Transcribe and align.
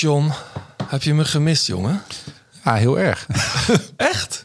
John, 0.00 0.30
heb 0.86 1.02
je 1.02 1.14
me 1.14 1.24
gemist, 1.24 1.66
jongen? 1.66 2.02
Ja, 2.64 2.74
heel 2.74 2.98
erg. 2.98 3.26
Echt? 3.96 4.42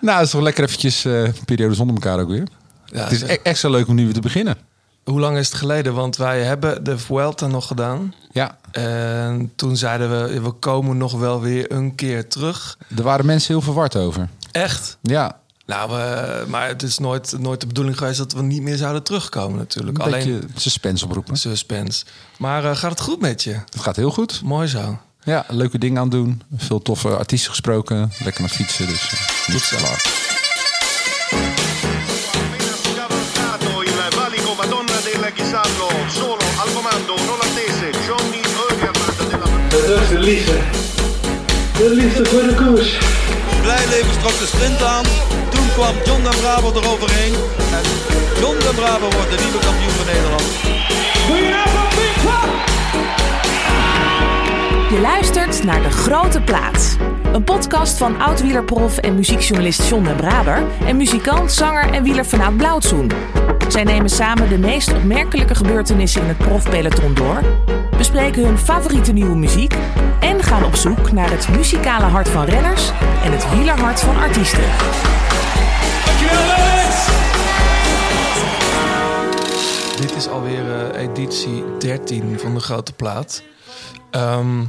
nou, 0.00 0.16
het 0.16 0.26
is 0.26 0.32
toch 0.32 0.40
lekker 0.42 0.64
eventjes 0.64 1.04
eh 1.04 1.28
periode 1.44 1.74
zonder 1.74 1.94
elkaar 1.94 2.20
ook 2.20 2.28
weer. 2.28 2.46
Ja, 2.84 3.02
het 3.02 3.12
is 3.12 3.18
zeg. 3.18 3.30
e- 3.30 3.38
extra 3.42 3.68
leuk 3.68 3.88
om 3.88 3.94
nu 3.94 4.04
weer 4.04 4.12
te 4.14 4.20
beginnen. 4.20 4.56
Hoe 5.04 5.20
lang 5.20 5.38
is 5.38 5.46
het 5.48 5.56
geleden? 5.56 5.94
Want 5.94 6.16
wij 6.16 6.42
hebben 6.42 6.84
de 6.84 6.98
Vuelta 6.98 7.46
nog 7.46 7.66
gedaan. 7.66 8.14
Ja, 8.32 8.58
En 8.72 9.52
toen 9.56 9.76
zeiden 9.76 10.10
we, 10.10 10.40
we 10.40 10.50
komen 10.50 10.96
nog 10.96 11.12
wel 11.12 11.40
weer 11.40 11.72
een 11.72 11.94
keer 11.94 12.28
terug. 12.28 12.78
er 12.96 13.02
waren 13.02 13.26
mensen 13.26 13.52
heel 13.54 13.62
verward 13.62 13.96
over. 13.96 14.28
Echt? 14.52 14.98
Ja, 15.02 15.40
Nou, 15.72 15.90
we- 15.90 16.44
maar 16.48 16.68
het 16.68 16.82
is 16.82 16.98
nooit, 16.98 17.34
nooit 17.38 17.60
de 17.60 17.66
bedoeling 17.66 17.98
geweest 17.98 18.18
dat 18.18 18.32
we 18.32 18.42
niet 18.42 18.62
meer 18.62 18.76
zouden 18.76 19.02
terugkomen 19.02 19.58
natuurlijk. 19.58 19.98
een 19.98 20.04
Alleen 20.04 20.50
suspense 20.56 21.04
oproepen. 21.04 21.36
suspense. 21.36 22.04
Maar 22.38 22.64
eh, 22.64 22.76
gaat 22.76 22.90
het 22.90 23.00
goed 23.00 23.20
met 23.20 23.42
je? 23.42 23.52
Het 23.52 23.80
gaat 23.80 23.96
heel 23.96 24.10
goed. 24.10 24.40
Mooi 24.44 24.68
zo. 24.68 24.98
Ja, 25.24 25.44
leuke 25.48 25.78
dingen 25.78 26.00
aan 26.02 26.08
doen. 26.08 26.42
Veel 26.56 26.82
toffe 26.82 27.08
artiesten 27.16 27.50
gesproken. 27.50 28.12
Lekker 28.24 28.40
naar 28.42 28.50
fietsen, 28.50 28.86
dus 28.86 29.12
uh, 29.12 29.20
Goed 29.54 29.62
zo. 29.62 29.76
Solo 36.08 36.36
al 36.58 36.72
comando 36.74 37.14
un 37.14 37.28
olandese 37.30 37.90
Johnny 38.06 38.40
della 39.70 40.08
de 40.08 40.18
liefde. 40.18 40.58
De 41.78 41.94
liefde 41.94 42.24
voor 42.24 42.42
de 42.42 42.54
koers. 42.54 42.98
Blijleven 43.62 44.18
trok 44.20 44.38
de 44.38 44.46
sprint 44.46 44.82
aan. 44.82 45.04
Toen 45.48 45.68
kwam 45.72 45.94
John 46.04 46.22
den 46.22 46.40
Braber 46.40 46.76
eroverheen. 46.76 47.34
En 47.78 47.84
John 48.40 48.58
den 48.58 48.74
Braber 48.74 49.10
wordt 49.10 49.30
de 49.30 49.38
nieuwe 49.42 49.58
kampioen 49.58 49.94
van 49.98 50.06
Nederland. 50.06 50.42
Je 54.90 55.00
luistert 55.00 55.64
naar 55.64 55.82
De 55.82 55.90
Grote 55.90 56.40
Plaats. 56.40 56.96
Een 57.32 57.44
podcast 57.44 57.98
van 57.98 58.20
oud-wielerprof 58.20 58.98
en 58.98 59.14
muziekjournalist 59.14 59.88
John 59.88 60.04
den 60.04 60.16
Braber... 60.16 60.62
en 60.86 60.96
muzikant, 60.96 61.52
zanger 61.52 61.92
en 61.92 62.02
wieler 62.02 62.26
vanuit 62.26 62.56
Blauwtsoen. 62.56 63.10
Zij 63.72 63.84
nemen 63.84 64.10
samen 64.10 64.48
de 64.48 64.58
meest 64.58 64.92
opmerkelijke 64.92 65.54
gebeurtenissen 65.54 66.22
in 66.22 66.28
het 66.28 66.38
profpeloton 66.38 67.14
door... 67.14 67.42
bespreken 67.96 68.44
hun 68.44 68.58
favoriete 68.58 69.12
nieuwe 69.12 69.36
muziek... 69.36 69.74
en 70.20 70.42
gaan 70.42 70.64
op 70.64 70.74
zoek 70.74 71.12
naar 71.12 71.30
het 71.30 71.48
muzikale 71.48 72.04
hart 72.04 72.28
van 72.28 72.44
renners... 72.44 72.90
en 73.24 73.32
het 73.32 73.50
wielerhart 73.50 74.00
van 74.00 74.16
artiesten. 74.16 74.64
Dit 80.00 80.16
is 80.16 80.28
alweer 80.28 80.92
eh, 80.92 81.02
editie 81.02 81.64
13 81.78 82.38
van 82.38 82.54
de 82.54 82.60
Grote 82.60 82.92
Plaat. 82.92 83.42
Ehm, 84.10 84.64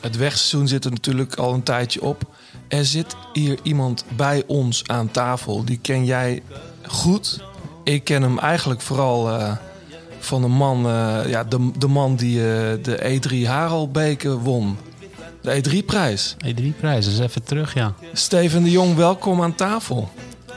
het 0.00 0.16
wegseizoen 0.16 0.68
zit 0.68 0.84
er 0.84 0.90
natuurlijk 0.90 1.34
al 1.34 1.54
een 1.54 1.62
tijdje 1.62 2.02
op. 2.02 2.22
Er 2.68 2.84
zit 2.84 3.16
hier 3.32 3.58
iemand 3.62 4.04
bij 4.16 4.42
ons 4.46 4.82
aan 4.86 5.10
tafel. 5.10 5.64
Die 5.64 5.78
ken 5.82 6.04
jij 6.04 6.42
goed. 6.86 7.48
Ik 7.84 8.04
ken 8.04 8.22
hem 8.22 8.38
eigenlijk 8.38 8.80
vooral 8.80 9.30
eh, 9.30 9.52
van 10.20 10.42
de 10.42 10.48
man, 10.48 10.86
eh, 10.86 11.18
ja, 11.26 11.44
de, 11.44 11.70
de 11.78 11.86
man 11.86 12.16
die 12.16 12.38
eh, 12.38 12.72
de 12.82 13.20
E3 13.20 13.46
Harelbeke 13.46 14.38
won. 14.38 14.78
De 15.42 15.62
E3-prijs. 15.62 16.36
E3-prijs, 16.46 17.04
dus 17.04 17.18
even 17.18 17.42
terug, 17.42 17.74
ja. 17.74 17.94
Steven 18.12 18.62
de 18.62 18.70
Jong, 18.70 18.96
welkom 18.96 19.42
aan 19.42 19.54
tafel. 19.54 20.10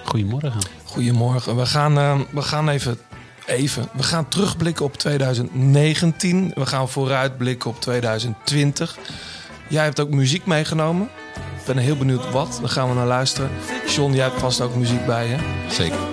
Goedemorgen. 0.03 0.53
Goedemorgen. 0.83 1.55
We 1.55 1.65
gaan, 1.65 1.97
eh, 1.97 2.19
we 2.29 2.41
gaan 2.41 2.69
even, 2.69 2.97
even. 3.45 3.87
We 3.93 4.03
gaan 4.03 4.27
terugblikken 4.27 4.85
op 4.85 4.97
2019. 4.97 6.51
We 6.55 6.65
gaan 6.65 6.89
vooruitblikken 6.89 7.69
op 7.69 7.81
2020. 7.81 8.97
Jij 9.67 9.83
hebt 9.83 9.99
ook 9.99 10.09
muziek 10.09 10.45
meegenomen. 10.45 11.09
Ik 11.35 11.65
ben 11.65 11.77
heel 11.77 11.97
benieuwd 11.97 12.31
wat. 12.31 12.57
Daar 12.61 12.69
gaan 12.69 12.89
we 12.89 12.95
naar 12.95 13.07
luisteren. 13.07 13.49
John, 13.87 14.13
jij 14.13 14.23
hebt 14.23 14.39
vast 14.39 14.61
ook 14.61 14.75
muziek 14.75 15.05
bij 15.05 15.27
je. 15.27 15.35
zeker. 15.69 16.12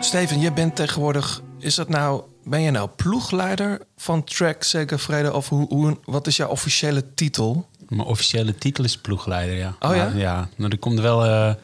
Steven, 0.00 0.40
jij 0.40 0.52
bent 0.52 0.76
tegenwoordig. 0.76 1.42
Is 1.58 1.74
dat 1.74 1.88
nou. 1.88 2.22
Ben 2.44 2.60
je 2.60 2.70
nou 2.70 2.88
ploegleider 2.96 3.80
van 3.96 4.24
Track 4.24 4.62
Segafredo? 4.62 5.30
Of 5.30 5.48
hoe, 5.48 5.66
hoe, 5.68 5.96
wat 6.04 6.26
is 6.26 6.36
jouw 6.36 6.48
officiële 6.48 7.04
titel? 7.14 7.66
Mijn 7.88 8.08
officiële 8.08 8.54
titel 8.58 8.84
is 8.84 8.96
ploegleider, 8.98 9.56
ja. 9.56 9.74
Oh 9.80 9.94
ja? 9.96 10.04
Maar, 10.04 10.16
ja, 10.16 10.48
maar 10.56 10.70
er 10.70 10.78
komt 10.78 11.00
wel... 11.00 11.24
eh, 11.24 11.28
Maar 11.28 11.54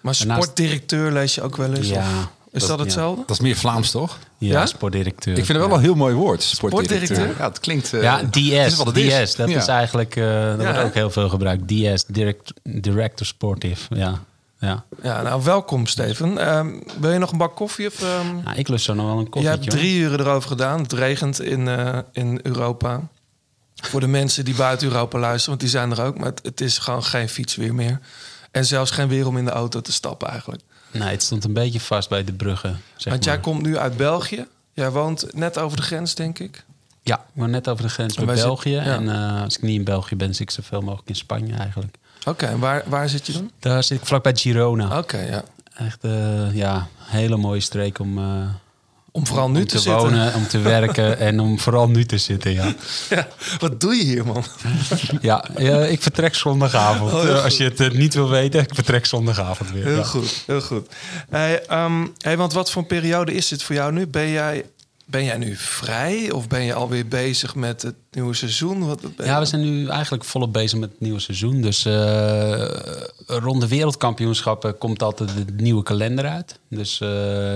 Daarnaast- 0.00 0.24
sportdirecteur 0.42 1.12
lees 1.12 1.34
je 1.34 1.42
ook 1.42 1.56
wel 1.56 1.72
eens? 1.74 1.88
Ja, 1.88 1.98
of 2.00 2.28
is 2.52 2.60
dat, 2.60 2.68
dat- 2.68 2.78
ja. 2.78 2.82
hetzelfde? 2.84 3.22
Dat 3.26 3.36
is 3.36 3.42
meer 3.42 3.56
Vlaams, 3.56 3.90
toch? 3.90 4.18
ja, 4.38 4.52
Ja? 4.52 4.66
sportdirecteur. 4.66 5.38
Ik 5.38 5.44
vind 5.44 5.58
het 5.58 5.66
wel 5.66 5.68
ja. 5.68 5.74
een 5.74 5.82
heel 5.82 5.94
mooi 5.94 6.14
woord, 6.14 6.42
sportdirecteur. 6.42 6.98
Sportdirecteur? 7.06 7.42
Ja, 7.42 7.48
het 7.48 7.60
klinkt... 7.60 7.92
eh, 7.92 8.02
Ja, 8.02 8.22
DS. 8.30 8.72
is 8.72 8.76
wat 8.76 8.86
het 8.86 8.96
is. 8.96 9.30
DS, 9.30 9.36
dat 9.36 9.48
Ja. 9.48 9.56
is 9.58 9.66
eigenlijk... 9.66 10.16
eh 10.16 10.24
dat 10.56 10.56
wordt 10.64 10.78
ook 10.78 10.94
heel 10.94 11.10
veel 11.10 11.28
gebruikt. 11.28 11.68
DS, 11.68 12.04
direct, 12.04 12.52
Director 12.62 13.26
Sportive, 13.26 13.94
ja. 13.96 14.20
Ja. 14.58 14.84
Ja, 15.02 15.22
nou 15.22 15.42
welkom 15.44 15.86
Steven. 15.86 16.38
Ehm, 16.38 16.70
wil 17.00 17.12
je 17.12 17.18
nog 17.18 17.30
een 17.32 17.38
bak 17.38 17.56
koffie? 17.56 17.86
Of, 17.86 18.00
Nou, 18.44 18.56
ik 18.56 18.68
lust 18.68 18.84
zo 18.84 18.94
nog 18.94 19.06
wel 19.06 19.14
een 19.18 19.22
je 19.24 19.28
koffietje. 19.30 19.58
hebt 19.58 19.70
drie 19.70 19.98
uren 19.98 20.20
erover 20.20 20.48
gedaan. 20.48 20.80
Het 20.82 20.92
regent 20.92 21.40
in, 21.40 21.68
eh, 21.68 21.98
in 22.12 22.40
Europa. 22.42 23.00
Voor 23.74 24.00
de 24.00 24.06
mensen 24.06 24.44
die 24.44 24.54
buiten 24.54 24.88
Europa 24.88 25.18
luisteren, 25.18 25.48
want 25.48 25.60
die 25.60 25.68
zijn 25.70 25.90
er 25.90 26.02
ook. 26.02 26.18
Maar 26.18 26.26
het, 26.26 26.40
het 26.42 26.60
is 26.60 26.78
gewoon 26.78 27.04
geen 27.04 27.28
fietsweer 27.28 27.74
meer. 27.74 28.00
En 28.50 28.64
zelfs 28.66 28.90
geen 28.90 29.08
weer 29.08 29.26
om 29.26 29.36
in 29.36 29.44
de 29.44 29.50
auto 29.50 29.80
te 29.80 29.92
stappen 29.92 30.28
eigenlijk. 30.28 30.62
Nee, 30.90 31.08
het 31.08 31.22
stond 31.22 31.44
een 31.44 31.52
beetje 31.52 31.80
vast 31.80 32.08
bij 32.08 32.24
de 32.24 32.32
bruggen, 32.32 32.80
zeg 32.96 33.12
want 33.12 33.24
jij 33.24 33.34
maar. 33.34 33.42
komt 33.42 33.62
nu 33.62 33.78
uit 33.78 33.96
België. 33.96 34.46
Jij 34.72 34.90
woont 34.90 35.34
net 35.34 35.58
over 35.58 35.76
de 35.76 35.82
grens, 35.82 36.14
denk 36.14 36.38
ik. 36.38 36.64
Ja, 37.02 37.24
woon 37.32 37.50
net 37.50 37.68
over 37.68 37.82
de 37.84 37.88
grens 37.90 38.16
En 38.16 38.26
bij 38.26 38.34
België. 38.34 38.70
ja. 38.70 38.82
En 38.82 39.08
eh, 39.12 39.42
als 39.42 39.56
ik 39.56 39.62
niet 39.62 39.78
in 39.78 39.84
België 39.84 40.16
ben, 40.16 40.28
zit 40.34 40.40
ik 40.40 40.50
zoveel 40.50 40.80
mogelijk 40.80 41.08
in 41.08 41.16
Spanje 41.16 41.54
eigenlijk. 41.54 41.96
Oké, 42.28 42.46
en 42.46 42.58
waar, 42.58 42.82
waar 42.86 43.08
zit 43.08 43.26
je 43.26 43.32
dan? 43.32 43.50
Daar 43.58 43.82
zit 43.84 43.98
ik 44.00 44.06
vlakbij 44.06 44.36
Girona. 44.36 44.98
Oké, 44.98 45.18
ja. 45.20 45.42
Echt, 45.76 45.98
eh, 46.00 46.54
ja, 46.54 46.88
hele 46.98 47.36
mooie 47.36 47.60
streek 47.60 47.98
om, 47.98 48.18
eh, 48.18 48.48
Om 49.10 49.26
vooral 49.26 49.50
nu 49.50 49.60
om 49.60 49.66
te, 49.66 49.74
te, 49.74 49.78
zitten. 49.78 50.02
wonen, 50.02 50.34
om 50.34 50.46
te 50.46 50.58
werken 50.58 51.18
en 51.28 51.40
om 51.40 51.58
vooral 51.58 51.88
nu 51.88 52.04
te 52.04 52.18
zitten, 52.18 52.52
ja. 52.52 52.74
Ja, 53.10 53.28
wat 53.58 53.80
doe 53.80 53.94
je 53.94 54.02
hier, 54.04 54.26
man? 54.26 54.44
Ja, 55.20 55.44
ik 55.86 56.02
vertrek 56.02 56.34
zondagavond. 56.34 57.12
Oh, 57.16 57.24
Eh, 57.28 57.44
als 57.44 57.56
je 57.56 57.72
het 57.76 57.92
niet 57.92 58.14
wil 58.14 58.28
weten, 58.30 58.60
ik 58.60 58.74
vertrek 58.74 59.06
zondagavond 59.06 59.70
weer. 59.70 59.84
Heel 59.84 59.96
ja. 59.96 60.02
goed, 60.02 60.42
heel 60.46 60.60
goed. 60.60 60.88
Hey, 61.30 61.66
ehm, 61.66 62.06
hey, 62.18 62.36
want 62.36 62.52
wat 62.52 62.70
voor 62.70 62.82
een 62.82 62.88
periode 62.88 63.32
is 63.34 63.48
dit 63.48 63.62
voor 63.62 63.74
jou 63.74 63.92
nu? 63.92 64.06
Ben 64.06 64.28
jij, 64.30 64.64
ben 65.06 65.24
jij 65.24 65.36
nu 65.36 65.56
vrij 65.56 66.30
of 66.30 66.48
ben 66.48 66.62
je 66.62 66.74
alweer 66.74 67.06
bezig 67.06 67.54
met 67.54 67.82
het 67.82 67.94
nieuwe 68.10 68.34
seizoen? 68.34 68.86
Wat, 68.86 69.00
Ja, 69.16 69.38
we 69.38 69.44
zijn 69.44 69.62
nu 69.62 69.88
eigenlijk 69.88 70.24
volop 70.24 70.52
bezig 70.52 70.78
met 70.78 70.90
het 70.90 71.00
nieuwe 71.00 71.20
seizoen. 71.20 71.60
Dus 71.60 71.84
eh, 71.84 72.68
rond 73.26 73.60
de 73.60 73.68
wereldkampioenschappen 73.68 74.78
komt 74.78 75.02
altijd 75.02 75.28
de 75.28 75.62
nieuwe 75.62 75.82
kalender 75.82 76.26
uit. 76.26 76.58
Dus 76.68 77.00
eh, 77.00 77.08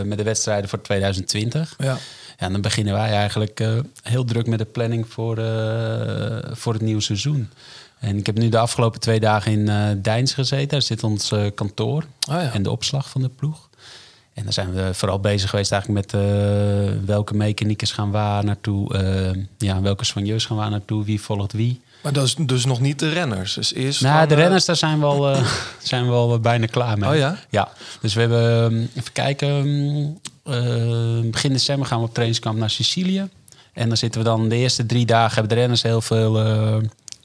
met 0.03 0.19
de 0.19 0.25
wedstrijden 0.25 0.69
voor 0.69 0.81
2020. 0.81 1.75
Ja. 1.79 1.99
Ja, 2.39 2.47
en 2.47 2.53
dan 2.53 2.61
beginnen 2.61 2.95
wij 2.95 3.11
eigenlijk 3.11 3.61
eh, 3.61 3.79
heel 4.03 4.25
druk 4.25 4.47
met 4.47 4.59
de 4.59 4.65
planning 4.65 5.07
voor, 5.09 5.37
voor 6.53 6.73
het 6.73 6.83
nieuwe 6.83 7.03
seizoen. 7.03 7.51
En 7.99 8.19
ik 8.19 8.27
heb 8.27 8.39
nu 8.39 8.49
de 8.49 8.59
afgelopen 8.59 9.01
twee 9.01 9.21
dagen 9.21 9.53
in 9.53 10.01
Deins 10.03 10.35
gezeten. 10.35 10.69
Daar 10.69 10.83
zit 10.83 11.05
ons 11.05 11.33
kantoor 11.55 12.05
Oh 12.29 12.35
ja. 12.35 12.53
en 12.53 12.63
de 12.63 12.71
opslag 12.71 13.11
van 13.11 13.23
de 13.23 13.29
ploeg. 13.29 13.70
En 14.41 14.47
dan 14.47 14.53
zijn 14.53 14.73
we 14.73 14.95
vooral 14.95 15.21
bezig 15.21 15.51
geweest 15.51 15.73
eigenlijk 15.73 16.07
met 16.07 16.21
eh, 16.23 17.07
welke 17.07 17.35
mechaniekers 17.35 17.93
gaan 17.93 18.11
waar 18.11 18.45
naartoe. 18.45 18.95
eh, 18.95 19.43
ja, 19.59 19.81
welke 19.81 20.05
soigneurs 20.05 20.47
gaan 20.47 20.57
waar 20.57 20.71
naartoe, 20.71 21.05
wie 21.05 21.21
volgt 21.21 21.53
wie. 21.53 21.81
Maar 22.03 22.13
dat 22.13 22.25
is 22.25 22.35
dus 22.35 22.65
nog 22.65 22.81
niet 22.81 22.99
de 22.99 23.09
renners. 23.09 23.55
Dus 23.55 23.75
eerst 23.75 24.01
Nou, 24.01 24.29
de 24.29 24.35
eh, 24.35 24.41
renners, 24.41 24.65
daar 24.65 24.77
zijn 24.77 24.99
we 24.99 25.05
al, 25.05 25.37
zijn 25.83 26.07
we 26.07 26.13
al 26.13 26.41
bijna 26.41 26.67
klaar 26.67 26.99
mee. 26.99 27.11
Oh 27.11 27.17
ja? 27.17 27.37
Ja, 27.51 27.69
dus 28.01 28.15
we 28.15 28.21
hebben, 28.21 28.73
um, 28.73 28.91
even 28.95 29.13
kijken, 29.13 29.49
um, 29.49 30.19
eh, 30.43 31.31
begin 31.31 31.53
december 31.53 31.87
gaan 31.87 31.99
we 31.99 32.05
op 32.07 32.13
trainingskamp 32.13 32.59
naar 32.59 32.71
Sicilië. 32.71 33.29
En 33.73 33.89
dan 33.89 33.97
zitten 33.97 34.21
we 34.21 34.27
dan 34.27 34.49
de 34.49 34.57
eerste 34.57 34.87
drie 34.87 35.07
dagen, 35.07 35.35
hebben 35.35 35.49
de 35.49 35.61
renners 35.61 35.83
heel 35.83 36.01
veel 36.01 36.39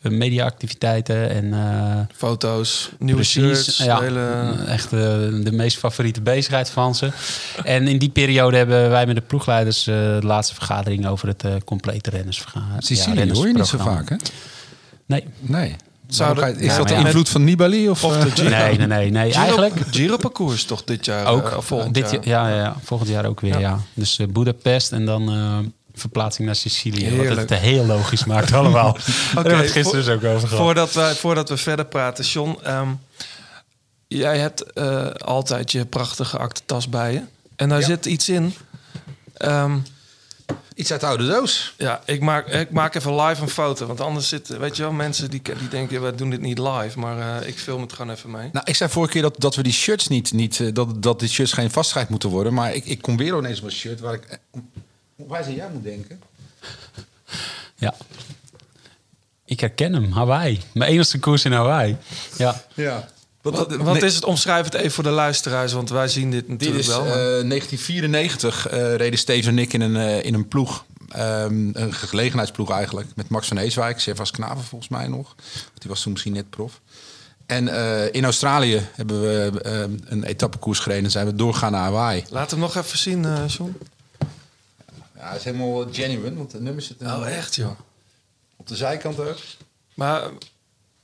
mediaactiviteiten 0.09 1.29
en... 1.29 1.53
eh, 1.53 1.99
foto's, 2.15 2.89
nieuwe 2.99 3.21
Precies, 3.21 3.63
shirts. 3.63 3.77
ja. 3.77 3.99
hele- 4.01 4.63
Echt 4.67 4.85
eh, 4.85 4.99
de 5.43 5.51
meest 5.51 5.77
favoriete 5.77 6.21
bezigheid 6.21 6.69
van 6.69 6.95
ze. 6.95 7.09
en 7.63 7.87
in 7.87 7.97
die 7.97 8.09
periode 8.09 8.57
hebben 8.57 8.89
wij 8.89 9.05
met 9.05 9.15
de 9.15 9.21
ploegleiders 9.21 9.87
eh, 9.87 9.93
de 9.95 10.19
laatste 10.25 10.53
vergadering 10.55 11.07
over 11.07 11.27
het 11.27 11.43
eh, 11.43 11.51
complete 11.65 12.09
rennersvergadering. 12.09 12.83
Sicilië 12.83 13.31
hoor 13.31 13.47
je 13.47 13.53
niet 13.53 13.65
zo 13.67 13.77
vaak, 13.77 14.09
hè? 14.09 14.15
Nee. 15.05 15.23
Nee. 15.39 15.75
Zou 16.07 16.35
dat- 16.35 16.57
is 16.57 16.65
ja, 16.65 16.77
dat 16.77 16.87
de 16.87 16.93
ja. 16.93 16.99
invloed 16.99 17.29
van 17.29 17.43
Nibali? 17.43 17.89
Of, 17.89 18.03
Of 18.03 18.15
eh, 18.15 18.23
de 18.23 18.31
Giro. 18.31 18.49
Nee, 18.49 18.77
nee, 18.77 18.87
nee, 18.87 19.11
nee. 19.11 19.31
Giro, 19.31 19.41
Eigenlijk 19.43 19.75
Giro-parcours 19.91 20.63
toch 20.65 20.83
dit 20.83 21.05
jaar? 21.05 21.25
ook. 21.25 21.49
eh, 21.49 21.57
of 21.57 21.65
volgend 21.65 21.93
dit, 21.93 22.11
jaar? 22.11 22.27
Ja, 22.27 22.49
ja, 22.49 22.55
ja, 22.55 22.75
volgend 22.83 23.09
jaar 23.09 23.25
ook 23.25 23.39
weer, 23.39 23.53
Ja. 23.53 23.59
ja. 23.59 23.79
Dus 23.93 24.19
eh 24.19 24.27
Budapest 24.27 24.91
en 24.91 25.05
dan 25.05 25.29
eh, 25.29 25.57
verplaatsing 25.95 26.45
naar 26.45 26.55
Sicilië. 26.55 27.27
Wat 27.27 27.37
het 27.37 27.53
heel 27.59 27.85
logisch 27.85 28.25
maakt 28.25 28.53
allemaal. 28.53 28.93
Daar 28.97 29.03
hebben 29.33 29.43
we 29.43 29.49
het 29.49 29.65
voor- 29.71 29.81
gisteren 29.81 30.05
dus 30.05 30.13
ook 30.15 30.23
over 30.35 30.47
gehad. 30.47 30.63
Voordat 30.63 30.93
we, 30.93 31.13
voordat 31.15 31.49
we 31.49 31.57
verder 31.57 31.85
praten, 31.85 32.25
John. 32.25 32.57
ehm, 32.63 32.89
jij 34.07 34.37
hebt 34.37 34.73
eh, 34.73 35.05
altijd 35.09 35.71
je 35.71 35.85
prachtige 35.85 36.37
aktentas 36.37 36.89
bij 36.89 37.13
je. 37.13 37.21
En 37.55 37.69
daar 37.69 37.83
zit 37.83 38.05
iets 38.05 38.29
in. 38.29 38.53
Ehm, 39.37 39.77
Iets 40.75 40.91
uit 40.91 40.99
de 41.01 41.07
oude 41.07 41.27
doos. 41.27 41.73
Ja, 41.77 42.01
ik 42.05 42.21
maak, 42.21 42.47
ik 42.47 42.71
maak 42.71 42.95
even 42.95 43.21
live 43.21 43.41
een 43.41 43.49
foto. 43.49 43.85
Want 43.85 44.01
anders 44.01 44.29
zitten, 44.29 44.59
weet 44.59 44.75
je 44.75 44.81
wel, 44.83 44.91
mensen 44.91 45.29
die, 45.29 45.41
die 45.59 45.67
denken, 45.67 46.03
we 46.03 46.15
doen 46.15 46.29
dit 46.29 46.41
niet 46.41 46.57
live. 46.59 46.99
Maar 46.99 47.41
eh, 47.41 47.47
ik 47.47 47.57
film 47.59 47.81
het 47.81 47.93
gewoon 47.93 48.11
even 48.15 48.31
mee. 48.31 48.49
Nou, 48.51 48.65
ik 48.65 48.75
zei 48.75 48.89
vorige 48.89 49.11
keer 49.11 49.21
dat, 49.21 49.35
dat 49.39 49.55
we 49.55 49.63
die 49.63 49.73
shirts 49.73 50.07
niet, 50.07 50.33
niet 50.33 50.59
eh, 50.59 50.67
dat, 50.73 51.03
dat 51.03 51.19
die 51.19 51.29
shirts 51.29 51.53
geen 51.53 51.71
vastigheid 51.71 52.09
moeten 52.09 52.29
worden. 52.29 52.53
Maar 52.53 52.73
ik, 52.73 52.85
ik 52.85 53.01
kom 53.01 53.17
weer 53.17 53.37
ineens 53.37 53.59
op 53.59 53.65
een 53.65 53.71
shirt 53.71 53.99
waar 53.99 54.13
ik, 54.13 54.39
eh, 55.17 55.21
hoe 55.25 55.27
wij 55.27 55.43
aan 55.43 55.55
jou 55.55 55.71
moet 55.73 55.83
denken. 55.83 56.21
Ja. 57.75 57.93
Ik 59.45 59.59
herken 59.59 59.93
hem, 59.93 60.11
Hawaii. 60.11 60.61
Mijn 60.73 60.91
enige 60.91 61.19
koers 61.19 61.45
in 61.45 61.51
Hawaii. 61.51 61.97
Ja. 62.37 62.63
Ja. 62.73 63.07
Wat, 63.41 63.75
wat 63.75 64.01
is 64.03 64.15
het? 64.15 64.25
Omschrijf 64.25 64.65
het 64.65 64.73
even 64.73 64.91
voor 64.91 65.03
de 65.03 65.09
luisteraars, 65.09 65.73
want 65.73 65.89
wij 65.89 66.07
zien 66.07 66.31
dit 66.31 66.39
Dit 66.39 66.49
natuurlijk 66.49 66.79
is 66.79 66.87
wel. 66.87 66.99
eh, 66.99 67.05
maar- 67.05 67.15
1994 67.47 68.67
eh, 68.67 68.95
reden 68.95 69.19
Steven 69.19 69.51
en 69.51 69.59
ik 69.59 69.73
in 69.73 69.81
een, 69.81 69.95
eh, 69.95 70.23
in 70.25 70.33
een 70.33 70.47
ploeg. 70.47 70.85
Ehm, 71.09 71.69
een 71.73 71.93
gelegenheidsploeg 71.93 72.71
eigenlijk. 72.71 73.07
Met 73.15 73.29
Max 73.29 73.47
van 73.47 73.57
Heeswijk, 73.57 73.99
Servas 73.99 74.31
Knaven 74.31 74.63
volgens 74.63 74.89
mij 74.89 75.07
nog. 75.07 75.35
Die 75.77 75.89
was 75.89 76.01
toen 76.01 76.11
misschien 76.11 76.33
net 76.33 76.49
prof. 76.49 76.81
En 77.45 77.67
eh, 77.67 78.13
in 78.13 78.23
Australië 78.23 78.81
hebben 78.93 79.21
we 79.21 79.61
eh, 79.61 79.79
een 80.05 80.23
etappekoers 80.23 80.79
gereden. 80.79 81.03
En 81.03 81.11
zijn 81.11 81.25
we 81.25 81.35
doorgaan 81.35 81.71
naar 81.71 81.81
Hawaii. 81.83 82.23
Laat 82.29 82.51
hem 82.51 82.59
nog 82.59 82.75
even 82.75 82.97
zien, 82.97 83.25
eh 83.25 83.43
John. 83.47 83.77
Ja, 85.25 85.31
het 85.31 85.39
is 85.39 85.45
helemaal 85.45 85.87
genuine, 85.91 86.35
want 86.35 86.51
de 86.51 86.61
nummers 86.61 86.87
zitten 86.87 87.07
Oh, 87.07 87.27
echt 87.29 87.55
joh. 87.55 87.79
op 88.55 88.67
de 88.67 88.75
zijkant 88.75 89.19
ook. 89.19 89.37
Maar, 89.93 90.29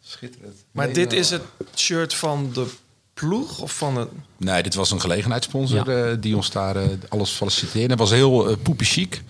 Schitterend. 0.03 0.56
maar 0.71 0.85
Nee, 0.85 0.94
dit 0.95 1.07
nou, 1.09 1.19
is 1.19 1.29
het 1.29 1.41
shirt 1.75 2.13
van 2.13 2.50
de 2.53 2.68
ploeg 3.13 3.59
of 3.59 3.77
van 3.77 3.97
het... 3.97 4.09
Nee, 4.38 4.63
dit 4.63 4.75
was 4.75 4.91
een 4.91 5.01
gelegenheidssponsor 5.01 5.89
Ja. 5.89 6.09
eh, 6.12 6.18
die 6.19 6.35
ons 6.35 6.51
daar 6.51 6.75
eh, 6.75 6.88
alles 7.09 7.31
faciliteerde. 7.31 7.89
Het 7.89 8.00
was 8.00 8.09
heel 8.12 8.50
eh 8.50 8.56
poepie 8.63 8.88
chic. 8.88 9.23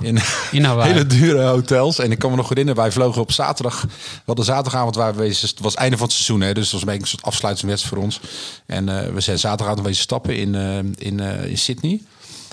In 0.00 0.18
In 0.50 0.64
hele 0.80 1.06
dure 1.06 1.42
hotels. 1.42 1.98
En 1.98 2.10
ik 2.10 2.18
kan 2.18 2.30
me 2.30 2.36
nog 2.36 2.48
herinneren, 2.48 2.80
wij 2.82 2.92
vlogen 2.92 3.20
op 3.22 3.32
zaterdag. 3.32 3.82
We 3.82 3.88
hadden 4.26 4.44
zaterdagavond 4.44 4.94
waar 4.94 5.14
we 5.14 5.20
wezen. 5.22 5.48
Het 5.48 5.60
was 5.60 5.72
het 5.72 5.80
einde 5.80 5.96
van 5.96 6.06
het 6.06 6.14
seizoen, 6.14 6.40
hè, 6.40 6.54
dus 6.54 6.72
het 6.72 6.80
was 6.80 6.94
een 6.94 7.00
een 7.00 7.06
soort 7.06 7.22
afsluitingswedstrijd 7.22 7.94
voor 7.94 8.04
ons. 8.04 8.20
En 8.66 8.88
eh, 8.88 9.12
we 9.14 9.20
zijn 9.20 9.38
zaterdagavond 9.38 9.86
wezen 9.86 10.02
stappen 10.02 10.36
in, 10.36 10.54
eh, 10.54 10.78
in, 11.06 11.20
eh, 11.20 11.44
in 11.44 11.58
Sydney. 11.58 12.02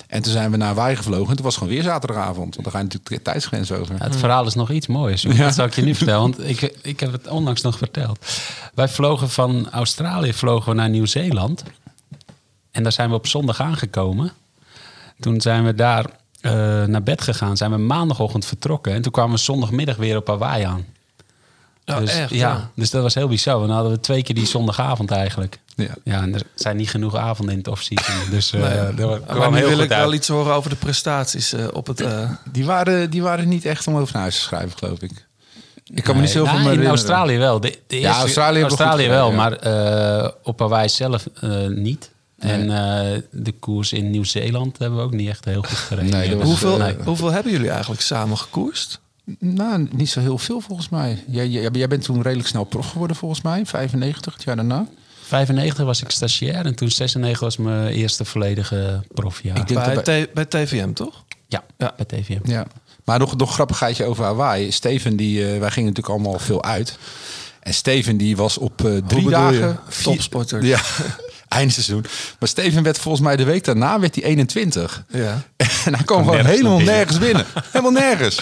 En 0.09 0.21
toen 0.21 0.31
zijn 0.31 0.51
we 0.51 0.57
naar 0.57 0.67
Hawaii 0.67 0.95
gevlogen. 0.95 1.29
En 1.29 1.35
toen 1.35 1.45
was 1.45 1.55
het 1.55 1.63
gewoon 1.63 1.77
weer 1.77 1.83
zaterdagavond. 1.83 2.55
Want 2.55 2.63
dan 2.63 2.71
ga 2.71 2.77
je 2.77 2.83
natuurlijk 2.83 3.23
tijdsgrens 3.23 3.71
over. 3.71 3.95
Ja, 3.95 4.03
het 4.03 4.15
verhaal 4.15 4.45
is 4.45 4.53
nog 4.53 4.71
iets 4.71 4.87
moois. 4.87 5.21
Dat 5.21 5.53
zal 5.53 5.65
ik 5.65 5.75
je 5.75 5.81
nu 5.81 5.95
vertellen, 5.95 6.21
want 6.21 6.47
ik, 6.47 6.61
ik 6.81 6.99
heb 6.99 7.11
het 7.11 7.27
onlangs 7.27 7.61
nog 7.61 7.77
verteld. 7.77 8.25
Wij 8.73 8.87
vlogen 8.87 9.29
van 9.29 9.69
Australië 9.71 10.33
vlogen 10.33 10.69
we 10.69 10.75
naar 10.75 10.89
Nieuw-Zeeland. 10.89 11.63
En 12.71 12.83
daar 12.83 12.91
zijn 12.91 13.09
we 13.09 13.15
op 13.15 13.27
zondag 13.27 13.61
aangekomen. 13.61 14.31
Toen 15.19 15.41
zijn 15.41 15.65
we 15.65 15.75
daar 15.75 16.05
eh, 16.41 16.51
naar 16.83 17.03
bed 17.03 17.21
gegaan. 17.21 17.57
Zijn 17.57 17.71
we 17.71 17.77
maandagochtend 17.77 18.45
vertrokken. 18.45 18.93
En 18.93 19.01
toen 19.01 19.11
kwamen 19.11 19.35
we 19.35 19.39
zondagmiddag 19.39 19.95
weer 19.95 20.17
op 20.17 20.27
Hawaii 20.27 20.63
aan. 20.63 20.85
Ja, 21.83 21.99
dus, 21.99 22.13
echt, 22.13 22.29
ja, 22.29 22.37
ja. 22.37 22.71
dus 22.75 22.89
dat 22.89 23.01
was 23.01 23.13
heel 23.13 23.27
bizar. 23.27 23.59
Dan 23.59 23.69
hadden 23.69 23.91
we 23.91 23.99
twee 23.99 24.23
keer 24.23 24.35
die 24.35 24.45
zondagavond 24.45 25.11
eigenlijk. 25.11 25.59
Ja. 25.83 25.93
Ja, 26.03 26.21
en 26.21 26.33
er 26.33 26.41
zijn 26.55 26.77
niet 26.77 26.89
genoeg 26.89 27.15
avonden 27.15 27.53
in 27.53 27.59
het 27.59 27.67
off-season. 27.67 28.15
Dus 28.31 28.53
eh 28.53 28.61
Nee. 28.61 29.05
maar 29.05 29.19
kwam 29.19 29.51
nu 29.53 29.57
heel 29.57 29.67
wil 29.69 29.79
ik 29.79 29.89
wel 29.89 30.13
iets 30.13 30.27
horen 30.27 30.53
over 30.53 30.69
de 30.69 30.75
prestaties 30.75 31.53
eh, 31.53 31.65
op 31.73 31.87
het... 31.87 32.01
eh, 32.01 32.31
Die, 32.51 32.65
waren, 32.65 33.09
die 33.09 33.21
waren 33.21 33.47
niet 33.47 33.65
echt 33.65 33.87
om 33.87 33.95
over 33.95 34.13
naar 34.13 34.21
huis 34.21 34.35
te 34.35 34.41
schrijven, 34.41 34.77
geloof 34.77 35.01
ik. 35.01 35.27
Ik 35.93 36.03
kan 36.03 36.15
me 36.15 36.21
niet 36.21 36.29
zoveel 36.29 36.59
nou, 36.59 36.69
meer 36.69 36.83
In. 36.83 36.87
Australië 36.89 37.37
wel. 37.37 37.59
De, 37.59 37.79
de 37.87 37.97
eerste, 37.99 38.19
Australië 38.19 38.61
Australië 38.61 39.07
wel, 39.07 39.31
maar 39.31 39.53
eh, 39.53 40.29
op 40.43 40.59
Hawaii 40.59 40.89
zelf 40.89 41.27
eh, 41.41 41.67
niet. 41.67 42.11
En 42.39 42.61
eh, 42.61 43.19
de 43.31 43.51
koers 43.51 43.93
in 43.93 44.09
Nieuw-Zeeland 44.09 44.77
hebben 44.77 44.97
we 44.99 45.05
ook 45.05 45.13
niet 45.13 45.29
echt 45.29 45.45
heel 45.45 45.61
goed 45.61 45.77
gereden. 45.77 46.09
Nee, 46.11 46.35
was- 46.35 46.45
hoeveel, 46.45 46.77
Nee. 46.77 46.95
hoeveel 47.05 47.31
hebben 47.31 47.51
jullie 47.51 47.69
eigenlijk 47.69 48.01
samen 48.01 48.37
gekoerst? 48.37 48.99
Nou, 49.39 49.87
niet 49.91 50.09
zo 50.09 50.19
heel 50.19 50.37
veel 50.37 50.59
volgens 50.61 50.89
mij. 50.89 51.23
Jij, 51.27 51.47
jij, 51.47 51.69
jij 51.71 51.87
bent 51.87 52.03
toen 52.03 52.21
redelijk 52.21 52.47
snel 52.47 52.63
prof 52.63 52.89
geworden 52.91 53.15
volgens 53.15 53.41
mij. 53.41 53.65
95, 53.65 54.33
het 54.33 54.43
jaar 54.43 54.55
daarna. 54.55 54.85
95 55.29 55.85
was 55.85 56.01
ik 56.01 56.09
stagiair 56.11 56.65
en 56.65 56.75
toen 56.75 56.89
96 56.91 57.39
was 57.39 57.57
mijn 57.57 57.87
eerste 57.87 58.25
volledige 58.25 59.03
profjaar. 59.13 59.57
Ik 59.57 59.67
denk 59.67 59.83
Bij, 59.85 59.93
dat 59.95 60.05
wij- 60.05 60.25
T- 60.25 60.33
bij 60.33 60.45
TVM, 60.45 60.93
toch? 60.93 61.23
ja, 61.47 61.63
Ja. 61.77 61.93
bij 61.97 62.05
TVM. 62.05 62.39
Ja. 62.51 62.65
Maar 63.05 63.19
nog, 63.19 63.37
nog 63.37 63.47
een 63.47 63.53
grappigheidje 63.53 64.05
over 64.05 64.23
Hawaii. 64.23 64.71
Steven, 64.71 65.15
die, 65.15 65.39
eh, 65.53 65.59
wij 65.59 65.71
gingen 65.71 65.89
natuurlijk 65.89 66.15
allemaal 66.19 66.39
veel 66.39 66.63
uit. 66.63 66.97
En 67.59 67.73
Steven 67.73 68.17
die 68.17 68.35
was 68.37 68.57
op 68.57 68.85
eh, 68.85 68.97
drie 69.07 69.29
dagen... 69.29 69.79
vier- 69.87 70.03
Topsporter. 70.03 70.63
Ja, 70.65 70.79
eindseizoen. 71.47 72.05
Maar 72.39 72.49
Steven 72.49 72.83
werd 72.83 72.97
volgens 72.99 73.23
mij 73.23 73.35
de 73.35 73.43
week 73.43 73.63
daarna 73.63 73.99
werd 73.99 74.15
hij 74.15 74.23
21. 74.23 75.03
Ja. 75.09 75.41
En 75.85 75.93
hij 75.95 76.03
kwam 76.03 76.23
gewoon 76.23 76.45
helemaal 76.45 76.77
binnen. 76.77 76.93
nergens 76.95 77.17
binnen. 77.19 77.45
helemaal 77.65 77.91
nergens. 78.01 78.39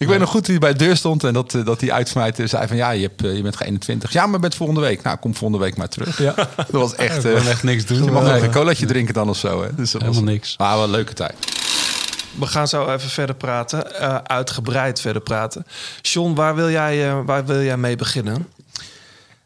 Ik 0.00 0.08
weet 0.08 0.18
nog 0.18 0.28
goed 0.30 0.40
dat 0.40 0.50
hij 0.50 0.58
bij 0.58 0.72
de 0.72 0.78
deur 0.78 0.96
stond 0.96 1.24
en 1.24 1.32
dat, 1.32 1.54
eh, 1.54 1.64
dat 1.64 1.80
hij 1.80 1.92
uit 1.92 2.14
mij 2.14 2.32
zei 2.44 2.66
van 2.66 2.76
ja, 2.76 2.90
je, 2.90 3.02
hebt, 3.02 3.24
eh, 3.24 3.36
je 3.36 3.42
bent 3.42 3.56
geen 3.56 3.66
21. 3.66 4.12
Ja, 4.12 4.24
maar 4.24 4.34
je 4.34 4.40
bent 4.40 4.54
volgende 4.54 4.80
week. 4.80 5.02
Nou, 5.02 5.16
kom 5.18 5.34
volgende 5.34 5.64
week 5.64 5.76
maar 5.76 5.88
terug. 5.88 6.18
Ja. 6.18 6.34
Dat 6.56 6.66
was 6.70 6.94
echt... 6.94 7.24
eh, 7.24 7.48
echt 7.48 7.62
niks 7.62 7.86
doen. 7.86 8.04
Je 8.04 8.10
mag 8.10 8.22
nog 8.22 8.42
een 8.42 8.50
colaatje 8.50 8.86
drinken 8.86 9.14
dan 9.14 9.28
of 9.28 9.36
zo. 9.36 9.62
Hè. 9.62 9.74
Dus 9.74 9.90
dat 9.90 10.00
Helemaal 10.02 10.22
was, 10.24 10.32
niks. 10.32 10.54
Maar 10.58 10.74
wel 10.74 10.84
een 10.84 10.90
leuke 10.90 11.12
tijd. 11.12 11.34
We 12.38 12.46
gaan 12.46 12.68
zo 12.68 12.86
even 12.92 13.10
verder 13.10 13.34
praten, 13.34 14.00
eh, 14.00 14.16
uitgebreid 14.24 15.00
verder 15.00 15.22
praten. 15.22 15.66
John, 16.02 16.34
waar 16.34 16.54
wil 16.54 16.70
jij, 16.70 17.08
eh, 17.08 17.18
waar 17.24 17.44
wil 17.44 17.62
jij 17.62 17.76
mee 17.76 17.96
beginnen? 17.96 18.46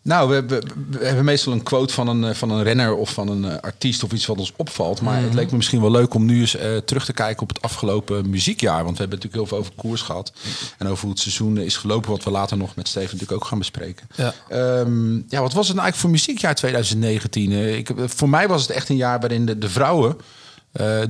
Nou, 0.04 0.30
we, 0.30 0.46
we, 0.46 0.62
we 0.90 1.04
hebben 1.04 1.24
meestal 1.24 1.52
een 1.52 1.62
quote 1.62 1.94
van 1.94 2.08
een, 2.08 2.24
eh, 2.24 2.34
van 2.34 2.50
een 2.50 2.62
renner 2.62 2.94
of 2.94 3.10
van 3.10 3.28
een 3.28 3.44
eh, 3.44 3.56
artiest 3.60 4.02
of 4.02 4.12
iets 4.12 4.26
wat 4.26 4.38
ons 4.38 4.52
opvalt. 4.56 5.00
Maar 5.00 5.22
het 5.22 5.34
leek 5.34 5.50
me 5.50 5.56
misschien 5.56 5.80
wel 5.80 5.90
leuk 5.90 6.14
om 6.14 6.24
nu 6.24 6.40
eens 6.40 6.56
eh, 6.56 6.76
terug 6.76 7.04
te 7.04 7.12
kijken 7.12 7.42
op 7.42 7.48
het 7.48 7.62
afgelopen 7.62 8.30
muziekjaar. 8.30 8.84
Want 8.84 8.96
we 8.96 9.02
hebben 9.02 9.18
natuurlijk 9.18 9.34
heel 9.34 9.46
veel 9.46 9.58
over 9.58 9.72
koers 9.76 10.02
gehad. 10.02 10.32
En 10.78 10.86
over 10.86 11.02
hoe 11.02 11.10
het 11.10 11.20
seizoen 11.20 11.58
is 11.58 11.76
gelopen, 11.76 12.10
wat 12.10 12.24
we 12.24 12.30
later 12.30 12.56
nog 12.56 12.76
met 12.76 12.88
Steven 12.88 13.10
natuurlijk 13.12 13.42
ook 13.42 13.48
gaan 13.48 13.58
bespreken. 13.58 14.08
Ja. 14.14 14.34
Ehm, 14.48 15.14
ja, 15.14 15.40
wat 15.40 15.52
was 15.52 15.66
het 15.66 15.76
nou 15.76 15.80
eigenlijk 15.80 15.96
voor 15.96 16.10
muziekjaar 16.10 16.54
2019? 16.54 17.52
Eh, 17.52 17.76
ik, 17.76 17.90
voor 17.96 18.28
mij 18.28 18.48
was 18.48 18.62
het 18.62 18.70
echt 18.70 18.88
een 18.88 18.96
jaar 18.96 19.20
waarin 19.20 19.46
de, 19.46 19.58
de 19.58 19.68
vrouwen 19.68 20.16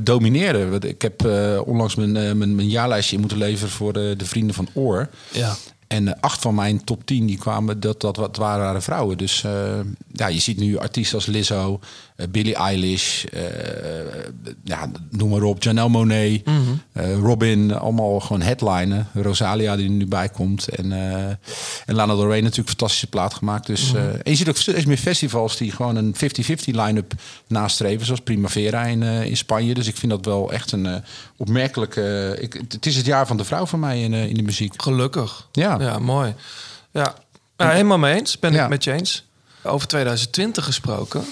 domineerden. 0.01 0.83
Ik 0.83 1.03
heb 1.03 1.25
onlangs 1.65 1.95
mijn, 1.95 2.13
mijn, 2.13 2.55
mijn 2.55 2.69
jaarlijstje 2.69 3.15
in 3.15 3.21
moeten 3.21 3.39
leveren 3.39 3.71
voor 3.71 3.93
de, 3.93 4.15
de 4.17 4.27
Vrienden 4.27 4.55
van 4.55 4.69
Oor. 4.75 5.09
Ja. 5.31 5.57
En 5.87 6.09
eh, 6.09 6.21
acht 6.21 6.41
van 6.41 6.55
mijn 6.55 6.85
top 6.85 7.07
10 7.07 7.27
die 7.27 7.39
kwamen, 7.39 7.81
dat, 7.81 8.01
dat 8.01 8.17
wat 8.17 8.37
waren, 8.37 8.65
waren 8.65 8.83
vrouwen. 8.83 9.19
Dus 9.19 9.45
eh, 9.45 9.81
ja, 10.13 10.27
je 10.27 10.41
ziet 10.41 10.59
nu 10.59 10.79
artiesten 10.79 11.15
als 11.17 11.27
Lizzo, 11.27 11.81
Billie 12.31 12.55
Eilish, 12.55 13.25
eh, 13.25 13.43
ja, 14.65 14.91
noem 15.11 15.31
maar 15.31 15.43
op, 15.43 15.63
Janelle 15.63 15.89
Monet, 15.89 16.43
eh, 16.93 17.15
Robin, 17.19 17.73
allemaal 17.75 18.21
gewoon 18.21 18.43
headlinen. 18.43 19.09
Rosalia 19.15 19.77
die 19.77 19.85
er 19.85 19.91
nu 19.91 20.07
bij 20.07 20.29
komt. 20.29 20.69
En, 20.69 20.93
eh, 20.93 21.25
en 21.87 21.95
Lana 21.95 22.15
Del 22.15 22.29
Rey 22.29 22.41
natuurlijk 22.41 22.69
fantastische 22.69 23.07
plaat 23.07 23.35
gemaakt. 23.35 23.67
Dus, 23.67 23.95
eh, 23.95 24.05
en 24.05 24.21
je 24.25 24.35
ziet 24.35 24.49
ook 24.49 24.57
steeds 24.57 24.85
meer 24.85 24.97
festivals 24.97 25.57
die 25.57 25.71
gewoon 25.73 25.97
een 25.97 26.15
50-50 26.17 26.75
line-up 26.75 27.13
nastreven. 27.47 28.07
Zoals 28.07 28.21
Primavera 28.21 28.85
in, 28.85 29.03
eh, 29.03 29.25
in 29.25 29.37
Spanje. 29.37 29.75
Dus 29.75 29.87
ik 29.87 29.97
vind 29.97 30.13
dat 30.13 30.25
wel 30.25 30.53
echt 30.53 30.73
een 30.73 30.87
eh, 30.87 30.97
opmerkelijke... 31.37 32.37
ik, 32.41 32.53
het 32.69 32.87
is 32.87 32.97
het 32.97 33.07
jaar 33.07 33.27
van 33.27 33.37
de 33.37 33.45
vrouw 33.45 33.67
voor 33.67 33.79
mij 33.79 34.03
in, 34.03 34.15
eh, 34.15 34.27
in 34.29 34.35
de 34.35 34.43
muziek. 34.43 34.83
Gelukkig. 34.83 35.49
Ja. 35.53 35.77
Ja, 35.81 35.99
mooi. 35.99 36.35
Ja, 36.93 37.15
Ja, 37.57 37.71
helemaal 37.71 37.99
mee 37.99 38.15
eens. 38.15 38.39
Ben 38.39 38.53
Ja. 38.53 38.63
ik 38.63 38.69
met 38.69 38.85
je 38.85 38.93
eens. 38.93 39.25
Over 39.63 39.89
2020 39.89 40.65
gesproken. 40.65 41.25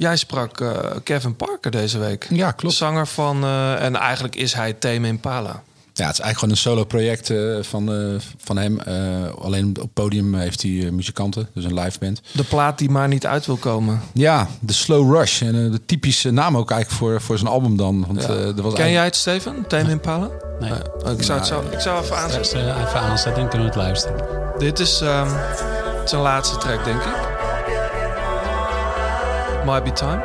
Jij 0.00 0.16
sprak 0.16 0.60
eh, 0.60 0.68
Kevin 1.04 1.36
Parker 1.36 1.70
deze 1.70 1.98
week. 1.98 2.26
Ja, 2.30 2.50
klopt. 2.50 2.74
Zanger 2.74 3.06
van... 3.06 3.44
eh, 3.44 3.82
en 3.84 3.96
eigenlijk 3.96 4.36
is 4.36 4.52
hij 4.52 4.72
Tame 4.72 5.06
Impala. 5.08 5.62
Ja, 5.94 6.06
het 6.06 6.18
is 6.18 6.20
eigenlijk 6.24 6.38
gewoon 6.38 6.50
een 6.50 6.56
solo 6.56 6.84
project 6.84 7.30
eh, 7.30 7.62
van, 7.70 7.92
eh, 7.92 8.20
van 8.38 8.56
hem. 8.56 8.80
Eh, 8.80 8.94
alleen 9.42 9.68
op 9.68 9.76
het 9.76 9.92
podium 9.92 10.34
heeft 10.34 10.62
hij 10.62 10.70
muzikanten, 10.70 11.48
dus 11.54 11.64
een 11.64 11.74
live 11.80 11.98
band. 11.98 12.20
De 12.32 12.44
plaat 12.44 12.78
die 12.78 12.90
maar 12.90 13.08
niet 13.08 13.26
uit 13.26 13.46
wil 13.46 13.56
komen. 13.56 14.00
Ja, 14.12 14.48
de 14.60 14.72
Slow 14.72 15.14
Rush. 15.16 15.42
En 15.42 15.70
de 15.70 15.80
typische 15.86 16.30
naam 16.30 16.56
ook 16.56 16.70
eigenlijk 16.70 17.00
voor, 17.02 17.20
voor 17.20 17.38
zijn 17.38 17.50
album 17.50 17.76
dan. 17.76 18.04
Want, 18.06 18.22
Ja. 18.22 18.28
eh, 18.28 18.34
er 18.34 18.38
was 18.44 18.46
Ken 18.54 18.56
eigenlijk- 18.62 18.90
jij 18.92 19.04
het, 19.04 19.16
Steven? 19.16 19.64
Tame 19.68 19.90
Impala? 19.90 20.28
Nee. 20.60 20.70
Eh, 20.70 21.12
ik, 21.12 21.22
zou 21.22 21.38
het 21.38 21.48
zo, 21.48 21.62
ik 21.70 21.80
zou 21.80 22.02
even 22.04 22.16
aanzetten. 22.16 22.60
Even 22.86 23.00
aanzetten 23.00 23.42
en 23.42 23.48
kunnen 23.48 23.66
we 23.68 23.72
het 23.74 23.82
luisteren. 23.82 24.24
Dit 24.58 24.78
is 24.78 25.00
ehm, 25.00 25.28
zijn 26.04 26.22
laatste 26.22 26.56
track, 26.56 26.84
denk 26.84 27.02
ik. 27.02 27.29
Might 29.64 29.84
Be 29.84 29.92
Time. 29.92 30.22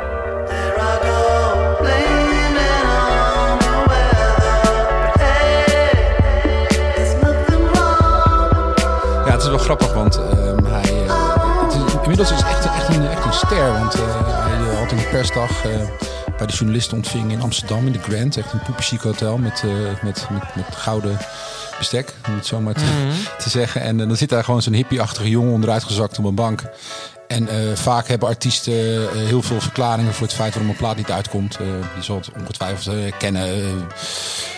Ja, 9.24 9.32
het 9.32 9.42
is 9.42 9.48
wel 9.48 9.58
grappig, 9.58 9.92
want 9.92 10.16
ehm, 10.16 10.64
hij, 10.64 11.06
eh, 11.06 11.62
het 11.62 11.74
is, 11.74 11.94
inmiddels 12.02 12.30
is 12.30 12.36
het 12.36 12.46
echt, 12.46 12.64
echt, 12.64 12.88
een, 12.88 13.06
echt 13.06 13.24
een 13.24 13.32
ster. 13.32 13.72
Want 13.72 13.94
eh, 13.94 14.00
hij 14.44 14.70
eh, 14.70 14.78
had 14.78 14.90
een 14.92 15.08
persdag 15.10 15.64
eh, 15.64 15.70
bij 16.36 16.46
de 16.46 16.52
journalisten 16.52 16.96
ontving 16.96 17.32
in 17.32 17.40
Amsterdam 17.42 17.86
in 17.86 17.92
de 17.92 17.98
Grand. 17.98 18.36
Echt 18.36 18.52
een 18.52 18.62
poepiechic 18.62 19.00
hotel 19.00 19.38
met, 19.38 19.62
eh, 19.64 19.70
met, 20.02 20.26
met, 20.30 20.54
met 20.54 20.64
gouden 20.74 21.18
bestek, 21.78 22.14
om 22.28 22.34
het 22.34 22.46
zo 22.46 22.60
maar 22.60 22.74
te, 22.74 23.10
te 23.38 23.50
zeggen. 23.50 23.80
En 23.80 23.96
dan 23.96 24.16
zit 24.16 24.28
daar 24.28 24.44
gewoon 24.44 24.62
zo'n 24.62 24.72
hippie-achtige 24.72 25.28
jongen 25.28 25.52
onderuit 25.52 25.84
gezakt 25.84 26.18
op 26.18 26.24
een 26.24 26.34
bank. 26.34 26.62
En 27.28 27.48
eh, 27.48 27.56
vaak 27.74 28.08
hebben 28.08 28.28
artiesten 28.28 28.72
eh, 28.72 29.08
heel 29.16 29.42
veel 29.42 29.60
verklaringen 29.60 30.14
voor 30.14 30.26
het 30.26 30.36
feit 30.36 30.52
waarom 30.54 30.70
een 30.70 30.76
plaat 30.76 30.96
niet 30.96 31.10
uitkomt. 31.10 31.56
Eh, 31.56 31.66
je 31.96 32.02
zal 32.02 32.16
het 32.16 32.28
ongetwijfeld 32.38 33.16
kennen. 33.18 33.48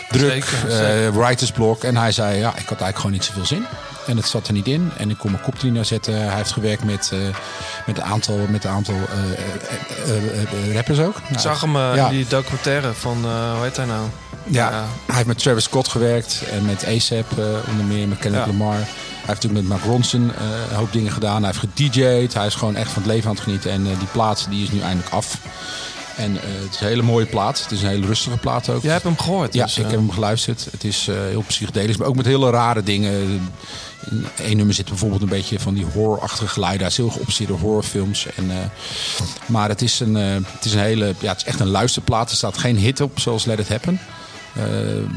druk, 0.09 0.31
Zeker, 0.31 0.69
eh, 0.69 0.75
zeker. 0.77 1.13
writersblok. 1.13 1.83
En 1.83 1.97
hij 1.97 2.11
zei, 2.11 2.37
ja, 2.37 2.49
ik 2.49 2.55
had 2.55 2.81
eigenlijk 2.81 2.95
gewoon 2.95 3.11
niet 3.11 3.23
zoveel 3.25 3.45
zin. 3.45 3.65
En 4.07 4.17
het 4.17 4.27
zat 4.27 4.47
er 4.47 4.53
niet 4.53 4.67
in. 4.67 4.91
En 4.97 5.09
ik 5.09 5.17
kon 5.17 5.31
mijn 5.31 5.43
kop 5.43 5.63
naar 5.63 5.85
zetten. 5.85 6.13
Hij 6.27 6.35
heeft 6.35 6.51
gewerkt 6.51 6.83
met, 6.83 7.11
met 7.85 7.97
een 7.97 8.03
aantal, 8.03 8.39
met 8.49 8.63
een 8.63 8.69
aantal 8.69 8.95
rappers 10.73 10.99
ook. 10.99 11.15
Ik 11.29 11.39
zag 11.39 11.61
hem 11.61 11.77
Ja. 11.77 12.05
in 12.09 12.15
die 12.15 12.27
documentaire 12.27 12.93
van, 12.93 13.17
hoe 13.55 13.63
heet 13.63 13.75
hij 13.77 13.85
nou? 13.85 14.07
Ja, 14.43 14.69
Ja. 14.69 14.85
hij 15.05 15.15
heeft 15.15 15.27
met 15.27 15.37
Travis 15.39 15.63
Scott 15.63 15.87
gewerkt 15.87 16.41
en 16.51 16.65
met 16.65 16.85
ASAP 16.87 17.31
onder 17.69 17.85
meer, 17.87 18.07
met 18.07 18.17
Kendrick 18.17 18.45
Ja. 18.45 18.51
Lamar. 18.51 18.77
Hij 19.29 19.37
heeft 19.37 19.47
natuurlijk 19.47 19.73
met 19.75 19.87
Mark 19.87 19.95
Ronson 19.95 20.31
eh, 20.35 20.69
een 20.69 20.75
hoop 20.75 20.91
dingen 20.91 21.11
gedaan. 21.11 21.43
Hij 21.43 21.51
heeft 21.51 21.73
gedj'd. 21.73 22.33
Hij 22.33 22.45
is 22.45 22.55
gewoon 22.55 22.75
echt 22.75 22.91
van 22.91 23.01
het 23.01 23.11
leven 23.11 23.29
aan 23.29 23.35
het 23.35 23.43
genieten. 23.43 23.71
En 23.71 23.85
eh, 23.85 23.99
die 23.99 24.07
plaat 24.07 24.47
die 24.49 24.63
is 24.63 24.71
nu 24.71 24.79
eindelijk 24.79 25.13
af. 25.13 25.37
En 26.15 26.35
eh, 26.35 26.41
het 26.63 26.73
is 26.73 26.79
een 26.79 26.87
hele 26.87 27.01
mooie 27.01 27.25
plaat. 27.25 27.61
Het 27.61 27.71
is 27.71 27.81
een 27.81 27.87
hele 27.87 28.05
rustige 28.05 28.37
plaat 28.37 28.69
ook. 28.69 28.81
Jij 28.81 28.91
hebt 28.91 29.03
hem 29.03 29.17
gehoord. 29.17 29.53
Ja, 29.53 29.63
dus, 29.63 29.77
ik 29.77 29.83
eh, 29.83 29.89
heb 29.89 29.99
hem 29.99 30.11
geluisterd. 30.11 30.67
Het 30.71 30.83
is 30.83 31.05
heel 31.05 31.43
psychedelisch, 31.47 31.97
maar 31.97 32.07
ook 32.07 32.15
met 32.15 32.25
hele 32.25 32.49
rare 32.49 32.83
dingen. 32.83 33.11
In 34.09 34.25
één 34.43 34.57
nummer 34.57 34.75
zit 34.75 34.89
bijvoorbeeld 34.89 35.21
een 35.21 35.29
beetje 35.29 35.59
van 35.59 35.73
die 35.73 35.85
horrorachtige 35.93 36.47
geluiden. 36.47 36.81
Hij 36.81 36.89
is 36.89 36.97
heel 36.97 37.09
geobsedeerd 37.09 37.49
door 37.49 37.59
horrorfilms. 37.59 38.27
En, 38.35 38.71
maar 39.45 39.69
het 39.69 39.81
is, 39.81 39.99
een, 39.99 40.15
het 40.15 40.65
is 40.65 40.73
een 40.73 40.79
hele, 40.79 41.13
ja, 41.19 41.29
het 41.29 41.37
is 41.37 41.43
echt 41.43 41.59
een 41.59 41.67
luisterplaat. 41.67 42.29
Er 42.29 42.35
staat 42.35 42.57
geen 42.57 42.77
hit 42.77 43.01
op, 43.01 43.19
zoals 43.19 43.45
Let 43.45 43.59
It 43.59 43.69
Happen. 43.69 43.99
Eh, 44.55 44.63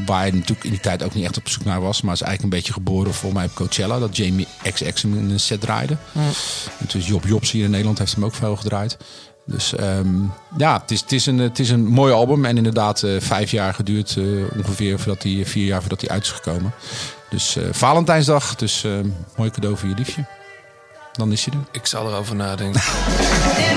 waar 0.05 0.19
hij 0.19 0.31
natuurlijk 0.31 0.63
in 0.63 0.69
die 0.69 0.79
tijd 0.79 1.03
ook 1.03 1.13
niet 1.13 1.25
echt 1.25 1.37
op 1.37 1.49
zoek 1.49 1.63
naar 1.63 1.81
was. 1.81 2.01
Maar 2.01 2.13
is 2.13 2.21
eigenlijk 2.21 2.53
een 2.53 2.59
beetje 2.59 2.73
geboren 2.73 3.13
voor 3.13 3.33
mij 3.33 3.45
op 3.45 3.53
Coachella. 3.53 3.99
Dat 3.99 4.17
Jamie 4.17 4.47
XX 4.73 5.01
hem 5.01 5.17
in 5.17 5.29
een 5.29 5.39
set 5.39 5.61
draaide. 5.61 5.97
En 6.13 6.87
dus 6.87 7.07
Job 7.07 7.25
Jobs 7.25 7.51
hier 7.51 7.63
in 7.63 7.69
Nederland 7.71 7.97
heeft 7.97 8.13
hem 8.13 8.25
ook 8.25 8.35
veel 8.35 8.55
gedraaid. 8.55 8.97
Dus 9.45 9.75
ehm, 9.75 10.07
ja, 10.57 10.79
het 10.81 10.91
is, 10.91 11.01
het, 11.01 11.11
is 11.11 11.25
een, 11.25 11.37
het 11.37 11.59
is 11.59 11.69
een 11.69 11.85
mooi 11.85 12.13
album. 12.13 12.45
En 12.45 12.57
inderdaad 12.57 13.03
eh, 13.03 13.11
vijf 13.19 13.51
jaar 13.51 13.73
geduurd 13.73 14.17
eh, 14.17 14.23
ongeveer. 14.57 14.99
Voordat 14.99 15.23
hij, 15.23 15.45
vier 15.45 15.65
jaar 15.65 15.79
voordat 15.81 16.01
hij 16.01 16.09
uit 16.09 16.23
is 16.23 16.31
gekomen. 16.31 16.73
Dus 17.33 17.55
eh, 17.55 17.63
Valentijnsdag. 17.71 18.55
Dus 18.55 18.83
eh, 18.83 18.91
mooi 19.35 19.49
cadeau 19.49 19.77
voor 19.77 19.89
je 19.89 19.95
liefje. 19.95 20.25
Dan 21.11 21.31
is 21.31 21.45
hij 21.45 21.53
er. 21.53 21.65
Ik 21.71 21.85
zal 21.85 22.07
erover 22.07 22.35
nadenken. 22.35 22.81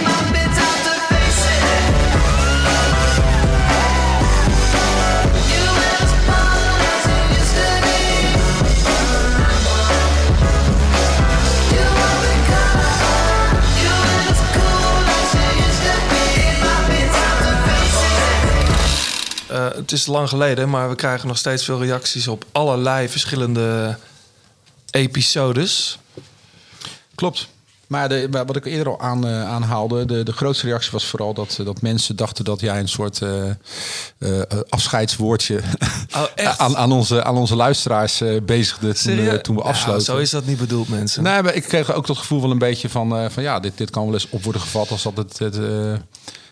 het 19.76 19.92
is 19.92 20.06
lang 20.06 20.28
geleden, 20.28 20.70
maar 20.70 20.88
we 20.88 20.94
krijgen 20.94 21.28
nog 21.28 21.38
steeds 21.38 21.64
veel 21.64 21.82
reacties 21.82 22.28
op 22.28 22.44
allerlei 22.52 23.08
verschillende 23.08 23.98
episodes. 24.90 25.98
Klopt. 27.14 27.48
Maar 27.86 28.08
de, 28.08 28.28
wat 28.30 28.56
ik 28.56 28.64
eerder 28.64 28.92
al 28.92 29.00
aan, 29.00 29.26
eh, 29.26 29.48
aanhaalde, 29.48 30.04
de, 30.04 30.22
de 30.22 30.32
grootste 30.32 30.66
reactie 30.66 30.90
was 30.92 31.04
vooral 31.06 31.34
dat, 31.34 31.58
dat 31.64 31.82
mensen 31.82 32.16
dachten 32.16 32.44
dat 32.44 32.60
jij 32.60 32.78
een 32.78 32.88
soort 32.88 33.22
eh, 33.22 33.48
eh, 33.48 33.54
eh, 34.18 34.42
afscheidswoordje 34.68 35.62
Oh, 36.16 36.24
aan, 36.64 36.76
aan, 36.76 36.92
onze, 36.92 37.24
aan 37.24 37.36
onze 37.36 37.56
luisteraars 37.56 38.20
eh, 38.20 38.40
bezigde 38.42 38.94
toen, 38.94 39.18
eh, 39.18 39.34
toen 39.34 39.56
we 39.56 39.62
afsloten. 39.62 40.02
zo 40.02 40.16
is 40.16 40.30
dat 40.30 40.46
niet 40.46 40.58
bedoeld, 40.58 40.88
mensen. 40.88 41.22
Nee, 41.22 41.42
maar 41.42 41.54
ik 41.54 41.62
kreeg 41.62 41.92
ook 41.92 42.06
dat 42.06 42.18
gevoel 42.18 42.40
wel 42.40 42.50
een 42.50 42.58
beetje 42.58 42.88
van, 42.88 43.16
eh, 43.16 43.30
van 43.30 43.42
ja, 43.42 43.60
dit, 43.60 43.72
dit 43.76 43.90
kan 43.90 44.04
wel 44.04 44.14
eens 44.14 44.28
op 44.30 44.42
worden 44.44 44.60
gevat 44.60 44.90
als 44.90 45.02
dat 45.02 45.16
het, 45.16 45.38
het, 45.38 45.58
eh, 45.58 45.92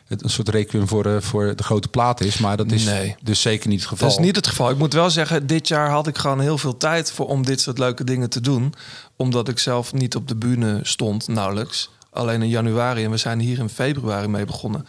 het 0.06 0.23
een 0.25 0.30
soort 0.30 0.49
requiem 0.49 0.88
voor, 0.88 1.06
eh, 1.06 1.20
voor 1.20 1.56
de 1.56 1.62
grote 1.62 1.88
plaat 1.88 2.20
is. 2.20 2.38
Maar 2.38 2.56
dat 2.56 2.73
is 2.73 2.84
Nee. 2.84 3.16
dus 3.23 3.40
zeker 3.40 3.68
niet 3.68 3.80
het 3.80 3.88
geval. 3.88 4.08
Dat 4.08 4.18
is 4.18 4.25
niet 4.25 4.37
het 4.37 4.46
geval. 4.46 4.70
Ik 4.70 4.78
moet 4.78 4.92
wel 4.92 5.11
zeggen, 5.11 5.46
dit 5.46 5.68
jaar 5.68 5.90
had 5.90 6.06
ik 6.06 6.18
gewoon 6.18 6.40
heel 6.40 6.58
veel 6.58 6.76
tijd 6.76 7.12
voor 7.12 7.26
om 7.26 7.44
dit 7.44 7.61
soort 7.61 7.78
leuke 7.78 8.04
dingen 8.04 8.30
te 8.30 8.40
doen. 8.40 8.75
Omdat 9.16 9.49
ik 9.49 9.58
zelf 9.58 9.92
niet 9.92 10.16
op 10.16 10.28
de 10.28 10.37
bühne 10.37 10.78
stond, 10.82 11.28
nauwelijks. 11.28 11.90
Alleen 12.11 12.42
in 12.42 12.49
januari 12.49 13.04
en 13.04 13.11
we 13.11 13.16
zijn 13.16 13.40
hier 13.40 13.58
in 13.58 13.68
februari 13.68 14.28
mee 14.28 14.44
begonnen. 14.44 14.87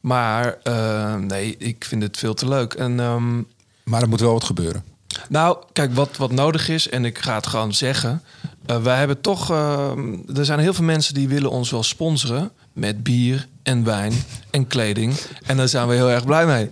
Maar 0.00 0.58
eh, 0.62 1.14
nee, 1.14 1.54
ik 1.58 1.84
vind 1.84 2.02
het 2.02 2.16
veel 2.16 2.34
te 2.34 2.48
leuk. 2.48 2.74
En 2.74 3.00
ehm, 3.00 3.36
Maar 3.84 4.02
er 4.02 4.08
moet 4.08 4.20
wel 4.20 4.32
wat 4.32 4.44
gebeuren. 4.44 4.84
nou, 5.28 5.56
kijk, 5.72 5.94
wat, 5.94 6.16
wat 6.16 6.30
nodig 6.32 6.68
is, 6.68 6.88
en 6.88 7.04
ik 7.04 7.18
ga 7.18 7.34
het 7.34 7.46
gewoon 7.46 7.74
zeggen. 7.74 8.22
eh, 8.66 8.82
wij 8.82 8.98
hebben 8.98 9.20
toch. 9.20 9.50
eh, 9.50 9.90
er 10.36 10.44
zijn 10.44 10.58
heel 10.58 10.74
veel 10.74 10.84
mensen 10.84 11.14
die 11.14 11.28
willen 11.28 11.50
ons 11.50 11.70
wel 11.70 11.82
sponsoren. 11.82 12.50
Met 12.72 13.02
bier 13.02 13.46
en 13.66 13.84
wijn 13.84 14.12
en 14.50 14.66
kleding. 14.66 15.14
En 15.46 15.56
daar 15.56 15.68
zijn 15.68 15.88
we 15.88 15.94
heel 15.94 16.10
erg 16.10 16.24
blij 16.24 16.46
mee. 16.46 16.68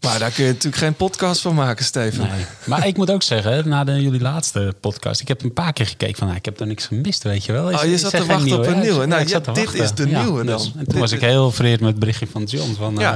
Maar 0.00 0.18
daar 0.18 0.30
kun 0.30 0.44
je 0.44 0.50
natuurlijk 0.50 0.82
geen 0.82 0.94
podcast 0.94 1.40
van 1.40 1.54
maken, 1.54 1.84
Steven. 1.84 2.28
Nee. 2.28 2.44
Maar 2.64 2.86
ik 2.86 2.96
moet 2.96 3.10
ook 3.10 3.22
zeggen, 3.22 3.68
na 3.68 3.84
de, 3.84 4.02
jullie 4.02 4.20
laatste 4.20 4.74
podcast, 4.80 5.20
ik 5.20 5.28
heb 5.28 5.42
een 5.42 5.52
paar 5.52 5.72
keer 5.72 5.86
gekeken 5.86 6.16
van, 6.16 6.26
nou, 6.26 6.38
ik 6.38 6.44
heb 6.44 6.60
er 6.60 6.66
niks 6.66 6.86
gemist, 6.86 7.22
weet 7.22 7.44
je 7.44 7.52
wel. 7.52 7.70
Is- 7.70 7.76
Oh, 7.82 7.84
je 7.84 7.98
zat 7.98 8.10
te 8.10 8.26
wachten 8.26 8.58
op 8.58 8.66
een 8.66 8.80
nieuwe. 8.80 9.06
Nou, 9.06 9.28
ja, 9.28 9.38
dit 9.38 9.46
wachten. 9.46 9.82
is 9.82 9.94
de 9.94 10.06
nieuwe 10.06 10.44
dan. 10.44 10.56
dus- 10.56 10.66
en 10.66 10.72
toen 10.72 10.84
Dit 10.84 10.98
was 10.98 11.12
ik 11.12 11.20
heel 11.20 11.50
vereerd 11.50 11.80
met 11.80 11.88
het 11.90 11.98
berichtje 11.98 12.26
van 12.32 12.44
John 12.44 12.74
van, 12.74 13.00
eh, 13.00 13.14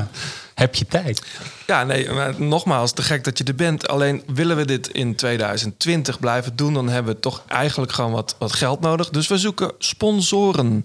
heb 0.55 0.75
je 0.75 0.87
tijd? 0.87 1.23
Ja, 1.67 1.85
nee, 1.85 2.11
maar 2.11 2.35
nogmaals, 2.43 2.93
te 2.93 3.03
gek 3.03 3.25
dat 3.25 3.39
je 3.39 3.45
er 3.45 3.55
bent. 3.55 3.89
Alleen 3.89 4.23
willen 4.35 4.57
we 4.57 4.65
dit 4.65 4.89
in 4.89 5.15
2020 5.15 6.21
blijven 6.21 6.57
doen, 6.57 6.75
dan 6.75 6.89
hebben 6.89 7.15
we 7.15 7.21
toch 7.21 7.43
eigenlijk 7.49 7.93
gewoon 7.93 8.13
wat, 8.13 8.37
wat 8.39 8.53
geld 8.53 8.81
nodig. 8.81 9.11
Dus 9.11 9.29
we 9.29 9.39
zoeken 9.39 9.73
sponsoren. 9.79 10.85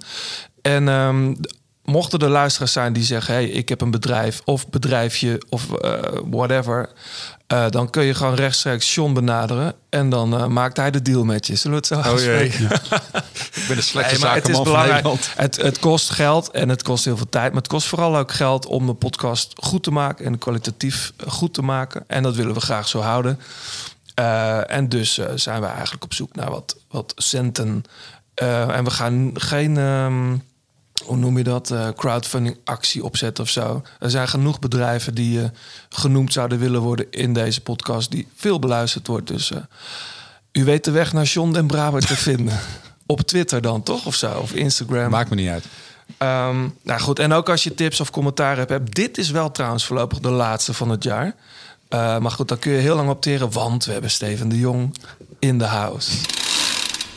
En 0.62 0.88
ehm, 0.90 1.34
mochten 1.90 2.20
er 2.20 2.30
luisteraars 2.30 2.72
zijn 2.72 2.94
die 2.94 3.04
zeggen: 3.04 3.34
hey, 3.34 3.46
ik 3.46 3.70
heb 3.70 3.82
een 3.82 3.92
bedrijf 3.92 4.42
of 4.46 4.70
bedrijfje 4.70 5.42
of 5.50 5.74
eh, 5.74 6.00
whatever. 6.26 6.90
eh, 7.48 7.70
dan 7.70 7.90
kun 7.90 8.04
je 8.04 8.14
gewoon 8.14 8.36
rechtstreeks 8.36 8.96
John 8.96 9.14
benaderen. 9.14 9.74
En 9.90 10.10
dan 10.10 10.38
eh, 10.38 10.46
maakt 10.46 10.78
hij 10.78 10.92
de 10.92 11.02
deal 11.02 11.24
met 11.24 11.48
je. 11.48 11.56
Zullen 11.56 11.82
we 11.82 11.96
het 11.96 12.06
zo 12.06 12.12
afspreken? 12.12 12.64
Ik 13.56 13.66
ben 13.68 13.78
een 13.78 13.84
slechte 13.84 14.12
Nee, 14.12 14.22
maar 14.22 14.36
het 14.36 14.50
is 14.50 14.62
belangrijk. 14.62 15.08
Het, 15.36 15.62
het 15.62 15.80
kost 15.80 16.10
geld 16.10 16.52
en 16.52 16.70
het 16.70 16.84
kost 16.84 17.06
heel 17.06 17.18
veel 17.18 17.30
tijd. 17.30 17.52
Maar 17.52 17.62
het 17.62 17.72
kost 17.72 17.88
vooral 17.88 18.18
ook 18.18 18.32
geld 18.32 18.66
om 18.66 18.86
de 18.86 18.94
podcast 18.94 19.54
goed 19.56 19.84
te 19.84 19.92
maken 19.92 20.26
en 20.26 20.38
kwalitatief 20.38 21.14
goed 21.28 21.54
te 21.54 21.62
maken. 21.62 22.04
En 22.08 22.24
dat 22.24 22.36
willen 22.36 22.54
we 22.54 22.60
graag 22.60 22.88
zo 22.88 23.00
houden. 23.00 23.40
En 24.68 24.90
dus 24.90 25.20
zijn 25.36 25.62
we 25.62 25.68
eigenlijk 25.68 26.04
op 26.04 26.14
zoek 26.14 26.36
naar 26.36 26.52
wat, 26.52 26.78
wat 26.90 27.14
centen. 27.16 27.84
En 28.34 28.84
we 28.84 28.92
gaan 28.92 29.32
geen, 29.34 29.78
ehm, 29.78 30.36
hoe 31.06 31.18
noem 31.18 31.38
je 31.38 31.44
dat, 31.44 31.72
eh, 31.72 31.88
crowdfunding 31.96 32.58
actie 32.64 33.04
opzetten 33.04 33.44
of 33.44 33.50
zo. 33.50 33.82
Er 34.00 34.10
zijn 34.10 34.28
genoeg 34.28 34.60
bedrijven 34.60 35.16
die 35.16 35.42
eh, 35.42 35.50
genoemd 35.90 36.34
zouden 36.34 36.60
willen 36.60 36.82
worden 36.82 37.06
in 37.10 37.34
deze 37.34 37.62
podcast, 37.62 38.12
die 38.12 38.28
veel 38.36 38.60
beluisterd 38.60 39.08
wordt. 39.08 39.28
Dus 39.28 39.52
eh, 39.52 39.58
u 40.52 40.64
weet 40.64 40.84
de 40.84 40.92
weg 40.92 41.14
naar 41.14 41.26
John 41.26 41.52
den 41.52 41.68
Braber 41.68 42.06
te 42.06 42.16
vinden. 42.16 42.60
Op 43.06 43.22
Twitter 43.22 43.62
dan 43.62 43.84
toch 43.84 44.06
of 44.06 44.16
zo? 44.16 44.40
Of 44.40 44.54
Instagram. 44.54 45.10
Maakt 45.10 45.30
me 45.30 45.36
niet 45.36 45.50
uit. 45.50 45.66
Ehm, 46.18 46.68
nou 46.82 47.00
goed, 47.00 47.20
en 47.20 47.34
ook 47.34 47.50
als 47.50 47.64
je 47.64 47.74
tips 47.74 48.00
of 48.00 48.12
commentaar 48.12 48.58
hebt, 48.58 48.70
hebt. 48.70 48.96
Dit 48.96 49.18
is 49.18 49.30
wel 49.30 49.52
trouwens 49.52 49.86
voorlopig 49.86 50.20
de 50.20 50.30
laatste 50.30 50.74
van 50.74 50.90
het 50.90 51.04
jaar. 51.04 51.36
Maar 51.90 52.32
goed, 52.32 52.48
dan 52.48 52.60
kun 52.60 52.72
je 52.72 52.78
heel 52.78 52.96
lang 52.96 53.10
opteren, 53.10 53.52
want 53.52 53.86
we 53.86 53.92
hebben 53.92 54.12
Steven 54.12 54.50
de 54.50 54.60
Jong 54.60 54.96
in 55.40 55.58
de 55.58 55.66
house. 55.66 56.12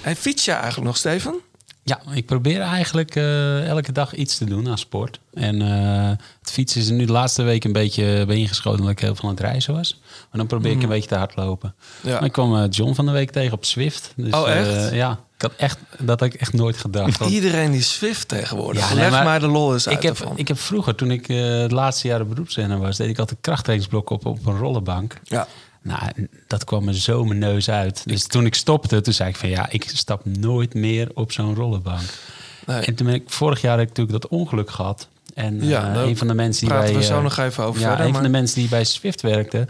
Hij 0.00 0.16
fiets 0.16 0.44
je 0.44 0.52
eigenlijk 0.52 0.86
nog, 0.86 0.96
Steven? 0.96 1.40
Ja, 1.84 2.00
ik 2.14 2.26
probeer 2.26 2.60
eigenlijk 2.60 3.16
eh, 3.16 3.66
elke 3.68 3.92
dag 3.92 4.14
iets 4.14 4.38
te 4.38 4.44
doen 4.44 4.68
aan 4.68 4.78
sport. 4.78 5.20
En 5.34 5.62
eh, 5.62 6.08
het 6.40 6.50
fietsen 6.50 6.80
is 6.80 6.88
nu 6.90 7.04
de 7.04 7.12
laatste 7.12 7.42
week 7.42 7.64
een 7.64 7.72
beetje 7.72 8.24
bij 8.26 8.36
ingeschoten 8.36 8.78
omdat 8.78 8.92
ik 8.94 9.00
heel 9.00 9.14
veel 9.14 9.24
aan 9.28 9.34
het 9.34 9.44
reizen 9.44 9.74
was. 9.74 10.00
Maar 10.10 10.28
dan 10.30 10.46
probeer 10.46 10.72
ik 10.72 10.82
een 10.82 10.88
beetje 10.88 11.08
te 11.08 11.14
hardlopen. 11.16 11.74
Mhm. 12.00 12.08
Ja. 12.08 12.14
Maar 12.14 12.24
ik 12.24 12.32
kwam 12.32 12.56
eh, 12.56 12.64
John 12.70 12.92
van 12.94 13.06
de 13.06 13.12
week 13.12 13.30
tegen 13.30 13.52
op 13.52 13.64
Zwift. 13.64 14.12
Dus, 14.16 14.32
Oh, 14.34 14.50
echt? 14.50 14.68
eh, 14.68 14.94
ja, 14.94 15.10
ik 15.36 15.42
had 15.42 15.52
echt, 15.56 15.78
dat 15.98 16.20
had 16.20 16.32
ik 16.34 16.40
echt 16.40 16.52
nooit 16.52 16.76
gedacht. 16.76 17.18
Want- 17.18 17.30
Iedereen 17.30 17.70
die 17.70 17.82
Swift 17.82 18.28
tegenwoordig. 18.28 18.88
Ja, 18.88 18.94
nee, 18.94 19.10
maar 19.10 19.40
de 19.40 19.46
lol 19.46 19.72
uit 19.72 19.86
ik 19.86 20.02
heb, 20.02 20.18
ervan. 20.18 20.38
ik 20.38 20.48
heb 20.48 20.58
vroeger, 20.58 20.94
toen 20.94 21.10
ik 21.10 21.28
eh 21.28 21.58
het 21.60 21.72
laatste 21.72 22.08
jaar 22.08 22.26
beroepsrenner 22.26 22.78
was, 22.78 22.96
deed 22.96 23.08
ik 23.08 23.18
altijd 23.18 23.38
krachttrainingsblok 23.40 24.10
op, 24.10 24.26
op 24.26 24.46
een 24.46 24.58
rollenbank. 24.58 25.16
Ja. 25.24 25.46
Nou, 25.82 26.28
dat 26.46 26.64
kwam 26.64 26.84
me 26.84 26.98
zo 26.98 27.24
mijn 27.24 27.38
neus 27.38 27.70
uit. 27.70 28.02
Dus 28.06 28.26
toen 28.26 28.46
ik 28.46 28.54
stopte, 28.54 29.00
toen 29.00 29.12
zei 29.12 29.28
ik 29.28 29.36
van 29.36 29.48
ja, 29.48 29.70
ik 29.70 29.84
stap 29.94 30.24
nooit 30.24 30.74
meer 30.74 31.10
op 31.14 31.32
zo'n 31.32 31.54
rollenbank. 31.54 32.08
Nee. 32.66 32.80
En 32.80 32.94
toen 32.94 33.06
ben 33.06 33.14
ik 33.14 33.22
vorig 33.26 33.60
jaar 33.60 33.78
heb 33.78 33.88
ik 33.88 33.96
natuurlijk 33.96 34.22
dat 34.22 34.30
ongeluk 34.30 34.70
gehad. 34.70 35.08
En 35.34 35.64
Ja, 35.64 35.88
eh, 35.88 35.94
daar 35.94 36.04
een 36.04 36.16
van 36.16 36.26
de 36.26 36.34
mensen 36.34 36.68
die 36.68 36.76
bij 36.76 36.94
we 36.94 37.02
zo 37.02 37.16
eh, 37.16 37.22
nog 37.22 37.38
even 37.38 37.64
over 37.64 37.80
Ja, 37.80 37.88
verder, 37.88 38.06
een 38.06 38.14
van 38.14 38.22
de 38.22 38.28
mensen 38.28 38.60
die 38.60 38.68
bij 38.68 38.84
Swift 38.84 39.20
werkte, 39.20 39.66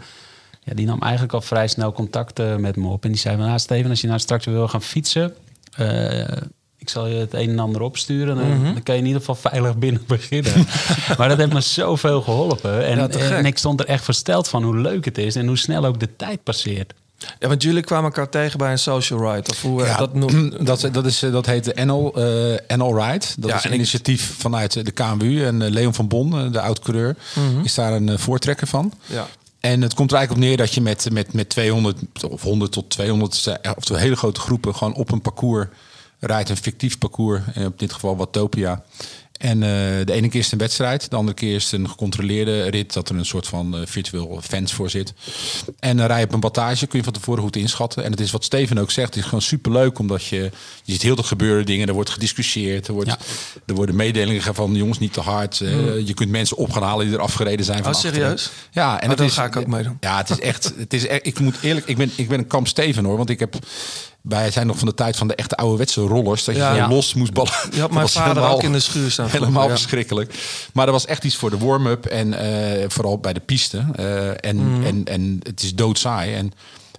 ja, 0.63 0.73
die 0.73 0.85
nam 0.85 1.01
eigenlijk 1.01 1.33
al 1.33 1.41
vrij 1.41 1.67
snel 1.67 1.91
contact 1.91 2.39
eh, 2.39 2.55
met 2.55 2.75
me 2.75 2.87
op. 2.87 3.03
En 3.03 3.11
die 3.11 3.19
zei 3.19 3.35
van, 3.35 3.45
nou 3.45 3.59
Steven, 3.59 3.89
als 3.89 4.01
je 4.01 4.07
nou 4.07 4.19
straks 4.19 4.45
wil 4.45 4.67
gaan 4.67 4.81
fietsen, 4.81 5.33
ik 6.83 6.89
zal 6.89 7.07
je 7.07 7.15
het 7.15 7.33
een 7.33 7.49
en 7.49 7.59
ander 7.59 7.81
opsturen. 7.81 8.35
Dan, 8.35 8.49
Mhm. 8.57 8.73
dan 8.73 8.83
kan 8.83 8.95
je 8.95 9.01
in 9.01 9.07
ieder 9.07 9.21
geval 9.23 9.51
veilig 9.51 9.77
binnen 9.77 10.03
beginnen. 10.17 10.67
maar 11.17 11.29
dat 11.29 11.37
heeft 11.37 11.53
me 11.53 11.61
zoveel 11.61 12.21
geholpen. 12.21 12.85
En, 12.85 12.97
Ja, 12.97 13.07
en 13.09 13.45
ik 13.45 13.57
stond 13.57 13.79
er 13.79 13.85
echt 13.85 14.03
versteld 14.03 14.47
van 14.47 14.63
hoe 14.63 14.77
leuk 14.77 15.05
het 15.05 15.17
is 15.17 15.35
en 15.35 15.47
hoe 15.47 15.57
snel 15.57 15.85
ook 15.85 15.99
de 15.99 16.15
tijd 16.15 16.43
passeert. 16.43 16.93
Ja, 17.39 17.47
want 17.47 17.63
jullie 17.63 17.83
kwamen 17.83 18.05
elkaar 18.05 18.29
tegen 18.29 18.57
bij 18.57 18.71
een 18.71 18.79
social 18.79 19.33
ride. 19.33 19.49
Of 19.49 19.61
hoe 19.61 19.83
eh, 19.85 19.97
dat 19.97 20.13
noemt. 20.13 20.51
dat, 20.67 20.89
dat, 20.91 21.05
is, 21.05 21.23
eh, 21.23 21.31
dat 21.31 21.45
heet 21.45 21.63
de 21.63 21.85
NL, 21.85 22.13
eh 22.15 22.77
NL 22.77 22.95
Ride. 23.03 23.25
Dat 23.37 23.49
Ja, 23.49 23.55
is 23.55 23.61
en 23.63 23.67
een 23.67 23.71
ik- 23.73 23.73
initiatief 23.73 24.35
vanuit 24.37 24.85
de 24.85 24.91
KMU. 24.91 25.45
En 25.45 25.69
Leon 25.69 25.93
van 25.93 26.07
Bon, 26.07 26.51
de 26.51 26.61
oud-coureur, 26.61 27.15
is 27.63 27.73
daar 27.73 27.93
een 27.93 28.19
voortrekker 28.19 28.67
van. 28.67 28.93
Ja. 29.05 29.27
En 29.59 29.81
het 29.81 29.93
komt 29.93 30.11
er 30.11 30.17
eigenlijk 30.17 30.45
op 30.45 30.49
neer 30.49 30.57
dat 30.65 30.73
je 30.73 30.81
met, 30.81 31.07
met, 31.11 31.33
met 31.33 31.49
200 31.49 31.97
of 32.29 32.41
100 32.41 32.71
tot 32.71 32.89
200, 32.89 33.47
eh, 33.61 33.71
of 33.77 33.83
twee 33.83 33.99
hele 33.99 34.15
grote 34.15 34.39
groepen, 34.39 34.75
gewoon 34.75 34.93
op 34.93 35.11
een 35.11 35.21
parcours 35.21 35.67
rijdt. 36.25 36.49
Een 36.49 36.57
fictief 36.57 36.97
parcours, 36.97 37.41
in 37.53 37.65
op 37.65 37.79
dit 37.79 37.93
geval 37.93 38.17
Watopia. 38.17 38.83
En 39.33 39.63
eh, 39.63 39.69
de 40.05 40.13
ene 40.13 40.27
keer 40.29 40.39
is 40.39 40.43
het 40.45 40.53
een 40.53 40.59
wedstrijd, 40.59 41.09
de 41.09 41.15
andere 41.15 41.35
keer 41.37 41.55
is 41.55 41.63
het 41.71 41.79
een 41.81 41.89
gecontroleerde 41.89 42.63
rit, 42.69 42.93
dat 42.93 43.09
er 43.09 43.15
een 43.15 43.25
soort 43.25 43.47
van 43.47 43.75
eh, 43.77 43.81
virtueel 43.85 44.39
fans 44.43 44.73
voor 44.73 44.89
zit. 44.89 45.13
En 45.79 45.97
dan 45.97 46.05
rij 46.05 46.19
je 46.19 46.25
op 46.25 46.33
een 46.33 46.39
battage, 46.39 46.87
kun 46.87 46.97
je 46.97 47.03
van 47.03 47.13
tevoren 47.13 47.43
goed 47.43 47.55
inschatten. 47.55 48.03
En 48.03 48.11
het 48.11 48.19
is 48.19 48.31
wat 48.31 48.43
Steven 48.43 48.77
ook 48.77 48.91
zegt, 48.91 49.07
het 49.07 49.17
is 49.17 49.23
gewoon 49.23 49.41
superleuk, 49.41 49.99
omdat 49.99 50.25
je, 50.25 50.37
je 50.83 50.91
ziet 50.91 51.01
heel 51.01 51.15
veel 51.15 51.23
gebeuren 51.23 51.65
dingen, 51.65 51.87
er 51.87 51.93
wordt 51.93 52.09
gediscussieerd, 52.09 52.87
er, 52.87 52.93
wordt, 52.93 53.09
Ja. 53.09 53.17
er 53.65 53.75
worden 53.75 53.95
mededelingen 53.95 54.41
van 54.55 54.75
jongens 54.75 54.99
niet 54.99 55.13
te 55.13 55.21
hard. 55.21 55.61
eh, 55.61 56.07
Je 56.07 56.13
kunt 56.13 56.29
mensen 56.29 56.57
op 56.57 56.71
gaan 56.71 56.83
halen 56.83 57.05
die 57.05 57.15
er 57.15 57.21
afgereden 57.21 57.65
zijn. 57.65 57.83
Van 57.83 57.87
Oh, 57.91 57.95
achteren. 57.95 58.15
serieus? 58.21 58.49
Ja, 58.71 59.01
en 59.01 59.11
Oh, 59.11 59.17
dan 59.17 59.25
is, 59.25 59.33
ga 59.33 59.45
ik 59.45 59.55
ook 59.55 59.67
meedoen. 59.67 59.97
Ja, 59.99 60.17
het 60.17 60.29
is 60.29 60.39
echt. 60.39 60.73
Het 60.77 60.93
is 60.93 61.07
echt 61.07 61.25
ik 61.25 61.39
moet 61.39 61.55
eerlijk, 61.61 61.85
ik 61.87 61.97
ben, 61.97 62.11
ik 62.15 62.27
ben 62.29 62.39
een 62.39 62.47
kamp 62.47 62.67
Steven 62.67 63.03
hoor. 63.03 63.17
Want 63.17 63.29
ik 63.29 63.39
heb. 63.39 63.55
Wij 64.23 64.51
zijn 64.51 64.67
nog 64.67 64.77
van 64.77 64.87
de 64.87 64.93
tijd 64.93 65.15
van 65.17 65.27
de 65.27 65.35
echte 65.35 65.55
ouderwetse 65.55 66.01
rollers. 66.01 66.43
Dat 66.43 66.55
je 66.55 66.61
Ja. 66.61 66.87
los 66.87 67.13
moest 67.13 67.33
ballen. 67.33 67.51
Je 67.71 67.79
had 67.79 67.91
mijn 67.91 68.09
vader 68.09 68.33
helemaal- 68.33 68.55
ook 68.55 68.63
in 68.63 68.71
de 68.71 68.79
schuur 68.79 69.11
staan. 69.11 69.27
Helemaal 69.37 69.63
ja. 69.63 69.69
verschrikkelijk. 69.69 70.33
Maar 70.73 70.85
er 70.85 70.91
was 70.91 71.05
echt 71.05 71.23
iets 71.23 71.35
voor 71.35 71.49
de 71.49 71.57
warm-up. 71.57 72.05
En 72.05 72.33
eh, 72.33 72.85
vooral 72.89 73.17
bij 73.17 73.33
de 73.33 73.39
piste. 73.39 73.85
Eh, 73.95 74.45
en, 74.49 74.71
Mhm. 74.71 74.83
en, 74.83 75.03
en 75.05 75.39
het 75.43 75.63
is 75.63 75.75
doodsaai. 75.75 76.33
En 76.33 76.51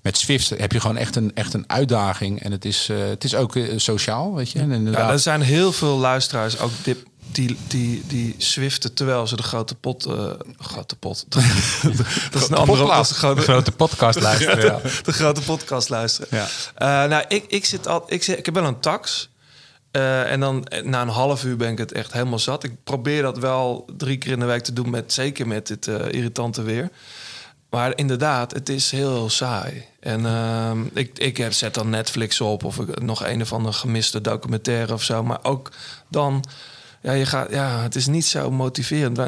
met 0.02 0.16
Swift 0.18 0.48
heb 0.50 0.72
je 0.72 0.80
gewoon 0.80 0.96
echt 0.96 1.16
een, 1.16 1.30
echt 1.34 1.54
een 1.54 1.64
uitdaging. 1.66 2.42
En 2.42 2.52
het 2.52 2.64
is, 2.64 2.88
eh, 2.90 2.96
het 3.08 3.24
is 3.24 3.34
ook 3.34 3.58
sociaal, 3.76 4.34
weet 4.34 4.50
je. 4.50 4.58
En 4.58 4.68
Ja, 4.68 4.74
inderdaad, 4.74 5.10
er 5.10 5.18
zijn 5.18 5.42
heel 5.42 5.72
veel 5.72 5.96
luisteraars 5.98 6.58
ook 6.58 6.70
die, 6.82 7.02
die, 7.34 7.56
die, 7.68 8.02
die 8.06 8.34
swiften 8.38 8.94
terwijl 8.94 9.26
ze 9.26 9.36
de 9.36 9.42
grote 9.42 9.74
pot... 9.74 10.06
eh, 10.06 10.30
grote 10.58 10.96
pot. 10.96 11.26
dat 12.30 12.42
is 12.42 12.48
een 12.48 12.56
andere... 12.56 13.00
Is 13.00 13.08
de 13.08 13.14
grote, 13.14 13.40
grote 13.40 13.72
podcast 13.72 14.20
luisteren. 14.20 14.64
ja. 14.64 14.80
de 15.04 15.12
grote 15.12 15.40
podcast 15.40 15.88
luisteren. 15.88 16.28
Ja. 16.30 16.46
Eh, 16.74 17.10
nou, 17.10 17.24
ik, 17.28 17.44
ik, 17.48 17.64
zit 17.64 17.88
al, 17.88 18.04
ik, 18.06 18.22
zit, 18.22 18.38
ik 18.38 18.44
heb 18.44 18.54
wel 18.54 18.64
een 18.64 18.80
tax. 18.80 19.28
Eh, 19.90 20.32
en 20.32 20.40
dan 20.40 20.66
na 20.82 21.02
een 21.02 21.08
half 21.08 21.44
uur 21.44 21.56
ben 21.56 21.70
ik 21.70 21.78
het 21.78 21.92
echt 21.92 22.12
helemaal 22.12 22.38
zat. 22.38 22.64
Ik 22.64 22.84
probeer 22.84 23.22
dat 23.22 23.38
wel 23.38 23.88
drie 23.96 24.18
keer 24.18 24.32
in 24.32 24.40
de 24.40 24.44
week 24.44 24.62
te 24.62 24.72
doen, 24.72 24.90
met, 24.90 25.12
zeker 25.12 25.46
met 25.46 25.66
dit 25.66 25.86
irritante 25.86 26.62
weer. 26.62 26.90
Maar 27.70 27.92
inderdaad, 27.96 28.52
het 28.52 28.68
is 28.68 28.90
heel 28.90 29.30
saai. 29.30 29.84
En 30.00 30.26
ehm, 30.26 30.82
ik, 30.92 31.18
ik 31.18 31.36
heb, 31.36 31.52
zet 31.52 31.74
dan 31.74 31.90
Netflix 31.90 32.40
op 32.40 32.64
of 32.64 32.78
ik, 32.78 33.00
nog 33.02 33.24
een 33.24 33.40
of 33.40 33.52
andere 33.52 33.74
gemiste 33.74 34.20
documentaire 34.20 34.92
of 34.92 35.02
zo. 35.02 35.22
Maar 35.22 35.38
ook 35.42 35.70
dan, 36.08 36.44
ja, 37.04 37.12
je 37.12 37.26
gaat, 37.26 37.50
ja, 37.50 37.82
het 37.82 37.94
is 37.94 38.06
niet 38.06 38.24
zo 38.26 38.50
motiverend. 38.50 39.18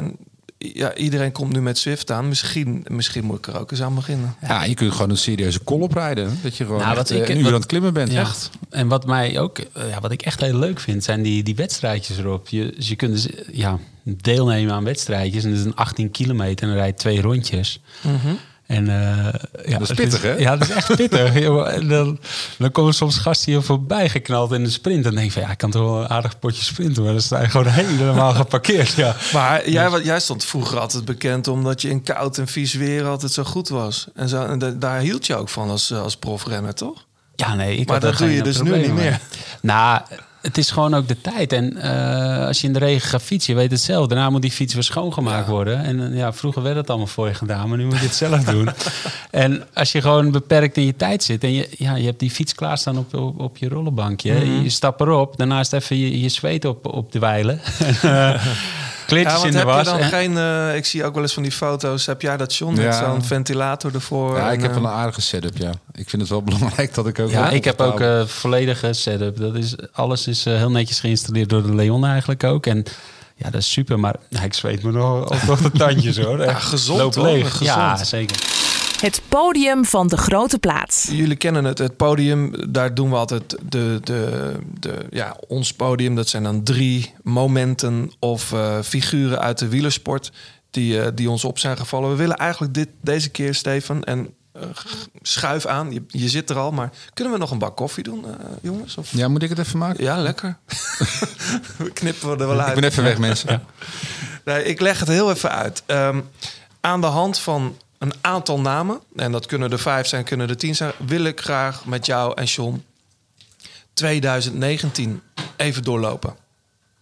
Ja, 0.58 0.94
iedereen 0.94 1.32
komt 1.32 1.52
nu 1.52 1.60
met 1.62 1.78
Swift 1.78 2.10
aan. 2.10 2.28
Misschien, 2.28 2.84
misschien 2.88 3.24
moet 3.24 3.38
ik 3.38 3.46
er 3.46 3.58
ook 3.58 3.70
eens 3.70 3.82
aan 3.82 3.94
beginnen. 3.94 4.34
ja, 4.42 4.64
je 4.64 4.74
kunt 4.74 4.92
gewoon 4.92 5.10
een 5.10 5.16
serieuze 5.18 5.58
kol 5.60 5.80
oprijden. 5.80 6.38
Dat 6.42 6.56
je 6.56 6.64
gewoon 6.64 6.80
Nou, 6.80 6.96
wat 6.96 7.10
eh, 7.10 7.18
ik- 7.20 7.28
een 7.28 7.36
uur 7.36 7.42
wat- 7.42 7.52
aan 7.52 7.58
het 7.58 7.66
klimmen 7.68 7.92
bent. 7.92 8.12
Ja. 8.12 8.20
Echt. 8.20 8.50
En 8.70 8.88
wat 8.88 9.06
mij 9.06 9.38
ook, 9.40 9.58
eh, 9.58 9.88
ja, 9.88 10.00
wat 10.00 10.10
ik 10.12 10.22
echt 10.22 10.40
heel 10.40 10.58
leuk 10.58 10.80
vind, 10.80 11.04
zijn 11.04 11.22
die, 11.22 11.42
die 11.42 11.54
wedstrijdjes 11.56 12.18
erop. 12.18 12.48
Je, 12.48 12.72
dus 12.76 12.88
je 12.88 12.96
kunt 12.96 13.12
dus, 13.12 13.26
ja, 13.52 13.78
deelnemen 14.02 14.74
aan 14.74 14.84
wedstrijdjes. 14.84 15.44
En 15.44 15.50
dat 15.50 15.58
is 15.58 15.64
een 15.64 15.74
18 15.76 16.10
kilometer 16.10 16.62
en 16.62 16.68
dan 16.74 16.78
rijd 16.82 16.94
je 16.94 17.00
twee 17.08 17.20
rondjes. 17.20 17.80
En, 18.66 18.88
eh, 18.88 19.32
ja, 19.70 19.80
is 19.80 19.88
het 19.88 19.96
pittig, 19.96 20.22
hè? 20.22 20.32
Ja, 20.32 20.56
dat 20.56 20.68
is 20.68 20.74
echt 20.74 20.96
pittig. 20.96 21.32
Dan, 21.88 22.18
dan 22.58 22.70
komen 22.70 22.94
soms 22.94 23.16
gasten 23.18 23.52
hier 23.52 23.62
voorbij 23.62 24.08
geknald 24.08 24.52
in 24.52 24.64
de 24.64 24.70
sprint. 24.70 24.96
En 24.96 25.02
dan 25.02 25.14
denk 25.14 25.26
je 25.26 25.32
van, 25.32 25.42
ja, 25.42 25.50
ik 25.50 25.58
kan 25.58 25.70
toch 25.70 25.82
wel 25.82 26.00
een 26.00 26.08
aardig 26.08 26.38
potje 26.38 26.62
sprinten. 26.62 27.02
Maar 27.02 27.12
dan 27.12 27.20
sta 27.20 27.40
je 27.40 27.48
gewoon 27.48 27.66
helemaal 27.82 28.32
geparkeerd. 28.34 28.92
Ja. 28.92 29.16
Maar 29.32 29.70
jij, 29.70 29.90
wa- 29.90 30.00
jij 30.00 30.20
stond 30.20 30.44
vroeger 30.44 30.78
altijd 30.78 31.04
bekend 31.04 31.48
omdat 31.48 31.82
je 31.82 31.88
in 31.88 32.02
koud 32.02 32.38
en 32.38 32.46
vies 32.46 32.74
weer 32.74 33.04
altijd 33.04 33.32
zo 33.32 33.44
goed 33.44 33.68
was. 33.68 34.06
En, 34.14 34.28
zo, 34.28 34.42
en 34.44 34.58
da- 34.58 34.70
daar 34.70 34.98
hield 35.00 35.26
je 35.26 35.36
ook 35.36 35.48
van 35.48 35.70
als, 35.70 35.90
eh, 35.90 36.02
als 36.02 36.16
profrenner, 36.16 36.74
toch? 36.74 37.04
Ja, 37.36 37.54
nee, 37.54 37.76
ik 37.76 37.86
Maar 37.86 38.00
had 38.00 38.10
dat 38.10 38.18
doe 38.18 38.34
je 38.34 38.42
dus 38.42 38.60
nu 38.62 38.70
niet 38.70 38.80
mee. 38.80 38.92
meer. 38.92 39.20
Nou, 39.62 40.00
het 40.46 40.58
is 40.58 40.70
gewoon 40.70 40.94
ook 40.94 41.08
de 41.08 41.20
tijd. 41.20 41.52
En 41.52 41.76
eh, 41.76 42.46
als 42.46 42.60
je 42.60 42.66
in 42.66 42.72
de 42.72 42.78
regen 42.78 43.08
gaat 43.08 43.22
fietsen, 43.22 43.54
je 43.54 43.58
weet 43.58 43.70
het 43.70 43.80
zelf. 43.80 44.06
Daarna 44.06 44.30
moet 44.30 44.42
die 44.42 44.50
fiets 44.50 44.74
weer 44.74 44.82
schoongemaakt 44.82 45.48
worden. 45.48 45.84
En 45.84 46.12
eh, 46.12 46.18
ja, 46.18 46.32
vroeger 46.32 46.62
werd 46.62 46.76
het 46.76 46.88
allemaal 46.88 47.06
voor 47.06 47.28
je 47.28 47.34
gedaan, 47.34 47.68
maar 47.68 47.78
nu 47.78 47.84
moet 47.84 47.98
je 47.98 48.04
het 48.04 48.14
zelf 48.14 48.44
doen. 48.44 48.68
En 49.30 49.62
als 49.74 49.92
je 49.92 50.00
gewoon 50.00 50.30
beperkt 50.30 50.76
in 50.76 50.86
je 50.86 50.96
tijd 50.96 51.22
zit 51.22 51.44
en 51.44 51.52
je, 51.52 51.68
ja, 51.70 51.96
je 51.96 52.04
hebt 52.04 52.20
die 52.20 52.30
fiets 52.30 52.54
klaarstaan 52.54 52.98
op, 52.98 53.14
op, 53.14 53.40
op 53.40 53.56
je 53.56 53.68
rollenbankje. 53.68 54.32
Mhm. 54.32 54.62
Je 54.62 54.70
stapt 54.70 55.00
erop, 55.00 55.36
daarnaast 55.36 55.72
even 55.72 55.98
je, 55.98 56.20
je 56.20 56.28
zweet 56.28 56.64
op, 56.64 56.86
op 56.86 57.12
de 57.12 57.18
wijlen. 57.18 57.60
Kleedjes 59.06 59.32
Ja, 59.32 59.38
want 59.38 59.44
in 59.44 59.52
de 59.52 59.58
heb 59.58 59.66
je 59.68 59.74
was. 59.74 59.84
dan 59.86 59.98
en- 59.98 60.08
geen... 60.08 60.38
eh, 60.38 60.76
ik 60.76 60.86
zie 60.86 61.04
ook 61.04 61.14
wel 61.14 61.22
eens 61.22 61.32
van 61.34 61.42
die 61.42 61.52
foto's. 61.52 62.06
Heb 62.06 62.22
jij 62.22 62.36
dat, 62.36 62.54
John? 62.54 62.74
Met 62.74 62.82
Ja. 62.84 62.92
zo'n 63.10 63.22
ventilator 63.24 63.94
ervoor? 63.94 64.36
Ja, 64.36 64.50
ik 64.50 64.60
heb 64.62 64.70
eh, 64.70 64.76
wel 64.76 64.86
een 64.90 64.96
aardige 64.96 65.20
setup, 65.20 65.56
ja. 65.56 65.70
Ik 65.94 66.08
vind 66.08 66.22
het 66.22 66.30
wel 66.30 66.42
belangrijk 66.52 66.94
dat 66.94 67.06
ik 67.06 67.18
ook... 67.18 67.30
Ja, 67.30 67.50
ik 67.50 67.64
heb 67.64 67.80
ook 67.80 68.00
een 68.00 68.28
volledige 68.28 68.92
setup. 68.92 69.36
Dat 69.38 69.54
is, 69.54 69.74
alles 69.92 70.26
is 70.26 70.46
eh, 70.46 70.54
heel 70.56 70.70
netjes 70.70 71.00
geïnstalleerd 71.00 71.48
door 71.48 71.62
de 71.62 71.74
Leon 71.74 72.04
eigenlijk 72.06 72.44
ook. 72.44 72.66
En 72.66 72.84
ja, 73.36 73.50
dat 73.50 73.60
is 73.60 73.72
super. 73.72 74.00
Maar 74.00 74.14
ja, 74.28 74.40
ik 74.42 74.54
zweet 74.54 74.82
me 74.82 74.92
nog, 74.92 75.46
nog 75.46 75.60
de 75.60 75.70
tandjes 75.70 76.18
hoor. 76.18 76.38
Echt. 76.40 76.62
gezond, 76.62 76.98
Loop 77.00 77.14
hoor. 77.14 77.24
leeg. 77.24 77.50
Gezond. 77.50 77.66
Ja, 77.66 78.04
zeker. 78.04 78.36
Het 79.00 79.22
podium 79.28 79.84
van 79.84 80.08
de 80.08 80.16
grote 80.16 80.58
plaats. 80.58 81.08
Jullie 81.10 81.36
kennen 81.36 81.64
het, 81.64 81.78
het 81.78 81.96
podium. 81.96 82.72
Daar 82.72 82.94
doen 82.94 83.10
we 83.10 83.16
altijd 83.16 83.56
de, 83.62 84.00
de, 84.02 84.52
de, 84.80 85.06
ja, 85.10 85.36
ons 85.48 85.72
podium. 85.72 86.14
Dat 86.14 86.28
zijn 86.28 86.42
dan 86.42 86.62
drie 86.62 87.14
momenten 87.22 88.12
of 88.18 88.52
eh, 88.52 88.80
figuren 88.82 89.40
uit 89.40 89.58
de 89.58 89.68
wielersport 89.68 90.32
die, 90.70 91.00
eh, 91.00 91.08
die 91.14 91.30
ons 91.30 91.44
op 91.44 91.58
zijn 91.58 91.76
gevallen. 91.76 92.10
We 92.10 92.16
willen 92.16 92.36
eigenlijk 92.36 92.74
dit, 92.74 92.88
deze 93.00 93.28
keer, 93.28 93.54
Stefan, 93.54 94.04
en 94.04 94.34
eh, 94.52 94.62
schuif 95.22 95.66
aan. 95.66 95.92
Je, 95.92 96.02
je 96.08 96.28
zit 96.28 96.50
er 96.50 96.58
al, 96.58 96.70
maar 96.70 96.90
kunnen 97.14 97.32
we 97.32 97.38
nog 97.38 97.50
een 97.50 97.58
bak 97.58 97.76
koffie 97.76 98.04
doen, 98.04 98.24
eh, 98.24 98.46
jongens? 98.62 98.96
Of? 98.96 99.10
Ja, 99.10 99.28
moet 99.28 99.42
ik 99.42 99.48
het 99.48 99.58
even 99.58 99.78
maken? 99.78 100.04
Ja, 100.04 100.18
lekker. 100.18 100.56
we 101.78 101.90
knippen 101.92 102.30
er 102.30 102.46
wel 102.46 102.60
uit. 102.60 102.68
Ik 102.68 102.80
ben 102.80 102.90
even 102.90 103.02
weg, 103.02 103.18
mensen. 103.18 103.62
Nee, 104.44 104.64
ik 104.64 104.80
leg 104.80 104.98
het 104.98 105.08
heel 105.08 105.30
even 105.30 105.50
uit. 105.50 105.82
Ehm, 105.86 106.20
aan 106.80 107.00
de 107.00 107.06
hand 107.06 107.38
van 107.38 107.76
een 107.98 108.12
aantal 108.20 108.60
namen, 108.60 109.00
en 109.16 109.32
dat 109.32 109.46
kunnen 109.46 109.70
er 109.72 109.78
vijf 109.78 110.06
zijn, 110.06 110.24
kunnen 110.24 110.48
er 110.48 110.56
tien 110.56 110.76
zijn, 110.76 110.92
wil 111.06 111.24
ik 111.24 111.40
graag 111.40 111.84
met 111.84 112.06
jou 112.06 112.32
en 112.34 112.44
John 112.44 112.84
2019 113.92 115.22
even 115.56 115.82
doorlopen. 115.82 116.36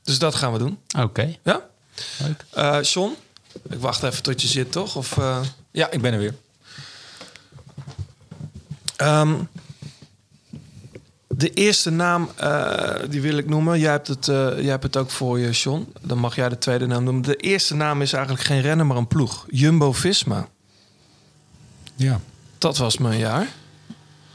Dus 0.03 0.19
dat 0.19 0.35
gaan 0.35 0.53
we 0.53 0.59
doen. 0.59 0.79
Oké. 0.99 1.37
Ja? 1.43 1.61
Leuk. 2.19 2.45
Eh 2.51 2.83
John, 2.83 3.15
ik 3.71 3.81
wacht 3.81 4.03
even 4.03 4.23
tot 4.23 4.43
je 4.43 4.49
zit, 4.49 4.73
toch? 4.73 4.97
Of, 4.97 5.19
eh, 5.19 5.41
Ja, 5.71 5.91
ik 5.91 6.01
ben 6.01 6.13
er 6.13 6.19
weer. 6.19 6.35
Ehm, 8.97 9.35
de 11.29 11.51
eerste 11.51 11.91
naam, 11.91 12.31
eh, 12.37 12.95
die 13.09 13.21
wil 13.21 13.37
ik 13.37 13.49
noemen. 13.49 13.79
Jij 13.79 13.91
hebt, 13.91 14.09
het, 14.09 14.29
eh, 14.29 14.35
jij 14.57 14.71
hebt 14.71 14.83
het 14.83 14.97
ook 14.97 15.11
voor 15.11 15.39
je, 15.39 15.51
John. 15.51 15.93
Dan 16.01 16.19
mag 16.19 16.35
jij 16.35 16.49
de 16.49 16.59
tweede 16.59 16.87
naam 16.87 17.05
noemen. 17.05 17.23
De 17.23 17.37
eerste 17.37 17.75
naam 17.75 18.03
is 18.03 18.13
eigenlijk 18.13 18.45
geen 18.45 18.61
renner, 18.61 18.87
maar 18.87 18.97
een 18.97 19.09
ploeg. 19.09 19.47
Jumbo-Visma. 19.51 20.49
Ja. 21.97 22.21
Dat 22.59 22.77
was 22.77 22.99
mijn 22.99 23.19
jaar. 23.19 23.47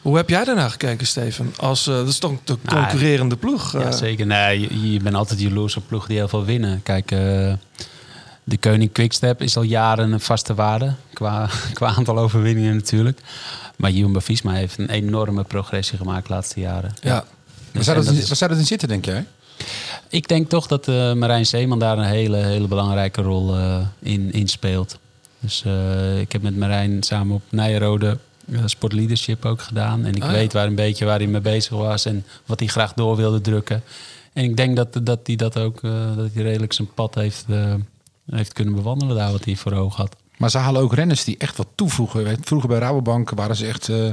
Hoe 0.02 0.18
heb 0.18 0.30
jij 0.30 0.44
daarna 0.44 0.70
gekeken, 0.70 1.08
Steven? 1.08 1.54
Als, 1.58 1.88
eh, 1.88 1.94
dat 1.96 2.08
is 2.08 2.18
toch 2.18 2.32
de 2.44 2.58
concurrerende 2.68 3.36
ploeg? 3.38 3.72
Ja, 3.72 3.80
eh. 3.80 3.92
zeker. 3.92 4.26
Nee, 4.26 4.60
je, 4.60 4.92
je 4.92 5.00
bent 5.00 5.16
altijd 5.16 5.40
jaloers 5.40 5.76
op 5.78 5.84
ploegen 5.88 6.10
die 6.10 6.18
heel 6.18 6.28
veel 6.28 6.46
winnen. 6.46 6.84
Kijk, 6.84 7.12
eh, 7.12 7.20
de 8.44 8.58
Koning 8.60 8.92
Quickstep 8.92 9.42
is 9.42 9.58
al 9.58 9.64
jaren 9.64 10.12
een 10.12 10.20
vaste 10.20 10.54
waarde. 10.54 10.94
Qua, 11.14 11.50
qua 11.74 11.88
aantal 11.88 12.18
overwinningen 12.18 12.76
natuurlijk. 12.76 13.20
Maar 13.78 13.92
Jumbo-Visma 13.92 14.52
heeft 14.54 14.78
een 14.78 14.90
enorme 14.90 15.44
progressie 15.44 15.98
gemaakt 15.98 16.28
de 16.28 16.34
laatste 16.34 16.60
jaren. 16.60 16.94
ja. 17.02 17.12
Waar 17.14 17.26
Dus- 17.72 17.86
zou, 17.86 17.98
dat 17.98 18.08
in, 18.14 18.20
is- 18.22 18.28
waar 18.28 18.38
zou 18.38 18.50
dat 18.52 18.60
in 18.60 18.66
zitten, 18.66 18.88
denk 18.88 19.06
jij? 19.06 19.26
Ik 20.10 20.28
denk 20.28 20.50
toch 20.50 20.68
dat 20.68 20.88
eh, 20.88 21.14
Marijn 21.14 21.46
Zeeman 21.46 21.80
daar 21.80 21.98
een 21.98 22.04
hele, 22.04 22.38
hele 22.38 22.68
belangrijke 22.68 23.22
rol 23.22 23.56
eh, 23.58 23.78
in, 24.00 24.32
in 24.34 24.48
speelt. 24.48 24.98
Dus 25.40 25.64
eh, 25.66 26.20
ik 26.20 26.32
heb 26.32 26.42
met 26.42 26.58
Marijn 26.58 27.04
samen 27.04 27.36
op 27.36 27.42
Nijrode 27.50 28.18
uh, 28.46 28.62
Sport 28.66 28.94
Leadership 28.94 29.46
ook 29.46 29.62
gedaan. 29.62 30.06
En 30.06 30.16
ik 30.16 30.24
Ah, 30.24 30.32
weet 30.32 30.54
waar 30.54 30.68
een 30.68 30.76
beetje 30.76 31.06
waar 31.06 31.18
hij 31.18 31.28
mee 31.28 31.42
bezig 31.42 31.78
was 31.78 32.06
en 32.06 32.26
wat 32.46 32.60
hij 32.60 32.68
graag 32.68 32.94
door 32.94 33.16
wilde 33.16 33.42
drukken. 33.42 33.84
En 34.34 34.44
ik 34.44 34.58
denk 34.58 34.76
dat, 34.76 35.00
dat 35.04 35.20
hij 35.24 35.36
dat 35.36 35.58
ook 35.58 35.84
eh, 35.84 36.16
dat 36.16 36.30
hij 36.34 36.44
redelijk 36.44 36.74
zijn 36.74 36.94
pad 36.94 37.16
heeft, 37.16 37.46
eh, 37.50 37.74
heeft 38.30 38.54
kunnen 38.54 38.74
bewandelen 38.76 39.16
daar 39.16 39.32
wat 39.32 39.46
hij 39.46 39.56
voor 39.56 39.74
ogen 39.74 40.02
had. 40.02 40.16
Maar 40.38 40.50
ze 40.50 40.58
halen 40.58 40.82
ook 40.82 40.94
renners 40.94 41.24
die 41.24 41.38
echt 41.38 41.58
wat 41.58 41.68
toevoegen. 41.76 42.38
Vroeger 42.42 42.70
bij 42.70 42.80
Rabobank 42.80 43.30
waren 43.30 43.56
ze 43.56 43.68
echt 43.68 43.90
eh, 43.90 44.10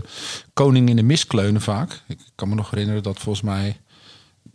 koning 0.53 0.89
in 0.89 0.97
de 0.97 1.03
miskleunen 1.03 1.61
vaak. 1.61 2.03
Ik 2.07 2.19
kan 2.35 2.49
me 2.49 2.55
nog 2.55 2.71
herinneren 2.71 3.03
dat 3.03 3.19
volgens 3.19 3.45
mij 3.45 3.77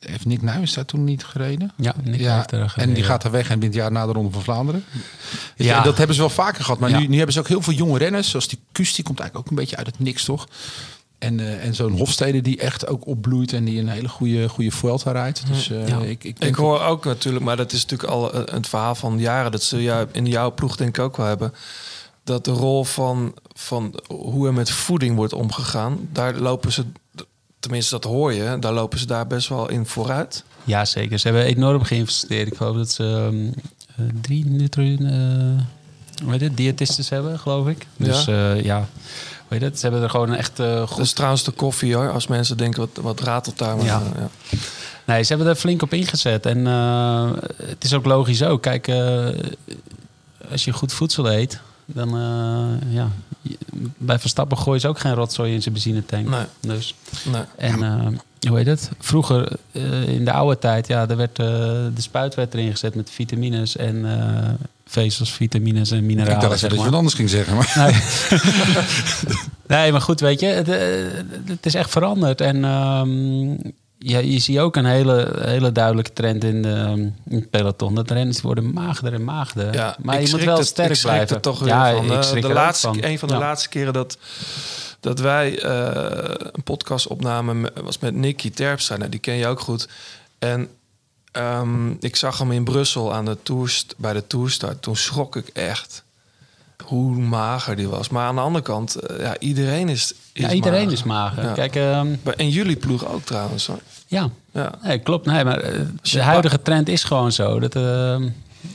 heeft 0.10 0.26
Nick 0.26 0.42
Nuyens 0.42 0.74
daar 0.74 0.86
toen 0.86 1.04
niet 1.04 1.24
gereden? 1.24 1.72
Ja, 1.78 1.94
Nick 2.04 2.20
ja, 2.20 2.36
heeft 2.36 2.52
er 2.52 2.74
en 2.76 2.94
die 2.94 3.04
gaat 3.04 3.24
er 3.24 3.32
weg 3.32 3.50
en 3.50 3.60
wint 3.60 3.74
jaar 3.74 3.92
na 3.92 4.06
de 4.06 4.12
Ronde 4.12 4.32
van 4.32 4.42
Vlaanderen. 4.42 4.84
Ja. 5.56 5.66
Ja. 5.66 5.82
dat 5.82 5.98
hebben 5.98 6.16
ze 6.16 6.22
wel 6.22 6.30
vaker 6.30 6.64
gehad. 6.64 6.80
Maar 6.80 6.90
Ja. 6.90 7.00
nu, 7.00 7.08
nu 7.08 7.16
hebben 7.16 7.34
ze 7.34 7.40
ook 7.40 7.48
heel 7.48 7.62
veel 7.62 7.74
jonge 7.74 7.98
renners. 7.98 8.30
Zoals 8.30 8.48
die 8.48 8.60
Kust, 8.72 8.96
die 8.96 9.04
komt 9.06 9.20
eigenlijk 9.20 9.48
ook 9.50 9.54
een 9.58 9.62
beetje 9.64 9.76
uit 9.78 9.86
het 9.88 10.00
niks, 10.00 10.24
toch? 10.24 10.48
En, 11.20 11.40
eh, 11.40 11.66
en 11.66 11.76
zo'n 11.76 11.98
Hofstede 11.98 12.42
die 12.42 12.58
echt 12.60 12.88
ook 12.88 13.08
opbloeit 13.08 13.54
en 13.54 13.64
die 13.64 13.80
een 13.80 13.90
hele 13.90 14.10
goede, 14.10 14.50
goede 14.50 14.72
Vuelta 14.72 15.12
rijdt. 15.12 15.48
Dus 15.48 15.70
eh, 15.72 15.88
Ja. 15.88 15.98
ik, 16.00 16.24
ik, 16.24 16.40
denk 16.40 16.52
Ik 16.52 16.56
hoor 16.56 16.82
ook 16.82 17.06
natuurlijk, 17.06 17.46
maar 17.46 17.58
dat 17.58 17.72
is 17.72 17.82
natuurlijk 17.82 18.10
al 18.10 18.36
een- 18.36 18.48
het 18.52 18.68
verhaal 18.68 18.96
van 18.96 19.20
jaren. 19.20 19.52
Dat 19.52 19.64
ze 19.64 19.82
jou, 19.84 20.08
in 20.12 20.26
jouw 20.26 20.54
ploeg 20.54 20.76
denk 20.76 20.98
ik 20.98 21.04
ook 21.04 21.18
wel 21.18 21.26
hebben. 21.26 21.54
Dat 22.24 22.46
de 22.46 22.52
rol 22.52 22.84
van, 22.84 23.34
van 23.54 24.00
hoe 24.08 24.48
er 24.48 24.54
met 24.54 24.70
voeding 24.72 25.16
wordt 25.16 25.34
omgegaan, 25.34 25.98
daar 26.12 26.36
lopen 26.36 26.72
ze, 26.72 26.86
tenminste 27.62 27.92
dat 28.00 28.04
hoor 28.04 28.34
je, 28.34 28.58
daar 28.60 28.74
lopen 28.74 29.00
ze 29.00 29.06
daar 29.06 29.28
best 29.28 29.48
wel 29.50 29.70
in 29.70 29.86
vooruit. 29.86 30.44
Ja, 30.64 30.86
zeker. 30.86 31.20
Ze 31.20 31.28
hebben 31.28 31.46
enorm 31.46 31.84
geïnvesteerd. 31.84 32.48
Ik 32.48 32.58
geloof 32.58 32.76
dat 32.76 32.92
ze 32.92 33.30
eh, 33.98 34.06
drie 34.22 34.46
nutri 34.46 34.96
eh, 34.96 35.10
hoe 36.24 36.32
heet 36.32 36.42
het, 36.42 36.58
diëtistes 36.58 37.10
hebben, 37.10 37.40
geloof 37.40 37.68
ik. 37.68 37.88
Dus 37.98 38.26
ja, 38.26 38.54
ja 38.54 38.78
hoe 39.48 39.60
heet 39.60 39.62
het? 39.62 39.76
Ze 39.80 39.86
hebben 39.86 40.04
er 40.04 40.10
gewoon 40.10 40.30
een 40.30 40.38
echt 40.38 40.60
eh, 40.60 40.76
Dat 40.76 40.90
goed... 40.90 41.04
is 41.04 41.14
trouwens 41.14 41.44
de 41.44 41.52
koffie 41.52 41.96
hoor, 41.96 42.12
als 42.12 42.28
mensen 42.28 42.58
denken 42.58 42.80
wat, 42.80 43.04
wat 43.04 43.20
ratelt 43.20 43.58
daar. 43.58 43.76
Maar, 43.78 43.86
Ja. 43.86 44.02
eh, 44.16 44.22
ja. 44.22 44.58
Nee, 45.06 45.24
ze 45.24 45.30
hebben 45.34 45.48
er 45.48 45.56
flink 45.56 45.82
op 45.82 45.94
ingezet. 45.94 46.46
En 46.46 46.68
eh, 46.68 47.30
het 47.64 47.84
is 47.84 47.94
ook 47.94 48.06
logisch 48.06 48.44
ook. 48.44 48.62
Kijk, 48.62 48.88
eh, 48.88 49.28
als 50.52 50.64
je 50.66 50.72
goed 50.74 50.94
voedsel 50.94 51.32
eet, 51.32 51.60
dan 51.86 52.08
eh, 52.08 52.94
ja... 52.94 53.08
Bij 53.98 54.20
Verstappen 54.20 54.58
gooien 54.58 54.82
ze 54.82 54.88
ook 54.88 55.00
geen 55.00 55.14
rotzooi 55.14 55.54
in 55.54 55.62
zijn 55.62 55.74
benzinetank. 55.74 56.30
Nee. 56.30 56.46
Dus... 56.60 56.96
Nee. 57.32 57.42
En 57.58 57.84
eh, 57.84 58.08
hoe 58.50 58.58
heet 58.58 58.68
het? 58.68 58.90
Vroeger, 59.00 59.52
eh, 59.72 60.08
in 60.08 60.26
de 60.26 60.32
oude 60.32 60.60
tijd, 60.60 60.88
ja, 60.88 61.10
er 61.10 61.18
werd, 61.18 61.40
eh, 61.40 61.46
de 61.96 62.02
spuit 62.02 62.36
werd 62.36 62.54
erin 62.54 62.72
gezet 62.72 62.96
met 62.96 63.10
vitamines 63.10 63.76
en 63.76 64.06
eh, 64.20 64.50
vezels, 64.86 65.32
vitamines 65.32 65.92
en 65.92 65.98
ik 65.98 66.04
mineralen. 66.04 66.40
dacht 66.40 66.52
dat 66.52 66.52
je 66.52 66.58
zeg 66.60 66.70
iets 66.70 66.80
maar. 66.80 66.90
wat 66.90 66.98
anders 66.98 67.16
ging 67.16 67.30
zeggen. 67.30 67.56
Maar 67.56 67.74
Nee. 67.76 68.02
nee, 69.78 69.92
maar 69.92 70.02
goed, 70.02 70.20
weet 70.20 70.40
je, 70.40 70.46
het, 70.46 70.68
het 71.48 71.66
is 71.66 71.76
echt 71.76 71.90
veranderd. 71.90 72.42
En 72.42 72.66
ehm, 72.66 73.54
ja, 74.04 74.20
je 74.20 74.40
ziet 74.40 74.60
ook 74.60 74.76
een 74.76 74.86
hele, 74.86 75.34
hele 75.40 75.72
duidelijke 75.72 76.14
trend 76.14 76.44
in, 76.44 76.62
de, 76.62 77.12
in 77.30 77.36
het 77.36 77.50
peloton. 77.50 77.96
Dat 77.96 78.12
renners 78.12 78.42
worden 78.42 78.74
magerder 78.74 79.14
en 79.14 79.24
magerder. 79.24 79.74
Ja, 79.74 79.96
maar 80.02 80.22
je 80.22 80.30
moet 80.32 80.44
wel 80.44 80.58
er- 80.58 80.66
sterk 80.66 80.96
ik 80.96 81.02
blijven. 81.02 81.36
er 81.36 81.42
toch 81.42 81.60
weer 81.60 81.68
ja, 81.68 81.94
van. 81.96 82.06
ik 82.06 82.12
Eh, 82.12 82.22
schrik 82.22 82.42
de 82.42 82.54
laatste, 82.54 82.88
van. 82.88 83.04
Een 83.04 83.20
van 83.20 83.28
de 83.28 83.34
Ja. 83.34 83.40
laatste 83.40 83.70
keren 83.70 83.94
dat, 83.94 84.18
dat 85.00 85.20
wij 85.20 85.60
eh, 85.60 86.48
een 86.52 86.64
podcast 86.64 87.08
opnamen 87.08 87.62
me- 87.62 87.72
was 87.84 88.00
met 88.00 88.16
Nicky 88.16 88.52
Terpstra. 88.52 88.98
Nou, 88.98 89.10
die 89.10 89.20
ken 89.20 89.36
je 89.36 89.48
ook 89.48 89.60
goed. 89.60 89.88
En 90.40 90.68
ehm, 91.32 91.90
ik 92.00 92.16
zag 92.16 92.38
hem 92.38 92.52
in 92.52 92.64
Brussel 92.64 93.14
aan 93.14 93.26
de 93.26 93.38
toerst, 93.44 93.94
bij 93.98 94.14
de 94.14 94.28
toerstart. 94.28 94.82
Toen 94.82 94.96
schrok 94.96 95.36
ik 95.36 95.48
echt 95.48 96.04
hoe 96.92 97.16
mager 97.18 97.76
die 97.76 97.88
was. 97.88 98.10
Maar 98.10 98.26
aan 98.28 98.36
de 98.36 98.42
andere 98.42 98.64
kant, 98.64 98.96
eh, 98.96 99.20
ja, 99.20 99.40
iedereen 99.40 99.90
is, 99.90 100.14
is 100.34 100.42
Ja, 100.44 100.52
iedereen 100.52 100.80
mager. 100.80 100.94
is 100.94 101.04
mager. 101.04 101.44
Ja. 101.44 101.54
Kijk, 101.54 101.76
ehm, 101.76 102.08
En 102.38 102.50
jullie 102.50 102.76
ploeg 102.76 103.06
ook 103.06 103.24
trouwens. 103.24 103.68
Hoor. 103.68 103.80
ja, 104.08 104.30
Ja. 104.54 104.72
Nee, 104.84 105.00
klopt. 105.00 105.26
Nee, 105.26 105.44
maar 105.44 105.60
eh, 105.60 105.80
de 106.02 106.22
huidige 106.22 106.62
trend 106.62 106.90
is 106.90 107.04
gewoon 107.04 107.32
zo. 107.32 107.60
Dat, 107.60 107.76
eh, 107.76 107.82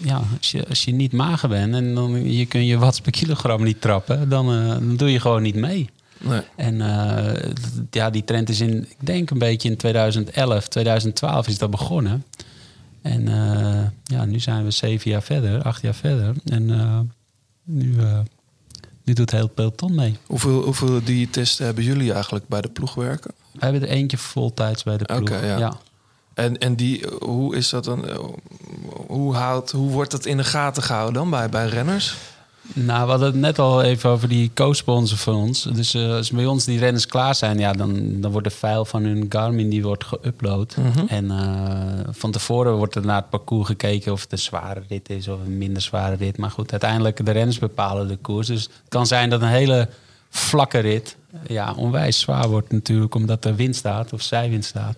ja, 0.03 0.21
als, 0.39 0.51
je, 0.51 0.69
als 0.69 0.85
je 0.85 0.93
niet 0.93 1.13
mager 1.13 1.49
bent 1.49 1.75
en 1.75 1.95
dan 1.95 2.33
je 2.33 2.47
kun 2.47 2.65
je 2.65 2.79
watts 2.79 3.01
per 3.01 3.13
kilogram 3.13 3.63
niet 3.63 3.81
trappen, 3.81 4.29
dan, 4.29 4.51
eh, 4.53 4.69
dan 4.69 4.97
doe 4.97 5.13
je 5.13 5.21
gewoon 5.21 5.43
niet 5.43 5.55
mee. 5.55 5.91
Nee. 6.19 6.41
En 6.57 6.77
ja, 7.91 8.11
die 8.11 8.25
trend 8.25 8.49
is 8.49 8.61
in, 8.61 8.83
ik 8.83 9.07
denk 9.07 9.31
een 9.31 9.39
beetje 9.39 9.69
in 9.69 9.77
2011, 9.77 10.69
2012 10.69 11.49
is 11.49 11.59
dat 11.59 11.71
begonnen. 11.71 12.25
En 13.03 13.29
ja, 14.05 14.25
nu 14.25 14.41
zijn 14.41 14.65
we 14.65 14.71
zeven 14.71 15.11
jaar 15.11 15.23
verder, 15.23 15.63
acht 15.63 15.83
jaar 15.83 15.95
verder. 15.95 16.35
En 16.45 16.71
nu, 17.67 17.99
eh, 18.01 18.19
nu 19.05 19.13
doet 19.13 19.31
heel 19.31 19.49
peloton 19.49 19.95
mee. 19.95 20.17
Hoeveel, 20.27 20.63
hoeveel 20.63 21.05
diëtisten 21.05 21.65
hebben 21.67 21.85
jullie 21.85 22.13
eigenlijk 22.13 22.49
bij 22.49 22.61
de 22.61 22.69
ploeg 22.69 22.95
werken? 22.95 23.31
Wij 23.53 23.71
hebben 23.71 23.89
er 23.89 23.95
eentje 23.95 24.19
voltijds 24.19 24.83
bij 24.83 24.97
de 24.97 25.05
ploeg. 25.05 25.21
Oké, 25.21 25.47
ja. 25.47 25.59
ja. 25.59 25.77
En, 26.35 26.59
en 26.59 26.75
die, 26.77 27.07
hoe 27.19 27.57
is 27.57 27.69
dat 27.69 27.85
dan? 27.85 28.09
eh, 28.09 28.19
Hoe, 29.07 29.35
houdt, 29.35 29.71
hoe 29.71 29.91
wordt 29.91 30.11
dat 30.11 30.27
in 30.27 30.37
de 30.37 30.45
gaten 30.45 30.83
gehouden 30.83 31.15
dan 31.15 31.31
bij, 31.31 31.49
bij 31.49 31.69
renners? 31.69 32.17
Nou, 32.73 33.05
we 33.05 33.11
hadden 33.11 33.29
het 33.29 33.37
net 33.37 33.59
al 33.59 33.83
even 33.83 34.11
over 34.11 34.29
die 34.29 34.51
co-sponsor 34.55 35.19
van 35.19 35.35
ons. 35.35 35.63
Dus 35.63 35.95
eh, 35.95 36.13
als 36.13 36.31
bij 36.31 36.47
ons 36.47 36.65
die 36.65 36.79
renners 36.79 37.07
klaar 37.07 37.35
zijn, 37.35 37.59
ja, 37.59 37.73
dan, 37.73 38.21
dan 38.21 38.31
wordt 38.31 38.49
de 38.49 38.55
file 38.55 38.87
van 38.87 39.03
hun 39.03 39.27
Garmin 39.29 39.69
die 39.69 39.83
wordt 39.83 40.05
geüpload. 40.05 40.75
En 41.09 41.31
eh, 41.31 42.09
van 42.11 42.31
tevoren 42.31 42.77
wordt 42.77 42.95
er 42.95 43.05
naar 43.05 43.17
het 43.17 43.31
parcours 43.31 43.67
gekeken 43.67 44.13
of 44.13 44.21
het 44.21 44.33
een 44.33 44.39
zware 44.39 44.83
rit 44.89 45.11
is 45.11 45.29
of 45.29 45.39
een 45.47 45.59
minder 45.59 45.83
zware 45.83 46.17
rit. 46.17 46.39
Maar 46.39 46.51
goed, 46.51 46.71
uiteindelijk 46.71 47.25
de 47.25 47.31
renners 47.31 47.59
bepalen 47.59 48.09
de 48.09 48.17
koers. 48.17 48.47
Dus 48.47 48.63
het 48.63 48.89
kan 48.89 49.07
zijn 49.07 49.31
dat 49.31 49.43
een 49.43 49.49
hele 49.49 49.89
vlakke 50.31 50.79
rit 50.79 51.17
ja, 51.47 51.75
onwijs 51.77 52.21
zwaar 52.21 52.49
wordt 52.49 52.73
natuurlijk, 52.73 53.15
omdat 53.15 53.45
er 53.45 53.57
wind 53.57 53.77
staat 53.77 54.13
of 54.13 54.23
zijwind 54.23 54.65
staat. 54.65 54.97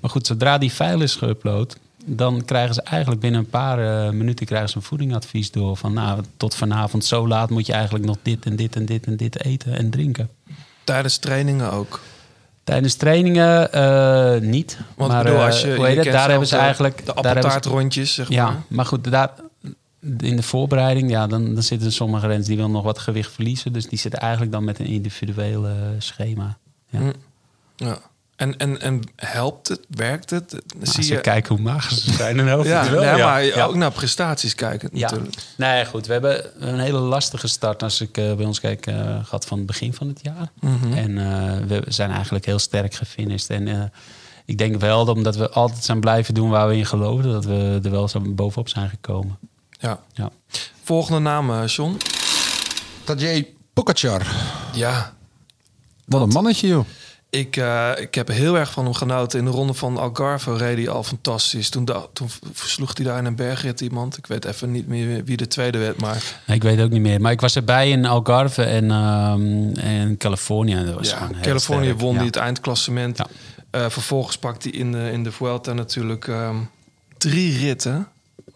Maar 0.00 0.10
goed, 0.10 0.26
zodra 0.26 0.58
die 0.58 0.70
file 0.70 1.02
is 1.02 1.18
geüpload, 1.24 1.78
dan 2.04 2.44
krijgen 2.44 2.74
ze 2.74 2.82
eigenlijk 2.82 3.20
binnen 3.20 3.40
een 3.40 3.50
paar 3.50 4.06
eh, 4.06 4.12
minuten 4.12 4.46
krijgen 4.46 4.68
ze 4.68 4.76
een 4.76 4.82
voedingadvies 4.82 5.50
door. 5.50 5.76
Van 5.76 5.92
nou, 5.92 6.22
tot 6.36 6.54
vanavond 6.54 7.04
zo 7.04 7.28
laat 7.28 7.50
moet 7.50 7.66
je 7.66 7.72
eigenlijk 7.72 8.04
nog 8.04 8.16
dit 8.22 8.44
en 8.44 8.56
dit 8.56 8.76
en 8.76 8.84
dit 8.84 9.06
en 9.06 9.16
dit 9.16 9.44
eten 9.44 9.76
en 9.76 9.90
drinken. 9.90 10.28
Tijdens 10.84 11.16
trainingen 11.16 11.72
ook. 11.72 12.00
Tijdens 12.64 12.94
trainingen 12.94 13.72
eh, 13.72 14.40
niet. 14.40 14.78
Want 14.96 15.12
maar 15.12 15.24
bedoel, 15.24 15.40
als 15.40 15.60
je, 15.60 15.66
hoe 15.66 15.76
je 15.76 15.84
heet 15.84 15.94
het? 15.94 16.04
kent 16.04 16.16
daar 16.16 16.30
hebben 16.30 16.48
ze 16.48 16.54
de- 16.54 16.60
eigenlijk... 16.60 17.06
de 17.06 17.14
appeltaartrondjes, 17.14 18.14
zeg 18.14 18.28
ja, 18.28 18.44
maar. 18.44 18.62
maar 18.68 18.86
goed, 18.86 19.10
daar, 19.10 19.30
in 20.18 20.36
de 20.36 20.42
voorbereiding, 20.42 21.10
ja, 21.10 21.26
dan, 21.26 21.54
dan 21.54 21.62
zitten 21.62 21.92
sommige 21.92 22.26
renners 22.26 22.46
die 22.46 22.56
willen 22.56 22.70
nog 22.70 22.84
wat 22.84 22.98
gewicht 22.98 23.32
verliezen. 23.32 23.72
Dus 23.72 23.88
die 23.88 23.98
zitten 23.98 24.20
eigenlijk 24.20 24.52
dan 24.52 24.64
met 24.64 24.78
een 24.78 24.86
individueel 24.86 25.66
eh, 25.66 25.74
schema. 25.98 26.56
Ja. 26.90 26.98
Hm. 26.98 27.12
Ja. 27.76 27.98
En, 28.36 28.56
en, 28.58 28.80
en 28.80 29.00
helpt 29.16 29.68
het? 29.68 29.80
Werkt 29.88 30.30
het? 30.30 30.54
Als 30.80 30.92
Zie 30.94 31.04
je 31.06 31.14
je... 31.14 31.20
kijkt 31.20 31.48
hoe 31.48 31.58
mager 31.58 31.96
ze 31.96 32.12
zijn, 32.12 32.36
dan 32.36 32.46
helpt 32.46 32.66
Ja, 32.66 32.80
het 32.82 32.90
wel. 32.90 33.02
nee, 33.14 33.22
maar 33.22 33.44
Ja. 33.44 33.64
ook 33.64 33.74
naar 33.74 33.90
prestaties 33.92 34.54
kijken 34.54 34.88
Ja, 34.92 35.00
natuurlijk. 35.00 35.36
nee, 35.56 35.84
goed. 35.86 36.06
We 36.06 36.12
hebben 36.12 36.68
een 36.68 36.78
hele 36.80 36.98
lastige 36.98 37.48
start, 37.48 37.82
als 37.82 38.00
ik 38.00 38.16
eh, 38.18 38.34
bij 38.34 38.44
ons 38.46 38.60
kijk, 38.60 38.86
eh, 38.86 38.94
gehad 39.24 39.46
van 39.46 39.58
het 39.58 39.66
begin 39.66 39.94
van 39.94 40.08
het 40.08 40.18
jaar. 40.22 40.50
Mhm. 40.60 40.92
En 40.92 41.18
eh, 41.18 41.66
we 41.66 41.82
zijn 41.88 42.10
eigenlijk 42.10 42.46
heel 42.46 42.58
sterk 42.58 42.94
gefinished. 42.94 43.50
En 43.50 43.68
eh, 43.68 43.82
ik 44.44 44.58
denk 44.58 44.80
wel, 44.80 45.04
dat 45.04 45.16
omdat 45.16 45.36
we 45.36 45.50
altijd 45.50 45.84
zijn 45.84 46.00
blijven 46.00 46.34
doen 46.34 46.50
waar 46.50 46.68
we 46.68 46.76
in 46.76 46.86
geloofden, 46.86 47.32
dat 47.32 47.44
we 47.44 47.80
er 47.82 47.90
wel 47.90 48.08
zo 48.08 48.20
bovenop 48.20 48.68
zijn 48.68 48.88
gekomen. 48.88 49.38
Ja. 49.70 50.00
Ja. 50.12 50.30
Volgende 50.82 51.18
naam, 51.20 51.50
eh, 51.50 51.66
John. 51.66 51.96
Tadej 53.04 53.48
Pogacar. 53.72 54.26
Ja, 54.72 55.14
Wat 56.04 56.20
een 56.22 56.28
mannetje, 56.28 56.66
joh. 56.68 56.86
Ik, 57.34 57.56
eh, 57.56 57.90
ik 57.96 58.14
heb 58.14 58.28
heel 58.28 58.58
erg 58.58 58.70
van 58.72 58.84
hem 58.84 58.94
genoten. 58.94 59.38
In 59.38 59.44
de 59.44 59.50
ronde 59.50 59.74
van 59.74 59.96
Algarve 59.96 60.56
reed 60.56 60.76
hij 60.76 60.88
al 60.88 61.02
fantastisch. 61.02 61.68
Toen, 61.68 61.88
toen 62.12 62.28
versloeg 62.52 62.96
hij 62.96 63.04
daar 63.06 63.18
in 63.18 63.24
een 63.24 63.36
bergrit 63.36 63.80
iemand. 63.80 64.16
Ik 64.16 64.26
weet 64.26 64.44
even 64.44 64.70
niet 64.70 64.86
meer 64.88 65.24
wie 65.24 65.36
de 65.36 65.46
tweede 65.48 65.78
werd, 65.78 66.00
maar... 66.00 66.22
Ik 66.46 66.62
weet 66.62 66.80
ook 66.80 66.90
niet 66.90 67.00
meer. 67.00 67.20
Maar 67.20 67.32
ik 67.32 67.40
was 67.40 67.56
erbij 67.56 67.90
in 67.90 68.06
Algarve 68.06 68.62
en, 68.62 68.90
ehm 68.90 69.74
en 69.78 70.16
Californië. 70.16 70.84
Dat 70.84 70.94
was 70.94 71.10
Ja, 71.10 71.28
Californië 71.42 71.84
sterk. 71.84 72.00
won 72.00 72.10
Ja. 72.12 72.16
hij 72.16 72.26
het 72.26 72.36
eindklassement. 72.36 73.18
Ja. 73.18 73.26
Eh, 73.70 73.88
vervolgens 73.90 74.38
pakt 74.38 74.62
hij 74.62 74.72
in 74.72 74.92
de, 74.92 75.10
in 75.12 75.22
de 75.24 75.32
Vuelta 75.32 75.72
natuurlijk 75.72 76.28
ehm, 76.28 76.56
drie 77.18 77.58
ritten. 77.58 78.08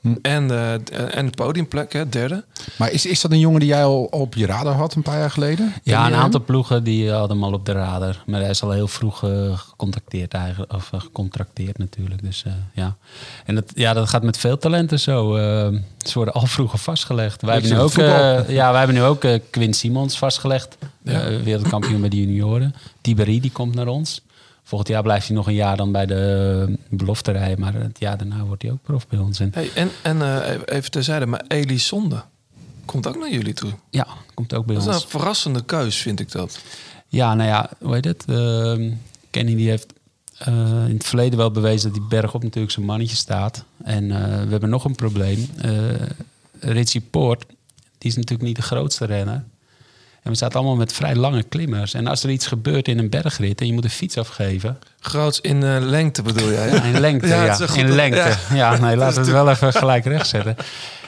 Hm. 0.06 0.14
En, 0.22 0.50
eh, 0.50 1.16
en 1.16 1.26
de 1.26 1.32
podiumplek, 1.34 1.92
hè, 1.92 2.08
derde. 2.08 2.44
Maar 2.78 2.90
is, 2.90 3.06
is 3.06 3.20
dat 3.20 3.30
een 3.30 3.38
jongen 3.38 3.60
die 3.60 3.68
jij 3.68 3.84
al 3.84 4.04
op 4.04 4.34
je 4.34 4.46
radar 4.46 4.74
had 4.74 4.94
een 4.94 5.02
paar 5.02 5.18
jaar 5.18 5.30
geleden? 5.30 5.72
Ja, 5.82 6.06
een 6.06 6.14
aantal 6.14 6.42
ploegen 6.44 6.84
die 6.84 7.10
hadden 7.10 7.36
hem 7.36 7.46
al 7.46 7.52
op 7.52 7.66
de 7.66 7.72
radar. 7.72 8.22
Maar 8.26 8.40
hij 8.40 8.50
is 8.50 8.62
al 8.62 8.70
heel 8.70 8.88
vroeg 8.88 9.24
eh, 9.24 9.58
gecontacteerd 9.58 10.34
eigenlijk. 10.34 10.72
Of 10.72 10.92
eh, 10.92 11.00
gecontracteerd 11.00 11.78
natuurlijk. 11.78 12.22
Dus 12.22 12.42
eh, 12.46 12.52
ja. 12.72 12.96
En 13.44 13.54
dat, 13.54 13.64
ja, 13.74 13.92
dat 13.92 14.08
gaat 14.08 14.22
met 14.22 14.38
veel 14.38 14.58
talenten 14.58 15.00
zo. 15.00 15.36
Eh, 15.36 15.78
ze 16.08 16.14
worden 16.14 16.34
al 16.34 16.46
vroeger 16.46 16.78
vastgelegd. 16.78 17.42
Wij 17.42 17.52
hebben 17.52 17.72
nu 17.72 17.78
ook, 17.78 17.98
eh, 17.98 18.48
ja, 18.48 18.70
wij 18.70 18.78
hebben 18.78 18.96
nu 18.96 19.02
ook 19.02 19.24
eh, 19.24 19.40
Quinn 19.50 19.72
Simons 19.72 20.18
vastgelegd. 20.18 20.78
Eh, 21.04 21.26
wereldkampioen 21.44 22.00
bij 22.00 22.08
de 22.08 22.20
junioren. 22.20 22.74
Tiberi 23.00 23.40
die 23.40 23.52
komt 23.52 23.74
naar 23.74 23.86
ons. 23.86 24.20
Volgend 24.68 24.88
jaar 24.90 25.02
blijft 25.02 25.26
hij 25.26 25.36
nog 25.36 25.46
een 25.46 25.54
jaar 25.54 25.76
dan 25.76 25.92
bij 25.92 26.06
de 26.06 26.78
belofte 26.88 27.30
rijden. 27.32 27.60
Maar 27.60 27.74
het 27.74 27.98
jaar 27.98 28.16
daarna 28.18 28.44
wordt 28.44 28.62
hij 28.62 28.70
ook 28.70 28.82
prof 28.82 29.08
bij 29.08 29.18
ons. 29.18 29.40
En, 29.40 29.50
Hey, 29.54 29.70
en 29.74 29.90
en 30.02 30.22
eh, 30.22 30.60
even 30.76 30.90
terzijde, 30.90 31.26
maar 31.26 31.44
Elisonde 31.48 32.22
komt 32.84 33.06
ook 33.06 33.18
naar 33.18 33.30
jullie 33.32 33.52
toe. 33.54 33.70
ja, 33.90 34.06
komt 34.34 34.54
ook 34.54 34.66
bij 34.66 34.74
Dat 34.74 34.86
is 34.86 34.94
ons. 34.94 35.02
een 35.04 35.10
verrassende 35.10 35.64
keus, 35.64 35.96
vind 35.96 36.20
ik 36.20 36.32
dat. 36.32 36.58
Ja, 37.08 37.34
nou 37.34 37.48
ja, 37.48 37.70
hoe 37.78 37.94
heet 37.94 38.04
het? 38.04 38.24
Ehm, 38.28 38.92
Kenny 39.30 39.54
die 39.54 39.68
heeft 39.68 39.92
eh, 40.38 40.54
in 40.88 40.94
het 40.94 41.04
verleden 41.06 41.38
wel 41.38 41.50
bewezen 41.50 41.90
dat 41.92 41.98
die 41.98 42.08
bergop 42.08 42.42
natuurlijk 42.42 42.72
zijn 42.72 42.86
mannetje 42.86 43.16
staat. 43.16 43.64
En 43.84 44.10
eh, 44.10 44.42
we 44.44 44.50
hebben 44.50 44.70
nog 44.70 44.84
een 44.84 44.94
probleem. 44.94 45.48
Eh 45.60 45.70
Richie 46.60 47.00
Poort, 47.00 47.44
die 47.98 48.10
is 48.10 48.16
natuurlijk 48.16 48.42
niet 48.48 48.56
de 48.56 48.62
grootste 48.62 49.04
renner. 49.04 49.44
En 50.26 50.32
we 50.32 50.38
zaten 50.38 50.56
allemaal 50.58 50.76
met 50.76 50.92
vrij 50.92 51.14
lange 51.16 51.42
klimmers. 51.42 51.94
En 51.94 52.06
als 52.06 52.22
er 52.22 52.30
iets 52.30 52.46
gebeurt 52.46 52.88
in 52.88 52.98
een 52.98 53.08
bergrit 53.10 53.60
en 53.60 53.66
je 53.66 53.72
moet 53.72 53.84
een 53.84 53.90
fiets 53.90 54.18
afgeven... 54.18 54.78
Groots 55.00 55.40
in 55.40 55.62
eh, 55.62 55.76
lengte 55.80 56.22
bedoel 56.22 56.50
jij? 56.50 56.68
Ja, 56.68 56.82
in 56.82 57.00
lengte, 57.00 57.26
Ja, 57.26 57.58
het 57.58 57.74
in 57.74 57.90
lengte. 57.94 58.18
ja. 58.48 58.54
Ja, 58.54 58.76
nee, 58.76 58.96
laten 59.02 59.14
we 59.14 59.20
het 59.20 59.30
wel 59.30 59.50
even 59.50 59.72
gelijk 59.72 60.04
recht 60.04 60.26
zetten. 60.28 60.56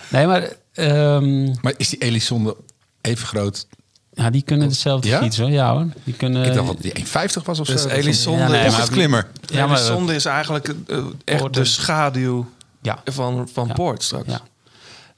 Nee, 0.08 0.26
maar 0.26 0.48
ehm, 0.72 1.44
Maar 1.60 1.72
is 1.76 1.88
die 1.88 1.98
Elisonde 1.98 2.56
even 3.00 3.26
groot? 3.26 3.66
ja, 4.12 4.30
die 4.30 4.42
kunnen 4.42 4.68
dezelfde 4.68 5.08
Ja? 5.08 5.18
fiets 5.22 5.38
hoor. 5.38 5.50
Ja 5.50 5.72
hoor. 5.72 5.86
Die 6.04 6.14
kunnen, 6.14 6.44
ik 6.44 6.54
dacht 6.54 6.66
dat 6.66 6.82
die 6.82 6.92
1,50 7.06 7.42
was 7.44 7.58
of 7.60 7.66
Dus 7.66 7.82
zo. 7.82 7.88
Elisonde 7.88 8.42
Ja, 8.42 8.48
nee, 8.48 8.58
is, 8.58 8.66
maar- 8.66 8.74
Pocketklimmer. 8.80 9.26
Ja, 9.46 9.66
maar- 9.66 9.76
Elisonde 9.78 10.14
is 10.14 10.24
eigenlijk 10.24 10.74
eh, 10.86 10.96
echt 11.24 11.38
Poort 11.40 11.54
de 11.54 11.64
schaduw 11.64 12.46
ja, 12.82 12.98
van, 13.04 13.48
van 13.52 13.66
Ja. 13.66 13.72
Poort 13.74 14.02
straks. 14.02 14.30
ja. 14.30 14.40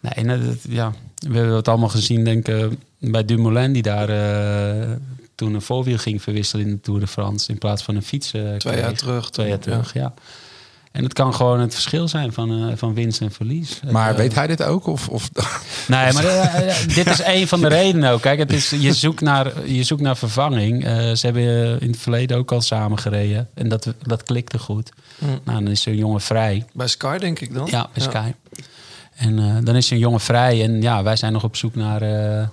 Nee, 0.01 0.13
en 0.13 0.27
dat- 0.47 0.57
ja, 0.69 0.93
we 1.29 1.37
hebben 1.37 1.57
het 1.57 1.69
allemaal 1.69 1.89
gezien, 1.89 2.25
denk 2.25 2.49
ik, 2.49 2.69
bij 3.01 3.25
Dumoulin... 3.25 3.73
die 3.73 3.83
daar 3.83 4.09
eh, 4.09 4.91
toen 5.35 5.55
een 5.55 5.63
voorwiel 5.63 5.99
ging 5.99 6.23
verwisselen 6.23 6.67
in 6.67 6.73
de 6.73 6.81
Tour 6.81 7.01
de 7.01 7.07
France... 7.07 7.51
in 7.51 7.59
plaats 7.59 7.83
van 7.83 7.97
een 7.97 8.03
fiets 8.03 8.33
eh, 8.33 8.55
Twee 8.57 8.79
jaar 8.79 8.95
terug. 8.95 9.31
Twee 9.31 9.49
jaar 9.49 9.59
terug, 9.59 9.93
ja. 9.93 10.15
En 10.93 11.03
het 11.03 11.13
kan 11.13 11.35
gewoon 11.35 11.61
het 11.61 11.73
verschil 11.73 12.09
zijn 12.09 12.33
van, 12.33 12.69
eh, 12.69 12.77
van 12.77 12.95
winst 12.95 13.21
en 13.21 13.33
verlies. 13.33 13.81
Maar 13.91 14.17
weet 14.17 14.35
hij 14.35 14.47
dit 14.47 14.63
ook? 14.63 14.87
Of, 14.87 15.09
of... 15.09 15.31
Nee, 15.87 16.13
maar 16.13 16.23
dit 16.95 17.07
is 17.07 17.23
een 17.25 17.49
van 17.49 17.61
de 17.61 17.69
redenen 17.69 18.11
ook. 18.11 18.21
Kijk, 18.21 18.39
het 18.39 18.53
is, 18.53 18.71
je, 18.71 18.93
zoekt 18.93 19.21
naar, 19.21 19.67
je 19.67 19.83
zoekt 19.83 20.01
naar 20.01 20.17
vervanging. 20.17 20.85
Eh, 20.85 20.97
ze 21.13 21.27
hebben 21.27 21.81
in 21.81 21.91
het 21.91 21.99
verleden 21.99 22.37
ook 22.37 22.53
al 22.53 22.61
samen 22.61 22.99
gereden. 22.99 23.49
En 23.55 23.69
dat, 23.69 23.95
dat 24.03 24.23
klikte 24.23 24.59
goed. 24.59 24.93
Nou, 25.19 25.39
dan 25.45 25.69
is 25.69 25.83
zo'n 25.83 25.97
jongen 25.97 26.21
vrij. 26.21 26.65
Bij 26.73 26.87
Sky 26.87 27.19
denk 27.19 27.41
ik 27.41 27.55
dan. 27.55 27.69
Ja, 27.71 27.89
bij 27.93 28.03
Sky. 28.03 28.33
En 29.21 29.39
eh, 29.39 29.57
dan 29.65 29.77
is 29.77 29.87
zo'n 29.87 29.99
jongen 29.99 30.21
vrij. 30.21 30.63
En 30.63 30.83
ja, 30.83 31.03
wij 31.03 31.17
zijn 31.17 31.33
nog 31.33 31.45
op 31.45 31.57
zoek 31.57 31.75
naar, 31.75 32.03
eh, 32.03 32.49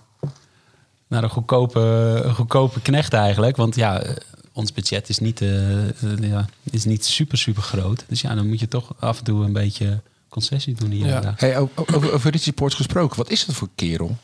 naar 1.08 1.24
een, 1.24 1.30
goedkope, 1.30 1.80
een 2.24 2.36
goedkope 2.36 2.82
knecht 2.82 3.14
eigenlijk. 3.14 3.56
Want 3.56 3.76
ja, 3.76 4.04
ons 4.52 4.74
budget 4.74 5.10
is 5.10 5.20
niet, 5.20 5.42
eh, 5.42 5.88
eh, 5.88 5.94
ja, 6.20 6.46
is 6.64 6.86
niet 6.86 7.06
super, 7.06 7.38
super 7.38 7.64
groot. 7.64 8.06
Dus 8.08 8.22
ja, 8.22 8.36
dan 8.36 8.48
moet 8.48 8.60
je 8.60 8.68
toch 8.68 8.94
af 9.00 9.18
en 9.18 9.24
toe 9.24 9.44
een 9.44 9.54
beetje 9.54 10.02
concessie 10.30 10.76
doen 10.76 10.92
hier 10.92 11.08
Ja. 11.08 11.34
Hey, 11.38 11.58
over, 11.58 12.14
over 12.14 12.32
Richie 12.32 12.54
Ports 12.54 12.76
gesproken. 12.76 13.18
Wat 13.18 13.30
is 13.30 13.46
dat 13.46 13.56
voor 13.56 13.70
kerel? 13.76 14.18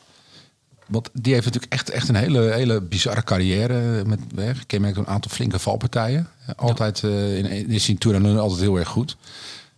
Want 0.86 1.10
die 1.12 1.32
heeft 1.32 1.44
natuurlijk 1.44 1.72
echt, 1.72 1.90
echt 1.90 2.08
een 2.08 2.14
hele, 2.14 2.52
hele 2.52 2.80
bizarre 2.80 3.22
carrière. 3.22 4.04
Met 4.04 4.20
gekenmerkt 4.36 4.96
door 4.96 5.06
een 5.06 5.12
aantal 5.12 5.30
flinke 5.30 5.58
valpartijen. 5.58 6.28
Altijd 6.56 7.04
eh, 7.04 7.38
in, 7.38 7.68
in 7.68 7.80
zijn 7.80 7.98
Tour 7.98 8.16
en 8.16 8.38
altijd 8.38 8.60
heel 8.60 8.76
erg 8.76 8.88
goed. 8.88 9.16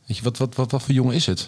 Weet 0.07 0.17
je, 0.17 0.23
wat, 0.23 0.39
wat, 0.39 0.55
wat, 0.55 0.71
wat 0.71 0.83
voor 0.83 0.95
jongen 0.95 1.15
is 1.15 1.27
het? 1.27 1.47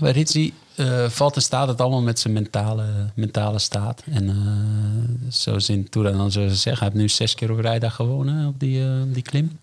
Bij 0.00 0.12
Ritchie 0.12 0.52
eh, 0.74 1.08
valt 1.08 1.36
en 1.36 1.42
staat 1.42 1.68
het 1.68 1.80
allemaal 1.80 2.02
met 2.02 2.18
zijn 2.18 2.32
mentale, 2.32 3.10
mentale 3.14 3.58
staat. 3.58 4.02
En 4.10 4.28
eh, 4.28 5.32
zoals 5.32 5.68
in 5.68 5.88
Tour 5.88 6.12
dan 6.12 6.32
zo 6.32 6.48
zeggen, 6.48 6.72
hij 6.72 6.82
heeft 6.82 6.94
nu 6.94 7.08
zes 7.08 7.34
keer 7.34 7.52
op 7.52 7.58
rijdag 7.58 7.94
gewonnen 7.94 8.46
op 8.46 8.60
die, 8.60 8.84
eh, 8.84 8.90
die 9.06 9.22
klim. 9.22 9.58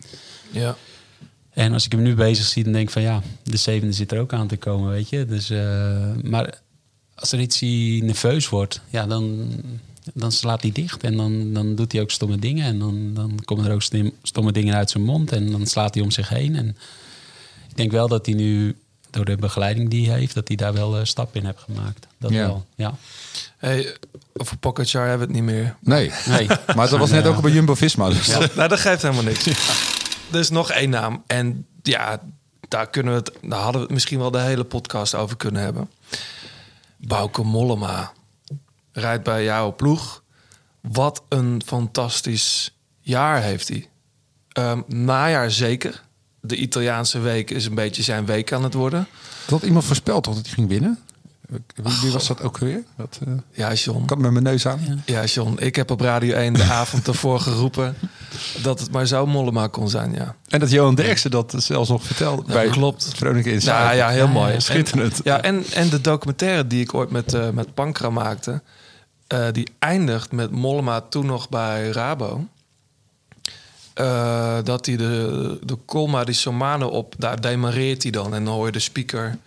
Ja. 0.51 0.75
En 1.49 1.73
als 1.73 1.85
ik 1.85 1.91
hem 1.91 2.01
nu 2.01 2.15
bezig 2.15 2.45
zie, 2.45 2.63
dan 2.63 2.73
denk 2.73 2.87
ik 2.87 2.93
van 2.93 3.01
ja, 3.01 3.21
de 3.43 3.57
zevende 3.57 3.93
zit 3.93 4.11
er 4.11 4.19
ook 4.19 4.33
aan 4.33 4.47
te 4.47 4.57
komen, 4.57 4.89
weet 4.89 5.09
je. 5.09 5.25
Dus, 5.25 5.49
maar 6.23 6.61
als 7.15 7.31
Ritchie 7.31 8.03
nerveus 8.03 8.49
wordt, 8.49 8.81
ja, 8.89 9.07
dan, 9.07 9.49
dan 10.13 10.31
slaat 10.31 10.61
hij 10.61 10.71
dicht. 10.71 11.03
En 11.03 11.17
dan, 11.17 11.53
dan 11.53 11.75
doet 11.75 11.91
hij 11.91 12.01
ook 12.01 12.11
stomme 12.11 12.39
dingen. 12.39 12.65
En 12.65 12.79
dan, 12.79 13.13
dan 13.13 13.39
komen 13.45 13.65
er 13.65 13.73
ook 13.73 13.87
stomme 14.23 14.51
dingen 14.51 14.75
uit 14.75 14.89
zijn 14.89 15.03
mond. 15.03 15.31
En 15.31 15.51
dan 15.51 15.65
slaat 15.65 15.93
hij 15.93 16.03
om 16.03 16.11
zich 16.11 16.29
heen. 16.29 16.55
En 16.55 16.67
ik 17.69 17.77
denk 17.77 17.91
wel 17.91 18.07
dat 18.07 18.25
hij 18.25 18.35
nu, 18.35 18.75
door 19.09 19.25
de 19.25 19.35
begeleiding 19.35 19.89
die 19.89 20.09
hij 20.09 20.19
heeft, 20.19 20.33
dat 20.33 20.47
hij 20.47 20.57
daar 20.57 20.73
wel 20.73 20.97
eh, 20.97 21.03
stap 21.05 21.35
in 21.35 21.45
heeft 21.45 21.59
gemaakt. 21.59 22.07
Dat 22.17 22.31
Ja. 22.31 22.45
wel, 22.45 22.65
ja. 22.75 22.93
Hey, 23.57 23.97
over 24.33 24.57
Pogacar 24.57 25.07
hebben 25.07 25.27
we 25.27 25.33
het 25.33 25.43
niet 25.45 25.53
meer. 25.55 25.75
Nee. 25.79 26.11
Nee. 26.25 26.47
Maar 26.75 26.89
dat 26.89 26.99
was 26.99 27.09
net 27.09 27.25
ook 27.25 27.41
bij 27.41 27.51
Jumbo-Visma. 27.51 28.09
Dus. 28.09 28.27
nou, 28.55 28.67
dat 28.67 28.79
geeft 28.79 29.01
helemaal 29.01 29.23
niks. 29.23 29.45
Er 30.31 30.39
is 30.39 30.49
nog 30.49 30.71
één 30.71 30.89
naam. 30.89 31.23
En 31.27 31.65
ja, 31.81 32.21
daar, 32.67 32.89
kunnen 32.89 33.13
we 33.13 33.19
het, 33.19 33.31
daar 33.49 33.59
hadden 33.59 33.75
we 33.81 33.85
het 33.85 33.93
misschien 33.93 34.19
wel 34.19 34.31
de 34.31 34.39
hele 34.39 34.63
podcast 34.63 35.15
over 35.15 35.37
kunnen 35.37 35.61
hebben. 35.61 35.89
Bauke 36.97 37.43
Mollema 37.43 38.11
rijdt 38.91 39.23
bij 39.23 39.43
jouw 39.43 39.75
ploeg. 39.75 40.23
Wat 40.81 41.23
een 41.29 41.61
fantastisch 41.65 42.75
jaar 43.01 43.41
heeft 43.41 43.67
hij. 43.67 43.87
Ehm, 44.51 44.81
najaar 44.87 45.51
zeker. 45.51 46.03
De 46.47 46.55
Italiaanse 46.55 47.19
week 47.19 47.51
is 47.51 47.65
een 47.65 47.75
beetje 47.75 48.03
zijn 48.03 48.25
week 48.25 48.51
aan 48.53 48.63
het 48.63 48.73
worden. 48.73 49.07
Dat 49.45 49.59
had 49.59 49.67
iemand 49.67 49.85
voorspeld 49.85 50.23
toch 50.23 50.35
dat 50.35 50.45
hij 50.45 50.53
ging 50.53 50.67
winnen? 50.67 50.99
Wie, 51.47 51.61
wie 52.01 52.11
was 52.11 52.27
dat 52.27 52.41
ook 52.41 52.57
weer? 52.57 52.83
Dat, 52.97 53.19
eh, 53.27 53.33
Ja, 53.51 53.73
John. 53.73 54.03
ik 54.03 54.09
had 54.09 54.17
met 54.17 54.31
mijn 54.31 54.43
neus 54.43 54.67
aan. 54.67 55.03
Ja, 55.05 55.23
John. 55.25 55.55
Ik 55.59 55.75
heb 55.75 55.91
op 55.91 56.01
Radio 56.01 56.35
1 56.35 56.53
de 56.53 56.63
avond 56.81 57.07
ervoor 57.07 57.39
geroepen... 57.39 57.95
dat 58.61 58.79
het 58.79 58.91
maar 58.91 59.05
zo 59.05 59.25
Mollema 59.25 59.67
kon 59.67 59.89
zijn, 59.89 60.13
ja. 60.13 60.35
En 60.47 60.59
dat 60.59 60.71
Johan 60.71 60.95
Derksen 60.95 61.31
dat 61.31 61.53
zelfs 61.57 61.89
nog 61.89 62.03
vertelde. 62.03 62.43
Ja, 62.47 62.53
bij 62.53 62.67
klopt. 62.69 63.11
Veronica 63.15 63.49
in 63.49 63.59
Ja, 63.59 63.91
ja, 63.91 64.09
heel 64.09 64.27
mooi. 64.27 64.61
schitterend. 64.61 65.13
En, 65.13 65.21
ja, 65.23 65.41
en, 65.41 65.63
en 65.73 65.89
de 65.89 66.01
documentaire 66.01 66.67
die 66.67 66.81
ik 66.81 66.93
ooit 66.93 67.11
met, 67.11 67.33
eh 67.33 67.49
met 67.49 67.73
Pankra 67.73 68.09
maakte... 68.09 68.61
eh, 69.27 69.45
die 69.51 69.67
eindigt 69.79 70.31
met 70.31 70.51
Mollema 70.51 71.01
toen 71.01 71.25
nog 71.25 71.49
bij 71.49 71.89
Rabo. 71.89 72.45
Eh, 73.97 74.57
dat 74.63 74.85
hij 74.85 74.95
de, 74.97 75.59
de 75.63 75.77
Colma 75.85 76.23
di 76.23 76.33
Somano 76.33 76.87
op... 76.87 77.15
Daar 77.17 77.41
demareert 77.41 78.03
hij 78.03 78.11
dan. 78.11 78.33
En 78.35 78.45
dan 78.45 78.53
hoor 78.53 78.65
je 78.65 78.71
de 78.71 78.79
speaker... 78.79 79.37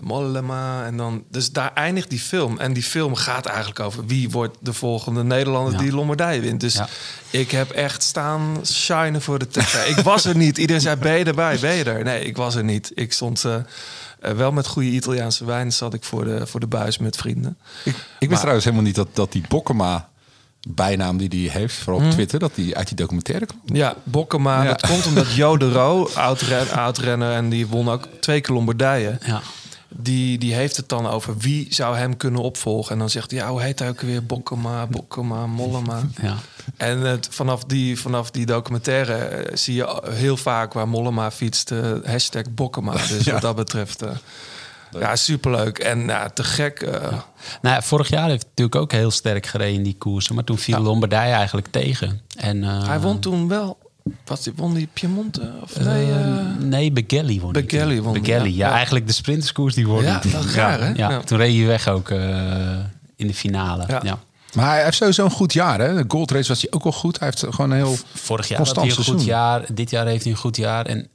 Mollema. 0.00 0.84
En 0.86 0.96
dan, 0.96 1.24
dus 1.30 1.52
daar 1.52 1.70
eindigt 1.74 2.10
die 2.10 2.18
film. 2.18 2.58
En 2.58 2.72
die 2.72 2.82
film 2.82 3.14
gaat 3.14 3.46
eigenlijk 3.46 3.80
over 3.80 4.06
wie 4.06 4.30
wordt 4.30 4.56
de 4.60 4.72
volgende 4.72 5.24
Nederlander 5.24 5.72
Ja. 5.72 5.78
die 5.78 5.92
Lombardije 5.92 6.40
wint. 6.40 6.60
Dus 6.60 6.74
Ja. 6.74 6.88
ik 7.30 7.50
heb 7.50 7.70
echt 7.70 8.02
staan 8.02 8.56
shinen 8.64 9.22
voor 9.22 9.38
de 9.38 9.48
tv. 9.48 9.96
ik 9.96 10.04
was 10.04 10.24
er 10.24 10.36
niet. 10.36 10.58
Iedereen 10.58 10.82
zei, 10.82 10.96
ben 10.96 11.18
je 11.18 11.24
erbij? 11.24 11.58
Ben 11.58 11.74
je 11.74 11.84
er? 11.84 12.04
Nee, 12.04 12.24
ik 12.24 12.36
was 12.36 12.54
er 12.54 12.64
niet. 12.64 12.92
Ik 12.94 13.12
stond 13.12 13.44
eh, 13.44 13.54
eh, 14.20 14.32
wel 14.32 14.52
met 14.52 14.66
goede 14.66 14.88
Italiaanse 14.88 15.44
wijn. 15.44 15.72
Zat 15.72 15.94
ik 15.94 16.04
voor 16.04 16.24
de, 16.24 16.46
voor 16.46 16.60
de 16.60 16.66
buis 16.66 16.98
met 16.98 17.16
vrienden. 17.16 17.58
Ik, 17.84 17.94
ik 18.18 18.28
wist 18.28 18.38
trouwens 18.40 18.64
helemaal 18.64 18.86
niet 18.86 18.96
dat, 18.96 19.08
dat 19.12 19.32
die 19.32 19.44
Bokkema 19.48 20.08
bijnaam 20.68 21.16
die 21.16 21.50
hij 21.50 21.60
heeft, 21.60 21.74
vooral 21.74 22.04
op 22.04 22.10
Twitter, 22.10 22.38
dat 22.38 22.54
die 22.54 22.76
uit 22.76 22.88
die 22.88 22.96
documentaire 22.96 23.46
kwam. 23.46 23.60
Ja, 23.76 23.94
Bokkema. 24.02 24.62
Ja. 24.62 24.68
Dat 24.68 24.86
komt 24.86 25.06
omdat 25.06 25.32
Jo 25.40 25.56
de 25.56 25.72
Roo, 25.72 26.08
oud-ren- 26.14 26.70
oud-renner... 26.70 27.32
en 27.32 27.48
die 27.48 27.66
won 27.66 27.88
ook 27.88 28.08
twee 28.20 28.40
keer 28.40 28.54
Lombardije... 28.54 29.18
Ja. 29.26 29.42
Die, 29.90 30.38
die 30.38 30.54
heeft 30.54 30.76
het 30.76 30.88
dan 30.88 31.06
over 31.06 31.36
wie 31.38 31.66
zou 31.70 31.96
hem 31.96 32.16
kunnen 32.16 32.42
opvolgen. 32.42 32.92
En 32.92 32.98
dan 32.98 33.10
zegt 33.10 33.30
hij, 33.30 33.40
ja, 33.40 33.50
hoe 33.50 33.62
heet 33.62 33.78
hij 33.78 33.88
ook 33.88 34.00
weer? 34.00 34.26
Bokkema, 34.26 34.86
Bokkema, 34.86 35.46
Mollema. 35.46 36.02
Ja. 36.22 36.36
En 36.76 36.98
het, 36.98 37.28
vanaf, 37.30 37.64
die, 37.64 38.00
vanaf 38.00 38.30
die 38.30 38.46
documentaire 38.46 39.14
eh, 39.14 39.56
zie 39.56 39.74
je 39.74 40.02
heel 40.10 40.36
vaak 40.36 40.72
waar 40.72 40.88
Mollema 40.88 41.30
fietst, 41.30 41.70
eh, 41.70 41.92
hashtag 42.04 42.42
Bokkema. 42.50 42.92
Dus 42.92 43.26
wat 43.32 43.40
dat 43.40 43.56
betreft, 43.56 44.02
eh, 44.02 44.10
ja, 44.98 45.16
superleuk. 45.16 45.78
En 45.78 46.00
ja, 46.06 46.28
te 46.28 46.44
gek. 46.44 46.80
eh, 46.80 47.00
Nou 47.62 47.74
ja, 47.74 47.82
vorig 47.82 48.08
jaar 48.08 48.28
heeft 48.28 48.42
hij 48.42 48.48
natuurlijk 48.50 48.76
ook 48.76 48.92
heel 48.92 49.10
sterk 49.10 49.46
gereden 49.46 49.74
in 49.74 49.82
die 49.82 49.96
koersen. 49.98 50.34
Maar 50.34 50.44
toen 50.44 50.58
viel 50.58 50.76
Ja. 50.76 50.82
Lombardije 50.82 51.32
eigenlijk 51.32 51.66
tegen. 51.70 52.20
En, 52.36 52.64
eh, 52.64 52.86
Hij 52.86 53.00
won 53.00 53.18
toen 53.18 53.48
wel, 53.48 53.78
wat 54.24 54.50
won 54.56 54.74
die 54.74 54.88
Piemonte? 54.92 55.52
Of 55.62 55.80
nee, 55.80 56.10
eh, 56.12 56.38
eh, 56.38 56.46
nee, 56.58 56.92
Begelli 56.92 57.40
won 57.40 57.52
Begelli 57.52 58.00
won 58.02 58.12
Begelli, 58.12 58.56
ja. 58.56 58.68
ja. 58.68 58.74
Eigenlijk 58.74 59.06
de 59.06 59.12
sprinterskoers 59.12 59.74
die 59.74 59.86
won 59.86 60.02
Ja, 60.02 60.20
dat 60.32 60.44
raar, 60.44 60.80
hè? 60.80 60.86
Ja, 60.88 61.10
Ja. 61.10 61.20
Toen 61.20 61.38
reed 61.38 61.56
hij 61.56 61.66
weg 61.66 61.88
ook 61.88 62.10
eh, 62.10 62.18
in 63.16 63.26
de 63.26 63.34
finale. 63.34 63.84
Ja. 63.88 64.00
Ja. 64.04 64.18
Maar 64.54 64.70
hij 64.74 64.84
heeft 64.84 64.96
sowieso 64.96 65.24
een 65.24 65.30
goed 65.30 65.52
jaar. 65.52 65.80
Hè? 65.80 65.94
De 65.94 66.04
Gold 66.08 66.30
Race 66.30 66.48
was 66.48 66.60
hij 66.62 66.70
ook 66.70 66.82
wel 66.82 66.92
goed. 66.92 67.18
Hij 67.18 67.28
heeft 67.28 67.54
gewoon 67.54 67.70
een 67.70 67.76
heel 67.76 67.96
Vorig 68.14 68.48
jaar 68.48 68.58
had 68.58 68.66
constant 68.66 68.96
hij 68.96 69.04
een 69.06 69.12
goed 69.18 69.24
jaar. 69.26 69.64
Dit 69.74 69.90
jaar 69.90 70.06
heeft 70.06 70.22
hij 70.22 70.32
een 70.32 70.38
goed 70.38 70.56
jaar. 70.56 70.86
En 70.86 71.08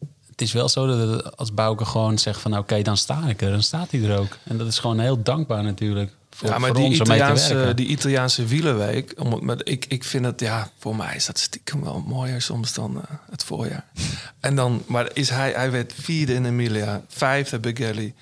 is 0.43 0.53
wel 0.53 0.69
zo 0.69 0.87
dat 0.87 1.37
als 1.37 1.53
Bouke 1.53 1.85
gewoon 1.85 2.17
zegt 2.17 2.41
van... 2.41 2.57
oké, 2.57 2.81
dan 2.81 2.97
sta 2.97 3.27
ik 3.27 3.41
er. 3.41 3.51
Dan 3.51 3.63
staat 3.63 3.91
hij 3.91 4.03
er 4.03 4.17
ook. 4.17 4.37
En 4.43 4.57
dat 4.57 4.67
is 4.67 4.79
gewoon 4.79 4.99
heel 4.99 5.23
dankbaar 5.23 5.63
natuurlijk. 5.63 6.11
Voor, 6.29 6.49
ja, 6.49 6.57
maar 6.57 6.69
voor 6.69 6.77
die 6.77 6.85
ons 6.85 6.99
om 6.99 7.07
mee 7.07 7.17
te 7.17 7.23
Italiaanse, 7.23 7.53
werken. 7.55 7.75
die 7.75 7.87
Italiaanse 7.87 8.45
wielerweek, 8.45 9.13
om 9.17 9.31
het 9.31 9.41
met, 9.41 9.61
ik, 9.63 9.85
ik 9.85 10.03
vind 10.03 10.25
het, 10.25 10.39
ja, 10.39 10.69
voor 10.79 10.95
mij 10.95 11.15
is 11.15 11.25
dat 11.25 11.39
stiekem 11.39 11.83
wel 11.83 12.03
mooier 12.07 12.41
soms 12.41 12.73
dan 12.73 12.97
eh, 12.97 13.03
het 13.29 13.43
voorjaar. 13.43 13.85
En 14.39 14.55
dan, 14.55 14.83
maar 14.87 15.09
is 15.13 15.29
hij, 15.29 15.51
hij 15.51 15.71
werd 15.71 15.93
vierde 15.95 16.33
in 16.33 16.45
Emilia, 16.45 17.01
vijfde 17.07 17.59
Begelli. 17.59 18.13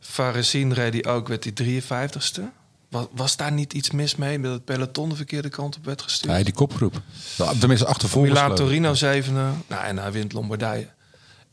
Faresin 0.00 0.72
reed 0.72 0.92
hij 0.92 1.12
ook, 1.12 1.28
werd 1.28 1.44
hij 1.44 1.82
53ste. 1.82 2.42
Was, 2.88 3.06
was 3.10 3.36
daar 3.36 3.52
niet 3.52 3.72
iets 3.72 3.90
mis 3.90 4.16
mee 4.16 4.40
dat 4.40 4.52
het 4.52 4.64
peloton 4.64 5.08
de 5.08 5.16
verkeerde 5.16 5.48
kant 5.48 5.76
op 5.76 5.84
werd 5.84 6.02
gestuurd? 6.02 6.32
Nee, 6.32 6.44
die 6.44 6.52
kopgroep. 6.52 7.00
Nou, 7.38 7.58
Tenminste, 7.58 7.86
achtervolgers. 7.86 8.32
Milaan 8.32 8.50
geloof 8.50 8.60
ik. 8.60 8.66
Torino 8.66 8.94
zevende. 8.94 9.50
Nou, 9.66 9.84
en 9.84 9.98
hij 9.98 10.12
wint 10.12 10.32
Lombardije. 10.32 10.88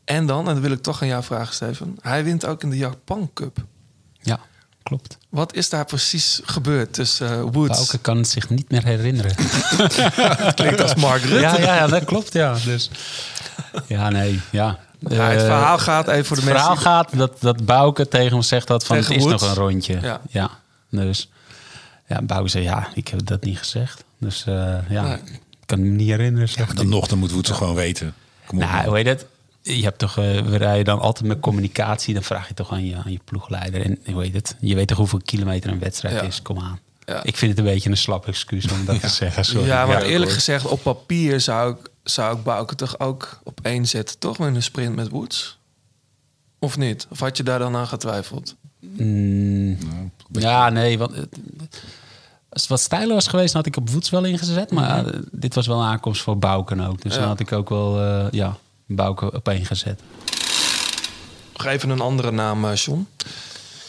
En 0.06 0.26
dan, 0.26 0.48
en 0.48 0.54
dat 0.54 0.62
wil 0.62 0.70
ik 0.72 0.82
toch 0.82 1.02
aan 1.02 1.08
jou 1.08 1.22
vragen, 1.24 1.54
Steven. 1.54 1.96
Hij 2.00 2.24
wint 2.24 2.46
ook 2.46 2.62
in 2.62 2.70
de 2.70 2.76
Japan 2.76 3.30
Cup. 3.34 3.56
Ja, 4.20 4.38
klopt. 4.82 5.18
Wat 5.28 5.54
is 5.54 5.68
daar 5.68 5.84
precies 5.84 6.40
gebeurd 6.44 6.92
tussen 6.92 7.30
eh, 7.30 7.40
Woods? 7.52 7.76
Bouke 7.78 7.98
kan 7.98 8.16
het 8.16 8.28
zich 8.28 8.48
niet 8.50 8.70
meer 8.70 8.84
herinneren. 8.84 9.34
Klinkt 10.54 10.80
als 10.80 10.94
Mark 10.94 11.22
Rutte. 11.22 11.40
ja, 11.40 11.58
ja, 11.58 11.74
ja, 11.74 11.86
dat 11.86 12.04
klopt, 12.04 12.32
ja. 12.32 12.56
Dus, 12.64 12.90
ja, 13.86 14.08
nee, 14.10 14.40
ja. 14.50 14.78
Ja, 14.98 15.28
het 15.28 15.38
Eh, 15.40 15.44
verhaal 15.44 15.78
gaat 15.78 16.08
even 16.08 16.24
voor 16.24 16.36
de 16.36 16.42
het 16.42 16.50
verhaal 16.50 16.68
mensen. 16.68 16.86
gaat 16.90 17.16
dat, 17.16 17.40
dat 17.40 17.64
Bouke 17.64 18.08
tegen 18.08 18.32
hem 18.32 18.42
zegt 18.42 18.66
dat 18.66 18.84
van 18.84 18.96
Tegen 18.96 19.12
het 19.12 19.22
is 19.22 19.28
Woods? 19.28 19.42
nog 19.42 19.50
een 19.50 19.56
rondje. 19.62 19.98
Ja. 20.00 20.20
Ja. 20.30 20.50
Dus 20.90 21.30
ja, 22.06 22.22
Bouke 22.22 22.48
zei 22.48 22.64
ja, 22.64 22.88
ik 22.94 23.08
heb 23.08 23.26
dat 23.26 23.44
niet 23.44 23.58
gezegd. 23.58 24.04
Dus 24.18 24.44
eh, 24.46 24.74
ja, 24.88 25.02
Nee. 25.02 25.16
ik 25.16 25.40
kan 25.66 25.80
me 25.80 25.86
niet 25.88 26.08
herinneren. 26.08 26.74
Dan 26.74 26.88
nog, 26.88 27.06
dan 27.06 27.18
moeten 27.18 27.36
we 27.40 27.46
het 27.46 27.56
gewoon 27.56 27.74
weten. 27.74 28.14
Kom 28.46 28.58
op. 28.62 28.64
Nou, 28.68 28.86
hoe 28.86 28.96
heet 28.96 29.06
het? 29.06 29.26
Je 29.74 29.82
hebt 29.82 29.98
toch, 29.98 30.18
eh, 30.18 30.40
we 30.40 30.56
rijden 30.56 30.84
dan 30.84 31.00
altijd 31.00 31.26
met 31.26 31.40
communicatie. 31.40 32.14
Dan 32.14 32.22
vraag 32.22 32.48
je 32.48 32.54
toch 32.54 32.72
aan 32.72 32.84
je, 32.86 32.96
aan 32.96 33.12
je 33.12 33.20
ploegleider. 33.24 33.84
En 33.84 33.98
hoe 34.12 34.22
heet 34.22 34.34
het? 34.34 34.56
Je 34.60 34.74
weet 34.74 34.88
toch 34.88 34.98
hoeveel 34.98 35.20
kilometer 35.24 35.70
een 35.70 35.78
wedstrijd 35.78 36.14
Ja. 36.14 36.20
is? 36.22 36.42
Kom 36.42 36.58
aan. 36.58 36.78
Ja. 37.04 37.22
Ik 37.22 37.36
vind 37.36 37.50
het 37.50 37.60
een 37.60 37.72
beetje 37.72 37.90
een 37.90 37.96
slap 37.96 38.26
excuus 38.26 38.70
om 38.72 38.84
dat 38.84 39.00
te 39.00 39.08
zeggen. 39.08 39.44
Sorry. 39.44 39.66
Ja, 39.66 39.86
maar 39.86 39.98
Ja, 39.98 40.02
eerlijk 40.04 40.24
hoor. 40.24 40.38
gezegd, 40.38 40.66
op 40.66 40.82
papier 40.82 41.40
zou 41.40 41.70
ik, 41.72 41.90
zou 42.02 42.36
ik 42.36 42.42
Bouke 42.44 42.74
toch 42.74 42.98
ook 43.00 43.40
op 43.44 43.60
één 43.62 43.86
zetten, 43.86 44.18
toch? 44.18 44.38
Met 44.38 44.54
een 44.54 44.62
sprint 44.62 44.94
met 44.94 45.08
Woods? 45.08 45.58
Of 46.58 46.76
niet? 46.76 47.06
Of 47.10 47.20
had 47.20 47.36
je 47.36 47.42
daar 47.42 47.58
dan 47.58 47.76
aan 47.76 47.86
getwijfeld? 47.86 48.54
Mm, 48.80 49.78
ja, 50.32 50.68
nee. 50.68 50.98
Want, 50.98 51.14
het- 51.16 51.38
als 52.48 52.60
het 52.62 52.70
wat 52.70 52.80
stijler 52.80 53.14
was 53.14 53.26
geweest, 53.28 53.52
dan 53.52 53.62
had 53.62 53.66
ik 53.74 53.76
op 53.76 53.90
Woets 53.90 54.10
wel 54.10 54.24
ingezet. 54.24 54.70
Maar 54.70 55.06
eh, 55.06 55.20
dit 55.32 55.54
was 55.54 55.66
wel 55.66 55.80
een 55.80 55.86
aankomst 55.88 56.22
voor 56.22 56.38
Bouken 56.38 56.80
ook. 56.80 57.02
Dus 57.02 57.12
Ja. 57.14 57.18
dan 57.18 57.28
had 57.28 57.40
ik 57.40 57.52
ook 57.52 57.68
wel 57.68 58.00
eh 58.00 58.26
ja, 58.30 58.56
Bouken 58.86 59.34
op 59.34 59.48
één 59.48 59.66
gezet. 59.66 60.00
Nog 61.56 61.66
even 61.66 61.90
een 61.90 62.00
andere 62.00 62.30
naam, 62.30 62.64
eh, 62.64 62.74
John. 62.74 63.06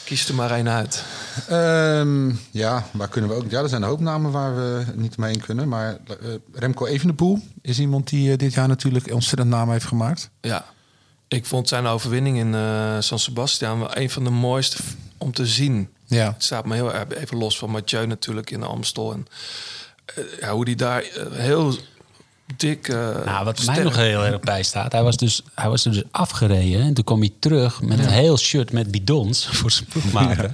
Kies 0.07 0.27
er 0.27 0.35
maar 0.35 0.51
één 0.51 0.69
uit. 0.69 1.03
Ehm, 1.47 2.31
ja, 2.51 2.85
waar 2.91 3.07
kunnen 3.07 3.29
we 3.29 3.35
ook? 3.35 3.49
Ja, 3.49 3.61
er 3.61 3.69
zijn 3.69 3.81
een 3.81 3.87
hoop 3.87 3.99
namen 3.99 4.31
waar 4.31 4.55
we 4.55 4.85
niet 4.95 5.17
omheen 5.17 5.39
kunnen. 5.39 5.67
Maar 5.67 5.97
eh, 6.07 6.15
Remco 6.53 6.85
Evenepoel 6.85 7.39
is 7.61 7.79
iemand 7.79 8.09
die 8.09 8.31
eh, 8.31 8.37
dit 8.37 8.53
jaar 8.53 8.67
natuurlijk 8.67 9.13
ontzettend 9.13 9.49
naam 9.49 9.71
heeft 9.71 9.85
gemaakt. 9.85 10.29
Ja, 10.41 10.65
ik 11.27 11.45
vond 11.45 11.67
zijn 11.67 11.85
overwinning 11.85 12.37
in 12.37 12.55
eh, 12.55 12.95
San 12.99 13.19
Sebastian 13.19 13.79
wel 13.79 13.97
een 13.97 14.09
van 14.09 14.23
de 14.23 14.29
mooiste 14.29 14.77
om 15.17 15.31
te 15.31 15.45
zien. 15.45 15.89
Ja. 16.05 16.33
Het 16.33 16.43
staat 16.43 16.65
me 16.65 16.75
heel 16.75 16.93
erg 16.93 17.09
even 17.09 17.37
los 17.37 17.57
van 17.57 17.69
Mathieu 17.69 18.05
natuurlijk 18.05 18.51
in 18.51 18.59
de 18.59 18.65
Amstel. 18.65 19.13
En 19.13 19.27
ja, 20.39 20.51
hoe 20.51 20.65
die 20.65 20.75
daar 20.75 21.03
heel 21.31 21.75
dik. 22.57 22.87
eh, 22.87 23.25
Nou, 23.25 23.45
wat 23.45 23.65
mij 23.65 23.83
nog 23.83 23.95
heel 23.95 24.25
erg 24.25 24.39
bij 24.39 24.63
staat, 24.63 24.91
hij 24.91 25.03
was, 25.03 25.17
dus, 25.17 25.41
hij 25.55 25.69
was 25.69 25.85
er 25.85 25.91
dus 25.91 26.03
afgereden. 26.11 26.81
En 26.81 26.93
toen 26.93 27.03
kwam 27.03 27.19
hij 27.19 27.31
terug 27.39 27.81
met 27.81 27.99
een 27.99 28.09
heel 28.09 28.37
shirt 28.37 28.71
met 28.71 28.91
bidons 28.91 29.45
voor 29.57 29.71
zijn 29.71 29.85
ploegmaker. 29.89 30.53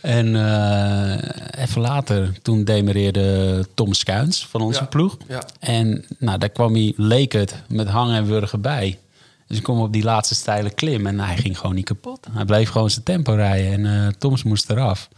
En 0.00 0.36
eh, 0.36 1.62
even 1.64 1.80
later, 1.80 2.32
toen 2.42 2.64
demereerde 2.64 3.66
Tom 3.74 3.92
Skuins 3.94 4.46
van 4.50 4.60
onze 4.60 4.80
Ja, 4.80 4.86
ploeg. 4.86 5.16
En 5.60 6.04
nou, 6.18 6.38
daar 6.38 6.48
kwam 6.48 6.74
hij, 6.74 6.92
leek 6.96 7.32
het, 7.32 7.54
met 7.68 7.88
hangen 7.88 8.16
en 8.16 8.26
wurgen 8.26 8.60
bij. 8.60 8.98
Dus 9.46 9.56
ik 9.56 9.62
kom 9.62 9.80
op 9.80 9.92
die 9.92 10.02
laatste 10.02 10.34
steile 10.34 10.70
klim 10.70 11.06
en 11.06 11.20
hij 11.20 11.36
ging 11.36 11.58
gewoon 11.58 11.74
niet 11.74 11.84
kapot. 11.84 12.26
Hij 12.32 12.44
bleef 12.44 12.70
gewoon 12.70 12.90
zijn 12.90 13.04
tempo 13.04 13.32
rijden 13.32 13.72
en 13.72 14.04
eh 14.06 14.12
Toms 14.18 14.42
moest 14.42 14.70
eraf. 14.70 15.08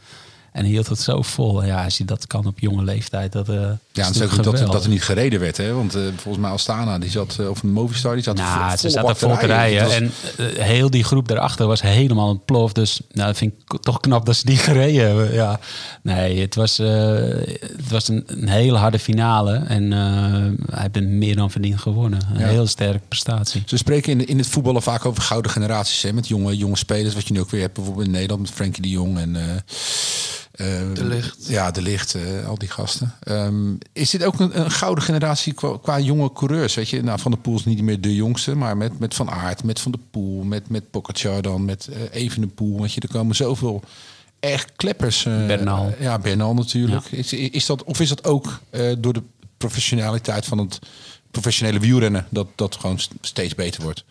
En 0.52 0.60
hij 0.62 0.70
hield 0.70 0.88
het 0.88 1.00
zo 1.00 1.22
vol. 1.22 1.60
En 1.62 1.66
ja, 1.66 1.84
als 1.84 1.98
je 1.98 2.04
dat 2.04 2.26
kan 2.26 2.46
op 2.46 2.58
jonge 2.58 2.84
leeftijd, 2.84 3.32
dat, 3.32 3.48
eh 3.48 3.54
Ja, 3.92 4.08
is 4.08 4.22
ook 4.22 4.42
dat, 4.42 4.58
dat 4.58 4.84
er 4.84 4.90
niet 4.90 5.02
gereden 5.02 5.40
werd. 5.40 5.56
Hè? 5.56 5.72
Want 5.72 5.94
eh, 5.94 6.02
volgens 6.16 6.44
mij 6.44 6.50
Astana, 6.52 6.98
die 6.98 7.10
zat, 7.10 7.36
eh, 7.40 7.48
of 7.48 7.62
Movistar, 7.62 8.14
die 8.14 8.22
zat 8.22 8.36
Nou, 8.36 8.70
vo- 8.70 8.70
ze 8.70 8.76
volle 8.78 8.90
zaten 8.92 9.08
bak 9.08 9.16
vol 9.16 9.36
te 9.38 9.46
rijden. 9.46 9.82
Was- 9.84 9.94
En 9.94 10.12
heel 10.64 10.90
die 10.90 11.04
groep 11.04 11.28
daarachter 11.28 11.66
was 11.66 11.82
helemaal 11.82 12.28
ontploft. 12.28 12.74
Dus 12.74 13.00
nou, 13.12 13.26
dat 13.26 13.36
vind 13.36 13.52
ik 13.68 13.80
toch 13.80 14.00
knap 14.00 14.26
dat 14.26 14.36
ze 14.36 14.44
die 14.46 14.56
gereden 14.68 15.06
hebben. 15.06 15.32
Ja. 15.32 15.60
Nee, 16.02 16.40
het 16.40 16.54
was, 16.54 16.76
het 16.76 17.88
was 17.90 18.08
een, 18.08 18.22
een 18.26 18.48
hele 18.48 18.76
harde 18.76 18.98
finale. 18.98 19.54
En 19.54 19.90
hij 19.92 20.88
heeft 20.92 21.00
meer 21.06 21.36
dan 21.36 21.50
verdiend 21.50 21.80
gewonnen. 21.80 22.20
Een 22.32 22.40
Ja. 22.40 22.46
heel 22.48 22.66
sterke 22.66 23.00
prestatie. 23.08 23.62
Ze 23.66 23.76
spreken 23.76 24.12
in, 24.12 24.26
in 24.26 24.38
het 24.38 24.46
voetballen 24.46 24.82
vaak 24.82 25.04
over 25.04 25.22
gouden 25.22 25.50
generaties. 25.50 26.02
Hè? 26.02 26.12
Met 26.12 26.28
jonge, 26.28 26.56
jonge 26.56 26.76
spelers. 26.76 27.14
Wat 27.14 27.26
je 27.26 27.32
nu 27.32 27.40
ook 27.40 27.50
weer 27.50 27.60
hebt 27.60 27.74
bijvoorbeeld 27.74 28.06
in 28.06 28.12
Nederland 28.12 28.40
met 28.40 28.50
Frenkie 28.50 28.82
de 28.82 28.88
Jong 28.88 29.18
en... 29.18 29.36
eh, 30.60 30.80
eh, 30.80 30.94
De 30.94 31.04
Ligt. 31.04 31.46
Ja, 31.46 31.70
de 31.70 31.82
licht, 31.82 32.14
eh, 32.14 32.46
al 32.48 32.58
die 32.58 32.68
gasten. 32.68 33.14
Ehm, 33.20 33.74
is 33.92 34.10
dit 34.10 34.24
ook 34.24 34.40
een, 34.40 34.60
een 34.60 34.70
gouden 34.70 35.04
generatie 35.04 35.52
qua, 35.52 35.78
qua 35.82 35.98
jonge 36.00 36.32
coureurs? 36.32 36.74
Weet 36.74 36.88
je, 36.88 37.02
nou, 37.02 37.18
Van 37.20 37.30
der 37.30 37.40
Poel 37.40 37.54
is 37.56 37.64
niet 37.64 37.82
meer 37.82 38.00
de 38.00 38.14
jongste, 38.14 38.54
maar 38.54 38.76
met, 38.76 38.98
met 38.98 39.14
Van 39.14 39.30
Aert, 39.30 39.64
met 39.64 39.80
Van 39.80 39.92
der 39.92 40.00
Poel, 40.10 40.42
met, 40.42 40.68
met 40.68 40.90
Pogacar 40.90 41.42
dan, 41.42 41.64
met 41.64 41.88
eh 41.88 42.22
Evenepoel. 42.22 42.80
Weet 42.80 42.92
je, 42.92 43.00
er 43.00 43.08
komen 43.08 43.36
zoveel 43.36 43.82
echt 44.40 44.72
kleppers. 44.76 45.24
eh, 45.26 45.46
Bernal. 45.46 45.94
ja, 45.98 46.18
Bernal 46.18 46.54
natuurlijk. 46.54 47.04
Is, 47.04 47.32
is 47.32 47.66
dat, 47.66 47.84
of 47.84 48.00
is 48.00 48.08
dat 48.08 48.24
ook 48.24 48.60
eh, 48.70 48.92
door 48.98 49.12
de 49.12 49.22
professionaliteit 49.56 50.46
van 50.46 50.58
het 50.58 50.78
professionele 51.30 51.78
wielrennen 51.78 52.26
dat 52.28 52.46
dat 52.54 52.76
gewoon 52.76 52.98
st- 52.98 53.12
steeds 53.20 53.54
beter 53.54 53.82
wordt? 53.82 54.04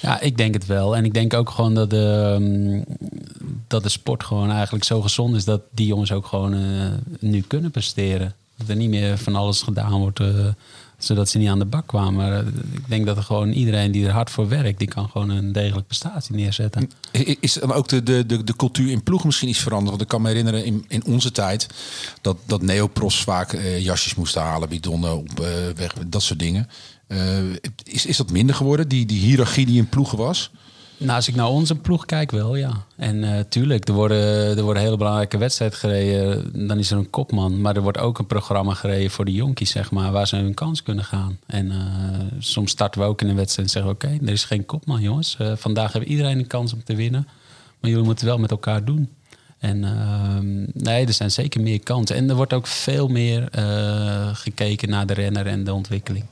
Ja, 0.00 0.20
ik 0.20 0.36
denk 0.36 0.54
het 0.54 0.66
wel. 0.66 0.96
En 0.96 1.04
ik 1.04 1.14
denk 1.14 1.34
ook 1.34 1.50
gewoon 1.50 1.74
dat 1.74 1.90
de, 1.90 2.36
mm, 2.40 2.84
dat 3.66 3.82
de 3.82 3.88
sport 3.88 4.24
gewoon 4.24 4.50
eigenlijk 4.50 4.84
zo 4.84 5.00
gezond 5.02 5.36
is... 5.36 5.44
dat 5.44 5.60
die 5.70 5.86
jongens 5.86 6.12
ook 6.12 6.26
gewoon 6.26 6.54
eh, 6.54 6.60
nu 7.20 7.40
kunnen 7.40 7.70
presteren. 7.70 8.34
Dat 8.56 8.68
er 8.68 8.76
niet 8.76 8.90
meer 8.90 9.18
van 9.18 9.36
alles 9.36 9.62
gedaan 9.62 10.00
wordt... 10.00 10.20
eh, 10.20 10.46
zodat 11.04 11.28
ze 11.28 11.38
niet 11.38 11.48
aan 11.48 11.58
de 11.58 11.64
bak 11.64 11.86
kwamen. 11.86 12.14
Maar 12.14 12.32
eh, 12.32 12.46
ik 12.72 12.88
denk 12.88 13.06
dat 13.06 13.16
er 13.16 13.22
gewoon 13.22 13.52
iedereen 13.52 13.92
die 13.92 14.06
er 14.06 14.12
hard 14.12 14.30
voor 14.30 14.48
werkt... 14.48 14.78
die 14.78 14.88
kan 14.88 15.08
gewoon 15.08 15.30
een 15.30 15.52
degelijke 15.52 15.86
prestatie 15.86 16.34
neerzetten. 16.34 16.90
Is 17.40 17.52
dan 17.52 17.72
ook 17.72 17.88
de, 17.88 18.02
de, 18.02 18.26
de, 18.26 18.44
de 18.44 18.56
cultuur 18.56 18.90
in 18.90 19.02
ploeg 19.02 19.24
misschien 19.24 19.48
iets 19.48 19.58
veranderd? 19.58 19.90
Want 19.90 20.02
ik 20.02 20.08
kan 20.08 20.22
me 20.22 20.28
herinneren 20.28 20.64
in, 20.64 20.84
in 20.88 21.04
onze 21.04 21.32
tijd 21.32 21.66
dat, 22.20 22.36
dat 22.46 22.62
neopros 22.62 23.22
vaak 23.22 23.52
eh, 23.52 23.84
jasjes 23.84 24.14
moesten 24.14 24.42
halen, 24.42 24.68
bidonnen 24.68 25.16
op 25.16 25.40
eh, 25.40 25.46
weg, 25.76 25.94
dat 26.06 26.22
soort 26.22 26.38
dingen. 26.38 26.68
Is, 27.82 28.06
is 28.06 28.16
dat 28.16 28.30
minder 28.30 28.54
geworden, 28.54 28.88
die, 28.88 29.06
die 29.06 29.20
hiërarchie 29.20 29.66
die 29.66 29.78
in 29.78 29.88
ploegen 29.88 30.18
was? 30.18 30.50
Nou, 31.02 31.16
als 31.16 31.28
ik 31.28 31.34
naar 31.34 31.48
onze 31.48 31.74
ploeg 31.74 32.04
kijk, 32.04 32.30
wel 32.30 32.56
ja. 32.56 32.84
En 32.96 33.24
eh, 33.24 33.40
tuurlijk, 33.48 33.88
er 33.88 33.94
worden, 33.94 34.56
er 34.56 34.62
worden 34.62 34.82
hele 34.82 34.96
belangrijke 34.96 35.38
wedstrijden 35.38 35.78
gereden. 35.78 36.66
Dan 36.66 36.78
is 36.78 36.90
er 36.90 36.98
een 36.98 37.10
kopman. 37.10 37.60
Maar 37.60 37.76
er 37.76 37.82
wordt 37.82 37.98
ook 37.98 38.18
een 38.18 38.26
programma 38.26 38.74
gereden 38.74 39.10
voor 39.10 39.24
de 39.24 39.32
jonkies, 39.32 39.70
zeg 39.70 39.90
maar, 39.90 40.12
waar 40.12 40.26
ze 40.26 40.36
hun 40.36 40.54
kans 40.54 40.82
kunnen 40.82 41.04
gaan. 41.04 41.38
En 41.46 41.70
eh, 41.70 41.76
soms 42.38 42.70
starten 42.70 43.00
we 43.00 43.06
ook 43.06 43.20
in 43.20 43.28
een 43.28 43.36
wedstrijd 43.36 43.66
en 43.66 43.72
zeggen: 43.72 43.92
Oké, 43.92 44.18
er 44.26 44.32
is 44.32 44.44
geen 44.44 44.66
kopman, 44.66 45.00
jongens. 45.00 45.36
Eh, 45.38 45.52
vandaag 45.56 45.92
hebben 45.92 46.10
iedereen 46.10 46.38
een 46.38 46.46
kans 46.46 46.72
om 46.72 46.84
te 46.84 46.94
winnen. 46.94 47.28
Maar 47.80 47.90
jullie 47.90 48.06
moeten 48.06 48.26
wel 48.26 48.38
met 48.38 48.50
elkaar 48.50 48.84
doen. 48.84 49.08
En 49.58 49.84
ehm, 49.84 50.84
nee, 50.84 51.06
er 51.06 51.12
zijn 51.12 51.30
zeker 51.30 51.60
meer 51.60 51.80
kansen. 51.80 52.16
En 52.16 52.28
er 52.28 52.36
wordt 52.36 52.52
ook 52.52 52.66
veel 52.66 53.08
meer 53.08 53.48
gekeken 54.32 54.88
naar 54.88 55.06
de 55.06 55.12
renner 55.12 55.46
en 55.46 55.64
de 55.64 55.72
ontwikkeling. 55.72 56.24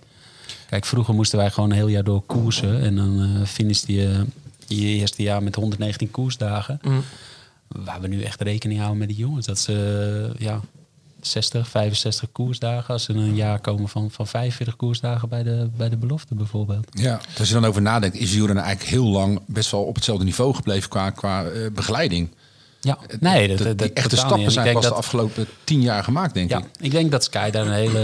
Kijk, 0.68 0.84
vroeger 0.84 1.14
moesten 1.14 1.38
wij 1.38 1.50
gewoon 1.50 1.70
een 1.70 1.76
heel 1.76 1.88
jaar 1.88 2.04
door 2.04 2.22
koersen. 2.22 2.82
En 2.82 2.96
dan 2.96 3.22
eh 3.22 3.46
finishte 3.46 4.26
je 4.76 4.86
eerste 4.86 5.22
jaar 5.22 5.42
met 5.42 5.54
119 5.54 6.10
koersdagen. 6.10 6.80
Waar 7.68 8.00
we 8.00 8.08
nu 8.08 8.22
echt 8.22 8.40
rekening 8.40 8.78
houden 8.78 8.98
met 8.98 9.08
die 9.08 9.16
jongens. 9.16 9.46
Dat 9.46 9.58
ze 9.58 10.32
eh, 10.38 10.40
ja, 10.46 10.60
60, 11.20 11.68
65 11.68 12.32
koersdagen. 12.32 12.92
Als 12.94 13.02
ze 13.04 13.12
een 13.12 13.34
jaar 13.34 13.60
komen 13.60 13.88
van, 13.88 14.10
van 14.10 14.26
45 14.26 14.76
koersdagen 14.76 15.28
bij 15.28 15.42
de, 15.42 15.70
bij 15.76 15.88
de 15.88 15.96
belofte 15.96 16.34
bijvoorbeeld. 16.34 16.86
Ja. 16.90 17.20
Als 17.38 17.48
je 17.48 17.54
dan 17.54 17.64
over 17.64 17.82
nadenkt, 17.82 18.16
is 18.16 18.32
wielrennen 18.32 18.64
eigenlijk 18.64 18.94
heel 18.94 19.06
lang 19.08 19.40
best 19.46 19.70
wel 19.70 19.82
op 19.84 19.94
hetzelfde 19.94 20.24
niveau 20.24 20.54
gebleven 20.54 20.88
qua, 20.88 21.10
qua 21.10 21.44
eh, 21.44 21.70
begeleiding. 21.72 22.28
Ja, 22.80 22.98
nee, 23.20 23.48
dat, 23.48 23.58
De- 23.58 23.64
dat, 23.64 23.78
die 23.78 23.86
dat 23.88 23.96
echte 23.96 24.16
stappen 24.16 24.50
zijn 24.50 24.64
denk 24.64 24.76
pas 24.76 24.84
de 24.84 24.90
dat- 24.90 24.98
afgelopen 24.98 25.46
tien 25.64 25.80
jaar 25.82 26.04
gemaakt, 26.04 26.34
denk 26.34 26.50
Ja, 26.50 26.58
ik. 26.58 26.64
ik 26.80 26.90
denk 26.90 27.10
dat 27.10 27.24
Sky 27.24 27.50
daar 27.50 27.66
een 27.66 27.72
hele, 27.72 28.02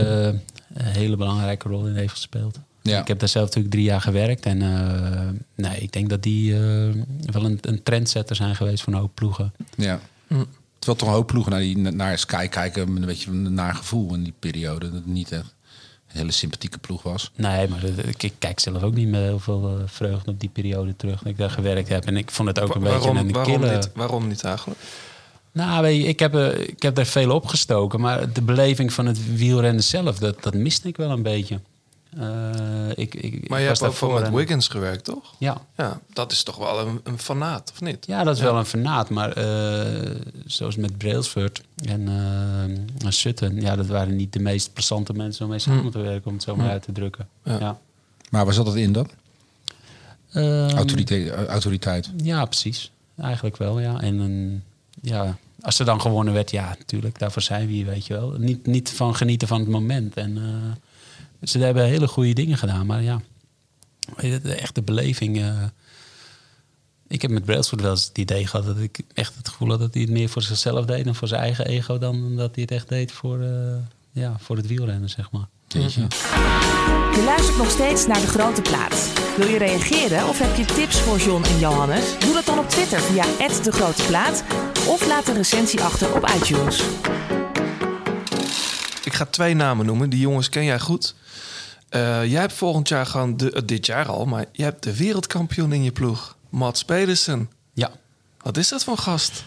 een 0.75 0.85
hele 0.85 1.17
belangrijke 1.17 1.69
rol 1.69 1.87
in 1.87 1.95
heeft 1.95 2.13
gespeeld. 2.13 2.59
Ja. 2.87 3.01
Ik 3.01 3.09
heb 3.09 3.19
daar 3.19 3.29
zelf 3.29 3.45
natuurlijk 3.47 3.75
drie 3.75 3.87
jaar 3.87 4.01
gewerkt. 4.01 4.47
En 4.47 4.63
eh, 4.63 5.29
nee, 5.55 5.79
ik 5.81 5.93
denk 5.93 6.09
dat 6.09 6.23
die 6.23 6.53
eh, 6.55 6.61
wel 7.33 7.45
een, 7.45 7.59
een 7.61 7.83
trendsetter 7.83 8.37
zijn 8.37 8.57
geweest 8.57 8.83
voor 8.83 8.93
een 8.93 8.99
hoop 8.99 9.15
ploegen. 9.15 9.53
Ja. 9.77 10.01
Terwijl 10.79 10.99
toch 10.99 11.09
een 11.09 11.15
hoop 11.15 11.27
ploegen 11.27 11.53
naar, 11.53 11.61
die, 11.61 11.77
naar 11.79 12.19
Sky 12.19 12.47
kijken 12.49 12.93
met 12.93 13.03
een 13.03 13.09
beetje 13.09 13.31
een 13.31 13.55
naar 13.55 13.75
gevoel 13.75 14.15
in 14.15 14.23
die 14.23 14.35
periode. 14.39 14.85
Dat 14.87 14.95
het 14.95 15.07
niet 15.07 15.33
echt 15.33 15.55
een 16.11 16.19
hele 16.19 16.31
sympathieke 16.31 16.79
ploeg 16.79 17.03
was. 17.03 17.31
Nee, 17.37 17.69
maar 17.69 17.85
ik, 17.85 18.23
ik 18.23 18.33
kijk 18.39 18.61
zelf 18.61 18.83
ook 18.83 18.95
niet 18.95 19.09
met 19.09 19.21
heel 19.21 19.39
veel 19.39 19.77
eh, 19.79 19.83
vreugde 19.87 20.31
op 20.31 20.41
die 20.41 20.49
periode 20.49 20.97
terug 20.97 21.19
dat 21.23 21.29
ik 21.33 21.39
daar 21.39 21.51
gewerkt 21.51 21.89
heb. 21.89 22.05
En 22.05 22.17
ik 22.17 22.31
vond 22.31 22.49
het 22.49 22.61
ook 22.61 22.75
een 22.75 22.81
beetje 22.83 22.99
waarom, 22.99 23.17
een 23.17 23.33
waarom, 23.33 23.61
kille... 23.61 23.75
niet, 23.75 23.91
waarom 23.95 24.29
niet 24.29 24.45
eigenlijk? 24.45 24.81
Nou, 25.53 25.83
weet 25.83 26.03
je, 26.03 26.09
ik 26.09 26.19
heb, 26.19 26.35
er- 26.35 26.69
ik 26.69 26.83
heb 26.83 26.99
er 26.99 27.07
veel 27.07 27.31
opgestoken. 27.35 28.01
Maar 28.01 28.33
de 28.33 28.43
beleving 28.43 28.93
van 28.93 29.07
het 29.07 29.37
wielrennen 29.37 29.85
zelf, 29.85 30.19
dat, 30.19 30.43
dat 30.43 30.55
miste 30.55 30.89
ik 30.89 30.97
wel 30.97 31.11
een 31.11 31.23
beetje. 31.23 31.61
Eh, 32.19 32.89
ik, 32.95 33.15
ik, 33.15 33.49
Maar 33.49 33.61
je 33.61 33.67
hebt 33.67 33.79
ook 33.79 33.85
daarvoor 33.85 34.15
met 34.15 34.23
en- 34.23 34.35
Wiggins 34.35 34.69
gewerkt, 34.69 35.05
toch? 35.05 35.35
Ja, 35.39 35.61
Ja, 35.77 36.01
dat 36.13 36.33
is 36.33 36.43
toch 36.43 36.57
wel 36.57 36.87
een, 36.87 37.01
een 37.05 37.19
fanaat, 37.19 37.71
of 37.73 37.81
niet? 37.81 38.07
Ja, 38.07 38.25
dat 38.25 38.37
is 38.37 38.43
wel 38.43 38.57
een 38.57 38.67
vernaat. 38.67 39.11
Maar 39.11 39.33
eh, 39.33 40.11
zoals 40.47 40.77
met 40.77 40.99
Brailsford 40.99 41.63
en 41.85 42.09
eh, 43.05 43.11
Sutton... 43.11 43.61
Ja, 43.61 43.77
dat 43.77 43.87
waren 43.87 44.17
niet 44.17 44.33
de 44.33 44.39
meest 44.41 44.73
plezante 44.73 45.13
mensen 45.13 45.45
om 45.45 45.51
mee 45.51 45.59
samen 45.59 45.91
te 45.91 45.99
werken... 45.99 46.27
om 46.27 46.33
het 46.35 46.43
zo 46.43 46.57
maar 46.57 46.71
uit 46.71 46.83
te 46.83 46.93
drukken. 46.93 47.29
Ja. 47.43 47.59
Ja, 47.59 47.79
Maar 48.31 48.45
waar 48.45 48.55
zat 48.55 48.67
dat 48.67 48.77
in 48.77 48.93
dan? 48.93 49.11
Ehm, 50.33 50.77
Autoriteit. 50.77 51.47
autoriteit. 51.49 52.11
ja 52.23 52.45
precies. 52.45 52.91
Eigenlijk 53.17 53.57
wel, 53.57 53.81
ja. 53.81 54.01
En 54.01 54.19
een, 54.19 54.63
ja, 55.03 55.37
als 55.61 55.79
er 55.79 55.85
dan 55.85 56.01
gewonnen 56.01 56.35
werd, 56.35 56.51
ja, 56.51 56.69
natuurlijk. 56.79 57.19
Daarvoor 57.19 57.43
zijn 57.43 57.67
we 57.67 57.73
hier, 57.73 57.87
weet 57.87 58.07
je 58.07 58.15
wel. 58.15 58.31
Niet, 58.39 58.67
niet 58.67 58.91
van 58.91 59.17
genieten 59.17 59.49
van 59.49 59.61
het 59.61 59.69
moment. 59.69 60.15
En 60.15 60.37
eh, 60.37 60.45
ze 61.49 61.59
hebben 61.59 61.85
hele 61.85 62.09
goede 62.09 62.33
dingen 62.33 62.59
gedaan. 62.59 62.87
Maar 62.87 63.03
ja, 63.03 63.21
weet 64.17 64.33
je, 64.33 64.41
de 64.41 64.55
echte 64.55 64.83
beleving... 64.83 65.41
eh, 65.41 65.63
ik 67.09 67.23
heb 67.23 67.31
met 67.31 67.45
Brailsford 67.45 67.81
wel 67.81 67.91
eens 67.91 68.05
het 68.05 68.19
idee 68.19 68.47
gehad 68.47 68.67
dat 68.67 68.79
ik 68.79 69.01
echt 69.15 69.35
het 69.37 69.49
gevoel 69.49 69.69
had 69.69 69.79
dat 69.79 69.95
hij 69.95 70.03
het 70.03 70.11
meer 70.11 70.29
voor 70.29 70.43
zichzelf 70.43 70.85
deed 70.85 71.07
en 71.07 71.15
voor 71.15 71.29
zijn 71.29 71.41
eigen 71.41 71.67
ego 71.67 71.99
dan 71.99 72.37
dat 72.37 72.55
hij 72.55 72.63
het 72.63 72.71
echt 72.71 72.89
deed 72.89 73.13
voor, 73.13 73.41
eh, 73.41 73.77
ja, 74.13 74.37
voor 74.39 74.57
het 74.57 74.67
wielrennen, 74.67 75.11
zeg 75.11 75.31
maar. 75.31 75.49
Je 77.13 77.23
luistert 77.25 77.57
nog 77.57 77.71
steeds 77.71 78.07
naar 78.07 78.21
De 78.21 78.27
Grote 78.27 78.63
Plaat. 78.63 79.11
Wil 79.37 79.47
je 79.47 79.59
reageren 79.59 80.29
of 80.29 80.39
heb 80.39 80.57
je 80.57 80.65
tips 80.75 81.01
voor 81.01 81.19
John 81.19 81.45
en 81.45 81.59
Johannes? 81.59 82.19
Doe 82.19 82.33
dat 82.33 82.47
dan 82.47 82.59
op 82.59 82.69
Twitter 82.69 83.01
via 83.01 83.25
De 83.63 83.73
Grote 83.73 84.03
Plaat 84.07 84.45
of 84.89 85.07
laat 85.07 85.29
een 85.29 85.35
recensie 85.35 85.81
achter 85.81 86.15
op 86.15 86.31
iTunes. 86.37 86.83
Ik 89.05 89.13
ga 89.13 89.25
twee 89.25 89.55
namen 89.55 89.87
noemen. 89.87 90.11
Die 90.11 90.21
jongens 90.21 90.49
ken 90.49 90.65
jij 90.65 90.81
goed. 90.81 91.15
Eh, 91.97 92.31
jij 92.31 92.41
hebt 92.41 92.53
volgend 92.53 92.89
jaar 92.89 93.07
gewoon, 93.07 93.37
de, 93.37 93.53
eh, 93.53 93.63
dit 93.65 93.87
jaar 93.87 94.09
al, 94.09 94.25
maar 94.25 94.45
je 94.53 94.63
hebt 94.63 94.83
de 94.83 94.97
wereldkampioen 94.97 95.73
in 95.73 95.83
je 95.83 95.93
ploeg. 95.93 96.37
Mats 96.49 96.85
Pedersen. 96.85 97.51
Ja, 97.73 97.91
Wat 98.43 98.57
is 98.57 98.69
dat 98.69 98.85
voor 98.85 98.99
gast? 98.99 99.45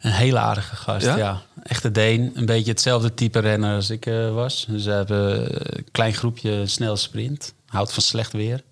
Een 0.00 0.10
hele 0.12 0.38
aardige 0.38 0.76
gast, 0.76 1.06
Ja? 1.06 1.16
ja. 1.16 1.42
Echte 1.62 1.90
Deen. 1.90 2.30
Een 2.34 2.46
beetje 2.46 2.70
hetzelfde 2.70 3.14
type 3.14 3.38
renner 3.38 3.74
als 3.74 3.90
ik 3.90 4.06
eh, 4.06 4.34
was. 4.34 4.66
Dus 4.68 4.84
we 4.84 4.90
hebben 4.90 5.40
een 5.76 5.86
klein 5.92 6.14
groepje 6.14 6.66
snel 6.66 6.96
sprint. 6.96 7.54
Houdt 7.66 7.92
van 7.92 8.02
slecht 8.02 8.32
weer. 8.32 8.62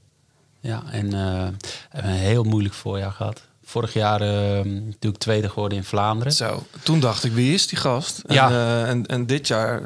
Ja, 0.61 0.83
en 0.91 1.13
eh, 1.15 1.49
hebben 1.89 2.11
een 2.13 2.17
heel 2.19 2.43
moeilijk 2.45 2.75
voorjaar 2.75 3.13
gehad. 3.13 3.43
Vorig 3.65 3.93
jaar 3.93 4.21
eh, 4.21 4.65
natuurlijk 4.65 5.23
tweede 5.23 5.49
geworden 5.49 5.79
in 5.79 5.85
Vlaanderen. 5.85 6.33
Zo, 6.33 6.67
toen 6.83 7.01
dacht 7.01 7.25
ik, 7.25 7.33
wie 7.33 7.55
is 7.55 7.67
die 7.67 7.79
gast? 7.79 8.19
En, 8.19 8.35
Ja. 8.35 8.85
en, 8.87 9.07
en 9.07 9.27
dit 9.27 9.49
jaar 9.49 9.81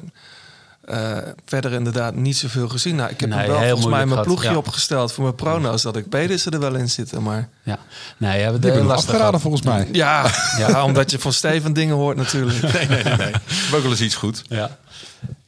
eh, 0.89 1.17
verder 1.45 1.73
inderdaad 1.73 2.15
niet 2.15 2.37
zoveel 2.37 2.69
gezien. 2.69 2.97
Nou, 2.97 3.11
ik 3.11 3.21
heb 3.21 3.29
Nee, 3.29 3.39
hem 3.39 3.49
wel 3.49 3.59
volgens 3.59 3.87
mij 3.87 3.97
mijn 3.99 4.09
gehad, 4.09 4.25
ploegje 4.25 4.51
ja. 4.51 4.57
opgesteld 4.57 5.13
voor 5.13 5.23
mijn 5.25 5.35
prono's 5.37 5.83
dat 5.83 5.97
ik 5.97 6.09
Pedersen 6.09 6.53
er 6.53 6.61
wel 6.61 6.75
in 6.75 6.89
zitten. 6.91 7.23
Maar 7.23 7.49
Ja, 7.63 7.79
nee, 8.17 8.37
we 8.37 8.43
hebben 8.43 8.61
Die 8.61 8.73
de 8.73 8.83
lastig 8.83 9.41
volgens 9.41 9.63
mij. 9.63 9.89
ja, 9.93 10.31
ja. 10.59 10.85
omdat 10.85 11.11
je 11.11 11.19
van 11.19 11.33
Steven 11.33 11.73
dingen 11.73 11.95
hoort 11.95 12.17
natuurlijk. 12.17 12.63
Nee, 12.73 12.87
nee, 12.89 13.03
nee. 13.05 13.17
nee. 13.17 13.33
We 13.71 13.71
ook 13.77 13.83
wel 13.83 13.91
eens 13.91 14.01
iets 14.01 14.15
goed. 14.15 14.43
Ja. 14.49 14.77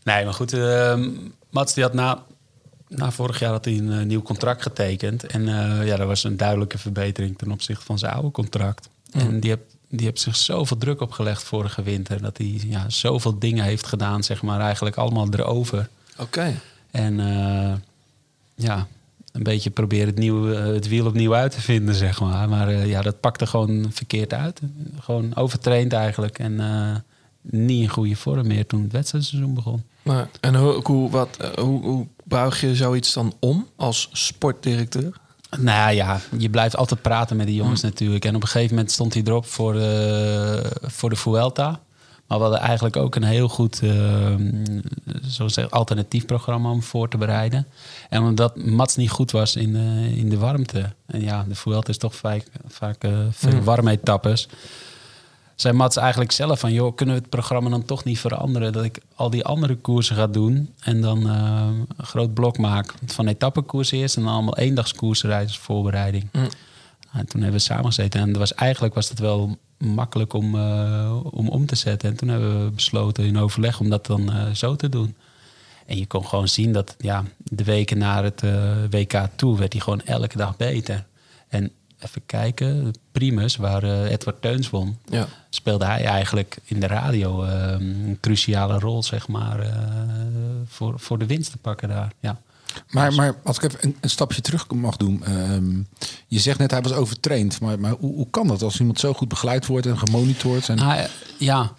Nee, 0.02 0.24
maar 0.24 0.34
goed. 0.34 0.52
ehm, 0.52 1.08
Mats 1.50 1.74
die 1.74 1.82
had 1.84 1.92
na, 1.94 2.22
na 2.88 3.10
vorig 3.10 3.38
jaar 3.38 3.50
had 3.50 3.64
hij 3.64 3.74
een 3.78 3.92
eh, 3.92 4.04
nieuw 4.04 4.22
contract 4.22 4.62
getekend. 4.62 5.26
En 5.26 5.48
eh, 5.48 5.86
ja, 5.86 5.96
dat 5.96 6.06
was 6.06 6.24
een 6.24 6.36
duidelijke 6.36 6.78
verbetering 6.78 7.38
ten 7.38 7.50
opzichte 7.50 7.84
van 7.84 7.98
zijn 7.98 8.12
oude 8.12 8.30
contract. 8.30 8.88
En 9.12 9.40
die 9.40 9.50
heeft, 9.50 9.76
die 9.90 10.06
heeft 10.06 10.20
zich 10.20 10.36
zoveel 10.36 10.76
druk 10.76 11.00
opgelegd 11.00 11.42
vorige 11.42 11.82
winter. 11.82 12.22
Dat 12.22 12.38
hij 12.38 12.60
ja, 12.66 12.88
zoveel 12.88 13.38
dingen 13.38 13.64
heeft 13.64 13.86
gedaan, 13.86 14.22
zeg 14.24 14.42
maar, 14.42 14.60
eigenlijk 14.60 14.96
allemaal 14.96 15.28
erover. 15.30 15.88
Oké. 16.18 16.60
En 16.90 17.20
eh, 17.20 17.72
ja, 18.54 18.86
een 19.32 19.42
beetje 19.42 19.70
proberen 19.70 20.06
het, 20.06 20.18
nieuw, 20.18 20.52
eh, 20.52 20.64
het 20.64 20.88
wiel 20.88 21.06
opnieuw 21.06 21.34
uit 21.34 21.52
te 21.52 21.60
vinden, 21.60 21.94
zeg 21.94 22.20
maar. 22.20 22.48
Maar 22.48 22.68
eh, 22.68 22.86
ja, 22.86 23.02
dat 23.02 23.20
pakte 23.20 23.46
gewoon 23.46 23.86
verkeerd 23.90 24.32
uit. 24.32 24.60
Gewoon 25.00 25.36
overtraind 25.36 25.92
eigenlijk. 25.92 26.38
En 26.38 26.60
eh, 26.60 26.96
niet 27.40 27.82
in 27.82 27.88
goede 27.88 28.16
vorm 28.16 28.46
meer 28.46 28.66
toen 28.66 28.82
het 28.82 28.92
wedstrijdseizoen 28.92 29.54
begon. 29.54 29.82
Maar, 30.02 30.28
en 30.40 30.54
hoe, 30.54 30.80
hoe, 30.82 31.10
wat, 31.10 31.52
hoe, 31.58 31.82
hoe 31.82 32.06
buig 32.24 32.60
je 32.60 32.74
zoiets 32.74 33.12
dan 33.12 33.34
om 33.38 33.66
als 33.76 34.08
sportdirecteur? 34.12 35.16
Nou 35.58 35.94
ja, 35.94 36.20
je 36.38 36.50
blijft 36.50 36.76
altijd 36.76 37.02
praten 37.02 37.36
met 37.36 37.46
die 37.46 37.56
jongens 37.56 37.80
natuurlijk. 37.80 38.24
En 38.24 38.34
op 38.34 38.42
een 38.42 38.48
gegeven 38.48 38.74
moment 38.74 38.92
stond 38.92 39.14
hij 39.14 39.22
erop 39.22 39.46
voor, 39.46 39.72
de 39.72 40.62
voor 40.82 41.10
de 41.10 41.16
Vuelta. 41.16 41.80
Maar 42.26 42.38
we 42.38 42.44
hadden 42.44 42.62
eigenlijk 42.62 42.96
ook 42.96 43.14
een 43.14 43.22
heel 43.22 43.48
goed 43.48 43.80
eh, 43.82 44.34
zo 45.28 45.48
zeg, 45.48 45.70
alternatief 45.70 46.26
programma 46.26 46.70
om 46.70 46.82
voor 46.82 47.08
te 47.08 47.16
bereiden. 47.16 47.66
En 48.08 48.22
omdat 48.22 48.56
Mats 48.56 48.96
niet 48.96 49.10
goed 49.10 49.30
was 49.30 49.56
in, 49.56 49.76
eh, 49.76 50.16
in 50.18 50.28
de 50.28 50.38
warmte. 50.38 50.92
En 51.06 51.20
ja, 51.20 51.44
de 51.48 51.54
Vuelta 51.54 51.88
is 51.88 51.98
toch 51.98 52.14
vaak, 52.14 52.44
vaak 52.66 53.06
veel 53.30 53.62
warme 53.62 53.90
etappes. 53.90 54.48
Zei 55.60 55.74
Mats 55.74 55.96
eigenlijk 55.96 56.32
zelf 56.32 56.60
van... 56.60 56.72
joh, 56.72 56.94
kunnen 56.94 57.14
we 57.14 57.20
het 57.20 57.30
programma 57.30 57.70
dan 57.70 57.84
toch 57.84 58.04
niet 58.04 58.18
veranderen... 58.18 58.72
dat 58.72 58.84
ik 58.84 59.00
al 59.14 59.30
die 59.30 59.44
andere 59.44 59.76
koersen 59.76 60.16
ga 60.16 60.26
doen... 60.26 60.74
en 60.80 61.00
dan 61.00 61.30
eh, 61.30 61.68
een 61.96 62.04
groot 62.04 62.34
blok 62.34 62.58
maak 62.58 62.94
van 63.06 63.26
etappekoers 63.26 63.90
eerst... 63.90 64.16
en 64.16 64.22
dan 64.22 64.32
allemaal 64.32 64.56
eendagskoersen 64.56 65.50
voorbereiding. 65.50 66.28
En 67.12 67.26
toen 67.26 67.40
hebben 67.40 67.58
we 67.58 67.58
samen 67.58 67.84
gezeten. 67.84 68.20
En 68.20 68.28
dat 68.28 68.36
was, 68.36 68.54
eigenlijk 68.54 68.94
was 68.94 69.08
het 69.08 69.18
wel 69.18 69.58
makkelijk 69.78 70.32
om, 70.32 70.54
eh, 70.54 71.16
om 71.30 71.48
om 71.48 71.66
te 71.66 71.76
zetten. 71.76 72.10
En 72.10 72.16
toen 72.16 72.28
hebben 72.28 72.64
we 72.64 72.70
besloten 72.70 73.24
in 73.24 73.38
overleg 73.38 73.80
om 73.80 73.90
dat 73.90 74.06
dan 74.06 74.32
eh, 74.32 74.50
zo 74.54 74.76
te 74.76 74.88
doen. 74.88 75.16
En 75.86 75.98
je 75.98 76.06
kon 76.06 76.26
gewoon 76.26 76.48
zien 76.48 76.72
dat 76.72 76.94
ja, 76.98 77.24
de 77.44 77.64
weken 77.64 77.98
naar 77.98 78.24
het 78.24 78.42
WK 78.90 79.28
toe... 79.36 79.58
werd 79.58 79.72
hij 79.72 79.82
gewoon 79.82 80.02
elke 80.02 80.36
dag 80.36 80.56
beter. 80.56 81.06
En 81.48 81.72
even 82.00 82.22
kijken, 82.26 82.94
Primus, 83.12 83.56
waar 83.56 83.82
eh, 83.82 84.10
Edward 84.10 84.42
Teuns 84.42 84.70
won... 84.70 84.98
Ja. 85.04 85.28
speelde 85.50 85.84
hij 85.84 86.04
eigenlijk 86.04 86.58
in 86.64 86.80
de 86.80 86.86
radio 86.86 87.42
eh, 87.44 87.72
een 87.72 88.18
cruciale 88.20 88.78
rol, 88.78 89.02
zeg 89.02 89.28
maar... 89.28 89.60
eh, 89.60 89.72
voor, 90.66 91.00
voor 91.00 91.18
de 91.18 91.26
winst 91.26 91.50
te 91.50 91.58
pakken 91.58 91.88
daar, 91.88 92.12
ja. 92.20 92.40
Maar, 92.90 93.12
maar 93.14 93.34
als 93.42 93.56
ik 93.56 93.62
even 93.62 93.78
een, 93.82 93.96
een 94.00 94.10
stapje 94.10 94.40
terug 94.40 94.70
mag 94.70 94.96
doen. 94.96 95.24
ehm, 95.24 95.82
je 96.26 96.38
zegt 96.38 96.58
net 96.58 96.70
hij 96.70 96.82
was 96.82 96.92
overtraind. 96.92 97.60
Maar, 97.60 97.80
maar 97.80 97.92
hoe, 97.98 98.14
hoe 98.14 98.30
kan 98.30 98.46
dat 98.46 98.62
als 98.62 98.80
iemand 98.80 98.98
zo 99.00 99.12
goed 99.12 99.28
begeleid 99.28 99.66
wordt 99.66 99.86
en 99.86 99.98
gemonitord? 99.98 100.68
En... 100.68 100.78
Ah, 100.78 101.04
ja, 101.38 101.72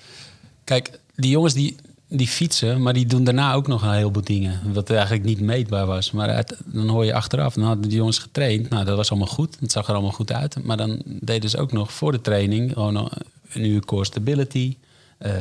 kijk, 0.64 1.00
die 1.16 1.32
jongens 1.32 1.54
die, 1.54 1.76
die 2.14 2.28
fietsen, 2.28 2.82
maar 2.82 2.94
die 2.94 3.06
doen 3.06 3.24
daarna 3.24 3.54
ook 3.54 3.68
nog 3.68 3.82
een 3.82 3.94
heleboel 3.94 4.24
dingen. 4.24 4.74
Wat 4.74 4.90
eigenlijk 4.90 5.24
niet 5.24 5.40
meetbaar 5.40 5.86
was. 5.86 6.12
Maar 6.12 6.46
dan 6.66 6.88
hoor 6.88 7.06
je 7.06 7.14
achteraf, 7.14 7.54
dan 7.54 7.64
hadden 7.64 7.90
die 7.90 7.98
jongens 7.98 8.20
getraind. 8.20 8.70
Nou, 8.70 8.86
dat 8.86 8.96
was 8.96 9.10
allemaal 9.10 9.28
goed. 9.28 9.58
Het 9.60 9.72
zag 9.72 9.88
er 9.88 9.94
allemaal 9.94 10.12
goed 10.12 10.32
uit. 10.32 10.64
Maar 10.64 10.78
dan 10.78 11.02
deden 11.06 11.50
ze 11.50 11.58
ook 11.58 11.72
nog 11.72 11.94
voor 11.94 12.12
de 12.12 12.22
training 12.22 12.74
gewoon 12.74 13.10
een 13.54 13.66
uur 13.66 13.86
core 13.86 14.06
stability. 14.06 14.76
Eh, 15.18 15.32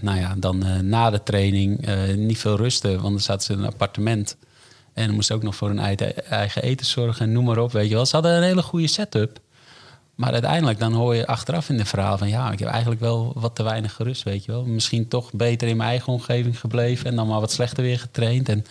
nou 0.00 0.18
ja, 0.18 0.34
dan 0.38 0.64
eh, 0.64 0.78
na 0.78 1.10
de 1.10 1.22
training 1.22 1.86
eh, 1.86 2.14
niet 2.16 2.38
veel 2.38 2.56
rusten, 2.56 2.90
want 2.90 3.12
dan 3.12 3.20
zaten 3.20 3.42
ze 3.42 3.52
in 3.52 3.58
een 3.58 3.66
appartement. 3.66 4.36
En 4.92 5.06
dan 5.06 5.14
moesten 5.14 5.34
ze 5.34 5.40
ook 5.40 5.46
nog 5.46 5.56
voor 5.56 5.68
hun 5.68 5.78
eigen, 5.78 6.26
eigen 6.26 6.62
eten 6.62 6.86
zorgen 6.86 7.26
en 7.26 7.32
noem 7.32 7.44
maar 7.44 7.58
op. 7.58 7.72
Weet 7.72 7.88
je 7.88 7.94
wel. 7.94 8.06
Ze 8.06 8.14
hadden 8.14 8.36
een 8.36 8.42
hele 8.42 8.62
goede 8.62 8.86
setup. 8.86 9.40
Maar 10.14 10.32
uiteindelijk 10.32 10.78
dan 10.78 10.92
hoor 10.92 11.14
je 11.14 11.26
achteraf 11.26 11.68
in 11.68 11.76
de 11.76 11.84
verhaal 11.84 12.18
van... 12.18 12.28
ja, 12.28 12.52
ik 12.52 12.58
heb 12.58 12.68
eigenlijk 12.68 13.00
wel 13.00 13.32
wat 13.34 13.54
te 13.54 13.62
weinig 13.62 13.92
gerust, 13.92 14.22
weet 14.22 14.44
je 14.44 14.52
wel. 14.52 14.64
Misschien 14.64 15.08
toch 15.08 15.32
beter 15.32 15.68
in 15.68 15.76
mijn 15.76 15.88
eigen 15.88 16.12
omgeving 16.12 16.60
gebleven... 16.60 17.06
en 17.06 17.16
dan 17.16 17.26
maar 17.28 17.40
wat 17.40 17.52
slechter 17.52 17.82
weer 17.82 17.98
getraind. 17.98 18.48
En 18.48 18.64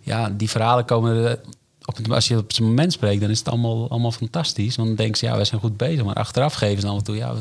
ja, 0.00 0.30
die 0.30 0.50
verhalen 0.50 0.84
komen... 0.84 1.16
er- 1.24 1.40
Op 1.84 1.96
het, 1.96 2.10
als 2.10 2.28
je 2.28 2.36
op 2.38 2.52
zijn 2.52 2.68
moment 2.68 2.92
spreekt, 2.92 3.20
dan 3.20 3.30
is 3.30 3.38
het 3.38 3.48
allemaal, 3.48 3.90
allemaal 3.90 4.12
fantastisch. 4.12 4.76
Want 4.76 4.88
dan 4.88 4.96
denken 4.96 5.16
ze, 5.18 5.26
ja, 5.26 5.36
wij 5.36 5.44
zijn 5.44 5.60
goed 5.60 5.76
bezig. 5.76 6.04
Maar 6.04 6.14
achteraf 6.14 6.54
geven 6.54 6.80
ze 6.80 6.86
dan 6.86 6.96
en 6.96 7.04
toe... 7.04 7.16
ja, 7.16 7.34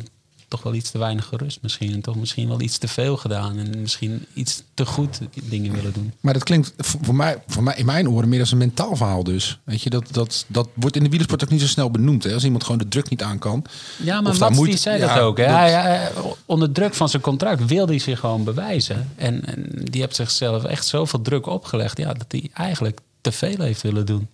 toch 0.54 0.64
wel 0.64 0.74
iets 0.74 0.92
te 0.92 0.98
weinig 0.98 1.26
gerust 1.26 1.60
misschien. 1.62 1.94
En 1.94 2.02
toch 2.02 2.16
misschien 2.16 2.48
wel 2.48 2.62
iets 2.62 2.78
te 2.78 2.88
veel 2.88 3.18
gedaan. 3.18 3.58
En 3.58 3.82
misschien 3.82 4.26
iets 4.34 4.64
te 4.74 4.86
goed 4.86 5.20
dingen 5.44 5.74
willen 5.74 5.94
doen. 5.94 6.14
Maar 6.20 6.34
dat 6.34 6.44
klinkt 6.44 6.74
voor 6.78 7.16
mij, 7.16 7.44
voor 7.48 7.64
mij 7.64 7.76
in 7.76 7.86
mijn 7.86 8.10
oren 8.10 8.30
meer 8.30 8.40
als 8.40 8.52
een 8.52 8.58
mentaal 8.58 8.96
verhaal 8.96 9.24
dus. 9.24 9.60
Weet 9.64 9.82
je, 9.82 9.90
dat, 9.90 10.08
dat, 10.12 10.46
dat 10.48 10.68
wordt 10.74 10.96
in 10.96 11.04
de 11.04 11.10
wielersport 11.10 11.44
ook 11.44 11.50
niet 11.50 11.62
zo 11.62 11.68
snel 11.68 11.92
benoemd. 11.92 12.24
Hè? 12.24 12.34
Als 12.34 12.44
iemand 12.44 12.64
gewoon 12.64 12.78
de 12.78 12.88
druk 12.88 13.10
niet 13.10 13.24
aan 13.24 13.40
kan. 13.40 13.66
Ja, 14.04 14.22
maar 14.22 14.32
Of 14.32 14.38
daar 14.38 14.48
Mats 14.48 14.56
moeite- 14.60 14.76
die 14.76 14.84
zei 14.84 15.00
ja, 15.00 15.14
dat 15.16 15.24
ook. 15.24 15.38
Hè? 15.38 15.46
dat- 15.46 15.54
Hij, 15.56 15.72
hij- 15.72 16.12
onder 16.46 16.72
druk 16.72 16.94
van 16.94 17.10
zijn 17.10 17.22
contract 17.22 17.66
wilde 17.66 17.92
hij 17.92 18.02
zich 18.02 18.20
gewoon 18.20 18.44
bewijzen. 18.44 19.10
En, 19.16 19.46
en 19.46 19.70
die 19.84 20.02
heeft 20.02 20.16
zichzelf 20.16 20.64
echt 20.64 20.86
zoveel 20.86 21.22
druk 21.22 21.46
opgelegd... 21.48 21.98
Ja, 21.98 22.14
dat 22.14 22.26
hij 22.28 22.50
eigenlijk 22.54 23.00
te 23.22 23.32
veel 23.32 23.60
heeft 23.60 23.82
willen 23.82 24.06
doen. 24.06 24.28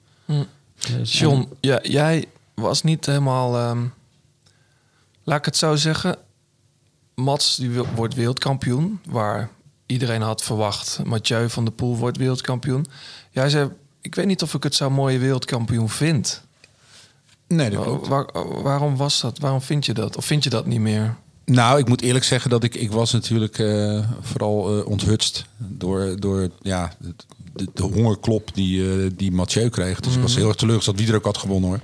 Dus, 0.97 1.19
John, 1.19 1.47
ja, 1.59 1.79
jij 1.83 2.25
was 2.53 2.83
niet 2.83 3.05
helemaal... 3.05 3.57
ehm, 3.57 3.79
laat 5.29 5.37
ik 5.39 5.45
het 5.45 5.57
zo 5.57 5.75
zeggen. 5.75 6.17
Mats 7.15 7.55
die 7.55 7.69
wordt 7.95 8.13
wereldkampioen. 8.13 8.99
Waar 9.05 9.49
iedereen 9.85 10.21
had 10.21 10.43
verwacht. 10.43 10.99
Mathieu 11.03 11.49
van 11.49 11.63
der 11.65 11.73
Poel 11.73 11.97
wordt 11.97 12.17
wereldkampioen. 12.17 12.85
Jij 13.31 13.49
zei, 13.49 13.69
ik 14.01 14.15
weet 14.15 14.25
niet 14.25 14.41
of 14.41 14.53
ik 14.53 14.63
het 14.63 14.75
zo 14.75 14.89
mooie 14.89 15.17
wereldkampioen 15.17 15.89
vind. 15.89 16.41
Nee, 17.47 17.69
dat 17.69 17.83
klopt. 17.83 18.07
Waar- 18.07 18.61
waarom 18.63 18.97
was 18.97 19.21
dat? 19.21 19.39
Waarom 19.39 19.61
vind 19.61 19.85
je 19.85 19.93
dat? 19.93 20.17
Of 20.17 20.25
vind 20.25 20.43
je 20.43 20.49
dat 20.49 20.65
niet 20.65 20.79
meer? 20.79 21.15
Nou, 21.45 21.79
ik 21.79 21.87
moet 21.87 22.01
eerlijk 22.01 22.25
zeggen 22.25 22.49
dat 22.49 22.63
ik, 22.63 22.75
ik 22.75 22.91
was 22.91 23.11
natuurlijk 23.11 23.59
eh, 23.59 24.03
vooral 24.21 24.79
eh, 24.79 24.85
onthutst 24.87 25.45
door, 25.57 26.19
door 26.19 26.49
ja, 26.61 26.91
de, 27.53 27.67
de 27.73 27.83
hongerklop 27.83 28.49
die, 28.53 28.91
eh, 29.03 29.09
die 29.15 29.31
Mathieu 29.31 29.69
kreeg. 29.69 29.99
Dus 29.99 30.15
ik 30.15 30.21
was 30.21 30.35
heel 30.35 30.47
erg 30.47 30.55
teleurgesteld 30.55 30.99
wie 30.99 31.07
er 31.09 31.15
ook 31.15 31.25
had 31.25 31.37
gewonnen 31.37 31.69
hoor. 31.69 31.79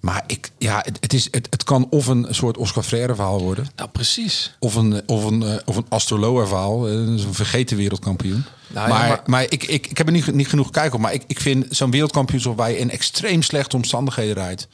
Maar 0.00 0.24
ik, 0.26 0.50
ja, 0.58 0.82
het, 0.84 0.98
het, 1.00 1.12
is, 1.12 1.28
het, 1.30 1.46
het 1.50 1.64
kan 1.64 1.86
of 1.90 2.06
een 2.06 2.26
soort 2.30 2.56
Oscar 2.56 2.82
Freire 2.82 3.14
verhaal 3.14 3.42
worden. 3.42 3.66
Nou, 3.76 3.88
precies. 3.90 4.56
Of 4.58 4.74
een, 4.74 5.02
of 5.08 5.24
een, 5.24 5.42
eh, 5.42 5.56
of 5.64 5.76
een 5.76 5.86
Astroloa 5.88 6.46
verhaal. 6.46 6.86
eh, 6.88 6.92
een 6.94 7.34
vergeten 7.34 7.76
wereldkampioen. 7.76 8.44
Nou 8.66 8.88
ja, 8.88 8.98
maar 8.98 9.22
maar- 9.26 9.42
ik, 9.42 9.64
ik, 9.64 9.86
ik 9.86 9.98
heb 9.98 10.06
er 10.06 10.12
niet, 10.12 10.34
niet 10.34 10.48
genoeg 10.48 10.66
gekeken 10.66 10.92
op. 10.92 11.00
Maar 11.00 11.12
ik, 11.12 11.24
ik 11.26 11.40
vind 11.40 11.66
zo'n 11.70 11.90
wereldkampioenschap 11.90 12.56
waar 12.56 12.70
je 12.70 12.78
in 12.78 12.90
extreem 12.90 13.42
slechte 13.42 13.76
omstandigheden 13.76 14.34
rijdt. 14.34 14.68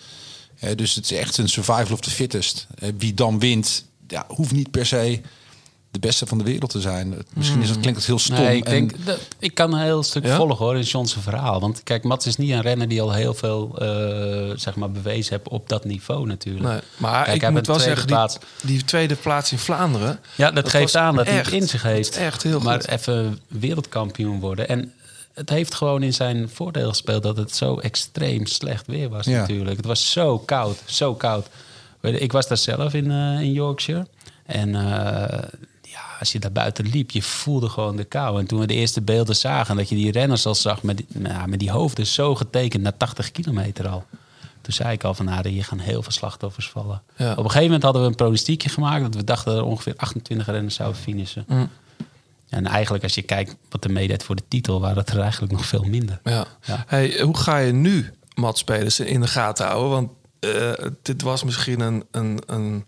Dus 0.74 0.94
het 0.94 1.04
is 1.10 1.18
echt 1.18 1.38
een 1.38 1.48
survival 1.48 1.92
of 1.92 2.00
the 2.00 2.10
fittest. 2.10 2.66
Eh, 2.78 2.88
wie 2.98 3.14
dan 3.14 3.38
wint, 3.38 3.84
ja, 4.08 4.24
hoeft 4.28 4.52
niet 4.52 4.70
per 4.70 4.86
se 4.86 5.20
de 5.94 6.00
beste 6.00 6.26
van 6.26 6.38
de 6.38 6.44
wereld 6.44 6.70
te 6.70 6.80
zijn. 6.80 7.14
Misschien 7.34 7.62
is 7.62 7.68
dat, 7.68 7.80
klinkt 7.80 7.98
het 7.98 8.06
heel 8.06 8.18
stom. 8.18 8.36
Nee, 8.36 8.56
ik, 8.56 8.64
en- 8.64 8.70
denk, 8.70 9.06
dat, 9.06 9.18
ik 9.38 9.54
kan 9.54 9.72
een 9.72 9.80
heel 9.82 10.02
stuk 10.02 10.26
Ja? 10.26 10.36
volgen 10.36 10.56
hoor 10.64 10.76
in 10.76 10.82
John's 10.82 11.16
verhaal. 11.20 11.60
Want 11.60 11.82
kijk, 11.82 12.04
Mats 12.04 12.26
is 12.26 12.36
niet 12.36 12.50
een 12.50 12.60
renner 12.60 12.88
die 12.88 13.02
al 13.02 13.12
heel 13.12 13.34
veel 13.34 13.78
eh, 13.78 14.56
zeg 14.56 14.74
maar 14.76 14.90
bewezen 14.90 15.34
heeft 15.34 15.48
op 15.48 15.68
dat 15.68 15.84
niveau 15.84 16.26
natuurlijk. 16.26 16.64
Nee, 16.68 16.80
maar 16.96 17.24
Kijk, 17.24 17.42
ik 17.42 17.50
moet 17.50 17.66
wel 17.66 17.78
zeggen, 17.78 18.06
tweede 18.06 18.06
die, 18.06 18.16
plaats. 18.16 18.38
die 18.62 18.84
tweede 18.84 19.14
plaats 19.14 19.52
in 19.52 19.58
Vlaanderen... 19.58 20.20
Ja, 20.34 20.50
dat, 20.50 20.54
Dat 20.64 20.72
geeft 20.72 20.96
aan 20.96 21.16
dat 21.16 21.26
hij 21.26 21.36
het 21.36 21.50
in 21.52 21.68
zich 21.68 21.82
heeft. 21.82 22.16
echt 22.16 22.42
heel 22.42 22.60
maar 22.60 22.80
goed. 22.80 22.88
even 22.88 23.38
wereldkampioen 23.48 24.40
worden. 24.40 24.68
En 24.68 24.92
het 25.34 25.50
heeft 25.50 25.74
gewoon 25.74 26.02
in 26.02 26.14
zijn 26.14 26.48
voordeel 26.48 26.88
gespeeld 26.88 27.22
dat 27.22 27.36
het 27.36 27.56
zo 27.56 27.78
extreem 27.78 28.46
slecht 28.46 28.86
weer 28.86 29.08
was 29.08 29.26
Ja. 29.26 29.40
natuurlijk. 29.40 29.76
Het 29.76 29.86
was 29.86 30.10
zo 30.12 30.38
koud, 30.38 30.76
zo 30.84 31.14
koud. 31.14 31.46
Ik 32.00 32.32
was 32.32 32.48
daar 32.48 32.58
zelf 32.58 32.94
in, 32.94 33.10
eh, 33.10 33.40
in 33.40 33.52
Yorkshire. 33.52 34.06
En 34.46 34.74
eh, 34.74 34.82
ja, 34.82 35.48
als 36.18 36.32
je 36.32 36.38
daar 36.38 36.52
buiten 36.52 36.86
liep, 36.88 37.10
je 37.10 37.22
voelde 37.22 37.68
gewoon 37.68 37.96
de 37.96 38.04
kou. 38.04 38.38
En 38.40 38.46
toen 38.46 38.58
we 38.60 38.66
de 38.66 38.74
eerste 38.74 39.00
beelden 39.00 39.36
zagen, 39.36 39.76
dat 39.76 39.88
je 39.88 39.94
die 39.94 40.12
renners 40.12 40.46
al 40.46 40.54
zag 40.54 40.82
met, 40.82 40.96
die- 40.96 41.06
nou, 41.08 41.48
met 41.48 41.58
die 41.58 41.70
hoofden 41.70 42.06
zo 42.06 42.34
getekend 42.34 42.82
naar 42.82 42.96
80 42.96 43.30
kilometer 43.30 43.88
al. 43.88 44.04
Toen 44.60 44.72
zei 44.72 44.92
ik 44.92 45.04
al 45.04 45.14
van, 45.14 45.24
nou, 45.24 45.48
hier 45.48 45.64
gaan 45.64 45.78
heel 45.78 46.02
veel 46.02 46.12
slachtoffers 46.12 46.70
vallen. 46.70 47.02
Ja. 47.16 47.30
Op 47.30 47.38
een 47.38 47.44
gegeven 47.44 47.62
moment 47.64 47.82
hadden 47.82 48.02
we 48.02 48.08
een 48.08 48.14
pronostiekje 48.14 48.68
gemaakt... 48.68 49.02
dat 49.02 49.14
we 49.14 49.24
dachten 49.24 49.52
dat 49.52 49.60
er 49.60 49.68
ongeveer 49.68 49.94
28 49.96 50.46
renners 50.46 50.74
zouden 50.74 51.00
finishen. 51.00 51.44
Mm. 51.48 51.68
En 52.48 52.66
eigenlijk 52.66 53.04
als 53.04 53.14
je 53.14 53.22
kijkt 53.22 53.56
wat 53.70 53.84
er 53.84 53.90
meedeed 53.92 54.22
voor 54.22 54.36
de 54.36 54.42
titel... 54.48 54.80
waren 54.80 54.96
het 54.98 55.10
er 55.10 55.20
eigenlijk 55.20 55.52
nog 55.52 55.66
veel 55.66 55.82
minder. 55.84 56.20
Ja. 56.24 56.46
Ja. 56.64 56.84
Hey, 56.86 57.20
hoe 57.20 57.36
ga 57.36 57.56
je 57.58 57.72
nu 57.72 58.12
Mats 58.34 58.64
Pedersen 58.64 59.06
in 59.06 59.20
de 59.20 59.26
gaten 59.26 59.66
houden? 59.66 59.90
Want 59.90 60.10
eh, 60.40 60.86
dit 61.02 61.22
was 61.22 61.44
misschien 61.44 61.80
een, 61.80 62.04
een, 62.10 62.38
een, 62.46 62.84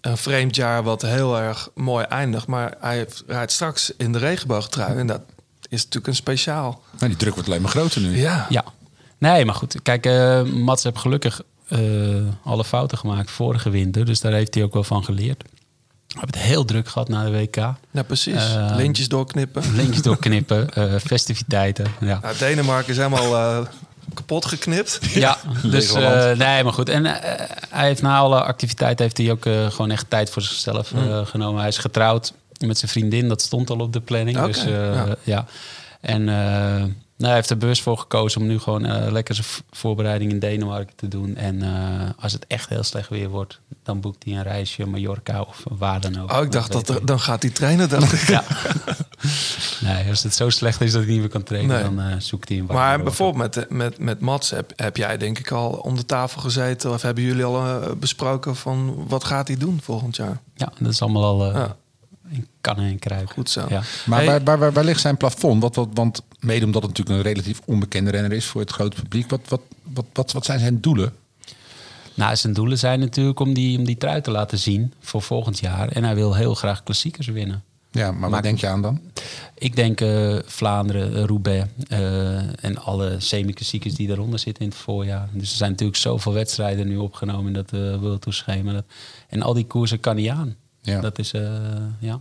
een 0.00 0.16
vreemd 0.16 0.56
jaar 0.56 0.82
wat 0.82 1.02
heel 1.02 1.38
erg 1.38 1.68
mooi 1.74 2.04
eindigt. 2.04 2.46
Maar 2.46 2.74
hij 2.80 2.96
heeft- 2.96 3.24
rijdt 3.26 3.52
straks 3.52 3.92
in 3.96 4.12
de 4.12 4.18
regenboogtrui. 4.18 4.98
En 4.98 5.06
dat 5.06 5.20
is 5.68 5.78
natuurlijk 5.82 6.06
een 6.06 6.14
speciaal. 6.14 6.82
Nou, 6.98 7.08
die 7.08 7.16
druk 7.16 7.34
wordt 7.34 7.48
alleen 7.48 7.62
maar 7.62 7.70
groter 7.70 8.00
nu. 8.00 8.16
Ja. 8.18 8.46
Ja, 8.48 8.64
nee, 9.18 9.44
maar 9.44 9.54
goed. 9.54 9.76
Kijk, 9.82 10.06
eh 10.06 10.42
Mats 10.42 10.82
heeft 10.82 10.98
gelukkig 10.98 11.40
eh, 11.68 11.78
alle 12.44 12.64
fouten 12.64 12.98
gemaakt 12.98 13.30
vorige 13.30 13.70
winter. 13.70 14.04
Dus 14.04 14.20
daar 14.20 14.32
heeft 14.32 14.54
hij 14.54 14.62
ook 14.64 14.72
wel 14.74 14.84
van 14.84 15.04
geleerd. 15.04 15.42
We 16.08 16.18
hebben 16.18 16.40
het 16.40 16.48
heel 16.48 16.64
druk 16.64 16.88
gehad 16.88 17.08
na 17.08 17.24
de 17.24 17.30
WK. 17.30 17.56
Ja, 17.90 18.02
precies. 18.06 18.34
Eh, 18.54 18.72
Lintjes 18.76 19.08
doorknippen. 19.08 19.74
Lintjes 19.74 20.02
doorknippen, 20.02 20.68
festiviteiten. 21.00 21.86
Ja. 22.00 22.18
Nou, 22.22 22.36
Denemarken 22.38 22.90
is 22.90 22.96
helemaal 22.96 23.36
eh, 23.36 23.66
kapot 24.14 24.46
geknipt. 24.46 24.98
Ja, 25.14 25.38
dus 25.62 25.92
eh, 25.92 26.30
nee, 26.36 26.64
maar 26.64 26.72
goed. 26.72 26.88
En 26.88 27.06
eh, 27.06 27.46
hij 27.70 27.86
heeft 27.86 28.02
na 28.02 28.18
alle 28.18 28.42
activiteiten 28.42 29.04
heeft 29.04 29.18
hij 29.18 29.30
ook 29.30 29.46
eh, 29.46 29.70
gewoon 29.70 29.90
echt 29.90 30.10
tijd 30.10 30.30
voor 30.30 30.42
zichzelf 30.42 30.92
eh, 30.92 31.26
genomen. 31.26 31.60
Hij 31.60 31.68
is 31.68 31.78
getrouwd 31.78 32.32
met 32.66 32.78
zijn 32.78 32.90
vriendin, 32.90 33.28
dat 33.28 33.42
stond 33.42 33.70
al 33.70 33.78
op 33.78 33.92
de 33.92 34.00
planning. 34.00 34.40
Dus 34.40 34.64
ja. 34.64 35.16
ja. 35.22 35.46
En 36.00 36.28
nou, 37.18 37.30
hij 37.30 37.34
heeft 37.34 37.50
er 37.50 37.56
bewust 37.58 37.82
voor 37.82 37.98
gekozen 37.98 38.40
om 38.40 38.46
nu 38.46 38.58
gewoon 38.58 38.84
eh, 38.84 39.12
lekker 39.12 39.34
zijn 39.34 39.46
voorbereiding 39.70 40.30
in 40.30 40.38
Denemarken 40.38 40.96
te 40.96 41.08
doen. 41.08 41.36
En 41.36 41.62
eh, 41.62 42.10
als 42.20 42.32
het 42.32 42.46
echt 42.46 42.68
heel 42.68 42.82
slecht 42.82 43.08
weer 43.08 43.28
wordt, 43.28 43.60
dan 43.82 44.00
boekt 44.00 44.24
hij 44.24 44.32
een 44.32 44.42
reisje 44.42 44.86
Mallorca 44.86 45.40
of 45.40 45.62
waar 45.68 46.00
dan 46.00 46.20
ook. 46.20 46.32
Oh, 46.32 46.42
ik 46.42 46.52
dacht 46.52 46.72
dat 46.72 46.88
er, 46.88 47.06
dan 47.06 47.20
gaat 47.20 47.42
hij 47.42 47.50
trainen. 47.50 47.90
Ik. 47.90 48.28
Ja. 48.28 48.44
nee, 49.80 50.08
als 50.08 50.22
het 50.22 50.34
zo 50.34 50.50
slecht 50.50 50.80
is 50.80 50.92
dat 50.92 51.02
hij 51.02 51.10
niet 51.10 51.20
meer 51.20 51.28
kan 51.28 51.42
trainen, 51.42 51.76
Nee. 51.76 51.94
dan 51.94 52.00
eh, 52.00 52.16
zoekt 52.18 52.48
hij 52.48 52.58
een 52.58 52.64
Maar 52.64 52.94
dan 52.94 53.04
bijvoorbeeld 53.04 53.54
met, 53.54 53.70
met, 53.70 53.98
met 53.98 54.20
Mats 54.20 54.50
heb, 54.50 54.72
heb 54.76 54.96
jij 54.96 55.16
denk 55.16 55.38
ik 55.38 55.50
al 55.50 55.70
om 55.70 55.96
de 55.96 56.06
tafel 56.06 56.40
gezeten. 56.40 56.92
Of 56.92 57.02
hebben 57.02 57.24
jullie 57.24 57.44
al 57.44 57.80
besproken 57.96 58.56
van 58.56 59.04
wat 59.08 59.24
gaat 59.24 59.48
hij 59.48 59.56
doen 59.56 59.80
volgend 59.82 60.16
jaar? 60.16 60.40
Ja, 60.54 60.72
dat 60.78 60.92
is 60.92 61.02
allemaal 61.02 61.24
al 61.24 61.52
Ja. 61.52 61.76
In 62.30 62.46
kannen 62.60 62.86
en 62.86 62.98
kruiken. 62.98 63.34
Goed 63.34 63.50
zo. 63.50 63.66
Ja. 63.68 63.82
Maar 64.06 64.18
Hey. 64.18 64.26
waar, 64.26 64.44
waar, 64.44 64.58
waar, 64.58 64.72
waar 64.72 64.84
ligt 64.84 65.00
zijn 65.00 65.16
plafond? 65.16 65.62
Wat, 65.62 65.74
wat, 65.74 65.88
want 65.94 66.22
mede 66.40 66.64
omdat 66.64 66.82
het 66.82 66.90
natuurlijk 66.90 67.18
een 67.18 67.32
relatief 67.32 67.60
onbekende 67.64 68.10
renner 68.10 68.32
is 68.32 68.44
voor 68.44 68.60
het 68.60 68.70
grote 68.70 69.02
publiek. 69.02 69.30
Wat, 69.30 69.40
wat, 69.48 69.60
wat, 69.82 70.04
wat, 70.12 70.32
wat 70.32 70.44
zijn 70.44 70.58
zijn 70.58 70.80
doelen? 70.80 71.12
Nou, 72.14 72.36
zijn 72.36 72.52
doelen 72.52 72.78
zijn 72.78 73.00
natuurlijk 73.00 73.40
om 73.40 73.54
die, 73.54 73.78
om 73.78 73.84
die 73.84 73.96
trui 73.96 74.20
te 74.20 74.30
laten 74.30 74.58
zien 74.58 74.92
voor 75.00 75.22
volgend 75.22 75.58
jaar. 75.58 75.88
En 75.88 76.04
hij 76.04 76.14
wil 76.14 76.34
heel 76.34 76.54
graag 76.54 76.82
klassiekers 76.82 77.26
winnen. 77.26 77.62
Ja, 77.90 78.12
maar 78.12 78.30
wat 78.30 78.42
denk 78.42 78.58
je 78.58 78.66
aan 78.66 78.82
dan? 78.82 79.00
Ik 79.54 79.76
denk 79.76 80.00
eh, 80.00 80.36
Vlaanderen, 80.44 81.14
eh, 81.14 81.24
Roubaix 81.24 81.66
eh, 81.88 82.64
en 82.64 82.78
alle 82.78 83.16
semi-klassiekers 83.18 83.94
die 83.94 84.06
daaronder 84.06 84.38
zitten 84.38 84.62
in 84.62 84.68
het 84.68 84.78
voorjaar. 84.78 85.28
Dus 85.32 85.50
er 85.50 85.56
zijn 85.56 85.70
natuurlijk 85.70 85.98
zoveel 85.98 86.32
wedstrijden 86.32 86.88
nu 86.88 86.96
opgenomen 86.96 87.46
in 87.46 87.52
dat 87.52 87.72
uh, 87.72 87.96
World 87.96 88.20
Tour 88.20 88.36
schema. 88.36 88.72
Dat, 88.72 88.84
en 89.28 89.42
al 89.42 89.54
die 89.54 89.66
koersen 89.66 90.00
kan 90.00 90.16
niet 90.16 90.28
aan. 90.28 90.56
Ja. 90.90 91.00
Dat 91.00 91.18
is, 91.18 91.32
eh, 91.32 91.42
ja. 91.98 92.20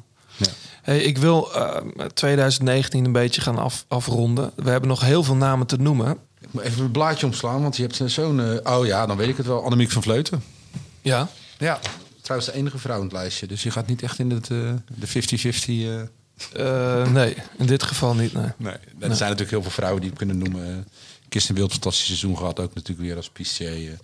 Hey, 0.82 1.00
ik 1.00 1.18
wil 1.18 1.54
eh, 1.54 1.82
2019 2.14 3.06
een 3.06 3.12
beetje 3.12 3.42
gaan 3.42 3.58
af, 3.58 3.86
afronden. 3.88 4.52
We 4.56 4.70
hebben 4.70 4.90
nog 4.90 5.02
heel 5.02 5.24
veel 5.24 5.36
namen 5.36 5.68
te 5.68 5.78
noemen. 5.78 6.18
Ik 6.40 6.48
moet 6.52 6.62
even 6.64 6.84
een 6.84 6.92
blaadje 6.92 7.26
omslaan, 7.26 7.62
want 7.62 7.76
je 7.76 7.82
hebt 7.82 8.02
zo'n... 8.12 8.40
eh, 8.64 8.78
oh 8.78 8.86
ja, 8.86 9.06
dan 9.06 9.18
weet 9.18 9.28
ik 9.30 9.38
het 9.38 9.46
wel. 9.46 9.64
Annemiek 9.64 9.92
van 9.92 10.02
Vleuten. 10.04 10.44
Ja. 11.02 11.28
Ja. 11.58 11.80
Trouwens 12.22 12.52
de 12.52 12.58
enige 12.58 12.78
vrouw 12.78 12.98
in 12.98 13.04
het 13.04 13.12
lijstje. 13.12 13.48
Dus 13.48 13.64
je 13.64 13.72
gaat 13.72 13.88
niet 13.88 14.04
echt 14.04 14.20
in 14.20 14.30
het, 14.32 14.50
eh, 14.52 14.58
de 14.88 15.08
50-50... 15.08 15.68
eh, 15.68 16.02
Eh, 16.54 17.08
nee, 17.12 17.36
in 17.58 17.66
dit 17.66 17.84
geval 17.84 18.14
niet. 18.16 18.34
Nee. 18.34 18.44
Nee, 18.58 18.74
er 18.74 18.80
zijn 19.00 19.10
natuurlijk 19.10 19.50
heel 19.50 19.62
veel 19.62 19.72
vrouwen 19.72 20.02
die 20.02 20.10
we 20.10 20.16
kunnen 20.16 20.38
noemen. 20.38 20.88
Kirsten 21.30 21.56
Wild, 21.56 21.72
fantastisch 21.72 22.06
seizoen 22.06 22.38
gehad, 22.38 22.60
ook 22.60 22.74
natuurlijk 22.74 23.08
weer 23.08 23.16
als 23.16 23.30
pistier. 23.30 23.98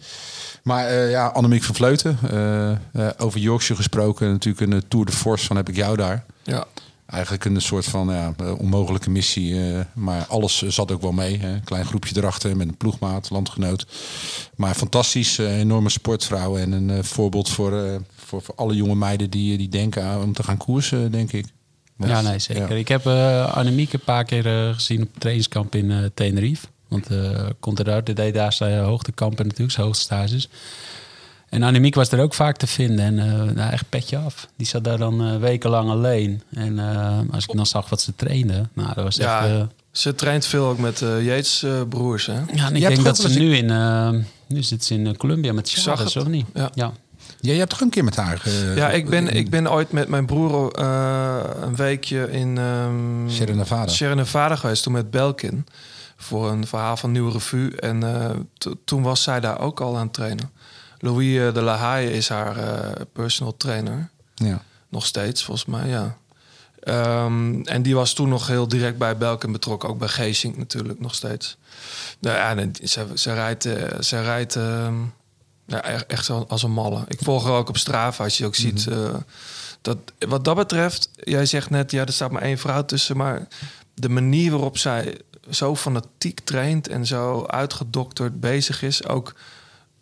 Maar 0.63 0.87
eh, 0.87 1.09
ja, 1.09 1.27
Annemiek 1.27 1.63
van 1.63 1.75
Vleuten, 1.75 2.17
eh, 2.29 2.71
eh, 2.71 2.77
over 3.17 3.39
Yorkshire 3.39 3.75
gesproken, 3.75 4.31
natuurlijk 4.31 4.71
een 4.71 4.87
tour 4.87 5.05
de 5.05 5.11
force 5.11 5.45
van 5.45 5.55
heb 5.55 5.69
ik 5.69 5.75
jou 5.75 5.97
daar. 5.97 6.25
Ja. 6.43 6.65
Eigenlijk 7.05 7.45
een 7.45 7.61
soort 7.61 7.85
van 7.85 8.07
ja, 8.07 8.33
onmogelijke 8.57 9.09
missie, 9.09 9.61
maar 9.93 10.25
alles 10.25 10.61
zat 10.61 10.91
ook 10.91 11.01
wel 11.01 11.11
mee. 11.11 11.37
Hè. 11.37 11.59
Klein 11.59 11.85
groepje 11.85 12.17
erachter 12.17 12.57
met 12.57 12.67
een 12.67 12.77
ploegmaat, 12.77 13.29
landgenoot. 13.29 13.85
Maar 14.55 14.75
fantastisch, 14.75 15.37
enorme 15.37 15.89
sportvrouw 15.89 16.57
en 16.57 16.71
een 16.71 17.03
voorbeeld 17.03 17.49
voor, 17.49 18.01
voor, 18.15 18.41
voor 18.41 18.55
alle 18.55 18.75
jonge 18.75 18.95
meiden 18.95 19.29
die, 19.29 19.57
die 19.57 19.69
denken 19.69 20.03
aan 20.03 20.21
om 20.21 20.33
te 20.33 20.43
gaan 20.43 20.57
koersen, 20.57 21.11
denk 21.11 21.31
ik. 21.31 21.45
Ja, 21.97 22.21
nee, 22.21 22.39
zeker. 22.39 22.69
ja. 22.69 22.75
Ik 22.75 22.87
heb 22.87 23.05
eh 23.05 23.55
Annemiek 23.55 23.93
een 23.93 23.99
paar 23.99 24.23
keer 24.23 24.73
gezien 24.73 25.01
op 25.01 25.07
het 25.11 25.19
trainingskamp 25.19 25.75
in 25.75 25.91
eh, 25.91 25.97
Tenerife. 26.13 26.67
Want 26.93 27.07
eh 27.09 27.45
komt 27.59 27.79
eruit, 27.79 28.15
deed 28.15 28.33
daar 28.33 28.53
zijn 28.53 28.83
hoogtekampen 28.83 29.45
natuurlijk, 29.45 29.71
zijn 29.71 29.85
hoogstages. 29.85 30.49
En 31.49 31.63
Annemiek 31.63 31.95
was 31.95 32.11
er 32.11 32.19
ook 32.19 32.33
vaak 32.33 32.57
te 32.57 32.67
vinden. 32.67 33.05
En 33.05 33.19
eh 33.19 33.55
nou, 33.55 33.71
echt 33.71 33.89
petje 33.89 34.17
af. 34.17 34.47
Die 34.55 34.67
zat 34.67 34.83
daar 34.83 34.97
dan 34.97 35.25
eh, 35.25 35.37
wekenlang 35.37 35.89
alleen. 35.89 36.41
En 36.53 36.79
eh, 36.79 37.19
als 37.31 37.45
ik 37.45 37.55
dan 37.55 37.65
zag 37.65 37.89
wat 37.89 38.01
ze 38.01 38.15
trainde, 38.15 38.67
nou, 38.73 38.93
dat 38.93 39.03
was 39.03 39.17
echt... 39.17 39.29
Ja, 39.29 39.47
eh, 39.47 39.61
ze 39.91 40.15
traint 40.15 40.45
veel 40.45 40.65
ook 40.65 40.77
met 40.77 41.01
eh 41.01 41.37
eh, 41.63 41.81
broers. 41.89 42.25
Hè? 42.25 42.33
ja, 42.53 42.67
en 42.67 42.75
ik 42.75 42.87
denk 42.87 43.03
dat 43.03 43.17
ze 43.17 43.29
nu 43.39 43.55
in... 43.55 43.69
eh, 43.69 44.09
nu 44.47 44.63
zit 44.63 44.83
ze 44.83 44.93
in 44.93 45.07
eh, 45.07 45.13
Colombia 45.13 45.53
met 45.53 45.71
het. 45.71 46.17
of 46.17 46.27
niet? 46.27 46.45
Ja. 46.53 46.69
ja. 46.73 46.91
Ja, 47.39 47.51
je 47.51 47.57
hebt 47.57 47.69
toch 47.69 47.81
een 47.81 47.89
keer 47.89 48.03
met 48.03 48.15
haar... 48.15 48.49
Ja, 48.75 48.89
ik 48.89 49.09
ben, 49.09 49.27
ik 49.27 49.49
ben 49.49 49.71
ooit 49.71 49.91
met 49.91 50.07
mijn 50.07 50.25
broer 50.25 50.71
eh, 50.71 51.37
een 51.61 51.75
weekje 51.75 52.31
in 52.31 52.57
ehm 52.57 53.29
Sierra 53.29 53.53
Nevada. 53.53 53.91
Sierra 53.91 54.13
Nevada 54.13 54.55
geweest, 54.55 54.83
toen 54.83 54.93
met 54.93 55.11
Belkin. 55.11 55.65
Voor 56.23 56.49
een 56.49 56.67
verhaal 56.67 56.97
van 56.97 57.11
Nieuwe 57.11 57.31
Revue. 57.31 57.75
En 57.79 58.03
eh, 58.21 58.29
to- 58.57 58.73
toen 58.85 59.01
was 59.01 59.23
zij 59.23 59.39
daar 59.39 59.59
ook 59.59 59.81
al 59.81 59.95
aan 59.97 60.03
het 60.03 60.13
trainen. 60.13 60.51
Louis 60.99 61.37
eh, 61.37 61.53
de 61.53 61.61
La 61.61 61.75
Haye 61.75 62.11
is 62.13 62.29
haar 62.29 62.57
eh, 62.57 63.01
personal 63.13 63.57
trainer. 63.57 64.09
Ja. 64.35 64.61
Nog 64.89 65.05
steeds, 65.05 65.43
volgens 65.43 65.65
mij, 65.67 65.87
ja. 65.87 66.17
Ehm, 66.79 67.61
en 67.61 67.81
die 67.81 67.95
was 67.95 68.13
toen 68.13 68.29
nog 68.29 68.47
heel 68.47 68.67
direct 68.67 68.97
bij 68.97 69.17
Belkin 69.17 69.51
betrokken. 69.51 69.89
Ook 69.89 69.97
bij 69.97 70.07
Geesink 70.07 70.57
natuurlijk 70.57 70.99
nog 70.99 71.15
steeds. 71.15 71.57
Nou 72.19 72.37
ja, 72.59 72.67
ze, 72.87 73.05
ze 73.13 73.33
rijdt, 73.33 73.63
ze 73.99 74.21
rijdt 74.21 74.55
ehm, 74.55 74.95
ja, 75.65 75.81
echt, 75.83 76.05
echt 76.05 76.29
als 76.29 76.63
een 76.63 76.71
malle. 76.71 77.03
Ik 77.07 77.19
volg 77.21 77.43
haar 77.43 77.53
ook 77.53 77.69
op 77.69 77.77
Strava, 77.77 78.23
als 78.23 78.37
je 78.37 78.45
ook 78.45 78.55
ziet. 78.55 78.87
eh, 78.87 79.15
dat, 79.81 79.97
wat 80.19 80.45
dat 80.45 80.55
betreft, 80.55 81.09
jij 81.15 81.45
zegt 81.45 81.69
net, 81.69 81.91
ja, 81.91 82.05
er 82.05 82.13
staat 82.13 82.31
maar 82.31 82.41
één 82.41 82.57
vrouw 82.57 82.85
tussen. 82.85 83.17
Maar 83.17 83.47
de 83.93 84.09
manier 84.09 84.51
waarop 84.51 84.77
zij 84.77 85.17
zo 85.49 85.75
fanatiek 85.75 86.39
traint 86.39 86.87
en 86.87 87.05
zo 87.05 87.45
uitgedokterd 87.45 88.39
bezig 88.39 88.81
is, 88.81 89.07
ook 89.07 89.33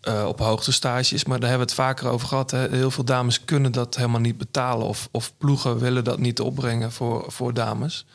eh, 0.02 0.26
op 0.28 0.40
hoogtestages. 0.40 1.26
Maar 1.26 1.40
daar 1.40 1.50
hebben 1.50 1.68
we 1.68 1.74
het 1.74 1.84
vaker 1.84 2.08
over 2.08 2.28
gehad. 2.28 2.52
Hè. 2.52 2.68
Heel 2.70 2.92
veel 2.92 3.04
dames 3.04 3.46
kunnen 3.46 3.72
dat 3.72 3.96
helemaal 3.96 4.20
niet 4.20 4.38
betalen. 4.38 4.88
Of, 4.88 5.10
of 5.12 5.34
ploegen 5.38 5.80
willen 5.80 6.04
dat 6.04 6.20
niet 6.20 6.40
opbrengen 6.40 6.92
voor, 6.92 7.26
voor 7.28 7.54
dames. 7.54 8.06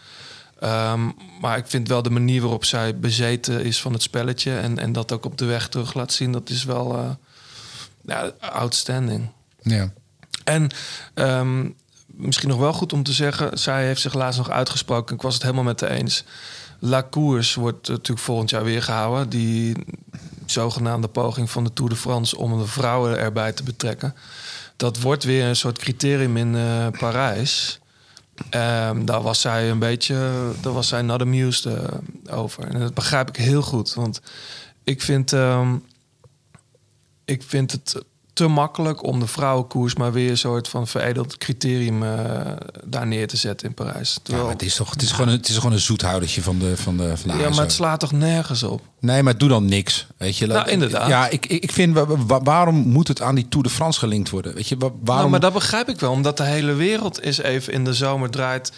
Ehm, 0.61 1.11
maar 1.41 1.59
ik 1.59 1.67
vind 1.67 1.89
wel 1.89 2.03
de 2.03 2.11
manier 2.11 2.41
waarop 2.41 2.65
zij 2.65 2.99
bezeten 2.99 3.65
is 3.65 3.81
van 3.81 3.93
het 3.93 4.03
spelletje... 4.03 4.59
en, 4.59 4.79
en 4.79 4.93
dat 4.93 5.13
ook 5.13 5.25
op 5.25 5.39
de 5.39 5.45
weg 5.45 5.69
terug 5.69 5.95
laat 5.95 6.13
zien, 6.13 6.33
dat 6.33 6.51
is 6.51 6.65
wel 6.65 6.97
eh, 6.97 7.11
ja, 8.05 8.31
outstanding. 8.41 9.31
Ja. 9.63 9.93
En 10.45 10.69
ehm, 11.15 11.69
misschien 12.07 12.49
nog 12.49 12.59
wel 12.59 12.73
goed 12.73 12.93
om 12.93 13.03
te 13.03 13.13
zeggen... 13.13 13.59
zij 13.59 13.87
heeft 13.87 14.01
zich 14.01 14.15
laatst 14.15 14.39
nog 14.39 14.51
uitgesproken. 14.51 15.15
Ik 15.15 15.23
was 15.23 15.35
het 15.35 15.43
helemaal 15.43 15.65
met 15.65 15.79
de 15.79 15.89
eens. 15.89 16.25
La 16.79 17.07
Course 17.11 17.61
wordt 17.61 17.89
natuurlijk 17.89 18.27
volgend 18.27 18.51
jaar 18.51 18.65
weer 18.65 18.83
gehouden. 18.83 19.29
Die 19.29 19.77
zogenaamde 20.47 21.09
poging 21.09 21.51
van 21.51 21.65
de 21.65 21.73
Tour 21.73 21.91
de 21.91 21.97
France... 21.97 22.37
om 22.37 22.59
de 22.59 22.67
vrouwen 22.67 23.19
erbij 23.19 23.53
te 23.53 23.63
betrekken. 23.63 24.15
Dat 24.77 25.01
wordt 25.01 25.25
weer 25.25 25.45
een 25.45 25.57
soort 25.57 25.79
criterium 25.79 26.37
in 26.37 26.55
eh, 26.55 26.87
Parijs. 26.99 27.81
Ehm, 28.51 29.05
daar 29.05 29.23
was 29.23 29.41
zij 29.41 29.71
een 29.71 29.79
beetje, 29.79 30.33
daar 30.61 30.73
was 30.73 30.89
zij 30.89 31.03
not 31.03 31.21
amused 31.21 31.65
eh, 31.65 31.83
over. 32.31 32.65
En 32.65 32.81
dat 32.81 32.95
begrijp 32.95 33.29
ik 33.29 33.37
heel 33.37 33.63
goed, 33.63 33.95
want 33.95 34.21
ik 34.85 35.03
vind, 35.03 35.33
ehm, 35.33 35.77
ik 37.25 37.43
vind 37.43 37.73
het 37.73 38.03
te 38.37 38.47
makkelijk 38.47 39.05
om 39.07 39.21
de 39.21 39.27
vrouwenkoers 39.27 39.95
maar 39.95 40.13
weer 40.13 40.31
een 40.31 40.39
soort 40.39 40.69
van 40.69 40.87
veredeld 40.87 41.39
criterium 41.39 42.03
eh, 42.03 42.11
daar 42.85 43.07
neer 43.07 43.27
te 43.29 43.37
zetten 43.37 43.69
in 43.69 43.75
Parijs. 43.75 44.13
Ja, 44.15 44.21
Terwijl, 44.23 44.45
maar 44.45 44.55
het 44.55 44.63
is 44.63 44.75
toch 44.75 44.91
het 44.91 45.03
is 45.03 45.11
gewoon 45.13 45.29
een, 45.29 45.37
het 45.37 45.49
is 45.49 45.57
gewoon 45.57 45.73
een 45.73 45.79
zoethoudertje 45.79 46.43
van 46.43 46.59
de 46.59 46.77
van 46.77 46.97
de 46.97 47.17
van 47.17 47.31
de 47.31 47.37
ja, 47.43 47.49
maar 47.49 47.59
het 47.61 47.73
slaat 47.73 48.01
toch 48.01 48.13
nergens 48.13 48.63
op? 48.63 48.81
Nee, 49.01 49.23
maar 49.23 49.39
doe 49.39 49.49
dan 49.49 49.65
niks. 49.65 50.07
Weet 50.17 50.37
je, 50.37 50.47
Nou, 50.47 50.69
inderdaad. 50.71 51.09
Ja, 51.09 51.29
ik, 51.29 51.47
ik 51.47 51.73
vind 51.73 51.95
wa- 51.95 52.07
wa- 52.07 52.43
waarom 52.43 52.75
moet 52.77 53.09
het 53.09 53.23
aan 53.23 53.35
die 53.35 53.49
Tour 53.49 53.67
de 53.67 53.73
France 53.73 53.99
gelinkt 53.99 54.31
worden? 54.31 54.55
Weet 54.55 54.69
je, 54.69 54.77
wa- 54.77 54.87
waarom? 54.87 55.17
Nou, 55.17 55.31
maar 55.31 55.41
dat 55.41 55.53
begrijp 55.53 55.89
ik 55.89 56.01
wel, 56.01 56.11
omdat 56.11 56.37
de 56.37 56.45
hele 56.45 56.75
wereld 56.75 57.23
is 57.23 57.39
even 57.39 57.73
in 57.73 57.85
de 57.85 57.95
zomer 57.95 58.31
draait. 58.31 58.73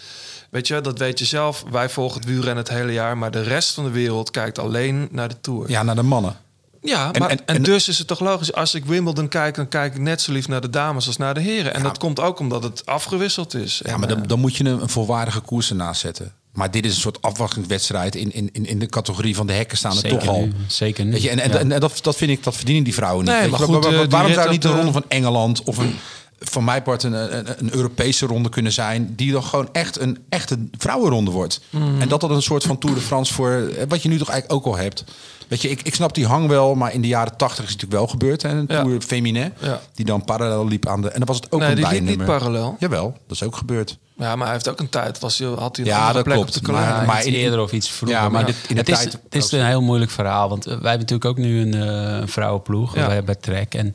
Weet 0.49 0.67
je, 0.67 0.81
dat 0.81 0.99
weet 0.99 1.19
je 1.19 1.25
zelf. 1.25 1.63
Wij 1.71 1.89
volgen 1.89 2.19
het 2.19 2.29
wielrennen 2.29 2.63
het 2.63 2.73
hele 2.73 2.91
jaar, 2.93 3.17
maar 3.17 3.31
de 3.31 3.41
rest 3.41 3.73
van 3.73 3.83
de 3.83 3.89
wereld 3.91 4.31
kijkt 4.31 4.59
alleen 4.59 5.07
naar 5.11 5.27
de 5.27 5.41
Tour. 5.41 5.69
Ja, 5.69 5.83
naar 5.83 5.95
de 5.95 6.01
mannen. 6.03 6.35
Ja, 6.81 7.11
En- 7.13 7.19
maar, 7.21 7.29
en- 7.29 7.39
en, 7.45 7.55
en- 7.55 7.63
dus 7.63 7.87
is 7.87 7.97
het 7.97 8.07
toch 8.07 8.19
logisch, 8.19 8.53
als 8.53 8.73
ik 8.75 8.85
Wimbledon 8.85 9.27
kijk, 9.27 9.55
dan 9.55 9.67
kijk 9.67 9.93
ik 9.95 10.01
net 10.01 10.21
zo 10.21 10.31
lief 10.31 10.47
naar 10.47 10.61
de 10.61 10.69
dames 10.69 11.07
als 11.07 11.17
naar 11.17 11.33
de 11.33 11.39
heren. 11.39 11.73
En 11.73 11.83
dat 11.83 11.97
komt 11.97 12.19
ook 12.19 12.39
omdat 12.39 12.63
het 12.63 12.85
afgewisseld 12.85 13.53
is. 13.53 13.81
Ja, 13.85 13.91
En, 13.93 13.99
maar 13.99 14.07
dan, 14.09 14.21
eh, 14.21 14.27
dan 14.27 14.39
moet 14.39 14.55
je 14.55 14.63
een, 14.65 14.81
een 14.81 14.89
volwaardige 14.89 15.39
koers 15.39 15.69
ernaast 15.69 16.01
zetten. 16.01 16.33
Maar 16.53 16.71
dit 16.71 16.85
is 16.85 16.95
een 16.95 17.01
soort 17.01 17.21
afwachtingswedstrijd 17.21 18.15
in, 18.15 18.33
in, 18.33 18.49
in- 18.51 18.65
in 18.65 18.79
de 18.79 18.85
categorie 18.85 19.35
van 19.35 19.47
de 19.47 19.53
hekken 19.53 19.77
staan 19.77 19.97
er 19.97 20.09
toch 20.09 20.27
al. 20.27 20.39
nu, 20.41 20.53
zeker 20.67 21.05
nu. 21.05 21.11
Weet 21.11 21.21
je, 21.21 21.29
en 21.29 21.39
en, 21.39 21.51
Ja. 21.51 21.57
en 21.57 21.79
dat, 21.79 21.99
dat 22.01 22.15
vind 22.15 22.31
ik, 22.31 22.43
dat 22.43 22.55
verdienen 22.55 22.83
die 22.83 22.93
vrouwen 22.93 23.25
niet. 23.25 23.33
Nee, 23.33 23.47
maar 23.49 23.59
goed, 23.59 23.85
eh, 23.85 24.01
waarom 24.09 24.33
zou 24.33 24.49
niet 24.49 24.61
de- 24.61 24.67
ronde 24.69 24.91
van 24.91 25.03
Engeland 25.07 25.63
of 25.63 25.77
een, 25.77 25.95
van 26.39 26.63
mij 26.63 26.81
part 26.81 27.03
een, 27.03 27.37
een, 27.37 27.45
een 27.59 27.73
Europese 27.75 28.25
ronde 28.25 28.49
kunnen 28.49 28.71
zijn, 28.71 29.13
die 29.15 29.31
dan 29.31 29.43
gewoon 29.43 29.69
echt 29.71 29.99
een 29.99 30.17
echte 30.29 30.67
vrouwenronde 30.77 31.31
wordt. 31.31 31.61
Mhm. 31.69 32.01
En 32.01 32.07
dat 32.07 32.21
dat 32.21 32.29
een 32.29 32.41
soort 32.41 32.63
van 32.63 32.77
Tour 32.77 32.95
de 32.95 33.01
France 33.01 33.33
voor, 33.33 33.51
eh, 33.51 33.83
wat 33.87 34.01
je 34.03 34.09
nu 34.09 34.17
toch 34.17 34.29
eigenlijk 34.29 34.59
ook 34.67 34.73
al 34.73 34.79
hebt. 34.81 35.03
Weet 35.47 35.61
je, 35.61 35.69
ik, 35.69 35.81
ik 35.81 35.95
snap 35.95 36.13
die 36.15 36.25
hang 36.27 36.47
wel, 36.47 36.75
maar 36.75 36.93
in 36.93 37.01
de 37.01 37.07
jaren 37.07 37.37
tachtig 37.37 37.63
is 37.65 37.71
het 37.71 37.81
natuurlijk 37.81 37.99
wel 38.01 38.07
gebeurd. 38.07 38.41
Hè, 38.41 38.49
een 38.49 38.65
Ja. 38.67 38.81
Tour 38.83 39.01
Féminin, 39.01 39.53
Ja. 39.59 39.81
die 39.93 40.05
dan 40.05 40.25
parallel 40.25 40.67
liep 40.67 40.87
aan 40.87 41.01
de... 41.01 41.09
En 41.09 41.17
dan 41.17 41.27
was 41.27 41.35
het 41.35 41.51
ook 41.51 41.59
nee, 41.59 41.69
een 41.69 41.75
die 41.75 41.83
liep 41.85 41.93
niet 41.93 42.05
bijnummer. 42.05 42.37
parallel. 42.37 42.75
Jawel, 42.79 43.17
dat 43.27 43.35
is 43.35 43.43
ook 43.43 43.55
gebeurd. 43.55 43.97
Ja, 44.17 44.35
maar 44.35 44.43
hij 44.45 44.53
heeft 44.53 44.69
ook 44.69 44.79
een 44.79 44.89
tijd. 44.89 45.19
Was, 45.19 45.37
hij- 45.37 45.47
had 45.47 45.75
hij 45.75 45.85
een 45.85 45.91
Ja, 45.91 46.13
dat 46.13 46.23
plek 46.23 46.35
klopt. 46.35 46.49
op 46.49 46.53
de 46.55 46.61
kalender. 46.71 46.95
Maar- 46.95 47.05
maar 47.05 47.25
in- 47.25 47.33
eerder 47.33 47.59
of 47.61 47.71
iets 47.71 47.89
vroeger. 47.89 48.17
Ja, 48.17 48.23
maar 48.23 48.31
maar 48.31 48.45
dit- 48.45 48.55
in 48.67 48.75
de 48.75 48.79
het, 48.81 48.89
is, 48.89 48.97
tijd- 48.97 49.11
het 49.29 49.35
is 49.43 49.51
een 49.51 49.65
heel 49.65 49.81
moeilijk 49.81 50.11
verhaal. 50.11 50.49
Want 50.49 50.65
eh, 50.65 50.67
wij 50.79 50.89
hebben 50.89 51.07
natuurlijk 51.07 51.25
ook 51.25 51.37
nu 51.37 51.61
een 51.61 51.73
eh, 51.73 52.27
vrouwenploeg 52.27 52.95
Ja. 52.95 53.07
bij, 53.07 53.23
bij 53.23 53.35
Trek. 53.35 53.73
En 53.75 53.93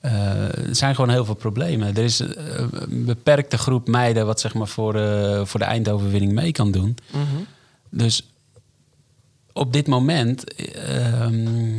eh, 0.00 0.68
er 0.68 0.76
zijn 0.76 0.94
gewoon 0.94 1.10
heel 1.10 1.24
veel 1.24 1.34
problemen. 1.34 1.96
Er 1.96 2.04
is 2.04 2.20
eh, 2.20 2.64
een 2.70 3.04
beperkte 3.04 3.58
groep 3.58 3.88
meiden... 3.88 4.26
wat 4.26 4.40
zeg 4.40 4.54
maar 4.54 4.68
voor, 4.68 4.94
eh, 4.94 5.44
voor 5.44 5.60
de 5.60 5.66
eindoverwinning 5.66 6.32
mee 6.32 6.52
kan 6.52 6.70
doen. 6.70 6.96
Mhm. 7.12 7.42
Dus 7.90 8.28
op 9.52 9.72
dit 9.72 9.86
moment... 9.86 10.54
ehm, 10.54 11.78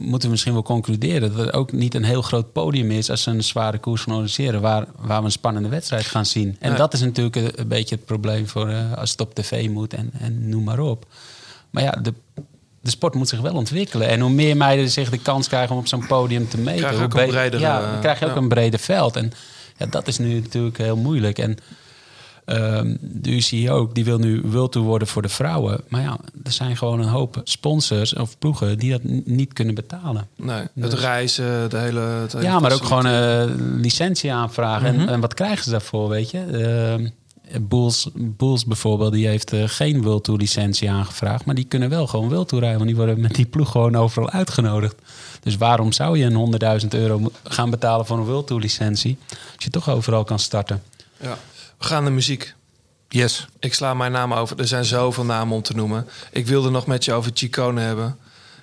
moeten 0.00 0.20
we 0.22 0.28
misschien 0.28 0.52
wel 0.52 0.62
concluderen 0.62 1.36
dat 1.36 1.46
er 1.46 1.52
ook 1.52 1.72
niet 1.72 1.94
een 1.94 2.04
heel 2.04 2.22
groot 2.22 2.52
podium 2.52 2.90
is 2.90 3.10
als 3.10 3.22
ze 3.22 3.30
een 3.30 3.44
zware 3.44 3.78
koers 3.78 4.02
gaan 4.02 4.12
organiseren, 4.12 4.60
waar, 4.60 4.86
waar 4.96 5.18
we 5.18 5.24
een 5.24 5.32
spannende 5.32 5.68
wedstrijd 5.68 6.06
gaan 6.06 6.26
zien. 6.26 6.56
En 6.60 6.68
Nee. 6.68 6.78
dat 6.78 6.92
is 6.92 7.00
natuurlijk 7.00 7.36
een, 7.36 7.50
een 7.54 7.68
beetje 7.68 7.94
het 7.94 8.04
probleem 8.04 8.48
voor 8.48 8.72
als 8.96 9.10
het 9.10 9.20
op 9.20 9.34
tv 9.34 9.68
moet 9.68 9.94
en, 9.94 10.10
en 10.18 10.48
noem 10.48 10.64
maar 10.64 10.78
op. 10.78 11.06
Maar 11.70 11.82
ja, 11.82 11.90
de, 11.90 12.14
de 12.88 12.96
sport 12.96 13.14
moet 13.14 13.28
zich 13.28 13.40
wel 13.40 13.54
ontwikkelen. 13.54 14.08
En 14.08 14.20
hoe 14.20 14.30
meer 14.30 14.56
meiden 14.56 14.90
zich 14.90 15.10
de 15.10 15.18
kans 15.18 15.48
krijgen 15.48 15.74
om 15.74 15.80
op 15.80 15.86
zo'n 15.86 16.06
podium 16.06 16.48
te 16.48 16.58
meten, 16.58 16.80
Krijg 16.80 16.94
hoe 16.94 17.02
een 17.02 17.28
bredere, 17.28 17.62
ja, 17.62 17.80
eh, 17.80 17.90
dan 17.90 18.00
krijg 18.00 18.18
je 18.18 18.24
ook 18.24 18.34
ja. 18.34 18.36
een 18.36 18.48
breder 18.48 18.80
veld. 18.80 19.16
En 19.16 19.32
ja, 19.76 19.86
dat 19.86 20.08
is 20.08 20.18
nu 20.18 20.40
natuurlijk 20.40 20.78
heel 20.78 20.96
moeilijk. 20.96 21.38
En 21.38 21.56
ehm, 22.44 22.96
de 23.00 23.30
UCI 23.30 23.70
ook, 23.70 23.94
die 23.94 24.04
wil 24.04 24.18
nu 24.18 24.42
World 24.44 24.72
Tour 24.72 24.86
worden 24.86 25.08
voor 25.08 25.22
de 25.22 25.28
vrouwen. 25.28 25.80
Maar 25.88 26.02
ja, 26.02 26.18
er 26.44 26.52
zijn 26.52 26.76
gewoon 26.76 27.00
een 27.00 27.08
hoop 27.08 27.40
sponsors 27.44 28.14
of 28.14 28.38
ploegen 28.38 28.78
die 28.78 28.90
dat 28.90 29.02
niet 29.24 29.52
kunnen 29.52 29.74
betalen. 29.74 30.28
Nee, 30.36 30.62
het 30.80 30.92
reizen, 30.92 31.70
de 31.70 31.78
hele... 31.78 32.00
het 32.00 32.32
hele 32.32 32.44
Ja, 32.44 32.58
maar 32.58 32.72
ook 32.72 32.84
gewoon 32.84 33.06
eh, 33.06 33.44
licentie 33.76 34.32
aanvragen. 34.32 34.94
Mhm. 34.94 35.02
en, 35.02 35.08
en 35.08 35.20
wat 35.20 35.34
krijgen 35.34 35.64
ze 35.64 35.70
daarvoor, 35.70 36.08
weet 36.08 36.30
je? 36.30 36.40
Ehm 36.40 37.06
Bulls, 37.60 38.08
Bulls 38.14 38.64
bijvoorbeeld, 38.64 39.12
die 39.12 39.26
heeft 39.26 39.52
eh, 39.52 39.62
geen 39.66 40.02
World 40.02 40.24
Tour 40.24 40.40
licentie 40.40 40.90
aangevraagd. 40.90 41.44
Maar 41.44 41.54
die 41.54 41.64
kunnen 41.64 41.88
wel 41.88 42.06
gewoon 42.06 42.28
World 42.28 42.48
Tour 42.48 42.64
rijden. 42.64 42.84
Want 42.84 42.96
die 42.96 43.04
worden 43.04 43.20
met 43.20 43.34
die 43.34 43.46
ploeg 43.46 43.70
gewoon 43.70 43.96
overal 43.96 44.30
uitgenodigd. 44.30 44.94
Dus 45.42 45.56
waarom 45.56 45.92
zou 45.92 46.18
je 46.18 46.24
een 46.24 46.80
100.000 46.82 46.88
euro 46.88 47.30
gaan 47.44 47.70
betalen 47.70 48.06
voor 48.06 48.18
een 48.18 48.24
World 48.24 48.46
Tour 48.46 48.62
licentie... 48.62 49.18
als 49.28 49.64
je 49.64 49.70
toch 49.70 49.90
overal 49.90 50.24
kan 50.24 50.38
starten? 50.38 50.82
Ja. 51.20 51.38
We 51.78 51.84
gaan 51.84 52.02
naar 52.02 52.12
muziek. 52.12 52.54
Yes. 53.08 53.46
Ik 53.58 53.74
sla 53.74 53.94
mijn 53.94 54.12
naam 54.12 54.34
over. 54.34 54.58
Er 54.58 54.66
zijn 54.66 54.84
zoveel 54.84 55.24
namen 55.24 55.56
om 55.56 55.62
te 55.62 55.74
noemen. 55.74 56.06
Ik 56.30 56.46
wilde 56.46 56.70
nog 56.70 56.86
met 56.86 57.04
je 57.04 57.12
over 57.12 57.30
Chicone 57.34 57.80
hebben. 57.80 58.18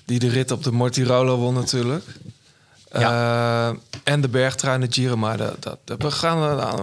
Die 0.06 0.20
de 0.20 0.30
rit 0.30 0.52
op 0.52 0.64
de 0.64 0.72
Mortirolo 0.72 1.38
won 1.38 1.54
natuurlijk. 1.54 2.04
Eh, 3.02 3.68
en 4.04 4.22
de 4.22 4.28
bergtrein 4.30 4.82
de 4.82 4.88
Giro. 4.90 5.16
Maar 5.16 5.38
dat, 5.38 5.78
dat, 5.84 6.02
we 6.02 6.12
gaan... 6.12 6.40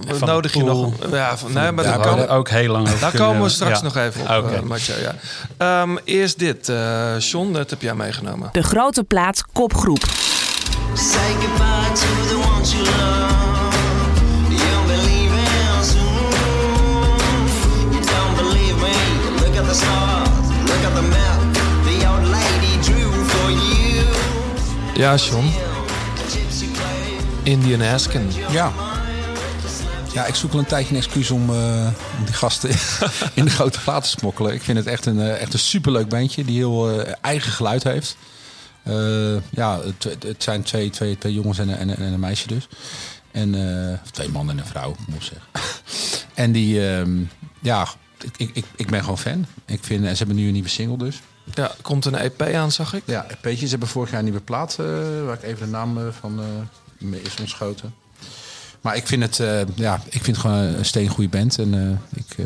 We 0.07 0.15
Van 0.15 0.29
nodig 0.29 0.55
je 0.55 0.65
nog... 0.65 0.93
Ja, 1.11 1.37
van, 1.37 1.53
nee, 1.53 1.73
maar 1.73 1.85
Daar 1.85 1.99
daar 1.99 2.07
komen 2.07 2.27
we 2.27 2.33
ook 2.33 2.49
heel 2.49 2.73
lang 2.73 2.87
over 2.87 3.01
daar 3.01 3.11
komen 3.11 3.27
we 3.27 3.33
hebben. 3.33 3.51
straks 3.51 3.79
Ja. 3.79 3.85
nog 3.85 3.97
even 3.97 4.21
op, 4.21 4.45
Oké. 4.45 4.55
eh, 4.55 4.63
Mathieu, 4.63 4.97
ja. 5.01 5.15
Ehm, 5.57 5.97
eerst 6.05 6.39
dit. 6.39 6.69
eh 6.69 7.19
John, 7.19 7.53
dat 7.53 7.71
heb 7.71 7.83
jij 7.83 7.95
meegenomen. 7.95 8.49
De 8.53 8.63
grote 8.63 9.05
plaat 9.05 9.45
kopgroep. 9.53 10.05
Say 10.95 11.19
goodbye 11.41 11.93
to 11.95 12.29
the 12.29 12.49
ones 12.55 12.73
you 12.73 12.85
love. 12.85 13.33
Ja, 24.95 25.17
John. 25.17 25.62
Indian 27.43 27.83
Asken. 27.83 28.29
Ja. 28.51 28.73
Ja, 30.13 30.27
ik 30.27 30.35
zoek 30.35 30.53
al 30.53 30.59
een 30.59 30.65
tijdje 30.65 30.91
een 30.91 31.01
excuus 31.01 31.31
om, 31.31 31.51
om 31.51 32.25
die 32.25 32.35
gasten 32.35 32.71
in 33.35 33.45
de 33.45 33.51
grote 33.51 33.81
plaat 33.81 34.03
te 34.03 34.09
smokkelen. 34.09 34.53
Ik 34.53 34.63
vind 34.63 34.79
het 34.79 34.87
echt 34.87 35.07
een, 35.07 35.21
eh, 35.21 35.41
echt 35.41 35.53
een 35.53 35.59
superleuk 35.59 36.09
bandje 36.09 36.45
die 36.45 36.57
heel 36.57 37.01
eh, 37.01 37.13
eigen 37.21 37.53
geluid 37.53 37.83
heeft. 37.83 38.17
Ja, 39.51 39.81
het, 39.81 40.25
het 40.25 40.43
zijn 40.43 40.63
twee, 40.63 40.91
twee, 40.91 41.19
twee 41.19 41.33
jongens 41.33 41.59
en 41.59 41.69
een, 41.69 41.77
en 41.77 41.89
een, 41.89 41.97
en 41.97 42.13
een 42.13 42.21
meisje 42.21 42.47
dus. 42.47 42.69
En 43.31 44.01
twee 44.11 44.29
mannen 44.29 44.57
en 44.57 44.63
een 44.63 44.69
vrouw, 44.69 44.97
moet 45.07 45.17
ik 45.17 45.23
zeggen. 45.23 45.49
en 46.45 46.53
die, 46.53 46.89
ehm, 46.89 47.21
ja, 47.61 47.87
ik, 48.37 48.51
ik, 48.53 48.65
ik, 48.77 48.91
ben 48.91 49.01
gewoon 49.01 49.19
fan. 49.19 49.47
Ik 49.67 49.85
vind, 49.85 50.05
en 50.05 50.11
ze 50.11 50.19
hebben 50.19 50.37
nu 50.37 50.47
een 50.47 50.53
nieuwe 50.53 50.69
single 50.69 50.97
dus. 50.97 51.21
Ja, 51.55 51.71
komt 51.83 52.05
een 52.05 52.15
EP 52.15 52.43
aan, 52.43 52.73
zag 52.73 52.95
ik. 52.95 53.03
Ja, 53.07 53.27
Peetjes 53.41 53.71
hebben 53.71 53.89
vorig 53.89 54.11
jaar 54.11 54.19
een 54.19 54.25
nieuwe 54.25 54.41
plaat, 54.41 54.77
waar 55.25 55.35
ik 55.35 55.43
even 55.43 55.67
de 55.67 55.73
naam 55.73 55.99
van 56.21 56.41
me 57.05 57.23
is 57.23 57.37
ontschoten. 57.41 57.95
Maar 58.83 58.97
ik 58.97 59.07
vind 59.07 59.23
het, 59.23 59.41
eh, 59.41 59.61
ja, 59.75 60.01
ik 60.05 60.23
vind 60.23 60.27
het 60.27 60.39
gewoon 60.39 60.59
een 60.59 60.85
steengoede 60.85 61.29
band. 61.29 61.59
En 61.59 61.75
eh, 61.75 62.19
ik, 62.19 62.39
eh, 62.39 62.45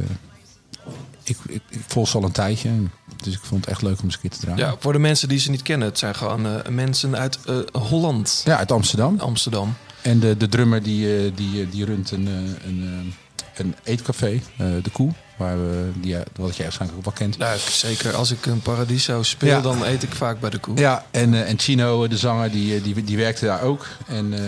ik, 1.23 1.37
ik, 1.47 1.63
ik 1.69 1.81
volg 1.87 2.09
ze 2.09 2.17
al 2.17 2.25
een 2.25 2.33
tijdje. 2.33 2.71
Dus 3.17 3.35
ik 3.35 3.41
vond 3.43 3.61
het 3.61 3.71
echt 3.71 3.83
leuk 3.83 3.99
om 3.99 4.05
eens 4.05 4.15
een 4.15 4.21
keer 4.21 4.31
te 4.31 4.39
draaien. 4.39 4.67
Ja, 4.67 4.77
voor 4.79 4.93
de 4.93 4.99
mensen 4.99 5.29
die 5.29 5.39
ze 5.39 5.51
niet 5.51 5.63
kennen. 5.63 5.89
Het 5.89 5.99
zijn 5.99 6.15
gewoon 6.15 6.63
mensen 6.69 7.17
uit 7.17 7.39
Holland. 7.73 8.43
Ja, 8.45 8.57
uit 8.57 8.73
Amsterdam. 8.73 9.19
Amsterdam. 9.19 9.75
En 10.03 10.21
de, 10.21 10.37
de 10.37 10.49
drummer 10.49 10.83
die, 10.83 11.35
die, 11.35 11.69
die 11.69 11.85
runt 11.85 12.11
een, 12.11 12.27
een, 12.67 13.15
een 13.57 13.75
eetcafé, 13.85 14.41
De 14.57 14.91
Koe. 14.93 15.13
Waar 15.37 15.57
we, 15.57 15.91
die, 16.01 16.17
eh, 16.17 16.23
wat 16.37 16.57
jij 16.57 16.65
waarschijnlijk 16.65 16.99
ook 16.99 17.05
wel 17.05 17.15
kent. 17.15 17.39
Nou, 17.39 17.59
zeker. 17.71 18.15
Als 18.15 18.31
ik 18.31 18.47
een 18.47 18.61
Paradiso 18.61 19.23
speel, 19.23 19.49
Ja. 19.49 19.61
dan 19.61 19.85
eet 19.85 20.03
ik 20.03 20.13
vaak 20.15 20.41
bij 20.41 20.51
de 20.51 20.59
koe. 20.59 20.77
Ja, 20.79 21.05
en, 21.11 21.35
eh, 21.35 21.49
en 21.49 21.59
Chino, 21.59 22.09
de 22.09 22.17
zanger, 22.17 22.51
die, 22.51 22.77
eh, 22.77 22.83
die, 22.83 23.05
die 23.05 23.17
werkte 23.17 23.45
daar 23.45 23.63
ook. 23.63 23.87
En, 24.07 24.33
eh, 24.33 24.41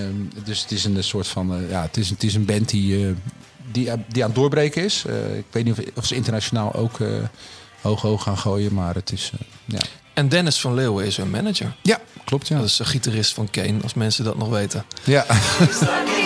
dus 0.44 0.60
het 0.62 0.70
is 0.70 0.84
een 0.84 1.04
soort 1.04 1.26
van, 1.26 1.54
eh, 1.54 1.70
ja, 1.70 1.82
het 1.82 1.96
is, 1.96 2.10
het 2.10 2.22
is 2.22 2.34
een 2.34 2.44
band 2.44 2.68
die, 2.68 3.06
eh, 3.06 3.12
die, 3.72 3.90
die 4.08 4.22
aan 4.22 4.28
het 4.28 4.34
doorbreken 4.38 4.84
is. 4.84 5.04
Eh, 5.08 5.36
ik 5.38 5.44
weet 5.50 5.64
niet 5.64 5.78
of, 5.78 5.84
of 5.94 6.06
ze 6.06 6.14
internationaal 6.14 6.74
ook 6.74 7.00
eh, 7.00 7.08
hoog 7.80 8.00
hoog 8.02 8.22
gaan 8.22 8.38
gooien, 8.38 8.74
maar 8.74 8.94
het 8.94 9.12
is, 9.12 9.30
eh, 9.34 9.40
ja. 9.64 9.80
En 10.14 10.28
Dennis 10.28 10.60
van 10.60 10.74
Leeuwen 10.74 11.04
is 11.06 11.16
hun 11.16 11.30
manager. 11.30 11.74
Ja, 11.82 12.00
klopt, 12.24 12.48
ja. 12.48 12.56
Dat 12.56 12.66
is 12.66 12.76
de 12.76 12.84
gitarist 12.84 13.34
van 13.34 13.50
Kane, 13.50 13.82
als 13.82 13.94
mensen 13.94 14.24
dat 14.24 14.38
nog 14.38 14.48
weten. 14.48 14.84
Ja, 15.04 15.26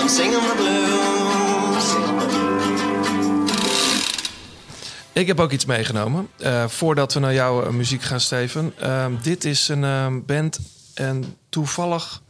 I'm 0.00 0.08
singing 0.08 0.42
the 0.42 0.54
blues. 0.56 1.94
Ik 5.12 5.26
heb 5.26 5.40
ook 5.40 5.50
iets 5.52 5.64
meegenomen. 5.64 6.28
eh, 6.38 6.68
voordat 6.68 7.14
we 7.14 7.20
naar 7.20 7.34
jouw 7.34 7.64
eh, 7.64 7.70
muziek 7.70 8.02
gaan, 8.02 8.20
Steven. 8.20 8.72
Ehm, 8.78 9.12
dit 9.22 9.44
is 9.44 9.68
een 9.68 9.84
ehm, 9.84 10.20
band 10.26 10.58
en 10.94 11.36
toevallig 11.48 12.22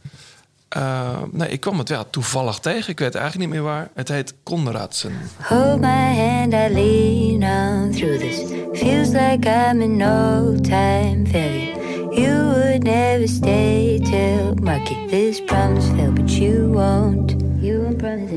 Eh, 0.69 1.17
nee, 1.31 1.49
ik 1.49 1.59
kwam 1.59 1.77
het 1.77 1.89
wel 1.89 2.09
toevallig 2.09 2.59
tegen. 2.59 2.91
Ik 2.91 2.99
weet 2.99 3.15
eigenlijk 3.15 3.45
niet 3.45 3.59
meer 3.59 3.69
waar. 3.69 3.89
Het 3.93 4.07
heet 4.07 4.33
Konradsen. 4.43 5.11
Hold 5.41 5.79
my 5.79 6.15
hand, 6.15 6.53
I 6.53 6.73
lean 6.73 7.43
on 7.43 7.91
through 7.91 8.19
this. 8.19 8.37
Feels 8.73 9.09
like 9.09 9.49
I'm 9.49 9.81
in 9.81 9.97
no 9.97 10.55
time 10.61 11.25
failure. 11.27 11.77
You 12.11 12.53
would 12.53 12.83
never 12.83 13.27
stay 13.27 13.99
till 14.03 14.55
market 14.61 15.09
this 15.09 15.43
promise 15.43 15.87
failed, 15.87 16.15
but 16.15 16.29
you 16.29 16.69
won't. 16.71 17.35
You 17.61 17.81
won't 17.81 17.97
promise. 17.97 18.31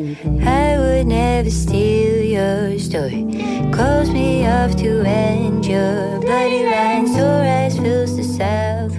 I 0.44 0.78
would 0.78 1.06
never 1.06 1.50
steal 1.50 2.24
your 2.24 2.78
story. 2.78 3.24
Close 3.72 4.10
me 4.10 4.46
off 4.46 4.74
to 4.76 5.02
end 5.04 5.64
your 5.66 6.18
bloody 6.20 6.64
line. 6.64 7.06
Sore 7.06 7.44
eyes 7.44 7.76
fills 7.78 8.16
the 8.16 8.24
south 8.24 8.98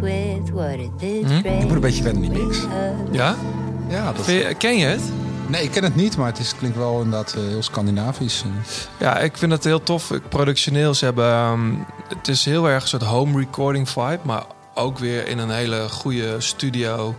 This 0.98 1.30
Je 1.44 1.60
moet 1.62 1.72
een 1.72 1.80
beetje 1.80 2.04
wennen, 2.04 2.22
die 2.22 2.44
mix. 2.44 2.58
Ja? 3.12 3.36
Ja, 3.90 4.12
dat... 4.14 4.26
Je- 4.26 4.56
ken 4.58 4.78
je 4.78 4.86
het? 4.86 5.02
Nee, 5.48 5.64
ik 5.64 5.72
ken 5.72 5.84
het 5.84 5.96
niet, 5.96 6.18
maar 6.18 6.28
het 6.28 6.40
is, 6.40 6.56
klinkt 6.56 6.78
wel 6.78 7.02
inderdaad 7.02 7.34
eh, 7.34 7.42
heel 7.48 7.62
Scandinavisch. 7.64 8.44
eh. 8.44 8.50
Ja, 9.00 9.18
ik 9.20 9.38
vind 9.38 9.52
het 9.52 9.64
heel 9.64 9.84
tof. 9.84 10.12
Ik- 10.12 10.30
Productioneel, 10.30 10.94
ze 10.94 11.06
hebben... 11.06 11.26
ehm, 11.32 11.72
het 12.08 12.28
is 12.28 12.46
heel 12.46 12.70
erg 12.70 12.82
een 12.82 12.88
soort 12.88 13.04
home 13.04 13.40
recording 13.40 13.90
vibe. 13.90 14.20
Maar 14.22 14.44
ook 14.74 14.98
weer 15.00 15.28
in 15.28 15.38
een 15.38 15.50
hele 15.50 15.90
goede 15.90 16.36
studio 16.42 17.16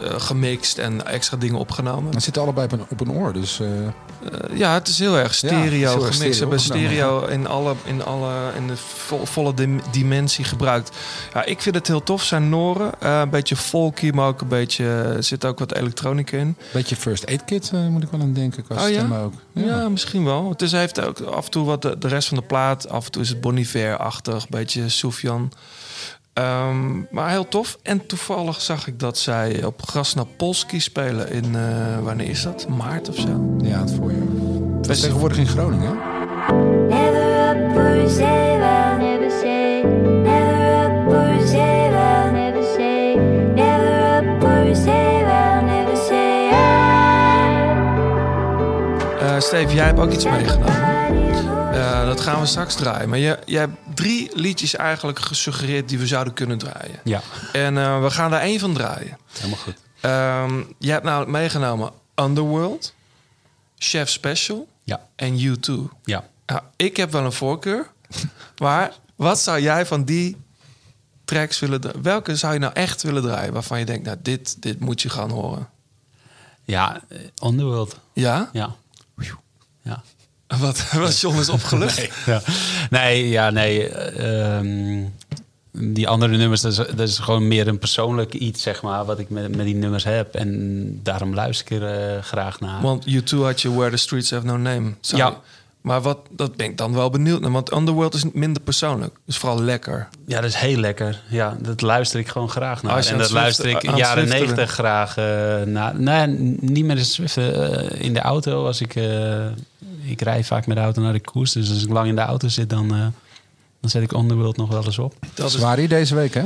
gemixt 0.00 0.78
en 0.78 1.06
extra 1.06 1.36
dingen 1.36 1.58
opgenomen. 1.58 2.12
Het 2.14 2.22
zitten 2.22 2.42
allebei 2.42 2.66
op 2.66 2.72
een, 2.72 2.86
op 2.90 3.00
een 3.00 3.10
oor, 3.12 3.32
dus... 3.32 3.60
eh, 3.60 3.66
Eh, 4.32 4.58
ja, 4.58 4.74
het 4.74 4.88
is 4.88 4.98
heel 4.98 5.16
erg 5.18 5.34
stereo 5.34 5.90
gemixt. 6.00 6.18
Ze 6.34 6.38
hebben 6.40 6.60
stereo 6.60 7.26
in, 7.26 7.46
alle, 7.46 7.74
in, 7.84 8.04
alle, 8.04 8.32
in 8.56 8.66
de 8.66 8.76
vo- 8.76 9.24
volle 9.24 9.54
dim- 9.54 9.80
dimensie 9.90 10.44
gebruikt. 10.44 10.96
Ja, 11.34 11.44
ik 11.44 11.60
vind 11.62 11.74
het 11.74 11.86
heel 11.86 12.02
tof. 12.02 12.22
Zijn 12.22 12.48
Noren. 12.48 12.92
Eh, 13.00 13.18
een 13.20 13.30
beetje 13.30 13.56
folky, 13.56 14.10
maar 14.10 14.26
ook 14.26 14.40
een 14.40 14.48
beetje... 14.48 15.16
Zit 15.18 15.44
ook 15.44 15.58
wat 15.58 15.74
elektronica 15.74 16.36
in. 16.36 16.56
beetje 16.72 16.96
First 16.96 17.26
Aid 17.26 17.44
Kit 17.44 17.70
eh, 17.74 17.86
moet 17.86 18.02
ik 18.02 18.08
wel 18.10 18.20
aan 18.20 18.32
denken, 18.32 18.64
qua 18.64 18.84
Oh, 18.84 18.90
ja? 18.90 19.20
ook. 19.22 19.32
Ja. 19.52 19.88
misschien 19.88 20.24
wel. 20.24 20.48
Het 20.50 20.62
is, 20.62 20.70
hij 20.70 20.80
heeft 20.80 21.00
ook 21.00 21.20
af 21.20 21.44
en 21.44 21.50
toe 21.50 21.64
wat 21.64 21.82
de, 21.82 21.98
de 21.98 22.08
rest 22.08 22.28
van 22.28 22.36
de 22.36 22.44
plaat. 22.44 22.88
Af 22.88 23.04
en 23.04 23.10
toe 23.10 23.22
is 23.22 23.28
het 23.28 23.40
Bon 23.40 23.56
Iver-achtig, 23.56 24.34
een 24.42 24.46
beetje 24.50 24.88
Sufjan. 24.88 25.52
Ehm, 26.38 27.00
maar 27.10 27.30
heel 27.30 27.48
tof. 27.48 27.78
En 27.82 28.06
toevallig 28.06 28.60
zag 28.60 28.86
ik 28.86 28.98
dat 29.00 29.18
zij 29.18 29.64
op 29.64 29.82
Grasnapolski 29.82 30.80
spelen 30.80 31.30
in... 31.30 31.56
eh, 31.56 31.98
wanneer 32.02 32.28
is 32.28 32.42
dat? 32.42 32.68
Maart 32.68 33.08
of 33.08 33.16
zo? 33.16 33.56
Ja, 33.62 33.80
het 33.80 33.94
voorjaar. 33.94 34.26
Dat 34.80 34.90
is 34.90 35.00
tegenwoordig 35.00 35.38
in 35.38 35.46
Groningen, 35.46 35.86
hè? 35.86 36.16
Eh, 49.20 49.40
Steve, 49.40 49.74
jij 49.74 49.84
hebt 49.84 49.98
ook 49.98 50.12
iets 50.12 50.24
meegenomen. 50.24 51.57
Dat 51.72 52.20
gaan 52.20 52.40
we 52.40 52.46
straks 52.46 52.74
draaien. 52.74 53.08
Maar 53.08 53.18
je, 53.18 53.38
jij 53.46 53.60
hebt 53.60 53.76
drie 53.94 54.30
liedjes 54.34 54.74
eigenlijk 54.76 55.18
gesuggereerd 55.18 55.88
die 55.88 55.98
we 55.98 56.06
zouden 56.06 56.32
kunnen 56.32 56.58
draaien. 56.58 57.00
Ja, 57.04 57.20
En 57.52 57.78
eh, 57.78 58.02
we 58.02 58.10
gaan 58.10 58.30
daar 58.30 58.40
één 58.40 58.60
van 58.60 58.74
draaien. 58.74 59.18
helemaal 59.32 59.58
goed. 59.58 59.76
Ehm 60.00 60.62
je 60.78 60.90
hebt 60.90 61.04
nou 61.04 61.28
meegenomen 61.30 61.90
Underworld, 62.14 62.94
Chef 63.78 64.08
Special 64.08 64.68
Ja, 64.84 65.00
en 65.16 65.38
U2. 65.38 65.72
ja. 66.04 66.24
Nou, 66.46 66.62
ik 66.76 66.96
heb 66.96 67.12
wel 67.12 67.24
een 67.24 67.32
voorkeur. 67.32 67.90
maar 68.62 68.92
wat 69.16 69.38
zou 69.38 69.60
jij 69.60 69.86
van 69.86 70.04
die 70.04 70.36
tracks 71.24 71.58
willen 71.58 71.80
draaien? 71.80 72.02
Welke 72.02 72.36
zou 72.36 72.52
je 72.52 72.58
nou 72.58 72.72
echt 72.72 73.02
willen 73.02 73.22
draaien? 73.22 73.52
Waarvan 73.52 73.78
je 73.78 73.84
denkt, 73.84 74.04
nou, 74.04 74.16
dit, 74.22 74.62
dit 74.62 74.80
moet 74.80 75.02
je 75.02 75.08
gaan 75.10 75.30
horen. 75.30 75.68
Ja, 76.64 77.00
eh, 77.08 77.18
Underworld. 77.48 77.96
Ja? 78.12 78.48
Ja. 78.52 78.74
Ja. 79.82 80.02
Wat 80.60 80.90
was 80.92 81.20
John 81.20 81.38
is 81.38 81.48
opgelucht? 81.48 82.08
ja. 82.26 82.42
Nee, 82.90 83.28
ja, 83.28 83.50
nee. 83.50 83.88
eh, 83.88 84.56
ehm, 84.56 85.04
die 85.72 86.08
andere 86.08 86.36
nummers, 86.36 86.60
dat 86.60 86.72
is, 86.72 86.76
dat 86.76 87.08
is 87.08 87.18
gewoon 87.18 87.48
meer 87.48 87.68
een 87.68 87.78
persoonlijk 87.78 88.34
iets, 88.34 88.62
zeg 88.62 88.82
maar, 88.82 89.04
wat 89.04 89.18
ik 89.18 89.30
met, 89.30 89.56
met 89.56 89.66
die 89.66 89.74
nummers 89.74 90.04
heb. 90.04 90.34
En 90.34 91.00
daarom 91.02 91.34
luister 91.34 91.76
ik 91.76 91.82
er 91.82 92.16
eh, 92.16 92.22
graag 92.22 92.60
naar. 92.60 92.82
Want 92.82 93.06
U2 93.10 93.36
had 93.36 93.60
je 93.60 93.74
Where 93.74 93.90
the 93.90 93.96
Streets 93.96 94.30
Have 94.30 94.46
No 94.46 94.56
Name. 94.56 94.92
Ja. 95.00 95.40
Maar 95.80 96.00
wat, 96.00 96.18
dat 96.30 96.56
ben 96.56 96.66
ik 96.66 96.76
dan 96.76 96.94
wel 96.94 97.10
benieuwd 97.10 97.40
naar. 97.40 97.50
Want 97.50 97.72
Underworld 97.72 98.14
is 98.14 98.24
minder 98.32 98.62
persoonlijk. 98.62 99.16
is 99.26 99.36
vooral 99.36 99.62
lekker. 99.62 100.08
Ja, 100.26 100.40
dat 100.40 100.50
is 100.50 100.56
heel 100.56 100.76
lekker. 100.76 101.22
Ja, 101.28 101.56
dat 101.60 101.80
luister 101.80 102.20
ik 102.20 102.28
gewoon 102.28 102.50
graag 102.50 102.82
naar. 102.82 103.06
En 103.06 103.18
dat 103.18 103.30
luister 103.30 103.66
ik 103.66 103.82
in 103.82 103.96
jaren 103.96 104.28
negentig 104.28 104.70
graag 104.70 105.16
eh, 105.16 105.62
naar. 105.62 106.00
Nee, 106.00 106.26
niet 106.60 106.84
met 106.84 107.16
de 107.34 107.42
eh, 107.42 108.04
in 108.04 108.14
de 108.14 108.20
auto, 108.20 108.66
als 108.66 108.80
ik... 108.80 108.94
ik 110.10 110.20
rij 110.20 110.44
vaak 110.44 110.66
met 110.66 110.76
de 110.76 110.82
auto 110.82 111.02
naar 111.02 111.12
de 111.12 111.20
koers. 111.20 111.52
Dus 111.52 111.70
als 111.70 111.82
ik 111.82 111.90
lang 111.90 112.08
in 112.08 112.14
de 112.14 112.20
auto 112.20 112.48
zit, 112.48 112.70
dan, 112.70 112.94
eh, 112.94 113.06
dan 113.80 113.90
zet 113.90 114.02
ik 114.02 114.12
Underworld 114.12 114.56
nog 114.56 114.68
wel 114.68 114.84
eens 114.84 114.98
op. 114.98 115.14
Dat 115.34 115.46
is, 115.48 115.52
Zwaar 115.52 115.78
hier 115.78 115.88
deze 115.88 116.14
week, 116.14 116.34
hè? 116.34 116.44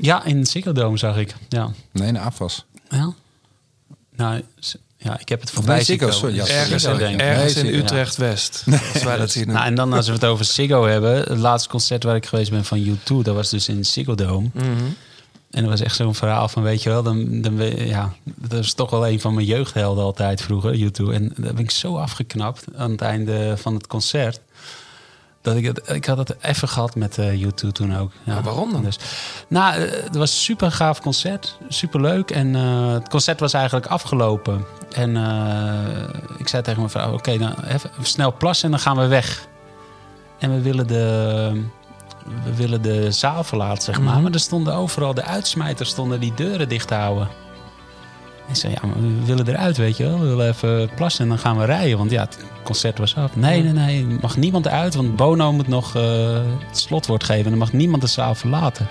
Ja, 0.00 0.24
in 0.24 0.46
Ziggo 0.46 0.72
Dome 0.72 0.96
zag 0.96 1.16
ik. 1.16 1.34
Ja. 1.48 1.70
Nee, 1.92 2.12
de 2.12 2.20
afwas. 2.20 2.64
Ja? 2.90 3.14
Nou, 4.16 4.42
ja, 4.96 5.18
ik 5.18 5.28
heb 5.28 5.40
het 5.40 5.48
Nee, 5.48 5.54
voorbij 5.54 5.84
zien 5.84 5.98
Ziggo, 5.98 6.12
sorry, 6.12 6.38
ergens 6.38 6.82
Ziggo, 6.82 6.98
denk 6.98 7.14
ik. 7.14 7.20
ergens 7.20 7.54
Nee, 7.54 7.64
in 7.64 7.70
zeker. 7.70 7.84
Utrecht-West. 7.84 8.64
Als 8.94 9.02
wij 9.02 9.16
dat 9.16 9.30
zien. 9.30 9.46
Nou, 9.52 9.66
en 9.66 9.74
dan 9.74 9.92
als 9.92 10.06
we 10.06 10.12
het 10.12 10.24
over 10.24 10.44
Ziggo 10.44 10.86
hebben. 10.86 11.16
Het 11.16 11.38
laatste 11.38 11.68
concert 11.68 12.02
waar 12.02 12.16
ik 12.16 12.26
geweest 12.26 12.50
ben 12.50 12.64
van 12.64 12.84
U2, 12.84 13.22
dat 13.22 13.34
was 13.34 13.50
dus 13.50 13.68
in 13.68 13.84
Ziggo 13.84 14.14
Dome. 14.14 14.48
Mhm. 14.54 14.66
En 15.50 15.60
dat 15.60 15.70
was 15.70 15.80
echt 15.80 15.96
zo'n 15.96 16.14
verhaal 16.14 16.48
van, 16.48 16.62
weet 16.62 16.82
je 16.82 16.88
wel, 16.88 17.02
dan, 17.02 17.40
dan, 17.40 17.56
ja, 17.86 18.12
dat 18.24 18.58
is 18.58 18.72
toch 18.74 18.90
wel 18.90 19.08
een 19.08 19.20
van 19.20 19.34
mijn 19.34 19.46
jeugdhelden 19.46 20.04
altijd 20.04 20.42
vroeger, 20.42 20.74
U2. 20.76 21.12
En 21.12 21.32
daar 21.36 21.54
ben 21.54 21.64
ik 21.64 21.70
zo 21.70 21.96
afgeknapt 21.96 22.64
aan 22.76 22.90
het 22.90 23.00
einde 23.00 23.56
van 23.56 23.74
het 23.74 23.86
concert. 23.86 24.40
Dat 25.42 25.56
ik, 25.56 25.64
het, 25.64 25.90
ik 25.92 26.04
had 26.04 26.18
het 26.18 26.36
even 26.40 26.68
gehad 26.68 26.94
met 26.94 27.18
eh 27.18 27.42
U2 27.42 27.68
toen 27.72 27.96
ook. 27.96 28.12
Ja. 28.24 28.34
Maar 28.34 28.42
waarom 28.42 28.72
dan? 28.72 28.82
Dus, 28.82 28.98
nou, 29.48 29.74
eh, 29.74 30.04
het 30.04 30.16
was 30.16 30.30
een 30.30 30.38
super 30.38 30.72
gaaf 30.72 31.00
concert. 31.00 31.58
Super 31.68 32.00
leuk. 32.00 32.30
En 32.30 32.54
eh, 32.54 32.92
het 32.92 33.08
concert 33.08 33.40
was 33.40 33.52
eigenlijk 33.52 33.86
afgelopen. 33.86 34.64
En 34.92 35.16
ik 36.38 36.48
zei 36.48 36.62
tegen 36.62 36.78
mijn 36.78 36.90
vrouw: 36.90 37.12
Oké, 37.12 37.38
dan 37.38 37.54
even 37.68 37.90
snel 38.02 38.36
plassen 38.36 38.64
en 38.64 38.70
dan 38.70 38.80
gaan 38.80 38.96
we 38.96 39.06
weg. 39.06 39.46
En 40.38 40.54
we 40.54 40.60
willen 40.60 40.86
de, 40.86 41.62
we 42.44 42.54
willen 42.54 42.82
de 42.82 43.12
zaal 43.12 43.44
verlaten, 43.44 43.82
zeg 43.82 44.00
maar. 44.00 44.14
Mhm. 44.14 44.22
Maar 44.22 44.32
er 44.32 44.40
stonden 44.40 44.74
overal, 44.74 45.14
de 45.14 45.24
uitsmijters 45.24 45.90
stonden 45.90 46.20
die 46.20 46.34
deuren 46.34 46.68
dicht 46.68 46.88
te 46.88 46.94
houden. 46.94 47.28
Ik 48.48 48.56
zei, 48.56 48.72
ja, 48.72 48.88
maar 48.88 49.00
we 49.00 49.24
willen 49.24 49.48
eruit, 49.48 49.76
weet 49.76 49.96
je 49.96 50.04
wel. 50.04 50.18
We 50.18 50.26
willen 50.26 50.48
even 50.48 50.90
plassen 50.94 51.22
en 51.22 51.28
dan 51.28 51.38
gaan 51.38 51.58
we 51.58 51.64
rijden. 51.64 51.98
Want 51.98 52.10
ja, 52.10 52.20
het 52.20 52.38
concert 52.62 52.98
was 52.98 53.16
af. 53.16 53.36
Nee, 53.36 53.62
nee, 53.62 53.72
nee, 53.72 54.18
mag 54.20 54.36
niemand 54.36 54.68
uit. 54.68 54.94
Want 54.94 55.16
Bono 55.16 55.52
moet 55.52 55.68
nog 55.68 55.96
eh, 55.96 56.40
het 56.66 56.78
slotwoord 56.78 57.24
geven. 57.24 57.44
En 57.44 57.52
er 57.52 57.58
mag 57.58 57.72
niemand 57.72 58.02
de 58.02 58.08
zaal 58.08 58.34
verlaten. 58.34 58.86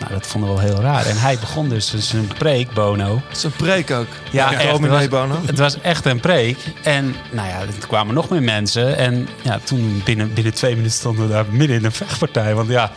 Nou, 0.00 0.12
dat 0.12 0.26
vonden 0.26 0.50
we 0.50 0.56
wel 0.56 0.64
heel 0.64 0.80
raar. 0.80 1.06
En 1.06 1.16
hij 1.20 1.38
begon 1.40 1.68
dus 1.68 1.94
zijn 1.98 2.26
preek, 2.38 2.72
Bono. 2.72 3.22
Het 3.28 3.36
is 3.36 3.42
een 3.42 3.50
preek 3.52 3.90
ook. 3.90 4.06
Ja, 4.30 4.52
echt. 4.52 4.70
Dominee 4.70 4.98
Het 4.98 5.10
was- 5.10 5.20
Bono. 5.20 5.40
Het 5.46 5.58
was 5.58 5.80
echt 5.80 6.04
een 6.06 6.20
preek. 6.20 6.58
En 6.82 7.14
nou 7.30 7.48
ja, 7.48 7.60
er 7.60 7.86
kwamen 7.86 8.14
nog 8.14 8.28
meer 8.28 8.42
mensen. 8.42 8.96
En 8.96 9.28
ja, 9.42 9.58
toen 9.64 10.02
binnen, 10.04 10.34
binnen 10.34 10.54
twee 10.54 10.74
minuten 10.76 10.96
stonden 10.96 11.26
we 11.26 11.32
daar 11.32 11.44
midden 11.50 11.76
in 11.76 11.84
een 11.84 11.92
vechtpartij. 11.92 12.54
Want 12.54 12.68
ja, 12.68 12.92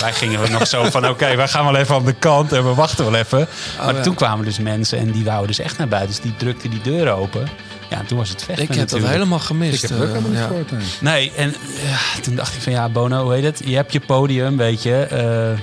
wij 0.00 0.12
gingen 0.12 0.40
we 0.42 0.48
nog 0.48 0.66
zo 0.66 0.84
van... 0.84 1.08
oké, 1.08 1.36
wij 1.36 1.48
gaan 1.48 1.64
wel 1.64 1.76
even 1.76 1.94
aan 1.94 2.04
de 2.04 2.12
kant 2.12 2.52
en 2.52 2.64
we 2.68 2.74
wachten 2.74 3.04
wel 3.04 3.14
even. 3.14 3.48
Maar 3.84 3.94
ja. 3.94 4.00
toen 4.02 4.14
kwamen 4.14 4.44
dus 4.44 4.58
mensen 4.58 4.98
en 4.98 5.10
die 5.10 5.24
wouden 5.24 5.46
dus 5.46 5.58
echt 5.58 5.78
naar 5.78 5.88
buiten. 5.88 6.10
Dus 6.10 6.20
die 6.22 6.36
drukten 6.36 6.70
die 6.70 6.80
deur 6.80 7.10
open. 7.12 7.48
Ja, 7.90 7.98
en 7.98 8.06
toen 8.06 8.18
was 8.18 8.28
het 8.28 8.42
vechten 8.42 8.64
Ik 8.64 8.74
heb 8.74 8.88
dat 8.88 9.02
helemaal 9.02 9.38
gemist. 9.38 9.82
Ik 9.84 9.90
heb 9.90 9.98
het 9.98 10.08
ook 10.08 10.14
eh, 10.16 10.22
helemaal 10.22 10.64
ja. 10.70 10.76
Nee, 11.00 11.32
en 11.36 11.54
ja, 11.84 12.20
toen 12.22 12.34
dacht 12.34 12.54
ik 12.56 12.62
van 12.62 12.72
ja, 12.72 12.88
Bono, 12.88 13.22
hoe 13.22 13.32
heet 13.34 13.44
het? 13.44 13.60
Je 13.64 13.74
hebt 13.76 13.92
je 13.92 14.00
podium, 14.00 14.56
weet 14.56 14.82
je. 14.82 14.96
eh, 15.04 15.58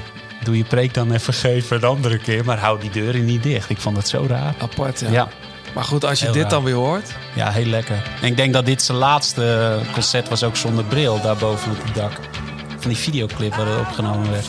doe 0.48 0.58
je 0.58 0.64
preek 0.64 0.94
dan 0.94 1.12
even 1.12 1.34
geven 1.34 1.78
een 1.78 1.84
andere 1.84 2.18
keer. 2.18 2.46
Maar 2.46 2.58
hou 2.60 2.80
die 2.80 2.90
deuren 2.90 3.26
niet 3.26 3.44
dicht. 3.44 3.70
Ik 3.70 3.78
vond 3.78 3.96
dat 3.96 4.08
zo 4.08 4.26
raar. 4.28 4.54
Apart, 4.60 5.00
ja. 5.00 5.10
ja. 5.12 5.28
Maar 5.74 5.84
goed, 5.84 6.06
als 6.06 6.20
je 6.20 6.26
Heel 6.26 6.34
dit 6.34 6.42
raar. 6.44 6.52
dan 6.52 6.64
weer 6.64 6.74
hoort. 6.74 7.12
Ja, 7.36 7.52
heel 7.52 7.66
lekker. 7.66 8.04
En 8.22 8.28
ik 8.28 8.38
denk 8.38 8.54
dat 8.54 8.66
dit 8.66 8.82
zijn 8.82 8.98
laatste 8.98 9.78
concert 9.94 10.30
was 10.30 10.44
ook 10.44 10.56
zonder 10.56 10.84
bril, 10.84 11.22
daarboven 11.22 11.72
op 11.72 11.84
het 11.84 11.96
dak. 11.96 12.12
Van 12.80 12.90
die 12.90 12.98
videoclip 12.98 13.56
waar 13.56 13.68
het 13.68 13.80
opgenomen 13.80 14.32
werd. 14.32 14.46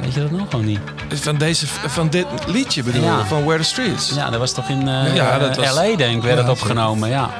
Weet 0.00 0.14
je 0.14 0.20
dat 0.20 0.30
nog 0.30 0.50
gewoon 0.50 0.64
niet? 0.64 0.80
Van, 1.08 1.38
deze, 1.38 1.66
van 1.66 2.08
dit 2.10 2.26
liedje 2.46 2.82
bedoel 2.82 3.02
Ja. 3.04 3.18
je? 3.18 3.24
Van 3.24 3.44
Where 3.44 3.58
the 3.62 3.68
Streets. 3.68 4.14
Ja, 4.14 4.30
dat 4.30 4.38
was 4.40 4.52
toch 4.52 4.68
in 4.68 4.88
eh, 4.88 5.14
Ja, 5.14 5.38
dat 5.38 5.56
was- 5.56 5.74
LA, 5.74 5.96
denk 5.96 6.16
ik, 6.16 6.22
werd 6.22 6.38
het 6.38 6.48
opgenomen. 6.48 7.08
Ja. 7.08 7.30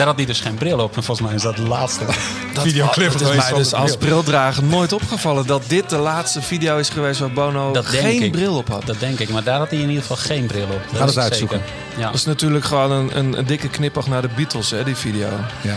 Daar 0.00 0.08
had 0.08 0.18
hij 0.18 0.26
dus 0.26 0.40
geen 0.40 0.54
bril 0.54 0.78
op. 0.78 0.96
En 0.96 1.02
volgens 1.02 1.26
mij 1.26 1.36
is 1.36 1.42
dat 1.42 1.56
de 1.56 1.62
laatste 1.62 2.04
videoclip 2.54 3.12
Dat 3.12 3.20
is 3.20 3.36
mij 3.36 3.52
dus 3.52 3.74
als 3.74 3.96
brildrager 3.96 4.64
nooit 4.64 4.92
opgevallen 4.92 5.46
dat 5.46 5.62
dit 5.66 5.90
de 5.90 5.96
laatste 5.96 6.42
video 6.42 6.76
is 6.78 6.88
geweest 6.88 7.20
waar 7.20 7.32
Bono 7.32 7.72
Dat 7.72 7.86
geen 7.86 8.22
ik. 8.22 8.32
bril 8.32 8.56
op 8.56 8.68
had. 8.68 8.86
Dat 8.86 9.00
denk 9.00 9.18
ik. 9.18 9.28
Maar 9.28 9.42
daar 9.42 9.58
had 9.58 9.70
hij 9.70 9.78
in 9.78 9.88
ieder 9.88 10.02
geval 10.02 10.16
geen 10.16 10.46
bril 10.46 10.64
op. 10.64 10.98
Dat 10.98 11.08
het 11.08 11.18
uitzoeken. 11.18 11.62
Ja. 11.96 12.04
Dat 12.04 12.14
is 12.14 12.24
natuurlijk 12.24 12.64
gewoon 12.64 12.90
een, 12.90 13.18
een, 13.18 13.38
een 13.38 13.46
dikke 13.46 13.68
knippig 13.68 14.06
naar 14.06 14.22
de 14.22 14.28
Beatles, 14.36 14.70
hè, 14.70 14.84
die 14.84 14.96
video. 14.96 15.28
Ja. 15.60 15.76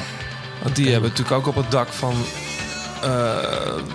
Want 0.61 0.75
die 0.75 0.91
hebben 0.91 1.09
natuurlijk 1.09 1.37
ook 1.37 1.47
op 1.47 1.55
het 1.55 1.71
dak 1.71 1.87
van 1.87 2.13
eh, 3.03 3.09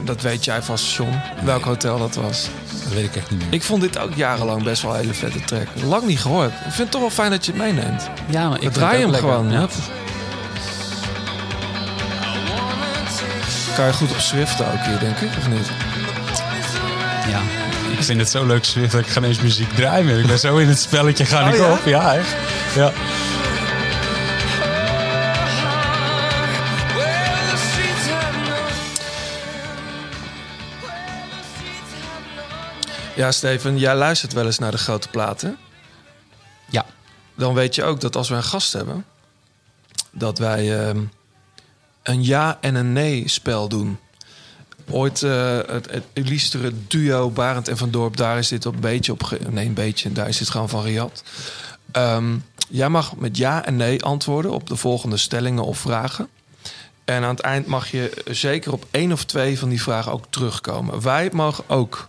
dat 0.04 0.22
weet 0.22 0.44
jij 0.44 0.62
vast, 0.62 0.94
John, 0.94 1.20
welk 1.44 1.64
hotel 1.64 1.98
dat 1.98 2.14
was. 2.14 2.48
Dat 2.84 2.92
weet 2.92 3.04
ik 3.04 3.16
echt 3.16 3.30
niet 3.30 3.40
meer. 3.40 3.52
Ik 3.52 3.62
vond 3.62 3.82
dit 3.82 3.98
ook 3.98 4.14
jarenlang 4.14 4.62
best 4.62 4.82
wel 4.82 4.92
een 4.94 5.00
hele 5.00 5.14
vette 5.14 5.40
track. 5.40 5.66
Lang 5.84 6.06
niet 6.06 6.20
gehoord. 6.20 6.50
Ik 6.50 6.56
vind 6.60 6.76
het 6.78 6.90
toch 6.90 7.00
wel 7.00 7.10
fijn 7.10 7.30
dat 7.30 7.46
je 7.46 7.52
het 7.52 7.60
meeneemt. 7.60 8.10
Ja, 8.30 8.48
maar 8.48 8.62
ik 8.62 8.72
draaien 8.72 9.00
hem 9.00 9.10
lekker. 9.10 9.30
gewoon. 9.30 9.50
Ja. 9.52 9.66
Je 13.86 13.92
goed 13.92 14.10
op 14.10 14.18
Swift 14.18 14.60
ook 14.60 14.84
hier, 14.84 14.98
denk 14.98 15.18
ik, 15.18 15.36
of 15.38 15.48
niet? 15.48 15.70
Ja, 17.28 17.40
ik 17.92 18.02
vind 18.02 18.20
het 18.20 18.28
zo 18.30 18.46
leuk 18.46 18.64
Swift 18.64 18.92
dat 18.92 19.00
ik 19.00 19.06
geen 19.06 19.24
eens 19.24 19.40
muziek 19.40 19.74
draai 19.74 20.04
meer. 20.04 20.18
Ik 20.18 20.26
ben 20.26 20.38
zo 20.38 20.56
in 20.56 20.68
het 20.68 20.78
spelletje 20.78 21.24
ga 21.24 21.42
Oh, 21.42 21.54
ik 21.54 21.60
ja? 21.60 21.72
op. 21.72 21.84
Ja, 21.84 22.14
echt. 22.14 22.34
Ja. 22.74 22.92
Ja, 33.14 33.32
Steven, 33.32 33.78
jij 33.78 33.94
luistert 33.94 34.32
wel 34.32 34.46
eens 34.46 34.58
naar 34.58 34.70
de 34.70 34.78
grote 34.78 35.08
platen. 35.08 35.56
Ja. 36.70 36.84
Dan 37.34 37.54
weet 37.54 37.74
je 37.74 37.84
ook 37.84 38.00
dat 38.00 38.16
als 38.16 38.28
we 38.28 38.34
een 38.34 38.42
gast 38.42 38.72
hebben, 38.72 39.04
dat 40.10 40.38
wij 40.38 40.86
ehm, 40.86 41.00
een 42.08 42.24
ja 42.24 42.58
en 42.60 42.74
een 42.74 42.92
nee 42.92 43.28
spel 43.28 43.68
doen. 43.68 43.98
Ooit 44.90 45.22
eh, 45.22 45.58
het, 45.66 45.90
het 46.52 46.90
duo 46.90 47.30
Barend 47.30 47.68
en 47.68 47.76
Van 47.76 47.90
Dorp, 47.90 48.16
daar 48.16 48.38
is 48.38 48.48
dit 48.48 48.66
op 48.66 48.74
een 48.74 48.80
beetje 48.80 49.12
op. 49.12 49.38
Nee, 49.50 49.66
een 49.66 49.74
beetje, 49.74 50.12
daar 50.12 50.28
is 50.28 50.38
dit 50.38 50.50
gewoon 50.50 50.68
van 50.68 50.82
Riyad. 50.82 51.22
Ehm, 51.92 52.36
jij 52.68 52.88
mag 52.88 53.16
met 53.16 53.36
ja 53.36 53.64
en 53.64 53.76
nee 53.76 54.02
antwoorden 54.02 54.50
op 54.50 54.66
de 54.66 54.76
volgende 54.76 55.16
stellingen 55.16 55.64
of 55.64 55.78
vragen. 55.78 56.28
En 57.04 57.22
aan 57.22 57.34
het 57.34 57.40
eind 57.40 57.66
mag 57.66 57.90
je 57.90 58.22
zeker 58.30 58.72
op 58.72 58.86
één 58.90 59.12
of 59.12 59.24
twee 59.24 59.58
van 59.58 59.68
die 59.68 59.82
vragen 59.82 60.12
ook 60.12 60.24
terugkomen. 60.30 61.02
Wij 61.02 61.30
mogen 61.32 61.64
ook 61.68 62.08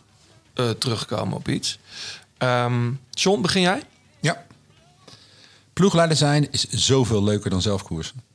eh, 0.54 0.70
terugkomen 0.70 1.38
op 1.38 1.48
iets. 1.48 1.80
Ehm 2.38 2.92
John, 3.10 3.42
begin 3.42 3.62
jij? 3.62 3.82
Ja. 4.20 4.46
Ploegleider 5.74 6.18
zijn 6.18 6.52
is 6.52 6.68
zoveel 6.70 7.24
leuker 7.24 7.50
dan 7.50 7.62
zelf 7.62 7.84
koersen. 7.84 8.29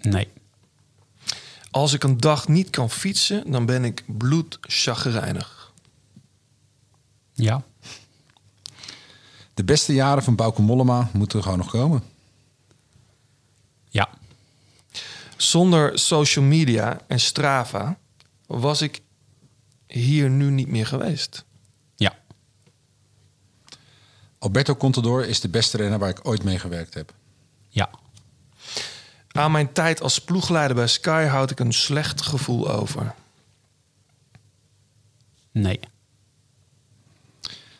Nee. 0.00 0.28
Als 1.70 1.92
ik 1.92 2.02
een 2.02 2.16
dag 2.18 2.48
niet 2.48 2.70
kan 2.70 2.90
fietsen, 2.90 3.50
dan 3.50 3.66
ben 3.66 3.84
ik 3.84 4.04
bloedchagrijnig. 4.06 5.72
Ja. 7.32 7.62
De 9.54 9.64
beste 9.64 9.94
jaren 9.94 10.22
van 10.22 10.36
Bauke 10.36 10.62
Mollema 10.62 11.10
moeten 11.12 11.42
gewoon 11.42 11.58
nog 11.58 11.70
komen. 11.70 12.02
Ja. 13.88 14.08
Zonder 15.36 15.98
social 15.98 16.44
media 16.44 17.00
en 17.06 17.20
Strava 17.20 17.98
was 18.46 18.82
ik 18.82 19.00
hier 19.86 20.30
nu 20.30 20.50
niet 20.50 20.68
meer 20.68 20.86
geweest. 20.86 21.44
Ja. 21.96 22.18
Alberto 24.38 24.76
Contador 24.76 25.26
is 25.26 25.40
de 25.40 25.48
beste 25.48 25.76
renner 25.76 25.98
waar 25.98 26.08
ik 26.08 26.26
ooit 26.26 26.42
mee 26.42 26.58
gewerkt 26.58 26.94
heb. 26.94 27.14
Ja. 27.68 27.90
Aan 29.32 29.52
mijn 29.52 29.72
tijd 29.72 30.02
als 30.02 30.18
ploegleider 30.18 30.76
bij 30.76 30.86
Sky 30.86 31.24
houd 31.24 31.50
ik 31.50 31.60
een 31.60 31.72
slecht 31.72 32.22
gevoel 32.22 32.70
over. 32.70 33.14
Nee. 35.52 35.80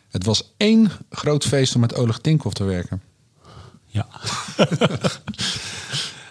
Het 0.09 0.25
was 0.25 0.53
één 0.57 0.91
groot 1.11 1.45
feest 1.45 1.75
om 1.75 1.81
met 1.81 1.95
Oleg 1.95 2.19
Tinkoff 2.19 2.55
te 2.55 2.65
werken. 2.65 3.03
Ja. 3.87 4.07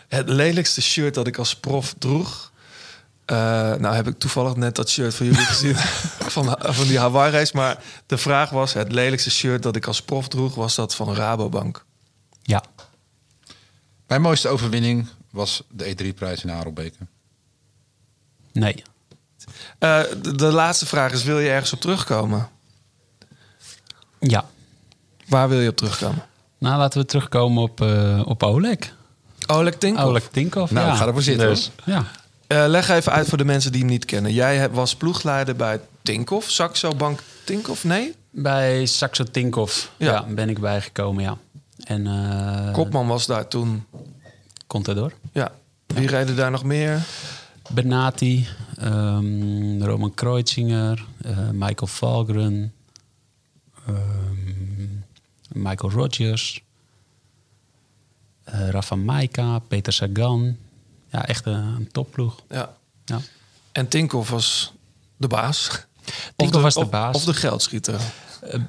Het 0.07 0.29
lelijkste 0.29 0.81
shirt 0.81 1.13
dat 1.13 1.27
ik 1.27 1.37
als 1.37 1.55
prof 1.55 1.95
droeg. 1.97 2.51
eh, 3.25 3.35
nou 3.73 3.95
heb 3.95 4.07
ik 4.07 4.19
toevallig 4.19 4.55
net 4.55 4.75
dat 4.75 4.89
shirt 4.89 5.15
van 5.15 5.25
jullie 5.25 5.45
gezien 5.45 5.75
van, 6.35 6.55
van 6.59 6.87
die 6.87 6.99
Hawaii 6.99 7.31
race. 7.31 7.55
Maar 7.55 7.83
de 8.05 8.17
vraag 8.17 8.49
was, 8.49 8.73
het 8.73 8.91
lelijkste 8.91 9.31
shirt 9.31 9.63
dat 9.63 9.75
ik 9.75 9.85
als 9.87 10.01
prof 10.01 10.27
droeg... 10.27 10.55
was 10.55 10.75
dat 10.75 10.95
van 10.95 11.15
Rabobank. 11.15 11.85
Ja. 12.41 12.63
Mijn 14.09 14.21
mooiste 14.21 14.47
overwinning 14.47 15.07
was 15.31 15.63
de 15.71 15.95
E3-prijs 15.95 16.43
in 16.43 16.49
Harelbeke. 16.49 16.97
Nee. 18.51 18.83
Eh, 19.79 20.01
de, 20.21 20.35
de 20.35 20.45
laatste 20.51 20.85
vraag 20.85 21.11
is, 21.11 21.23
wil 21.23 21.39
je 21.39 21.49
ergens 21.49 21.73
op 21.73 21.81
terugkomen? 21.81 22.49
Ja. 24.19 24.45
Waar 25.27 25.49
wil 25.49 25.59
je 25.59 25.69
op 25.69 25.75
terugkomen? 25.75 26.25
Nou, 26.57 26.77
laten 26.77 27.01
we 27.01 27.05
terugkomen 27.05 27.63
op, 27.63 27.81
eh, 27.81 28.21
op 28.25 28.43
Oleg. 28.43 28.77
Oleg 29.47 29.75
Tinkoff. 29.77 30.05
Oleg 30.05 30.27
Tinkoff, 30.31 30.71
Nou, 30.71 30.87
ja. 30.87 30.95
ga 30.95 31.05
ervoor 31.07 31.21
zitten, 31.21 31.47
Dus, 31.47 31.71
ja. 31.85 32.05
Eh, 32.47 32.63
leg 32.67 32.89
even 32.89 33.11
uit 33.11 33.27
voor 33.29 33.37
de 33.37 33.45
mensen 33.45 33.71
die 33.71 33.81
hem 33.81 33.89
niet 33.89 34.05
kennen. 34.05 34.33
Jij 34.33 34.69
was 34.69 34.95
ploegleider 34.95 35.55
bij 35.55 35.79
Tinkoff, 36.01 36.49
Saxo 36.51 36.95
Bank 36.95 37.19
Tinkoff, 37.43 37.83
nee? 37.83 38.15
Bij 38.31 38.85
Saxo 38.85 39.23
Tinkoff 39.23 39.91
Ja. 39.97 40.11
ja. 40.11 40.23
ben 40.23 40.49
ik 40.49 40.59
bijgekomen, 40.59 41.23
ja. 41.23 41.37
En 41.83 42.07
eh 42.07 42.73
Kopman 42.73 43.07
was 43.07 43.25
daar 43.25 43.47
toen. 43.47 43.85
Contador. 44.67 45.13
Ja. 45.31 45.51
Wie 45.85 46.07
reden 46.07 46.35
daar 46.35 46.51
nog 46.51 46.63
meer? 46.63 47.05
Benati, 47.71 48.47
ehm, 48.77 49.81
Roman 49.83 50.13
Kreuzinger, 50.13 51.05
eh, 51.21 51.49
Michael 51.49 51.87
Valgren, 51.87 52.73
ehm, 53.87 54.87
Michael 55.47 55.91
Rogers, 55.91 56.63
eh, 58.43 58.69
Rafa 58.69 58.95
Maika, 58.95 59.59
Peter 59.59 59.93
Sagan. 59.93 60.57
Ja, 61.11 61.25
echt 61.25 61.45
een, 61.45 61.53
een 61.53 61.91
topploeg. 61.91 62.41
Ja. 62.49 62.73
Ja. 63.05 63.19
En 63.71 63.87
Tinkoff 63.87 64.29
was 64.29 64.73
de 65.17 65.27
baas. 65.27 65.85
Tinkoff 66.35 66.63
was 66.63 66.73
de 66.73 66.85
baas. 66.85 67.15
Of 67.15 67.23
de 67.23 67.33
geldschieter. 67.33 67.99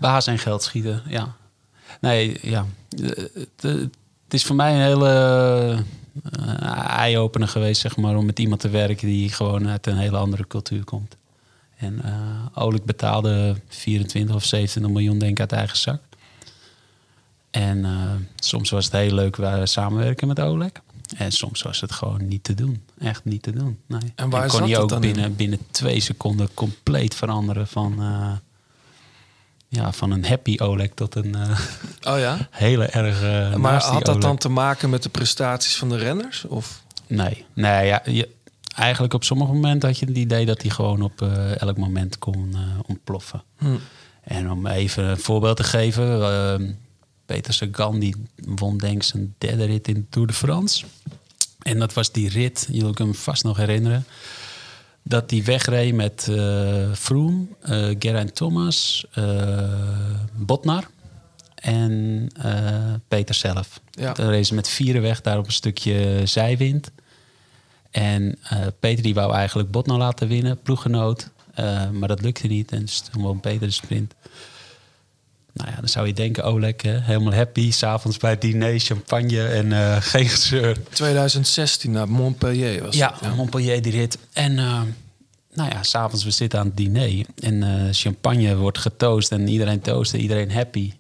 Baas 0.00 0.26
en 0.26 0.38
geld 0.38 0.62
schieten, 0.62 1.02
ja. 1.06 1.36
Nee, 2.00 2.38
ja. 2.42 2.66
Het, 3.60 3.94
is 4.28 4.44
voor 4.44 4.56
mij 4.56 4.74
een 4.74 4.80
hele 4.80 5.08
eh, 6.32 6.98
eye-opener 6.98 7.48
geweest, 7.48 7.80
zeg 7.80 7.96
maar, 7.96 8.16
om 8.16 8.26
met 8.26 8.38
iemand 8.38 8.60
te 8.60 8.68
werken 8.68 9.08
die 9.08 9.28
gewoon 9.28 9.68
uit 9.68 9.86
een 9.86 9.96
hele 9.96 10.16
andere 10.16 10.46
cultuur 10.46 10.84
komt. 10.84 11.16
En 11.76 12.02
Oleg 12.54 12.82
betaalde 12.82 13.56
24 13.68 14.34
of 14.34 14.44
27 14.44 14.92
miljoen, 14.92 15.18
denk 15.18 15.32
ik, 15.32 15.40
uit 15.40 15.52
eigen 15.52 15.76
zak. 15.78 16.00
En 17.50 17.84
eh, 17.84 18.12
soms 18.36 18.70
was 18.70 18.84
het 18.84 18.94
heel 18.94 19.14
leuk 19.14 19.38
samenwerken 19.64 20.28
met 20.28 20.40
Oleg. 20.40 20.70
En 21.16 21.32
soms 21.32 21.62
was 21.62 21.80
het 21.80 21.92
gewoon 21.92 22.28
niet 22.28 22.44
te 22.44 22.54
doen. 22.54 22.82
Echt 22.98 23.24
niet 23.24 23.42
te 23.42 23.52
doen. 23.52 23.78
Nee. 23.86 24.12
En 24.14 24.30
waar 24.30 24.48
kon 24.48 24.62
hij 24.62 24.78
ook 24.78 24.88
dan 24.88 25.00
binnen, 25.00 25.24
in? 25.24 25.36
binnen 25.36 25.58
twee 25.70 26.00
seconden 26.00 26.48
compleet 26.54 27.14
veranderen 27.14 27.66
van, 27.66 28.02
ja, 29.72 29.92
van 29.92 30.10
een 30.10 30.24
happy 30.24 30.56
Oleg 30.58 30.90
tot 30.94 31.14
een 31.14 31.34
eh, 31.34 31.60
Oh 32.12 32.18
ja? 32.18 32.48
hele 32.50 32.84
erg. 32.84 33.22
eh, 33.22 33.54
maar 33.54 33.82
had 33.82 34.04
dat 34.04 34.20
dan 34.22 34.36
te 34.36 34.48
maken 34.48 34.90
met 34.90 35.02
de 35.02 35.08
prestaties 35.08 35.76
van 35.76 35.88
de 35.88 35.96
renners? 35.96 36.44
Of? 36.44 36.82
Nee, 37.06 37.44
nee 37.54 37.86
ja, 37.86 38.02
je, 38.04 38.28
eigenlijk 38.74 39.14
op 39.14 39.24
sommige 39.24 39.52
momenten 39.52 39.88
had 39.88 39.98
je 39.98 40.06
het 40.06 40.16
idee 40.16 40.46
dat 40.46 40.62
hij 40.62 40.70
gewoon 40.70 41.02
op 41.02 41.22
eh, 41.22 41.60
elk 41.60 41.76
moment 41.76 42.18
kon 42.18 42.54
ontploffen. 42.86 43.42
Hm. 43.58 43.76
En 44.20 44.50
om 44.50 44.66
even 44.66 45.04
een 45.04 45.18
voorbeeld 45.18 45.56
te 45.56 45.64
geven, 45.64 46.22
eh, 46.22 46.68
Peter 47.26 47.54
Sagan 47.54 47.98
die 47.98 48.14
won 48.34 48.78
denk 48.78 48.96
ik 48.96 49.02
zijn 49.02 49.34
derde 49.38 49.64
rit 49.64 49.88
in 49.88 49.94
de 49.94 50.08
Tour 50.10 50.26
de 50.26 50.32
France. 50.32 50.84
En 51.62 51.78
dat 51.78 51.92
was 51.92 52.12
die 52.12 52.28
rit, 52.28 52.66
jullie 52.70 52.94
kunnen 52.94 53.14
hem 53.14 53.22
vast 53.22 53.44
nog 53.44 53.56
herinneren, 53.56 54.04
dat 55.02 55.30
hij 55.30 55.44
wegreed 55.44 55.94
met 55.94 56.28
eh 56.28 56.92
Froome, 56.92 57.46
eh 57.60 57.88
Geraint 57.98 58.34
Thomas, 58.34 59.06
eh 59.12 59.62
Botnar 60.32 60.88
en 61.54 62.28
Peter 63.08 63.34
zelf. 63.34 63.80
Ja. 63.90 64.12
Dan 64.12 64.28
reed 64.28 64.46
ze 64.46 64.54
met 64.54 64.68
vieren 64.68 65.02
weg 65.02 65.20
daar 65.20 65.38
op 65.38 65.46
een 65.46 65.52
stukje 65.52 66.20
zijwind. 66.24 66.90
En 67.90 68.38
Peter 68.80 69.02
die 69.02 69.14
wou 69.14 69.34
eigenlijk 69.34 69.70
Botnar 69.70 69.98
laten 69.98 70.28
winnen, 70.28 70.60
ploeggenoot. 70.62 71.30
Maar 71.92 72.08
dat 72.08 72.20
lukte 72.22 72.46
niet 72.46 72.72
en 72.72 72.80
dus 72.80 73.00
toen 73.00 73.22
won 73.22 73.40
Peter 73.40 73.66
de 73.66 73.72
sprint. 73.72 74.14
Nou 75.52 75.70
ja, 75.70 75.76
dan 75.76 75.88
zou 75.88 76.06
je 76.06 76.12
denken, 76.12 76.44
Oleg, 76.44 76.82
hè, 76.82 77.00
helemaal 77.00 77.34
happy. 77.34 77.72
S'avonds 77.72 78.16
bij 78.16 78.30
het 78.30 78.40
diner, 78.40 78.78
champagne 78.78 79.46
en 79.46 79.72
eh, 79.72 79.96
geen 80.12 80.28
gezeur. 80.28 80.76
2016 80.90 81.90
naar 81.90 82.08
Montpellier 82.08 82.82
was 82.82 82.96
Ja, 82.96 83.14
het, 83.20 83.36
Montpellier 83.36 83.82
die 83.82 83.92
rit. 83.92 84.18
En 84.32 84.58
eh, 84.58 84.82
nou 85.52 85.70
ja, 85.70 85.82
s'avonds 85.82 86.24
we 86.24 86.30
zitten 86.30 86.58
aan 86.58 86.66
het 86.66 86.76
diner. 86.76 87.26
En 87.42 87.62
eh, 87.62 87.92
champagne 87.92 88.56
wordt 88.56 88.78
getoost 88.78 89.32
en 89.32 89.48
iedereen 89.48 89.80
toost 89.80 90.14
en 90.14 90.20
iedereen 90.20 90.52
happy. 90.52 90.92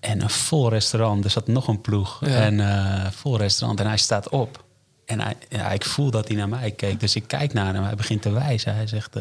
En 0.00 0.22
een 0.22 0.30
vol 0.30 0.70
restaurant, 0.70 1.24
er 1.24 1.30
zat 1.30 1.46
nog 1.46 1.68
een 1.68 1.80
ploeg. 1.80 2.20
Ja. 2.20 2.26
En 2.26 3.12
vol 3.12 3.38
restaurant 3.38 3.80
en 3.80 3.86
hij 3.86 3.96
staat 3.96 4.28
op. 4.28 4.64
En 5.04 5.20
hij, 5.20 5.34
ja, 5.48 5.70
ik 5.70 5.84
voel 5.84 6.10
dat 6.10 6.28
hij 6.28 6.36
naar 6.36 6.48
mij 6.48 6.70
keek. 6.70 7.00
Dus 7.00 7.16
ik 7.16 7.24
kijk 7.26 7.52
naar 7.52 7.74
hem, 7.74 7.82
hij 7.82 7.94
begint 7.94 8.22
te 8.22 8.30
wijzen. 8.30 8.74
Hij 8.74 8.86
zegt, 8.86 9.16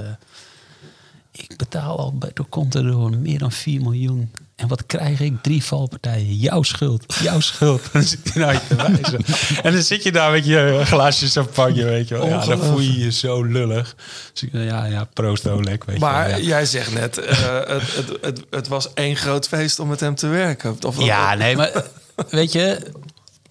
ik 1.32 1.58
betaal 1.58 1.98
al 1.98 2.14
bij 2.14 2.32
de 2.34 2.50
Contador 2.50 3.18
meer 3.18 3.40
dan 3.40 3.52
4 3.52 3.82
miljoen. 3.82 4.32
En 4.56 4.68
wat 4.68 4.86
krijg 4.86 5.20
ik? 5.20 5.34
Drie 5.42 5.64
valpartijen. 5.64 6.36
Jouw 6.36 6.64
schuld. 6.64 7.16
Jouw 7.22 7.40
schuld. 7.40 7.82
En 7.82 7.90
dan 7.94 8.04
zit 8.04 8.20
je 8.24 8.32
te 8.32 8.76
wijzen. 8.76 9.20
En 9.64 9.72
dan 9.74 9.82
zit 9.82 10.04
je 10.04 10.12
daar 10.12 10.32
met 10.32 10.46
je 10.46 10.82
glaasje 10.86 11.28
champagne, 11.28 11.84
weet 11.84 12.08
je 12.08 12.16
wel. 12.18 12.28
Ja, 12.28 12.46
dan 12.46 12.60
voel 12.60 12.80
je 12.80 12.98
je 12.98 13.12
zo 13.12 13.44
lullig. 13.44 13.96
Dus 14.34 14.44
ik, 14.44 14.50
ja, 14.54 14.86
ja, 14.86 15.08
proost 15.14 15.48
Oleg, 15.48 15.86
weet 15.86 16.00
Maar 16.00 16.24
je 16.24 16.32
wel. 16.32 16.42
Ja. 16.42 16.48
jij 16.48 16.66
zegt 16.66 16.94
net, 16.94 17.18
eh, 17.18 17.60
het, 17.68 17.96
het, 17.96 18.18
het, 18.22 18.42
het 18.50 18.68
was 18.68 18.94
één 18.94 19.16
groot 19.16 19.48
feest 19.48 19.80
om 19.80 19.88
met 19.88 20.00
hem 20.00 20.16
te 20.16 20.28
werken. 20.28 20.78
Of, 20.86 21.04
Ja, 21.04 21.34
nee, 21.34 21.56
maar 21.56 21.84
weet 22.30 22.52
je, 22.52 22.92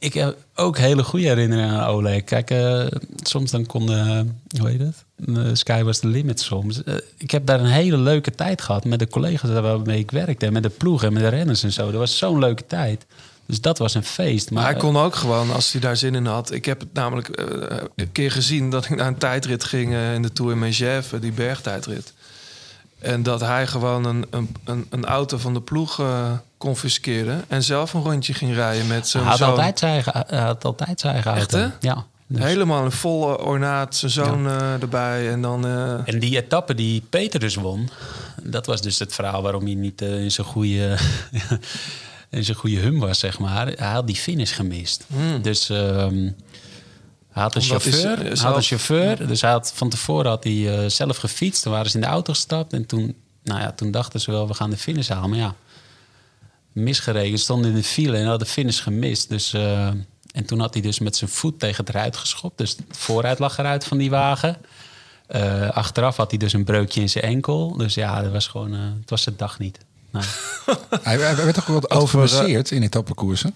ik 0.04 0.14
heb 0.14 0.36
ook 0.54 0.78
hele 0.78 1.04
goede 1.04 1.26
herinneringen 1.26 1.80
aan 1.80 1.88
Oleg. 1.88 2.24
Kijk, 2.24 2.50
eh, 2.50 2.86
soms 3.22 3.50
dan 3.50 3.66
kon, 3.66 3.92
eh, 3.92 4.20
hoe 4.58 4.68
heet 4.68 4.80
het? 4.80 5.04
Eh, 5.36 5.50
Sky 5.52 5.82
was 5.82 5.98
the 5.98 6.06
limit 6.06 6.40
soms. 6.40 6.82
Eh, 6.82 6.94
ik 7.16 7.30
heb 7.30 7.46
daar 7.46 7.60
een 7.60 7.66
hele 7.66 7.96
leuke 7.96 8.30
tijd 8.30 8.62
gehad 8.62 8.84
met 8.84 8.98
de 8.98 9.08
collega's 9.08 9.50
waarmee 9.50 9.98
ik 9.98 10.10
werkte. 10.10 10.46
En 10.46 10.52
met 10.52 10.62
de 10.62 10.68
ploeg 10.68 11.02
en 11.04 11.12
met 11.12 11.22
de 11.22 11.28
renners 11.28 11.62
en 11.62 11.72
zo. 11.72 11.90
Dat 11.90 12.00
was 12.00 12.18
zo'n 12.18 12.38
leuke 12.38 12.66
tijd. 12.66 13.06
Dus 13.46 13.60
dat 13.60 13.78
was 13.78 13.94
een 13.94 14.04
feest. 14.04 14.50
Maar, 14.50 14.64
hij 14.64 14.74
kon 14.74 14.96
ook 14.96 15.14
gewoon, 15.14 15.52
als 15.52 15.72
hij 15.72 15.80
daar 15.80 15.96
zin 15.96 16.14
in 16.14 16.26
had. 16.26 16.52
Ik 16.52 16.64
heb 16.64 16.80
het 16.80 16.92
namelijk 16.92 17.28
een 17.96 18.12
keer 18.12 18.30
gezien 18.30 18.70
dat 18.70 18.84
ik 18.84 18.96
naar 18.96 19.06
een 19.06 19.18
tijdrit 19.18 19.64
ging 19.64 19.94
in 20.14 20.22
de 20.22 20.32
Tour 20.32 20.56
Megève, 20.56 21.18
die 21.18 21.32
bergtijdrit. 21.32 22.12
En 22.98 23.22
dat 23.22 23.40
hij 23.40 23.66
gewoon 23.66 24.04
een, 24.04 24.26
een, 24.64 24.86
een 24.90 25.04
auto 25.04 25.38
van 25.38 25.54
de 25.54 25.60
ploeg 25.60 26.02
confiskeerde 26.68 27.36
en 27.48 27.62
zelf 27.62 27.92
een 27.94 28.02
rondje 28.02 28.34
ging 28.34 28.54
rijden 28.54 28.86
met 28.86 28.96
hij 28.96 29.06
zo'n 29.06 29.22
had 29.22 29.38
zoon. 29.38 29.48
altijd 29.48 29.78
zijn 29.78 29.92
eigen, 29.92 30.24
hij 30.26 30.38
had 30.40 30.64
altijd 30.64 31.00
zijn 31.00 31.12
eigen 31.14 31.34
Echt, 31.34 31.54
auto. 31.54 31.68
hè? 31.80 31.88
Ja. 31.88 32.06
dus- 32.26 32.42
Helemaal 32.44 32.84
een 32.84 32.92
volle 32.92 33.38
ornaat, 33.40 33.94
zijn 33.96 34.10
zoon 34.10 34.46
eh, 34.46 34.82
erbij. 34.82 35.30
En 35.30 35.42
dan. 35.42 35.66
eh, 35.66 36.08
En 36.14 36.18
die 36.18 36.36
etappe 36.36 36.74
die 36.74 37.00
Peter 37.10 37.40
dus 37.40 37.54
won, 37.54 37.88
dat 38.42 38.66
was 38.66 38.80
dus 38.82 38.98
het 38.98 39.14
verhaal 39.14 39.42
waarom 39.42 39.64
hij 39.64 39.74
niet 39.74 40.02
eh, 40.02 40.22
in 40.22 40.30
zijn 40.30 40.46
goede, 40.46 40.96
in 42.30 42.44
zijn 42.44 42.56
goede 42.56 42.76
hum 42.78 42.98
was, 42.98 43.18
zeg 43.18 43.38
maar. 43.38 43.66
Hij 43.66 43.88
had 43.92 44.06
die 44.06 44.16
finish 44.16 44.54
gemist. 44.54 45.04
Dus 45.42 45.68
ehm, 45.70 46.30
hij 47.30 47.42
had 47.42 47.54
een 47.54 47.62
Omdat 47.62 47.82
hij 47.82 47.92
chauffeur. 47.92 48.16
Hij 48.26 48.36
had 48.36 48.56
een 48.56 48.62
chauffeur. 48.62 49.26
Dus 49.26 49.40
hij 49.40 49.50
had, 49.50 49.72
van 49.74 49.88
tevoren 49.88 50.30
had 50.30 50.44
hij 50.44 50.88
zelf 50.90 51.16
gefietst. 51.16 51.62
Toen 51.62 51.72
waren 51.72 51.90
ze 51.90 51.94
in 51.96 52.02
de 52.02 52.06
auto 52.08 52.32
gestapt. 52.32 52.72
En 52.72 52.86
toen, 52.86 53.14
nou 53.42 53.60
ja, 53.60 53.72
toen 53.72 53.90
dachten 53.90 54.20
ze 54.20 54.30
wel, 54.30 54.48
we 54.48 54.54
gaan 54.54 54.70
de 54.70 54.76
finish 54.76 55.08
halen. 55.08 55.30
Maar 55.30 55.38
ja, 55.38 55.54
misgereden. 56.74 57.38
Stonden 57.38 57.70
in 57.70 57.76
de 57.76 57.82
file 57.82 58.16
en 58.16 58.26
had 58.26 58.38
de 58.38 58.46
finish 58.46 58.82
gemist. 58.82 59.28
Dus, 59.28 59.52
eh, 59.52 59.86
en 60.32 60.44
toen 60.46 60.60
had 60.60 60.74
hij 60.74 60.82
dus 60.82 60.98
met 60.98 61.16
zijn 61.16 61.30
voet 61.30 61.58
tegen 61.58 61.84
het 61.84 61.94
ruit 61.94 62.16
geschopt. 62.16 62.58
Dus 62.58 62.70
het 62.70 62.96
vooruit 62.96 63.38
lag 63.38 63.58
eruit 63.58 63.84
van 63.84 63.98
die 63.98 64.10
wagen. 64.10 64.56
Eh, 65.26 65.70
achteraf 65.70 66.16
had 66.16 66.30
hij 66.30 66.38
dus 66.38 66.52
een 66.52 66.64
breukje 66.64 67.00
in 67.00 67.08
zijn 67.08 67.24
enkel. 67.24 67.76
Dus 67.76 67.94
ja, 67.94 68.22
dat 68.22 68.32
was 68.32 68.46
gewoon, 68.46 68.74
eh, 68.74 68.80
het 69.00 69.10
was 69.10 69.22
zijn 69.22 69.36
dag 69.36 69.58
niet. 69.58 69.78
Nee. 70.10 70.22
Hij, 71.02 71.16
hij 71.16 71.36
werd 71.36 71.54
toch 71.54 71.66
wat 71.66 71.90
overgebaseerd 71.90 72.70
in 72.70 72.82
etappekoersen? 72.82 73.54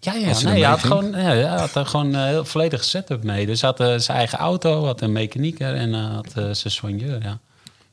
Ja, 0.00 0.14
ja, 0.14 0.40
nee, 0.42 0.52
hij 0.52 0.62
had, 0.62 0.80
gewoon, 0.80 1.10
ja, 1.10 1.16
hij 1.16 1.42
had 1.42 1.74
er 1.74 1.86
gewoon 1.86 2.14
een 2.14 2.28
heel 2.28 2.44
volledige 2.44 2.84
setup 2.84 3.22
mee. 3.22 3.46
Dus 3.46 3.60
hij 3.60 3.70
had 3.70 3.80
eh, 3.80 3.98
zijn 3.98 4.18
eigen 4.18 4.38
auto, 4.38 4.84
had 4.84 5.00
een 5.00 5.12
mechanieker 5.12 5.74
en 5.74 5.94
had 5.94 6.32
zijn 6.32 6.54
soigneur. 6.54 7.22
Ja. 7.22 7.38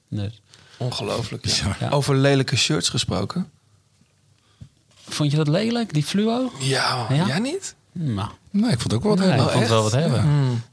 Dus, 0.10 0.42
ongelooflijk. 0.78 1.46
Ja. 1.80 1.90
Over 1.90 2.16
lelijke 2.16 2.56
shirts 2.56 2.90
gesproken. 2.90 3.52
Vond 5.10 5.32
je 5.32 5.38
dat 5.38 5.48
lelijk, 5.48 5.94
die 5.94 6.04
fluo? 6.04 6.52
Ja, 6.60 7.06
Ja? 7.10 7.26
jij 7.28 7.40
niet? 7.40 7.76
Nou, 7.92 8.30
Nee, 8.52 8.72
ik 8.72 8.80
vond 8.80 8.84
het 8.84 8.94
ook 8.94 9.04
wel 9.04 9.16
wat 9.16 9.20
nee, 9.20 9.30
ik 9.30 9.34
hebben. 9.36 9.52
vond 9.52 9.64
het 9.64 9.74
wel 9.74 9.84
wat 9.84 9.92
hebben. 9.92 10.20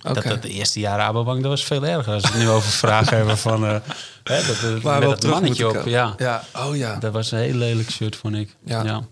Oké. 0.05 0.15
Dat, 0.15 0.25
dat 0.25 0.43
de 0.43 0.49
eerste 0.49 0.81
jaar 0.81 0.99
Rabobank, 0.99 1.41
dat 1.43 1.51
was 1.51 1.65
veel 1.65 1.87
erger. 1.87 2.13
Als 2.13 2.23
we 2.23 2.29
het 2.29 2.39
nu 2.39 2.49
over 2.49 2.71
vragen 2.71 3.17
hebben 3.17 3.39
van... 3.39 3.65
eh, 3.65 3.77
hè, 4.25 4.47
dat, 4.47 4.83
Waar 4.83 5.01
we 5.01 5.07
met 5.09 5.21
dat 5.21 5.31
mannetje 5.31 5.69
op, 5.69 5.87
ja. 5.87 6.15
ja. 6.19 6.45
Oh 6.57 6.77
ja. 6.77 6.97
Dat 6.97 7.13
was 7.13 7.33
een 7.33 7.39
heel 7.39 7.55
lelijk 7.55 7.91
shirt, 7.91 8.17
vond 8.17 8.35
ik. 8.35 8.57
Ja. 8.65 8.83
Ja. 8.85 9.03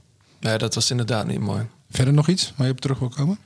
Nee, 0.41 0.59
dat 0.59 0.75
was 0.75 0.91
inderdaad 0.91 1.27
niet 1.27 1.41
mooi. 1.41 1.67
Verder 1.91 2.15
nog 2.15 2.29
iets 2.29 2.53
waar 2.57 2.67
je 2.67 2.73
op 2.73 2.81
terug 2.81 2.99
wil 2.99 3.09
komen? 3.17 3.39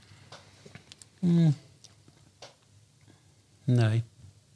Nee. 3.64 4.04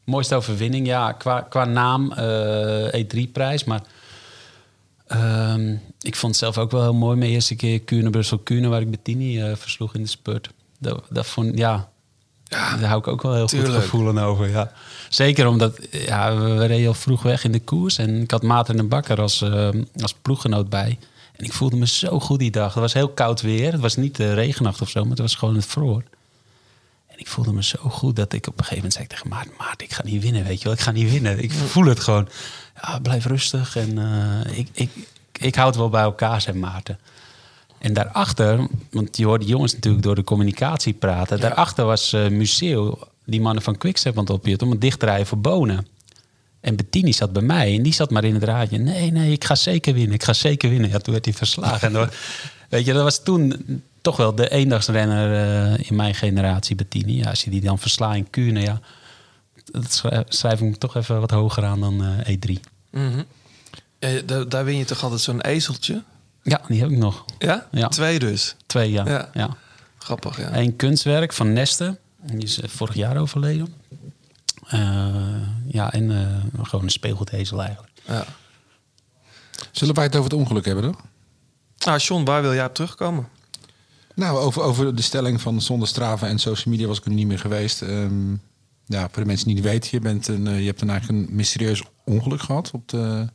Mooiste 0.05 0.35
overwinning, 0.35 0.87
ja, 0.87 1.13
qua, 1.13 1.41
qua 1.41 1.65
naam 1.65 2.13
eh 2.13 3.03
E3-prijs. 3.05 3.65
Maar 3.65 3.83
ehm, 5.11 5.77
ik 6.01 6.17
vond 6.17 6.33
het 6.33 6.37
zelf 6.37 6.59
ook 6.59 6.71
wel 6.71 6.83
heel 6.83 6.95
mooi. 6.95 7.17
Mijn 7.17 7.31
eerste 7.31 7.55
keer 7.55 7.81
Kuurne, 7.81 8.11
Brussel, 8.11 8.39
Kuurne, 8.39 8.69
waar 8.69 8.81
ik 8.81 8.91
Bettini 8.91 9.41
eh 9.41 9.57
versloeg 9.57 9.95
in 9.95 10.03
de 10.03 10.09
spurt. 10.09 10.51
Dat, 10.79 11.03
dat 11.11 11.27
vond, 11.27 11.59
ja, 11.59 11.91
daar 12.51 12.85
hou 12.85 12.99
ik 12.99 13.07
ook 13.07 13.23
wel 13.23 13.35
heel 13.35 13.47
tuurlijk. 13.47 13.75
goed 13.75 13.83
gevoelen 13.83 14.19
over. 14.19 14.49
Ja. 14.49 14.73
Zeker 15.09 15.47
omdat 15.47 15.79
ja, 15.91 16.37
we, 16.37 16.53
we 16.53 16.67
reden 16.67 16.89
al 16.89 16.95
vroeg 16.95 17.23
weg 17.23 17.45
in 17.45 17.53
de 17.53 17.61
koers. 17.61 17.99
En 17.99 18.23
ik 18.23 18.31
had 18.31 18.43
Maarten 18.43 18.79
en 18.79 18.89
Bakker 18.89 19.21
als, 19.21 19.43
eh, 19.43 19.69
als 20.01 20.15
ploeggenoot 20.23 20.69
bij. 20.69 20.99
En 21.37 21.45
ik 21.45 21.53
voelde 21.53 21.77
me 21.77 21.87
zo 21.87 22.21
goed 22.21 22.39
die 22.39 22.51
dag. 22.51 22.75
Het 22.75 22.83
was 22.83 22.93
heel 22.93 23.09
koud 23.09 23.41
weer. 23.41 23.73
Het 23.73 23.81
was 23.81 23.97
niet 23.97 24.21
uh, 24.21 24.35
regennacht 24.35 24.81
of 24.81 24.89
zo, 24.89 25.01
maar 25.01 25.11
het 25.11 25.19
was 25.19 25.35
gewoon 25.35 25.55
het 25.55 25.67
vroor. 25.67 26.03
Ik 27.21 27.29
voelde 27.29 27.53
me 27.53 27.63
zo 27.63 27.79
goed 27.89 28.17
dat 28.17 28.33
ik 28.33 28.47
op 28.47 28.53
een 28.53 28.65
gegeven 28.65 28.77
moment 28.77 28.93
zei 28.93 29.07
tegen 29.07 29.29
Maarten... 29.29 29.53
Maarten, 29.59 29.87
ik 29.87 29.93
ga 29.93 30.03
niet 30.05 30.23
winnen, 30.23 30.45
weet 30.45 30.59
je 30.59 30.65
wel. 30.65 30.73
Ik 30.73 30.81
ga 30.81 30.91
niet 30.91 31.11
winnen. 31.11 31.43
Ik 31.43 31.53
voel 31.53 31.85
het 31.85 32.01
gewoon. 32.01 32.29
Ja, 32.83 32.99
blijf 32.99 33.27
rustig. 33.27 33.77
En 33.77 33.99
eh, 33.99 34.59
ik, 34.59 34.69
ik, 34.73 34.91
ik 35.33 35.55
houd 35.55 35.67
het 35.67 35.77
wel 35.77 35.89
bij 35.89 36.03
elkaar, 36.03 36.41
zei 36.41 36.59
Maarten. 36.59 36.99
En 37.79 37.93
daarachter, 37.93 38.67
want 38.91 39.17
je 39.17 39.25
hoort 39.25 39.41
die 39.41 39.51
jongens 39.51 39.73
natuurlijk 39.73 40.03
door 40.03 40.15
de 40.15 40.25
communicatie 40.25 40.93
praten. 40.93 41.41
Daarachter 41.41 41.85
was 41.85 42.13
uh, 42.13 42.29
Museo, 42.29 42.99
die 43.25 43.41
mannen 43.41 43.63
van 43.63 43.79
Quickstep 43.79 44.17
aan 44.17 44.25
het 44.25 44.33
opjutten... 44.33 44.67
om 44.67 44.73
het 44.73 44.83
dicht 44.83 44.99
te 44.99 45.07
rijden 45.07 45.27
voor 45.27 45.39
Bonen. 45.39 45.87
En 46.61 46.77
Bettini 46.77 47.13
zat 47.13 47.33
bij 47.33 47.43
mij 47.43 47.75
en 47.77 47.83
die 47.83 47.93
zat 47.93 48.11
maar 48.11 48.25
in 48.25 48.35
het 48.35 48.43
raadje. 48.45 48.79
Nee, 48.79 49.11
nee, 49.11 49.33
ik 49.33 49.45
ga 49.45 49.55
zeker 49.55 49.95
winnen. 49.95 50.15
Ik 50.15 50.23
ga 50.23 50.33
zeker 50.33 50.71
winnen. 50.71 50.91
Ja, 50.91 50.99
toen 50.99 51.13
werd 51.13 51.25
hij 51.25 51.35
verslagen. 51.35 51.97
En 51.97 52.11
weet 52.69 52.87
je, 52.87 52.93
dat 52.93 53.03
was 53.03 53.23
toen 53.23 53.83
toch 54.01 54.17
wel 54.17 54.35
de 54.35 54.51
eendagsrenner 54.51 55.31
uh, 55.73 55.89
in 55.89 55.97
mijn 55.97 56.15
generatie, 56.15 56.77
Bettini. 56.77 57.17
Ja, 57.17 57.29
als 57.29 57.45
je 57.45 57.51
die 57.51 57.61
dan 57.61 57.79
verslaat 57.79 58.15
in 58.15 58.31
Kuurne, 58.31 58.61
ja, 58.61 58.81
dat 59.65 59.93
schrijf, 59.93 60.25
schrijf 60.29 60.61
ik 60.61 60.77
toch 60.77 60.97
even 60.97 61.21
wat 61.21 61.31
hoger 61.31 61.65
aan 61.65 61.81
dan 61.81 62.05
uh, 62.05 62.37
E3. 62.37 62.61
Mm 62.91 63.13
-hmm. 63.13 63.25
ja, 63.99 64.21
daar, 64.21 64.49
daar, 64.49 64.65
win 64.65 64.77
je 64.77 64.85
toch 64.85 65.03
altijd 65.03 65.21
zo'n 65.21 65.41
ezeltje? 65.41 66.03
Ja, 66.43 66.61
die 66.69 66.81
heb 66.81 66.91
ik 66.91 66.97
nog. 66.97 67.25
Ja? 67.39 67.67
ja. 67.71 67.89
Twee 67.89 68.19
dus? 68.19 68.57
Twee, 68.67 68.91
ja. 68.91 69.05
ja. 69.07 69.31
ja. 69.35 69.57
Grappig, 69.99 70.39
ja. 70.39 70.57
Een 70.57 70.77
kunstwerk 70.77 71.33
van 71.33 71.53
Neste. 71.53 71.99
Die 72.23 72.43
is 72.43 72.59
uh, 72.59 72.69
vorig 72.69 72.95
jaar 72.95 73.17
overleden. 73.17 73.75
Uh, 74.75 74.81
ja, 75.67 75.93
en 75.93 76.11
uh, 76.11 76.65
gewoon 76.67 76.85
een 76.85 76.91
speelgoedezel 76.91 77.63
eigenlijk. 77.63 77.93
Ja. 78.05 78.25
Zullen 79.71 79.95
wij 79.95 80.05
het 80.05 80.17
over 80.17 80.31
het 80.31 80.41
ongeluk 80.41 80.65
hebben 80.65 80.85
dan? 80.85 80.97
Ah, 81.79 81.99
John, 81.99 82.25
waar 82.25 82.43
wil 82.43 82.55
jij 82.55 82.65
op 82.65 82.75
terugkomen? 82.75 83.29
Nou, 84.15 84.39
over, 84.39 84.63
over 84.63 84.95
de 84.95 85.03
stelling 85.03 85.41
van 85.41 85.61
zonder 85.61 85.89
straven 85.89 86.29
en 86.29 86.39
social 86.39 86.75
media 86.75 86.87
was 86.87 86.99
ik 86.99 87.05
er 87.05 87.11
niet 87.11 87.27
meer 87.27 87.39
geweest. 87.39 87.81
Um, 87.81 88.41
ja, 88.87 89.09
voor 89.11 89.23
de 89.23 89.29
mensen 89.29 89.47
die 89.47 89.55
niet 89.55 89.65
weten, 89.65 89.89
je, 89.93 90.01
bent 90.01 90.29
een, 90.29 90.47
uh, 90.47 90.59
je 90.59 90.67
hebt 90.67 90.81
een 90.81 90.91
eigenlijk 90.91 91.29
een 91.29 91.35
mysterieus 91.35 91.83
ongeluk 92.05 92.41
gehad 92.41 92.71
op 92.73 92.89
de, 92.89 93.27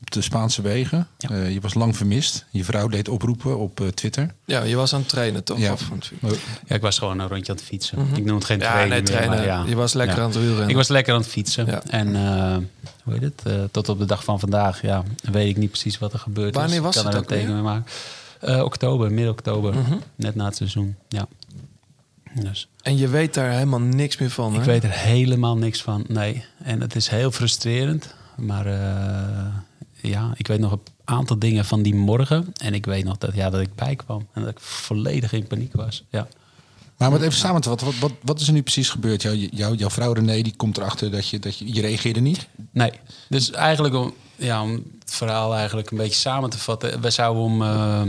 op 0.00 0.10
de 0.10 0.22
Spaanse 0.22 0.62
wegen. 0.62 1.08
Ja. 1.18 1.30
Uh, 1.30 1.52
je 1.52 1.60
was 1.60 1.74
lang 1.74 1.96
vermist. 1.96 2.46
Je 2.50 2.64
vrouw 2.64 2.88
deed 2.88 3.08
oproepen 3.08 3.58
op 3.58 3.80
uh, 3.80 3.88
Twitter. 3.88 4.34
Ja, 4.44 4.62
je 4.62 4.76
was 4.76 4.94
aan 4.94 5.00
het 5.00 5.08
trainen 5.08 5.44
toch? 5.44 5.58
Ja, 5.58 5.74
ja 6.66 6.74
ik 6.74 6.80
was 6.80 6.98
gewoon 6.98 7.18
een 7.18 7.28
rondje 7.28 7.52
aan 7.52 7.58
het 7.58 7.66
fietsen. 7.66 7.98
Mm 7.98 8.06
-hmm. 8.06 8.16
Ik 8.16 8.24
noem 8.24 8.36
het 8.36 8.44
geen 8.44 8.58
ja, 8.58 8.70
trainen, 8.70 8.96
nee, 8.96 9.02
trainen. 9.02 9.38
Meer, 9.38 9.46
ja. 9.46 9.64
Je 9.66 9.74
was 9.74 9.92
lekker 9.92 10.16
ja. 10.16 10.22
aan 10.22 10.30
het 10.30 10.38
wielrennen. 10.38 10.68
Ik 10.68 10.76
was 10.76 10.88
lekker 10.88 11.14
aan 11.14 11.20
het 11.20 11.28
fietsen. 11.28 11.66
Ja. 11.66 11.82
En 11.86 12.08
uh, 12.08 12.56
hoe 13.04 13.12
heet 13.12 13.22
het? 13.22 13.42
Uh, 13.46 13.64
tot 13.70 13.88
op 13.88 13.98
de 13.98 14.06
dag 14.06 14.24
van 14.24 14.40
vandaag, 14.40 14.82
ja, 14.82 15.02
weet 15.22 15.48
ik 15.48 15.56
niet 15.56 15.70
precies 15.70 15.98
wat 15.98 16.12
er 16.12 16.18
gebeurd 16.18 16.54
Wanneer 16.54 16.74
is. 16.74 16.80
was 16.80 16.96
ik 16.96 17.02
kan 17.02 17.14
het 17.14 17.30
er 17.30 17.32
een 17.32 17.38
teken 17.38 17.54
mee 17.54 17.62
maken. 17.62 17.84
Uh, 18.44 18.62
oktober, 18.62 19.12
midden 19.12 19.32
oktober. 19.32 19.74
Mm 19.74 19.84
-hmm. 19.84 20.00
Net 20.16 20.34
na 20.34 20.44
het 20.44 20.56
seizoen, 20.56 20.96
ja. 21.08 21.28
Dus. 22.34 22.68
En 22.82 22.96
je 22.96 23.08
weet 23.08 23.34
daar 23.34 23.50
helemaal 23.50 23.80
niks 23.80 24.18
meer 24.18 24.30
van, 24.30 24.54
Ik 24.54 24.60
hè? 24.60 24.66
weet 24.66 24.82
er 24.82 24.90
helemaal 24.90 25.56
niks 25.56 25.82
van, 25.82 26.04
nee. 26.08 26.44
En 26.62 26.80
het 26.80 26.96
is 26.96 27.08
heel 27.08 27.30
frustrerend. 27.30 28.14
Maar 28.36 28.66
uh, 28.66 29.54
ja, 30.10 30.32
ik 30.36 30.46
weet 30.46 30.58
nog 30.58 30.72
een 30.72 30.80
aantal 31.04 31.38
dingen 31.38 31.64
van 31.64 31.82
die 31.82 31.94
morgen. 31.94 32.52
En 32.56 32.74
ik 32.74 32.86
weet 32.86 33.04
nog 33.04 33.18
dat, 33.18 33.34
ja, 33.34 33.50
dat 33.50 33.60
ik 33.60 33.74
bijkwam. 33.74 34.26
En 34.32 34.42
dat 34.42 34.50
ik 34.50 34.60
volledig 34.60 35.32
in 35.32 35.46
paniek 35.46 35.72
was, 35.74 36.04
ja. 36.10 36.28
Maar 36.96 37.10
wat 37.10 37.20
even 37.20 37.32
samen 37.32 37.60
te 37.60 37.68
vatten, 37.68 37.86
wat, 37.86 37.98
wat, 37.98 38.12
wat 38.22 38.40
is 38.40 38.46
er 38.46 38.52
nu 38.52 38.62
precies 38.62 38.88
gebeurd? 38.88 39.22
Jou, 39.22 39.36
jou, 39.36 39.76
jouw 39.76 39.90
vrouw 39.90 40.12
René, 40.12 40.42
die 40.42 40.56
komt 40.56 40.76
erachter 40.76 41.10
dat 41.10 41.28
je, 41.28 41.38
dat 41.38 41.58
je, 41.58 41.74
je 41.74 41.80
reageerde 41.80 42.20
niet? 42.20 42.48
Nee, 42.70 42.92
dus 43.28 43.50
eigenlijk 43.50 43.94
om, 43.94 44.14
ja, 44.40 44.62
om 44.62 44.70
het 44.70 45.14
verhaal 45.14 45.54
eigenlijk 45.54 45.90
een 45.90 45.96
beetje 45.96 46.20
samen 46.20 46.50
te 46.50 46.58
vatten. 46.58 47.00
We 47.00 47.10
zouden 47.10 47.42
om, 47.42 47.62
uh, 47.62 48.02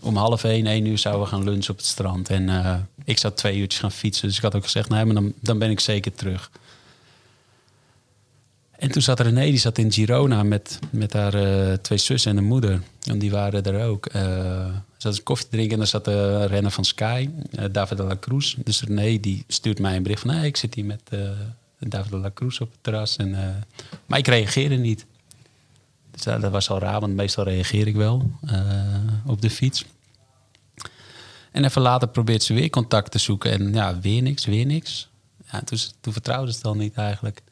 om 0.00 0.16
half 0.16 0.44
één, 0.44 0.66
één 0.66 0.86
uur 0.86 0.98
zouden 0.98 1.22
we 1.24 1.28
gaan 1.28 1.44
lunchen 1.44 1.70
op 1.70 1.76
het 1.76 1.86
strand. 1.86 2.30
En 2.30 2.42
uh, 2.42 2.76
ik 3.04 3.18
zou 3.18 3.34
twee 3.34 3.56
uurtjes 3.56 3.80
gaan 3.80 3.92
fietsen. 3.92 4.28
Dus 4.28 4.36
ik 4.36 4.42
had 4.42 4.54
ook 4.54 4.64
gezegd, 4.64 4.88
nee, 4.88 5.04
maar 5.04 5.14
dan, 5.14 5.32
dan 5.40 5.58
ben 5.58 5.70
ik 5.70 5.80
zeker 5.80 6.14
terug. 6.14 6.50
En 8.78 8.90
toen 8.90 9.02
zat 9.02 9.20
René, 9.20 9.44
die 9.44 9.58
zat 9.58 9.78
in 9.78 9.92
Girona 9.92 10.42
met, 10.42 10.78
met 10.90 11.12
haar 11.12 11.34
uh, 11.34 11.72
twee 11.72 11.98
zussen 11.98 12.30
en 12.30 12.36
een 12.36 12.44
moeder. 12.44 12.82
En 13.02 13.18
die 13.18 13.30
waren 13.30 13.62
er 13.62 13.86
ook. 13.86 14.14
Uh, 14.14 14.66
zat 14.96 15.22
koffie 15.22 15.48
drinken 15.48 15.72
en 15.72 15.78
daar 15.78 15.86
zat 15.86 16.04
de 16.04 16.46
renner 16.46 16.70
van 16.70 16.84
Sky, 16.84 17.28
David 17.70 17.96
de 17.96 18.04
la 18.04 18.16
Cruz. 18.20 18.54
Dus 18.64 18.82
René 18.82 19.20
die 19.20 19.44
stuurt 19.48 19.78
mij 19.78 19.96
een 19.96 20.02
bericht 20.02 20.20
van... 20.20 20.30
Ik 20.30 20.56
zit 20.56 20.74
hier 20.74 20.84
met 20.84 21.00
David 21.78 22.10
de 22.10 22.16
la 22.16 22.30
Cruz 22.34 22.60
op 22.60 22.70
het 22.70 22.78
terras. 22.80 23.16
En, 23.16 23.64
maar 24.06 24.18
ik 24.18 24.26
reageerde 24.26 24.76
niet. 24.76 25.06
Dat, 26.24 26.50
was 26.50 26.70
al 26.70 26.78
raar, 26.78 27.00
want 27.00 27.14
meestal 27.14 27.44
reageer 27.44 27.86
ik 27.86 27.94
wel 27.94 28.30
eh, 28.46 28.60
op 29.26 29.40
de 29.40 29.50
fiets. 29.50 29.84
En 31.52 31.64
even 31.64 31.82
later 31.82 32.08
probeert 32.08 32.42
ze 32.42 32.54
weer 32.54 32.70
contact 32.70 33.10
te 33.10 33.18
zoeken. 33.18 33.50
En 33.50 33.74
ja, 33.74 34.00
weer 34.00 34.22
niks, 34.22 34.44
weer 34.44 34.66
niks. 34.66 35.08
Ja, 35.52 35.60
toen, 35.60 35.78
toen 36.00 36.12
vertrouwde 36.12 36.50
ze 36.50 36.54
het 36.54 36.64
dan 36.64 36.78
niet 36.78 36.94
eigenlijk. 36.94 37.42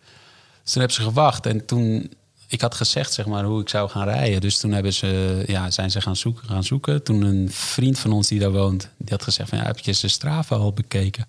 Dus 0.62 0.72
toen 0.72 0.82
hebben 0.82 1.02
ze 1.02 1.02
gewacht. 1.02 1.46
En 1.46 1.66
toen, 1.66 2.12
ik 2.48 2.60
had 2.60 2.74
gezegd 2.74 3.12
zeg 3.12 3.26
maar, 3.26 3.44
hoe 3.44 3.60
ik 3.60 3.68
zou 3.68 3.90
gaan 3.90 4.04
rijden. 4.04 4.40
Dus 4.40 4.58
toen 4.58 4.72
hebben 4.72 4.92
ze, 4.92 5.42
ja, 5.46 5.70
zijn 5.70 5.90
ze 5.90 6.00
gaan 6.00 6.16
zoeken, 6.16 6.48
gaan 6.48 6.64
zoeken. 6.64 7.02
Toen 7.02 7.22
een 7.22 7.50
vriend 7.50 7.98
van 7.98 8.12
ons 8.12 8.28
die 8.28 8.38
daar 8.38 8.52
woont, 8.52 8.88
die 8.96 9.10
had 9.10 9.22
gezegd 9.22 9.48
van... 9.48 9.58
Ja, 9.58 9.64
heb 9.64 9.78
je 9.78 9.92
zijn 9.92 10.12
Strava 10.12 10.56
al 10.56 10.72
bekeken? 10.72 11.28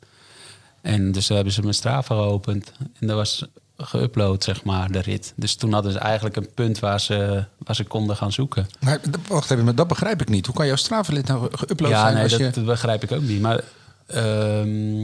En 0.82 1.12
dus 1.12 1.28
hebben 1.28 1.54
ze 1.54 1.62
mijn 1.62 1.74
Strava 1.74 2.16
geopend. 2.16 2.72
En 3.00 3.08
dat 3.08 3.16
was 3.16 3.46
geüpload, 3.78 4.44
zeg 4.44 4.64
maar, 4.64 4.92
de 4.92 5.00
rit. 5.00 5.34
Dus 5.36 5.56
toen 5.56 5.74
hadden 5.74 5.92
ze 5.92 6.00
eigenlijk 6.00 6.36
een 6.36 6.50
punt 6.54 6.80
waar 6.80 7.00
ze, 7.00 7.46
waar 7.58 7.76
ze 7.76 7.84
konden 7.84 8.16
gaan 8.16 8.32
zoeken. 8.32 8.68
Maar 8.80 9.00
wacht 9.28 9.52
even, 9.52 9.64
maar 9.64 9.76
dat 9.76 9.88
begrijp 9.88 10.22
ik 10.22 10.30
niet. 10.30 10.46
Hoe 10.46 10.56
kan 10.56 10.68
jouw 10.68 10.76
Strava-lid 10.76 11.28
nou 11.28 11.50
geüpload 11.52 11.90
ja, 11.90 12.00
zijn 12.02 12.14
nee, 12.14 12.24
als 12.24 12.32
dat, 12.32 12.40
je... 12.42 12.50
dat 12.50 12.66
begrijp 12.66 13.04
ik 13.04 13.12
ook 13.12 13.22
niet. 13.22 13.42
Maar 13.42 13.62
ehm, 14.08 15.04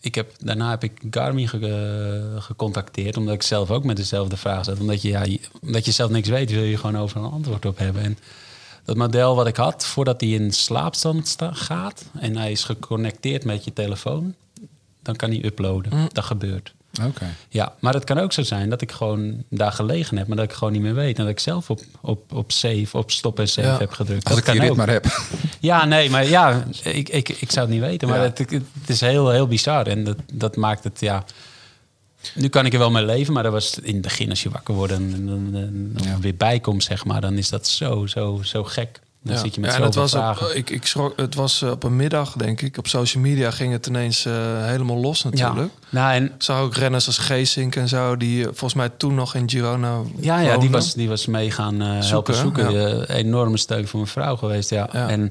ik 0.00 0.14
heb, 0.14 0.32
daarna 0.38 0.70
heb 0.70 0.84
ik 0.84 1.02
Garmin 1.10 1.48
ge- 1.48 2.36
gecontacteerd, 2.38 3.16
omdat 3.16 3.34
ik 3.34 3.42
zelf 3.42 3.70
ook 3.70 3.84
met 3.84 3.96
dezelfde 3.96 4.36
vraag 4.36 4.64
zat. 4.64 4.78
Omdat 4.80 5.02
je, 5.02 5.08
ja, 5.08 5.22
je- 5.24 5.40
omdat 5.62 5.84
je 5.84 5.90
zelf 5.92 6.10
niks 6.10 6.28
weet, 6.28 6.50
wil 6.50 6.62
je 6.62 6.76
gewoon 6.76 6.98
overal 6.98 7.24
een 7.24 7.32
antwoord 7.32 7.64
op 7.66 7.78
hebben. 7.78 8.02
En 8.02 8.18
dat 8.84 8.96
model 8.96 9.34
wat 9.36 9.46
ik 9.46 9.56
had, 9.56 9.86
voordat 9.86 10.20
hij 10.20 10.30
in 10.30 10.52
slaapstand 10.52 11.28
sta- 11.28 11.52
gaat 11.52 12.04
en 12.18 12.36
hij 12.36 12.50
is 12.50 12.64
geconnecteerd 12.64 13.44
met 13.44 13.64
je 13.64 13.72
telefoon, 13.72 14.34
dan 15.02 15.16
kan 15.16 15.30
hij 15.30 15.44
uploaden. 15.44 16.08
Dat 16.12 16.24
gebeurt. 16.24 16.74
Oké. 17.06 17.26
Ja, 17.48 17.74
maar 17.80 17.94
het 17.94 18.04
kan 18.04 18.18
ook 18.18 18.32
zo 18.32 18.42
zijn 18.42 18.68
dat 18.70 18.80
ik 18.82 18.92
gewoon 18.92 19.44
daar 19.48 19.72
gelegen 19.72 20.16
heb, 20.16 20.26
maar 20.26 20.36
dat 20.36 20.46
ik 20.46 20.52
gewoon 20.52 20.72
niet 20.72 20.82
meer 20.82 20.94
weet. 20.94 21.16
En 21.18 21.22
dat 21.22 21.32
ik 21.32 21.38
zelf 21.40 21.70
op, 21.70 21.80
op, 22.00 22.32
op 22.32 22.52
save, 22.52 22.88
op 22.98 23.10
stop 23.10 23.38
en 23.38 23.48
save 23.48 23.68
Ja. 23.68 23.78
heb 23.78 23.90
gedrukt. 23.90 24.24
Als 24.24 24.34
dat 24.34 24.46
ik 24.46 24.52
die 24.52 24.60
rit 24.60 24.70
ook. 24.70 24.76
maar 24.76 24.88
heb. 24.90 25.06
Ja, 25.60 25.84
nee, 25.84 26.10
maar 26.10 26.26
ja, 26.26 26.64
ik, 26.82 27.08
ik, 27.08 27.28
ik 27.28 27.50
zou 27.50 27.66
het 27.66 27.74
niet 27.74 27.84
weten. 27.84 28.08
Maar 28.08 28.18
Ja. 28.18 28.24
het, 28.24 28.38
het 28.80 28.88
is 28.88 29.00
heel, 29.00 29.30
heel 29.30 29.46
bizar. 29.46 29.86
En 29.86 30.04
dat, 30.04 30.16
dat 30.32 30.56
maakt 30.56 30.84
het, 30.84 31.00
ja... 31.00 31.24
Nu 32.34 32.48
kan 32.48 32.66
ik 32.66 32.72
er 32.72 32.78
wel 32.78 32.90
mee 32.90 33.04
leven, 33.04 33.32
maar 33.32 33.42
dat 33.42 33.52
was 33.52 33.78
in 33.78 33.92
het 33.92 34.02
begin 34.02 34.30
als 34.30 34.42
je 34.42 34.50
wakker 34.50 34.74
wordt 34.74 34.92
en, 34.92 35.12
en, 35.12 35.28
en- 35.54 35.92
en 35.96 36.02
Ja. 36.04 36.18
weer 36.20 36.34
bijkomt, 36.36 36.82
zeg 36.84 37.04
maar, 37.04 37.20
dan 37.20 37.34
is 37.36 37.48
dat 37.48 37.66
zo, 37.66 38.06
zo, 38.06 38.40
zo 38.42 38.64
gek. 38.64 39.00
Dan 39.24 39.38
zit 39.38 39.54
je 39.54 39.60
met 39.60 39.70
ja, 39.70 39.76
en 39.76 39.82
het 39.82 39.94
was, 39.94 40.10
vragen. 40.10 40.46
op, 40.46 40.52
ik, 40.52 40.70
ik 40.70 40.86
schrok, 40.86 41.12
het 41.16 41.34
was 41.34 41.62
eh, 41.62 41.70
op 41.70 41.82
een 41.82 41.96
middag, 41.96 42.32
denk 42.32 42.60
ik. 42.60 42.78
Op 42.78 42.86
social 42.86 43.22
media 43.22 43.50
ging 43.50 43.72
het 43.72 43.86
ineens 43.86 44.24
eh, 44.24 44.32
helemaal 44.64 44.96
los 44.96 45.22
natuurlijk. 45.24 45.70
ja. 45.80 45.88
Nou, 45.88 46.14
en 46.14 46.32
zag 46.38 46.60
ook 46.60 46.74
renners 46.74 47.06
als 47.06 47.18
Geesink 47.18 47.76
en 47.76 47.88
zo, 47.88 48.16
die 48.16 48.40
eh, 48.40 48.44
volgens 48.44 48.74
mij 48.74 48.88
toen 48.96 49.14
nog 49.14 49.34
in 49.34 49.50
Girona 49.50 49.98
Ja, 50.16 50.40
ja 50.40 50.58
die, 50.58 50.70
was, 50.70 50.94
die 50.94 51.08
was 51.08 51.26
mee 51.26 51.50
gaan 51.50 51.72
Zoeken, 51.74 52.08
helpen 52.08 52.34
zoeken. 52.34 52.72
ja. 52.72 53.04
Enorme 53.06 53.56
steun 53.56 53.88
voor 53.88 54.00
mijn 54.00 54.12
vrouw 54.12 54.36
geweest, 54.36 54.70
ja. 54.70 54.88
Ja. 54.92 55.08
En, 55.08 55.30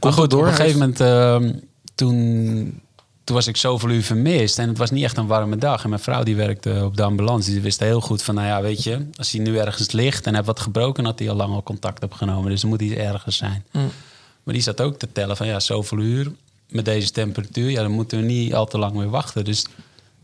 maar 0.00 0.12
goed, 0.12 0.30
door? 0.30 0.40
op 0.40 0.46
een 0.46 0.54
gegeven 0.54 0.78
moment... 0.78 1.00
ehm, 1.00 1.52
toen, 1.94 2.81
toen 3.24 3.36
was 3.36 3.46
ik 3.46 3.56
zoveel 3.56 3.90
uur 3.90 4.02
vermist. 4.02 4.58
En 4.58 4.68
het 4.68 4.78
was 4.78 4.90
niet 4.90 5.04
echt 5.04 5.16
een 5.16 5.26
warme 5.26 5.56
dag. 5.56 5.82
En 5.82 5.88
mijn 5.88 6.00
vrouw 6.00 6.22
die 6.22 6.36
werkte 6.36 6.82
op 6.84 6.96
de 6.96 7.02
ambulance. 7.02 7.50
Die 7.50 7.60
wist 7.60 7.80
heel 7.80 8.00
goed 8.00 8.22
van, 8.22 8.34
nou 8.34 8.46
ja, 8.46 8.62
weet 8.62 8.82
je... 8.82 9.06
als 9.16 9.30
hij 9.30 9.40
nu 9.40 9.58
ergens 9.58 9.90
ligt 9.90 10.26
en 10.26 10.34
heeft 10.34 10.46
wat 10.46 10.60
gebroken... 10.60 11.04
had 11.04 11.18
hij 11.18 11.30
al 11.30 11.36
lang 11.36 11.54
al 11.54 11.62
contact 11.62 12.04
opgenomen. 12.04 12.50
Dus 12.50 12.62
er 12.62 12.68
moet 12.68 12.80
iets 12.80 12.94
ergens 12.94 13.36
zijn. 13.36 13.64
Mm. 13.70 13.90
Maar 14.42 14.54
die 14.54 14.62
zat 14.62 14.80
ook 14.80 14.98
te 14.98 15.12
tellen 15.12 15.36
van, 15.36 15.46
ja, 15.46 15.60
zoveel 15.60 15.98
uur... 15.98 16.32
met 16.68 16.84
deze 16.84 17.10
temperatuur, 17.10 17.70
ja, 17.70 17.82
dan 17.82 17.90
moeten 17.90 18.18
we 18.18 18.24
niet 18.24 18.54
al 18.54 18.66
te 18.66 18.78
lang 18.78 18.94
meer 18.94 19.10
wachten. 19.10 19.44
Dus 19.44 19.62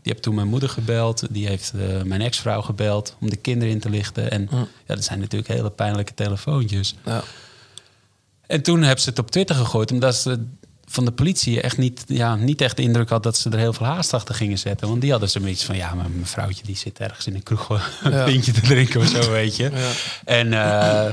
die 0.01 0.13
heb 0.13 0.21
toen 0.21 0.35
mijn 0.35 0.47
moeder 0.47 0.69
gebeld. 0.69 1.23
Die 1.29 1.47
heeft 1.47 1.73
eh, 1.75 2.01
mijn 2.01 2.21
ex-vrouw 2.21 2.61
gebeld 2.61 3.15
om 3.19 3.29
de 3.29 3.35
kinderen 3.35 3.73
in 3.73 3.79
te 3.79 3.89
lichten. 3.89 4.31
En 4.31 4.47
ja, 4.87 4.95
dat 4.95 5.03
zijn 5.03 5.19
natuurlijk 5.19 5.51
hele 5.51 5.69
pijnlijke 5.69 6.13
telefoontjes. 6.13 6.95
Ja. 7.05 7.23
En 8.47 8.61
toen 8.61 8.81
hebben 8.81 9.03
ze 9.03 9.09
het 9.09 9.19
op 9.19 9.31
Twitter 9.31 9.55
gegooid, 9.55 9.91
omdat 9.91 10.15
ze 10.15 10.45
van 10.91 11.05
de 11.05 11.11
politie 11.11 11.61
echt 11.61 11.77
niet, 11.77 12.03
ja, 12.07 12.35
niet 12.35 12.61
echt 12.61 12.75
de 12.77 12.81
indruk 12.83 13.09
had 13.09 13.23
dat 13.23 13.37
ze 13.37 13.49
er 13.49 13.57
heel 13.57 13.73
veel 13.73 13.85
haast 13.85 14.13
achter 14.13 14.35
gingen 14.35 14.57
zetten. 14.59 14.87
Want 14.87 15.01
die 15.01 15.11
hadden 15.11 15.29
zoiets 15.29 15.63
van, 15.63 15.75
ja, 15.75 15.93
maar 15.93 16.09
mijn 16.09 16.25
vrouwtje 16.25 16.63
die 16.65 16.77
zit 16.77 16.99
ergens 16.99 17.27
in 17.27 17.35
een 17.35 17.43
kroeg 17.43 17.69
een 18.03 18.11
Ja. 18.11 18.23
pintje 18.23 18.51
te 18.51 18.61
drinken 18.61 19.01
of 19.01 19.07
zo, 19.07 19.31
weet 19.41 19.55
je. 19.55 19.69
Ja. 19.73 19.91
En, 20.25 20.53
eh, 20.53 21.11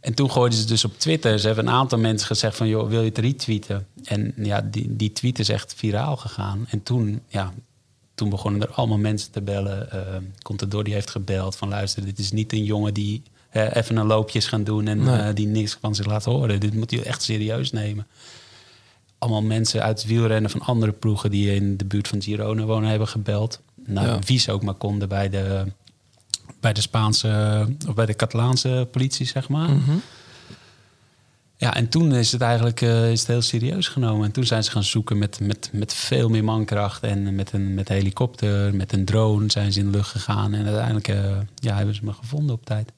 en 0.00 0.14
toen 0.14 0.30
gooiden 0.30 0.58
ze 0.58 0.64
dus 0.66 0.84
op 0.84 0.98
Twitter. 0.98 1.38
Ze 1.38 1.46
hebben 1.46 1.66
een 1.66 1.72
aantal 1.72 1.98
mensen 1.98 2.26
gezegd 2.26 2.56
van, 2.56 2.68
joh, 2.68 2.88
wil 2.88 3.00
je 3.00 3.08
het 3.08 3.18
retweeten? 3.18 3.86
En 4.04 4.32
ja, 4.36 4.60
die, 4.60 4.96
die 4.96 5.12
tweet 5.12 5.38
is 5.38 5.48
echt 5.48 5.74
viraal 5.76 6.16
gegaan. 6.16 6.66
En 6.70 6.82
toen, 6.82 7.20
ja, 7.28 7.52
toen 8.14 8.28
begonnen 8.30 8.60
er 8.62 8.70
allemaal 8.74 8.98
mensen 8.98 9.30
te 9.32 9.40
bellen. 9.42 9.88
Uh, 9.94 10.00
Contador 10.42 10.84
die 10.84 10.94
heeft 10.94 11.10
gebeld 11.10 11.56
van, 11.56 11.68
luister, 11.68 12.04
dit 12.04 12.18
is 12.18 12.32
niet 12.32 12.52
een 12.52 12.64
jongen 12.64 12.94
die 12.94 13.22
eh, 13.50 13.76
even 13.76 13.96
een 13.96 14.06
loopje 14.06 14.38
is 14.38 14.46
gaan 14.46 14.64
doen 14.64 14.86
en 14.88 15.02
Nee. 15.02 15.18
eh, 15.20 15.34
die 15.34 15.46
niks 15.46 15.78
van 15.80 15.94
zich 15.94 16.06
laat 16.06 16.24
horen. 16.24 16.60
Dit 16.60 16.74
moet 16.74 16.90
je 16.90 17.02
echt 17.02 17.22
serieus 17.22 17.72
nemen. 17.72 18.06
Allemaal 19.22 19.42
mensen 19.42 19.82
uit 19.82 19.98
het 20.02 20.08
wielrennen 20.10 20.50
van 20.50 20.60
andere 20.60 20.92
ploegen 20.92 21.30
die 21.30 21.54
in 21.54 21.76
de 21.76 21.84
buurt 21.84 22.08
van 22.08 22.22
Girona 22.22 22.64
wonen 22.64 22.90
hebben 22.90 23.08
gebeld. 23.08 23.60
Nou, 23.86 24.06
Ja. 24.06 24.18
wie 24.26 24.38
ze 24.38 24.52
ook 24.52 24.62
maar 24.62 24.74
konden 24.74 25.08
bij 25.08 25.28
de, 25.28 25.64
bij 26.60 26.72
de 26.72 26.80
Spaanse 26.80 27.66
of 27.88 27.94
bij 27.94 28.06
de 28.06 28.16
Catalaanse 28.16 28.88
politie, 28.90 29.26
zeg 29.26 29.48
maar. 29.48 29.70
Mhm. 29.70 29.92
Ja, 31.56 31.74
en 31.74 31.88
toen 31.88 32.14
is 32.14 32.32
het 32.32 32.40
eigenlijk 32.40 32.80
eh, 32.80 33.10
is 33.10 33.18
het 33.20 33.28
heel 33.28 33.42
serieus 33.42 33.88
genomen. 33.88 34.24
En 34.26 34.32
toen 34.32 34.44
zijn 34.44 34.64
ze 34.64 34.70
gaan 34.70 34.84
zoeken 34.84 35.18
met, 35.18 35.40
met, 35.40 35.70
met 35.72 35.94
veel 35.94 36.28
meer 36.28 36.44
mankracht. 36.44 37.02
En 37.02 37.34
met 37.34 37.52
een, 37.52 37.74
met 37.74 37.88
een 37.88 37.96
helikopter, 37.96 38.74
met 38.74 38.92
een 38.92 39.04
drone 39.04 39.50
zijn 39.50 39.72
ze 39.72 39.78
in 39.80 39.90
de 39.90 39.96
lucht 39.96 40.10
gegaan. 40.10 40.54
En 40.54 40.64
uiteindelijk 40.64 41.08
eh, 41.08 41.36
ja, 41.54 41.76
hebben 41.76 41.94
ze 41.94 42.04
me 42.04 42.12
gevonden 42.12 42.54
op 42.54 42.64
tijd. 42.66 42.92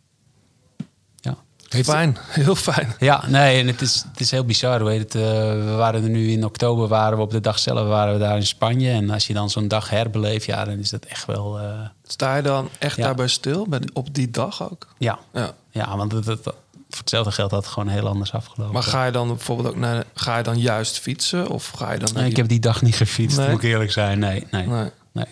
Ja. 1.77 1.83
Fijn, 1.83 2.16
heel 2.29 2.55
fijn. 2.55 2.95
Ja, 2.99 3.25
nee, 3.29 3.61
en 3.61 3.66
het 3.66 3.81
is, 3.81 4.05
het 4.11 4.20
is 4.20 4.31
heel 4.31 4.45
bizar. 4.45 4.81
Hoe 4.81 4.91
heet 4.91 5.01
het? 5.12 5.14
eh, 5.14 5.22
we 5.64 5.75
waren 5.77 6.03
er 6.03 6.09
nu 6.09 6.31
in 6.31 6.45
oktober, 6.45 6.89
waren 6.89 7.16
we 7.16 7.22
op 7.22 7.31
de 7.31 7.41
dag 7.41 7.59
zelf 7.59 7.89
waren 7.89 8.12
we 8.12 8.18
daar 8.20 8.37
in 8.37 8.47
Spanje. 8.47 8.91
En 8.91 9.11
als 9.11 9.27
je 9.27 9.35
dan 9.35 9.51
zo'n 9.51 9.68
dag 9.68 9.91
herbeleeft, 9.91 10.45
ja, 10.45 10.64
dan 10.64 10.79
is 10.79 10.91
dat 10.91 11.05
echt 11.05 11.25
wel... 11.27 11.59
eh, 11.59 11.81
Sta 12.07 12.37
je 12.37 12.43
dan 12.43 12.68
echt 12.79 12.97
Ja. 12.97 13.03
daarbij 13.05 13.29
stil, 13.29 13.66
op 13.93 14.14
die 14.14 14.31
dag 14.31 14.70
ook? 14.70 14.87
ja. 14.99 15.18
Ja. 15.33 15.51
ja, 15.70 15.97
want 15.97 16.12
het, 16.12 16.27
het- 16.27 16.43
voor 16.43 17.03
hetzelfde 17.03 17.33
geld 17.33 17.51
had 17.51 17.64
het 17.64 17.72
gewoon 17.72 17.89
heel 17.89 18.09
anders 18.09 18.33
afgelopen. 18.33 18.75
Maar 18.75 18.83
ga 18.83 19.05
je 19.05 19.12
dan 19.12 19.27
bijvoorbeeld 19.29 19.68
ook 19.68 19.77
naar, 19.77 20.05
ga 20.14 20.37
je 20.37 20.43
dan 20.43 20.59
juist 20.59 20.99
fietsen? 20.99 21.49
Of 21.49 21.68
ga 21.70 21.93
je 21.93 21.99
dan 21.99 22.09
Nee, 22.14 22.31
ik 22.31 22.37
heb 22.37 22.49
die 22.49 22.61
dag 22.61 22.83
niet 22.83 22.95
gefietst, 22.97 23.37
Nee? 23.39 23.49
moet 23.51 23.62
ik 23.62 23.70
eerlijk 23.70 23.93
zijn. 23.93 24.18
Nee, 24.18 24.47
nee, 24.51 24.66
Nee. 24.66 24.91
nee. 25.12 25.27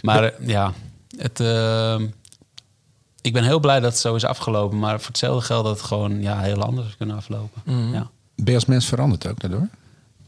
Maar 0.00 0.24
eh, 0.24 0.46
ja, 0.48 0.72
het, 1.18 1.40
eh, 1.40 1.94
ik 3.22 3.32
ben 3.32 3.44
heel 3.44 3.60
blij 3.60 3.80
dat 3.80 3.90
het 3.92 4.00
zo 4.00 4.14
is 4.14 4.24
afgelopen. 4.24 4.78
Maar 4.78 4.98
voor 4.98 5.08
hetzelfde 5.08 5.46
geld 5.46 5.64
dat 5.64 5.76
het 5.76 5.86
gewoon 5.86 6.22
ja, 6.22 6.40
heel 6.40 6.62
anders 6.62 6.88
is 6.88 6.96
kunnen 6.96 7.16
aflopen. 7.16 7.62
Mhm. 7.64 7.92
Ja. 7.92 8.10
Ben 8.34 8.46
je 8.46 8.54
als 8.54 8.64
mens 8.64 8.86
veranderd 8.86 9.26
ook 9.28 9.40
daardoor? 9.40 9.68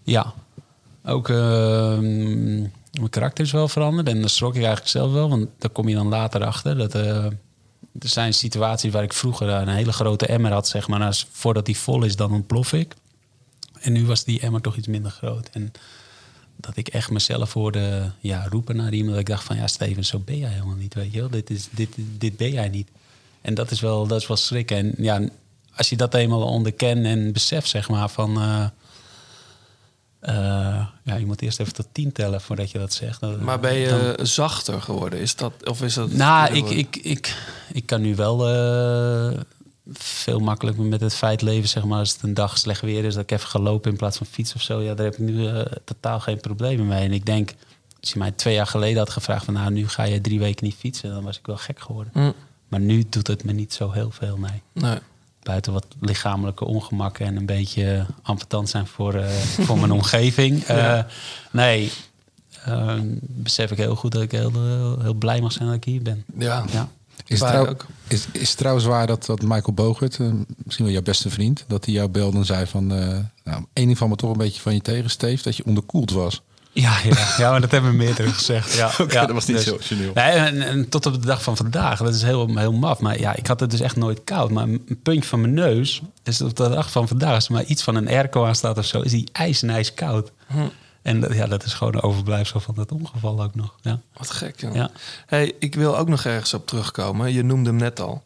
ja, 0.03 0.34
ook 1.05 1.28
eh, 1.28 1.99
mijn 1.99 3.11
karakter 3.11 3.45
is 3.45 3.53
wel 3.53 3.68
veranderd. 3.68 4.09
En 4.09 4.20
dat 4.20 4.30
schrok 4.30 4.51
ik 4.55 4.61
eigenlijk 4.62 4.88
zelf 4.88 5.12
wel. 5.12 5.28
Want 5.28 5.49
daar 5.59 5.70
kom 5.70 5.88
je 5.88 5.95
dan 5.95 6.09
later 6.09 6.45
achter. 6.45 6.76
Dat, 6.76 6.95
eh, 6.95 7.24
er 7.99 8.09
zijn 8.09 8.34
situaties 8.34 8.93
waar 8.93 9.03
ik 9.03 9.12
vroeger 9.12 9.49
een 9.49 9.68
hele 9.68 9.93
grote 9.93 10.26
emmer 10.26 10.53
had. 10.53 10.68
Zeg 10.68 10.88
maar, 10.88 10.99
Nou, 10.99 11.14
voordat 11.30 11.66
die 11.66 11.78
vol 11.78 12.05
is, 12.05 12.16
dan 12.16 12.32
ontplof 12.32 12.72
ik. 12.72 12.95
En 13.80 13.93
nu 13.93 14.07
was 14.07 14.24
die 14.24 14.40
emmer 14.40 14.61
toch 14.61 14.76
iets 14.76 14.86
minder 14.86 15.11
groot. 15.11 15.49
En 15.53 15.72
dat 16.62 16.76
ik 16.76 16.88
echt 16.88 17.10
mezelf 17.10 17.52
hoorde 17.52 18.10
ja, 18.20 18.46
roepen 18.50 18.76
naar 18.76 18.92
iemand. 18.92 19.10
Dat 19.10 19.20
ik 19.20 19.26
dacht 19.26 19.44
van, 19.44 19.56
ja 19.56 19.66
Steven, 19.66 20.04
zo 20.04 20.18
ben 20.18 20.38
jij 20.38 20.50
helemaal 20.50 20.76
niet. 20.76 20.94
Weet 20.94 21.12
je 21.12 21.20
wel? 21.20 21.30
Dit, 21.30 21.50
is, 21.50 21.68
dit, 21.70 21.88
dit 21.96 22.36
ben 22.36 22.50
jij 22.52 22.68
niet. 22.68 22.88
En 23.40 23.54
dat 23.54 23.70
is 23.70 23.80
wel, 23.80 24.06
dat 24.06 24.20
is 24.20 24.26
wel 24.26 24.36
schrikken. 24.36 24.76
En 24.76 24.94
ja, 24.96 25.20
als 25.76 25.88
je 25.88 25.96
dat 25.96 26.14
eenmaal 26.14 26.42
onderkent 26.42 27.04
en 27.04 27.32
beseft, 27.32 27.68
zeg 27.68 27.88
maar, 27.88 28.08
van... 28.08 28.40
eh, 28.40 28.64
eh, 30.20 30.86
ja, 31.04 31.14
je 31.14 31.26
moet 31.26 31.42
eerst 31.42 31.60
even 31.60 31.72
tot 31.72 31.86
tien 31.92 32.12
tellen 32.12 32.40
voordat 32.40 32.70
je 32.70 32.78
dat 32.78 32.92
zegt. 32.92 33.20
Dan- 33.20 33.44
Maar 33.44 33.60
ben 33.60 33.88
dan- 33.88 33.98
je 34.00 34.14
zachter 34.22 34.82
geworden? 34.82 35.18
Is 35.18 35.36
dat, 35.36 35.52
of 35.68 35.82
is 35.82 35.94
dat 35.94 36.12
nou, 36.12 36.54
ik, 36.54 36.68
ik, 36.70 36.96
ik, 36.96 37.36
ik 37.72 37.86
kan 37.86 38.00
nu 38.00 38.14
wel 38.14 38.48
eh, 38.48 39.40
veel 39.93 40.39
makkelijker 40.41 40.85
met 40.85 41.01
het 41.01 41.14
feit 41.14 41.43
leven, 41.43 41.68
zeg 41.68 41.85
maar, 41.85 41.99
als 41.99 42.12
het 42.12 42.22
een 42.22 42.35
dag 42.35 42.59
slecht 42.59 42.80
weer 42.80 43.05
is, 43.05 43.14
dat 43.14 43.22
ik 43.22 43.30
even 43.30 43.49
ga 43.49 43.59
lopen 43.59 43.91
in 43.91 43.97
plaats 43.97 44.16
van 44.16 44.26
fiets 44.26 44.55
of 44.55 44.62
zo. 44.62 44.80
Ja, 44.80 44.95
daar 44.95 45.05
heb 45.05 45.14
ik 45.14 45.20
nu 45.20 45.47
eh, 45.47 45.61
totaal 45.85 46.20
geen 46.20 46.41
problemen 46.41 46.87
mee. 46.87 47.05
En 47.05 47.12
ik 47.12 47.26
denk, 47.26 47.55
als 48.01 48.12
je 48.12 48.18
mij 48.18 48.30
twee 48.30 48.55
jaar 48.55 48.66
geleden 48.66 48.99
had 48.99 49.11
gevraagd 49.11 49.45
van, 49.45 49.55
nou, 49.55 49.70
nu 49.72 49.89
ga 49.89 50.03
je 50.03 50.20
drie 50.20 50.39
weken 50.39 50.64
niet 50.64 50.74
fietsen, 50.74 51.11
dan 51.11 51.24
was 51.24 51.39
ik 51.39 51.47
wel 51.47 51.57
gek 51.57 51.80
geworden. 51.80 52.12
Hm, 52.14 52.30
Maar 52.68 52.80
nu 52.80 53.05
doet 53.09 53.26
het 53.26 53.45
me 53.45 53.53
niet 53.53 53.72
zo 53.72 53.91
heel 53.91 54.11
veel, 54.11 54.37
nee. 54.37 54.62
nee. 54.72 54.98
Buiten 55.43 55.73
wat 55.73 55.86
lichamelijke 56.01 56.65
ongemakken 56.65 57.27
en 57.27 57.36
een 57.36 57.47
beetje 57.47 58.06
ambetant 58.23 58.69
zijn 58.69 58.86
voor, 58.86 59.15
eh, 59.15 59.28
voor 59.39 59.78
mijn 59.78 59.93
omgeving. 59.93 60.62
Eh, 60.66 60.98
Nee, 61.51 61.93
besef 63.19 63.70
ik 63.70 63.77
heel 63.78 63.97
goed 63.97 64.12
dat 64.12 64.23
ik 64.23 64.31
heel, 64.31 64.52
heel, 64.52 65.01
heel 65.01 65.15
blij 65.15 65.40
mag 65.40 65.52
zijn 65.52 65.66
dat 65.66 65.77
ik 65.77 65.85
hier 65.85 66.02
ben. 66.02 66.24
Ja, 66.39 66.65
Ja. 66.73 66.89
Is 67.32 67.38
trouw- 67.38 67.66
ook. 67.66 67.86
is, 68.09 68.26
is 68.32 68.48
het 68.48 68.59
trouwens 68.59 68.86
waar 68.86 69.06
dat, 69.06 69.26
dat 69.26 69.42
Michael 69.42 69.72
Bogert, 69.72 70.18
eh, 70.20 70.26
misschien 70.64 70.84
wel 70.84 70.94
jouw 70.94 71.02
beste 71.02 71.30
vriend, 71.30 71.64
dat 71.68 71.84
hij 71.84 71.94
jou 71.94 72.09
belde 72.09 72.36
en 72.38 72.44
zei 72.44 72.66
van, 72.66 72.92
eh 72.92 73.18
nou, 73.44 73.64
één 73.72 73.86
ding 73.86 73.98
van 73.98 74.09
me 74.09 74.16
toch 74.16 74.30
een 74.30 74.38
beetje 74.38 74.60
van 74.60 74.74
je 74.74 74.80
tegensteef, 74.80 75.42
dat 75.42 75.56
je 75.56 75.64
onderkoeld 75.64 76.10
was. 76.10 76.42
Ja, 76.74 76.98
ja, 77.04 77.34
ja, 77.38 77.50
maar 77.50 77.60
dat 77.60 77.70
hebben 77.70 77.96
meerdere 77.96 78.28
gezegd. 78.28 78.74
Ja, 78.74 78.90
ja, 79.09 79.26
dat 79.26 79.30
was 79.30 79.46
niet 79.46 79.56
dus- 79.56 79.66
zo 79.66 79.74
origineel. 79.74 80.12
Nee, 80.14 80.24
en, 80.32 80.62
en 80.62 80.88
tot 80.88 81.06
op 81.06 81.12
de 81.12 81.26
dag 81.26 81.42
van 81.42 81.56
vandaag, 81.56 81.98
dat 81.98 82.14
is 82.14 82.22
heel, 82.22 82.56
heel 82.56 82.72
maf. 82.72 82.98
Maar 83.00 83.20
ja, 83.20 83.34
ik 83.36 83.46
had 83.46 83.60
het 83.60 83.70
dus 83.70 83.80
echt 83.80 83.96
nooit 83.96 84.24
koud. 84.24 84.50
Maar 84.50 84.64
een 84.64 84.98
puntje 85.02 85.28
van 85.28 85.40
mijn 85.40 85.54
neus, 85.54 86.02
is 86.24 86.40
op 86.40 86.56
de 86.56 86.68
dag 86.68 86.90
van 86.90 87.09
vandaag, 87.09 87.34
als 87.34 87.46
er 87.46 87.52
maar 87.52 87.64
iets 87.64 87.82
van 87.82 87.94
een 87.94 88.09
airco 88.09 88.44
aan 88.44 88.54
staat 88.54 88.78
of 88.78 88.84
zo, 88.84 89.00
is 89.00 89.10
die 89.10 89.28
ijs 89.32 89.62
en 89.62 89.70
ijs 89.70 89.94
koud. 89.94 90.32
En 91.03 91.20
dat- 91.20 91.35
ja, 91.35 91.47
dat 91.47 91.65
is 91.65 91.74
gewoon 91.74 91.95
een 91.95 92.03
overblijfsel 92.03 92.61
van 92.61 92.74
dat 92.74 92.93
ongeval 92.93 93.43
ook 93.43 93.55
nog. 93.55 93.74
Ja. 93.81 94.01
Wat 94.16 94.31
gek, 94.31 94.61
joh. 94.61 94.74
Ja. 94.74 94.91
Hey, 95.27 95.53
ik 95.59 95.74
wil 95.74 95.99
ook 95.99 96.09
nog 96.09 96.24
ergens 96.24 96.55
op 96.55 96.66
terugkomen. 96.66 97.33
Je 97.33 97.43
noemde 97.45 97.70
hem 97.70 97.79
net 97.79 98.01
al. 98.01 98.23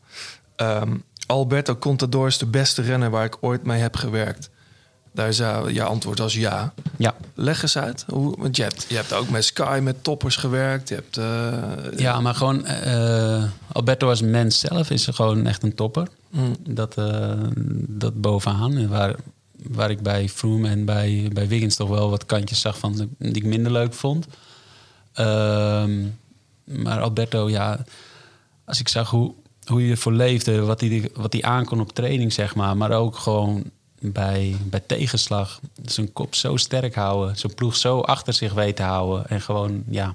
Ehm, 0.57 0.95
Alberto 1.27 1.77
Contador 1.77 2.27
is 2.27 2.39
de 2.39 2.47
beste 2.47 2.83
renner 2.83 3.11
waar 3.11 3.25
ik 3.25 3.37
ooit 3.41 3.65
mee 3.65 3.81
heb 3.81 3.97
gewerkt. 3.97 4.51
Daar 5.13 5.33
zou 5.33 5.73
je 5.73 5.83
antwoord 5.83 6.21
als 6.21 6.35
ja. 6.35 6.73
Ja. 6.97 7.15
Leg 7.35 7.63
eens 7.63 7.79
uit. 7.79 8.05
Hoe, 8.09 8.35
want 8.39 8.57
je 8.57 8.63
hebt, 8.63 8.87
je 8.89 8.95
hebt 8.97 9.13
ook 9.13 9.29
met 9.29 9.45
Sky, 9.45 9.81
met 9.83 10.05
toppers 10.05 10.37
gewerkt. 10.37 10.89
Je 10.89 10.95
hebt, 10.95 11.17
eh, 11.17 11.99
Ja, 11.99 12.21
maar 12.21 12.35
gewoon 12.35 12.65
eh, 12.65 13.45
Alberto 13.73 14.09
als 14.09 14.21
mens 14.23 14.59
zelf 14.61 14.91
is 14.91 15.07
gewoon 15.07 15.47
echt 15.47 15.63
een 15.63 15.75
topper. 15.75 16.09
Dat, 16.69 16.97
eh, 16.99 17.33
dat 17.89 18.21
bovenaan. 18.21 18.77
En 18.77 18.89
waar, 18.89 19.15
waar 19.63 19.91
ik 19.91 20.01
bij 20.01 20.29
Froome 20.29 20.69
en 20.69 20.85
bij, 20.85 21.31
bij 21.33 21.49
Wiggins 21.49 21.77
toch 21.77 21.89
wel 21.89 22.11
wat 22.11 22.27
kantjes 22.27 22.61
zag 22.61 22.79
van 22.79 23.11
die 23.19 23.35
ik 23.35 23.45
minder 23.45 23.73
leuk 23.73 23.95
vond. 23.95 24.27
Ehm, 25.13 26.05
maar 26.65 27.01
Alberto, 27.01 27.51
ja, 27.51 27.85
als 28.65 28.81
ik 28.81 28.89
zag 28.89 29.11
hoe, 29.11 29.35
hoe 29.65 29.81
hij 29.81 29.91
ervoor 29.91 30.13
leefde, 30.13 30.61
wat 30.61 30.81
hij, 30.81 31.11
wat 31.15 31.33
hij 31.33 31.43
aankon 31.43 31.81
op 31.81 31.93
training, 31.93 32.33
zeg 32.33 32.55
maar. 32.55 32.77
Maar 32.77 32.91
ook 32.91 33.17
gewoon 33.17 33.65
bij, 34.01 34.57
bij 34.65 34.83
tegenslag 34.87 35.61
zijn 35.85 36.13
kop 36.13 36.35
zo 36.35 36.57
sterk 36.57 36.95
houden. 36.95 37.37
Zijn 37.37 37.55
ploeg 37.55 37.77
zo 37.77 38.01
achter 38.01 38.33
zich 38.33 38.53
weten 38.53 38.85
houden. 38.85 39.29
En 39.29 39.41
gewoon, 39.41 39.85
ja, 39.89 40.15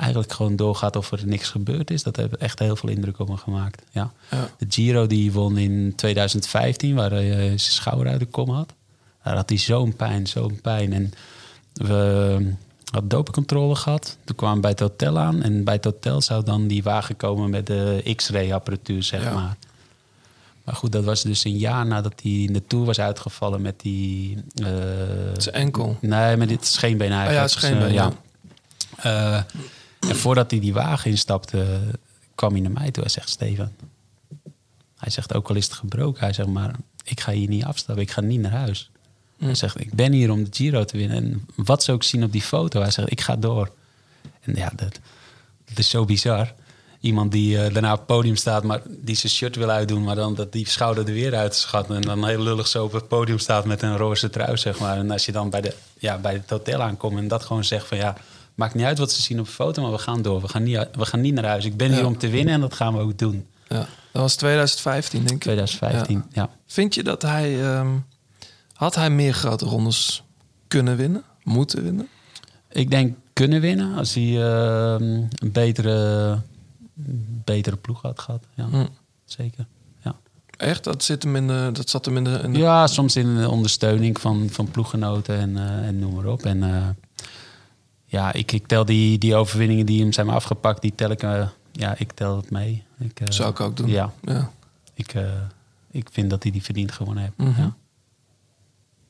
eigenlijk 0.00 0.32
gewoon 0.32 0.56
doorgaat 0.56 0.96
of 0.96 1.12
er 1.12 1.20
niks 1.26 1.48
gebeurd 1.48 1.90
is. 1.90 2.02
Dat 2.02 2.16
heeft 2.16 2.36
echt 2.36 2.58
heel 2.58 2.76
veel 2.76 2.88
indruk 2.88 3.18
op 3.18 3.28
me 3.28 3.36
gemaakt. 3.36 3.82
Ja. 3.90 4.12
Ja. 4.30 4.48
De 4.58 4.66
Giro 4.68 5.06
die 5.06 5.32
won 5.32 5.56
in 5.58 5.92
2015, 5.96 6.94
waar 6.94 7.10
hij 7.10 7.30
eh, 7.32 7.38
zijn 7.46 7.58
schouder 7.58 8.06
uit 8.08 8.20
de 8.20 8.26
kom 8.26 8.50
had. 8.50 8.72
Daar 9.24 9.34
had 9.36 9.48
hij 9.48 9.58
zo'n 9.58 9.96
pijn, 9.96 10.26
zo'n 10.26 10.60
pijn. 10.62 10.92
En 10.92 11.12
we 11.72 12.54
hadden 12.90 13.08
dopingcontrole 13.08 13.74
gehad. 13.74 14.16
Toen 14.24 14.36
kwamen 14.36 14.60
bij 14.60 14.70
het 14.70 14.80
hotel 14.80 15.18
aan. 15.18 15.42
En 15.42 15.64
bij 15.64 15.74
het 15.74 15.84
hotel 15.84 16.20
zou 16.20 16.44
dan 16.44 16.66
die 16.66 16.82
wagen 16.82 17.16
komen 17.16 17.50
met 17.50 17.66
de 17.66 18.12
x-ray 18.16 18.52
apparatuur, 18.52 19.02
zeg 19.02 19.22
Ja. 19.22 19.32
maar. 19.34 19.56
Maar 20.64 20.74
goed, 20.74 20.92
dat 20.92 21.04
was 21.04 21.22
dus 21.22 21.44
een 21.44 21.56
jaar 21.58 21.86
nadat 21.86 22.12
hij 22.22 22.32
in 22.32 22.52
de 22.52 22.66
Tour 22.66 22.84
was 22.84 23.00
uitgevallen 23.00 23.62
met 23.62 23.80
die... 23.80 24.36
eh, 24.54 24.66
Zijn 25.36 25.54
enkel. 25.54 25.96
Nee, 26.00 26.36
met 26.36 26.48
dit 26.48 26.66
scheenbeen 26.66 27.10
eigenlijk. 27.12 27.36
Ah 27.38 27.42
ja, 27.42 27.58
scheenbeen, 27.60 27.92
Dus, 27.92 27.96
eh, 27.98 28.08
ja. 29.02 29.36
Eh, 29.36 29.42
en 30.08 30.16
voordat 30.16 30.50
hij 30.50 30.60
die 30.60 30.72
wagen 30.72 31.10
instapte, 31.10 31.80
kwam 32.34 32.52
hij 32.52 32.60
naar 32.60 32.70
mij 32.70 32.90
toe. 32.90 33.02
Hij 33.02 33.12
zegt, 33.12 33.28
Steven, 33.28 33.76
hij 34.96 35.10
zegt, 35.10 35.34
ook 35.34 35.48
al 35.48 35.56
is 35.56 35.64
het 35.64 35.74
gebroken. 35.74 36.20
Hij 36.20 36.32
zegt, 36.32 36.48
maar 36.48 36.74
ik 37.04 37.20
ga 37.20 37.32
hier 37.32 37.48
niet 37.48 37.64
afstappen. 37.64 38.04
Ik 38.04 38.10
ga 38.10 38.20
niet 38.20 38.40
naar 38.40 38.50
huis. 38.50 38.90
Hij 39.38 39.54
zegt, 39.54 39.80
ik 39.80 39.92
ben 39.92 40.12
hier 40.12 40.30
om 40.30 40.44
de 40.44 40.50
Giro 40.50 40.84
te 40.84 40.96
winnen. 40.96 41.16
En 41.16 41.46
wat 41.56 41.82
ze 41.82 41.92
ook 41.92 42.02
zien 42.02 42.24
op 42.24 42.32
die 42.32 42.42
foto. 42.42 42.80
Hij 42.80 42.90
zegt, 42.90 43.10
ik 43.10 43.20
ga 43.20 43.36
door. 43.36 43.70
En 44.40 44.54
ja, 44.54 44.72
dat, 44.76 44.98
dat 45.64 45.78
is 45.78 45.90
zo 45.90 46.04
bizar. 46.04 46.54
Iemand 47.00 47.32
die 47.32 47.58
eh, 47.58 47.72
daarna 47.72 47.92
op 47.92 47.98
het 47.98 48.06
podium 48.06 48.36
staat, 48.36 48.64
maar 48.64 48.80
die 48.86 49.14
zijn 49.14 49.32
shirt 49.32 49.56
wil 49.56 49.70
uitdoen, 49.70 50.02
maar 50.02 50.14
dan 50.14 50.34
dat 50.34 50.52
die 50.52 50.68
schouder 50.68 51.06
er 51.06 51.12
weer 51.12 51.34
uit 51.34 51.54
schat. 51.54 51.90
En 51.90 52.00
dan 52.00 52.26
heel 52.26 52.42
lullig 52.42 52.66
zo 52.66 52.84
op 52.84 52.92
het 52.92 53.08
podium 53.08 53.38
staat 53.38 53.64
met 53.64 53.82
een 53.82 53.96
roze 53.96 54.30
trui, 54.30 54.56
zeg 54.56 54.78
maar. 54.78 54.98
En 54.98 55.10
als 55.10 55.26
je 55.26 55.32
dan 55.32 55.50
bij, 55.50 55.60
de, 55.60 55.74
ja, 55.98 56.18
bij 56.18 56.32
het 56.32 56.50
hotel 56.50 56.82
aankomt 56.82 57.18
en 57.18 57.28
dat 57.28 57.44
gewoon 57.44 57.64
zegt 57.64 57.86
van 57.86 57.96
ja, 57.96 58.16
maakt 58.60 58.74
niet 58.74 58.84
uit 58.84 58.98
wat 58.98 59.12
ze 59.12 59.22
zien 59.22 59.40
op 59.40 59.46
foto, 59.48 59.82
maar 59.82 59.90
we 59.92 59.98
gaan 59.98 60.22
door. 60.22 60.40
We 60.40 60.48
gaan 60.48 60.62
niet, 60.62 60.88
we 60.92 61.06
gaan 61.06 61.20
niet 61.20 61.34
naar 61.34 61.44
huis. 61.44 61.64
Ik 61.64 61.76
ben 61.76 61.92
hier 61.92 62.06
om 62.06 62.18
te 62.18 62.28
winnen 62.28 62.54
en 62.54 62.60
dat 62.60 62.74
gaan 62.74 62.94
we 62.94 63.00
ook 63.00 63.18
doen. 63.18 63.46
Ja. 63.68 63.86
Dat 64.12 64.22
was 64.22 64.34
2015, 64.36 65.18
denk 65.18 65.30
ik. 65.34 65.40
2015, 65.40 66.24
ja. 66.32 66.50
Vind 66.66 66.94
je 66.94 67.02
dat 67.02 67.22
hij... 67.22 67.62
ehm, 67.64 67.88
had 68.74 68.94
hij 68.94 69.10
meer 69.10 69.32
grote 69.34 69.64
rondes 69.64 70.22
kunnen 70.68 70.96
winnen? 70.96 71.22
Moeten 71.42 71.82
winnen? 71.82 72.08
Ik 72.72 72.90
denk 72.90 73.16
kunnen 73.32 73.60
winnen 73.60 73.96
als 73.96 74.14
hij 74.14 74.42
eh, 74.42 74.94
een 74.98 75.52
betere, 75.52 76.38
betere 77.44 77.76
ploeg 77.76 78.02
had 78.02 78.20
gehad. 78.20 78.44
Ja, 78.54 78.64
Hm. 78.70 78.86
zeker. 79.24 79.66
Ja. 80.04 80.16
Echt? 80.56 80.84
Dat, 80.84 81.02
zit 81.04 81.22
hem 81.22 81.36
in 81.36 81.46
de, 81.46 81.70
dat 81.72 81.90
zat 81.90 82.04
hem 82.04 82.16
in 82.16 82.24
de... 82.24 82.40
In 82.42 82.52
de- 82.52 82.58
Ja, 82.58 82.86
soms 82.86 83.16
in 83.16 83.36
de 83.36 83.48
ondersteuning 83.48 84.20
van, 84.20 84.48
van 84.50 84.70
ploeggenoten 84.70 85.38
en, 85.38 85.56
eh, 85.56 85.86
en 85.86 85.98
noem 85.98 86.14
maar 86.14 86.26
op. 86.26 86.42
En 86.44 86.62
eh, 86.62 86.88
ja, 88.10 88.32
ik, 88.32 88.52
ik 88.52 88.66
tel 88.66 88.84
die, 88.84 89.18
die 89.18 89.34
overwinningen 89.34 89.86
die 89.86 90.00
hem 90.00 90.12
zijn 90.12 90.28
afgepakt, 90.28 90.82
die 90.82 90.92
tel 90.94 91.10
ik, 91.10 91.22
eh, 91.22 91.48
ja, 91.72 91.94
ik 91.98 92.12
tel 92.12 92.36
het 92.36 92.50
mee. 92.50 92.84
Ik, 92.98 93.20
eh, 93.20 93.26
Zou 93.30 93.50
ik 93.50 93.60
ook 93.60 93.76
doen. 93.76 93.88
Ja, 93.88 94.12
Ja. 94.22 94.50
ik, 94.94 95.14
eh, 95.14 95.22
ik 95.90 96.08
vind 96.12 96.30
dat 96.30 96.42
hij 96.42 96.52
die 96.52 96.62
verdiend 96.62 96.92
gewonnen 96.92 97.22
heeft. 97.22 97.36
Mhm. 97.36 97.60
ja. 97.60 97.74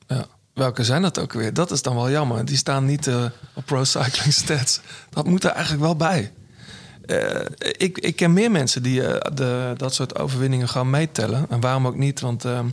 ja. 0.07 0.25
Welke 0.53 0.83
zijn 0.83 1.01
dat 1.01 1.19
ook 1.19 1.33
weer? 1.33 1.53
Dat 1.53 1.71
is 1.71 1.81
dan 1.81 1.95
wel 1.95 2.09
jammer. 2.09 2.45
Die 2.45 2.57
staan 2.57 2.85
niet 2.85 3.09
op 3.53 3.65
Pro 3.65 3.83
Cycling 3.83 4.33
Stats. 4.33 4.81
Dat 5.09 5.25
moet 5.27 5.43
er 5.43 5.51
eigenlijk 5.51 5.83
wel 5.83 5.95
bij. 5.95 6.31
Ik, 7.77 7.97
ik 7.97 8.15
ken 8.15 8.33
meer 8.33 8.51
mensen 8.51 8.83
die 8.83 9.01
de, 9.33 9.73
dat 9.77 9.93
soort 9.93 10.19
overwinningen 10.19 10.69
gaan 10.69 10.89
meetellen. 10.89 11.45
En 11.49 11.59
waarom 11.59 11.87
ook 11.87 11.97
niet? 11.97 12.19
Want 12.19 12.45
ehm, 12.45 12.69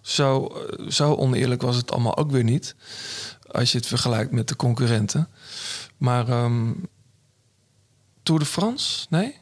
zo, 0.00 0.52
zo 0.88 1.14
oneerlijk 1.14 1.62
was 1.62 1.76
het 1.76 1.92
allemaal 1.92 2.16
ook 2.16 2.30
weer 2.30 2.44
niet. 2.44 2.74
Als 3.50 3.72
je 3.72 3.78
het 3.78 3.86
vergelijkt 3.86 4.30
met 4.32 4.48
de 4.48 4.56
concurrenten. 4.56 5.28
Maar 6.00 6.28
ehm, 6.28 6.70
Tour 8.22 8.40
de 8.40 8.46
France? 8.46 9.06
Nee? 9.10 9.34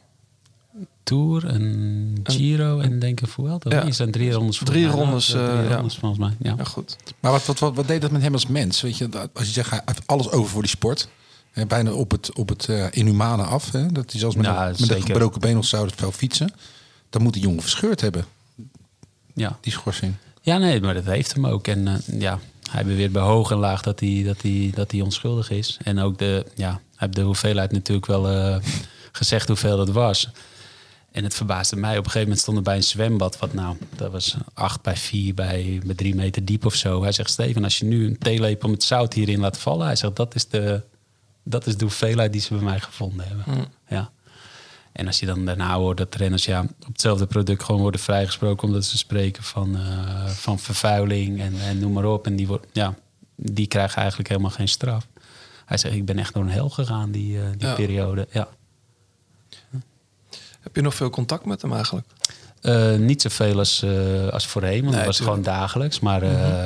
Tour, 1.03 1.45
een 1.45 2.19
Giro 2.23 2.79
en 2.79 2.99
denk 2.99 3.21
ik 3.21 3.27
Vuelta. 3.27 3.69
Ja. 3.69 3.91
Zijn 3.91 4.11
drie 4.11 4.31
rondes. 4.31 4.61
Drie 4.63 4.85
mij. 4.87 4.95
rondes, 4.95 5.27
Ja, 5.27 5.47
eh, 5.47 5.57
drie 5.57 5.69
ja. 5.69 5.75
rondes 5.75 5.97
volgens 5.97 6.19
mij. 6.21 6.35
Ja. 6.39 6.53
Ja, 6.57 6.63
goed. 6.63 6.95
Maar 7.19 7.31
wat, 7.31 7.45
wat, 7.45 7.59
wat, 7.59 7.75
wat 7.75 7.87
deed 7.87 8.01
dat 8.01 8.11
met 8.11 8.21
hem 8.21 8.33
als 8.33 8.47
mens? 8.47 8.81
Weet 8.81 8.97
je, 8.97 9.09
dat- 9.09 9.29
als 9.33 9.45
je 9.45 9.51
zegt, 9.53 9.69
hij 9.69 9.81
heeft 9.85 10.07
alles 10.07 10.29
over 10.31 10.49
voor 10.51 10.61
die 10.61 10.69
sport. 10.71 11.09
Hè, 11.51 11.65
bijna 11.65 11.91
op 11.91 12.11
het, 12.11 12.33
op 12.33 12.49
het 12.49 12.65
eh, 12.69 12.85
inhumane 12.91 13.43
af. 13.43 13.71
Hè, 13.71 13.87
dat 13.91 14.11
hij 14.11 14.19
zelfs 14.19 14.35
met, 14.35 14.45
Ja, 14.45 14.67
een, 14.69 14.75
met 14.79 14.89
een 14.89 15.01
gebroken 15.01 15.41
been 15.41 15.57
of 15.57 15.65
zou 15.65 15.85
het 15.87 15.99
wel 16.01 16.11
fietsen. 16.11 16.53
Dan 17.09 17.21
moet 17.21 17.33
die 17.33 17.41
jongen 17.41 17.61
verscheurd 17.61 18.01
hebben, 18.01 18.25
Ja. 19.33 19.57
die 19.61 19.71
schorsing. 19.71 20.13
Ja, 20.41 20.57
nee, 20.57 20.81
maar 20.81 20.93
dat 20.93 21.05
heeft 21.05 21.33
hem 21.33 21.45
ook. 21.47 21.67
En 21.67 21.87
eh, 21.87 22.19
ja, 22.19 22.39
hij 22.69 22.85
beweert 22.85 23.11
bij 23.11 23.21
hoog 23.21 23.51
en 23.51 23.57
laag 23.57 23.81
dat 23.81 23.99
hij, 23.99 24.23
dat, 24.25 24.41
hij, 24.41 24.71
dat 24.75 24.91
hij 24.91 25.01
onschuldig 25.01 25.49
is. 25.49 25.77
En 25.83 25.99
ook 25.99 26.17
de, 26.17 26.45
ja, 26.55 26.69
hij 26.69 26.79
heeft 26.95 27.15
de 27.15 27.21
hoeveelheid 27.21 27.71
natuurlijk 27.71 28.07
wel 28.07 28.29
eh, 28.29 28.57
gezegd 29.11 29.47
hoeveel 29.47 29.77
dat 29.77 29.89
was. 29.89 30.29
En 31.11 31.23
het 31.23 31.33
verbaasde 31.33 31.75
mij. 31.75 31.91
Op 31.91 31.97
een 31.97 32.03
gegeven 32.03 32.21
moment 32.21 32.39
stond 32.39 32.57
er 32.57 32.63
bij 32.63 32.75
een 32.75 32.83
zwembad. 32.83 33.39
Wat 33.39 33.53
nou, 33.53 33.77
dat 33.95 34.11
was 34.11 34.35
8 34.53 34.81
bij 34.81 34.97
4 34.97 35.33
bij, 35.33 35.81
bij 35.85 35.95
3 35.95 36.15
meter 36.15 36.45
diep 36.45 36.65
of 36.65 36.75
zo. 36.75 37.01
Hij 37.01 37.11
zegt, 37.11 37.29
Steven, 37.29 37.63
als 37.63 37.77
je 37.77 37.85
nu 37.85 38.05
een 38.05 38.17
theelepel 38.17 38.69
met 38.69 38.83
zout 38.83 39.13
hierin 39.13 39.39
laat 39.39 39.57
vallen. 39.57 39.85
Hij 39.85 39.95
zegt, 39.95 40.15
dat 40.15 40.35
is 40.35 40.47
de, 40.47 40.81
dat 41.43 41.67
is 41.67 41.77
de 41.77 41.83
hoeveelheid 41.83 42.31
die 42.31 42.41
ze 42.41 42.53
bij 42.53 42.63
mij 42.63 42.79
gevonden 42.79 43.27
hebben. 43.27 43.67
Ja. 43.87 44.11
En 44.91 45.07
als 45.07 45.19
je 45.19 45.25
dan 45.25 45.45
daarna 45.45 45.75
hoort 45.75 45.97
dat 45.97 46.15
renners 46.15 46.45
ja, 46.45 46.61
op 46.61 46.87
hetzelfde 46.87 47.25
product 47.25 47.63
gewoon 47.63 47.81
worden 47.81 47.99
vrijgesproken 47.99 48.67
omdat 48.67 48.85
ze 48.85 48.97
spreken 48.97 49.43
van, 49.43 49.75
eh, 49.77 50.25
van 50.27 50.59
vervuiling 50.59 51.41
en, 51.41 51.53
en 51.61 51.79
noem 51.79 51.93
maar 51.93 52.05
op. 52.05 52.25
En 52.25 52.35
die, 52.35 52.47
wordt, 52.47 52.67
ja, 52.71 52.95
die 53.35 53.67
krijgen 53.67 53.97
eigenlijk 53.97 54.29
helemaal 54.29 54.51
geen 54.51 54.67
straf. 54.67 55.07
Hij 55.65 55.77
zegt, 55.77 55.95
ik 55.95 56.05
ben 56.05 56.19
echt 56.19 56.33
door 56.33 56.43
een 56.43 56.49
hel 56.49 56.69
gegaan 56.69 57.11
die, 57.11 57.39
eh, 57.39 57.45
die 57.57 57.67
Ja. 57.67 57.73
periode. 57.75 58.27
Ja. 58.31 58.47
Heb 60.59 60.75
je 60.75 60.81
nog 60.81 60.95
veel 60.95 61.09
contact 61.09 61.45
met 61.45 61.61
hem 61.61 61.73
eigenlijk? 61.73 62.07
Eh, 62.61 62.95
niet 62.95 63.21
zoveel 63.21 63.57
als, 63.57 63.85
als 64.31 64.47
voorheen, 64.47 64.79
want 64.83 64.85
Nee, 64.95 64.95
dat 64.97 65.05
was 65.05 65.17
tuurlijk. 65.17 65.37
gewoon 65.37 65.57
dagelijks. 65.57 65.99
Maar 65.99 66.21
eh, 66.21 66.65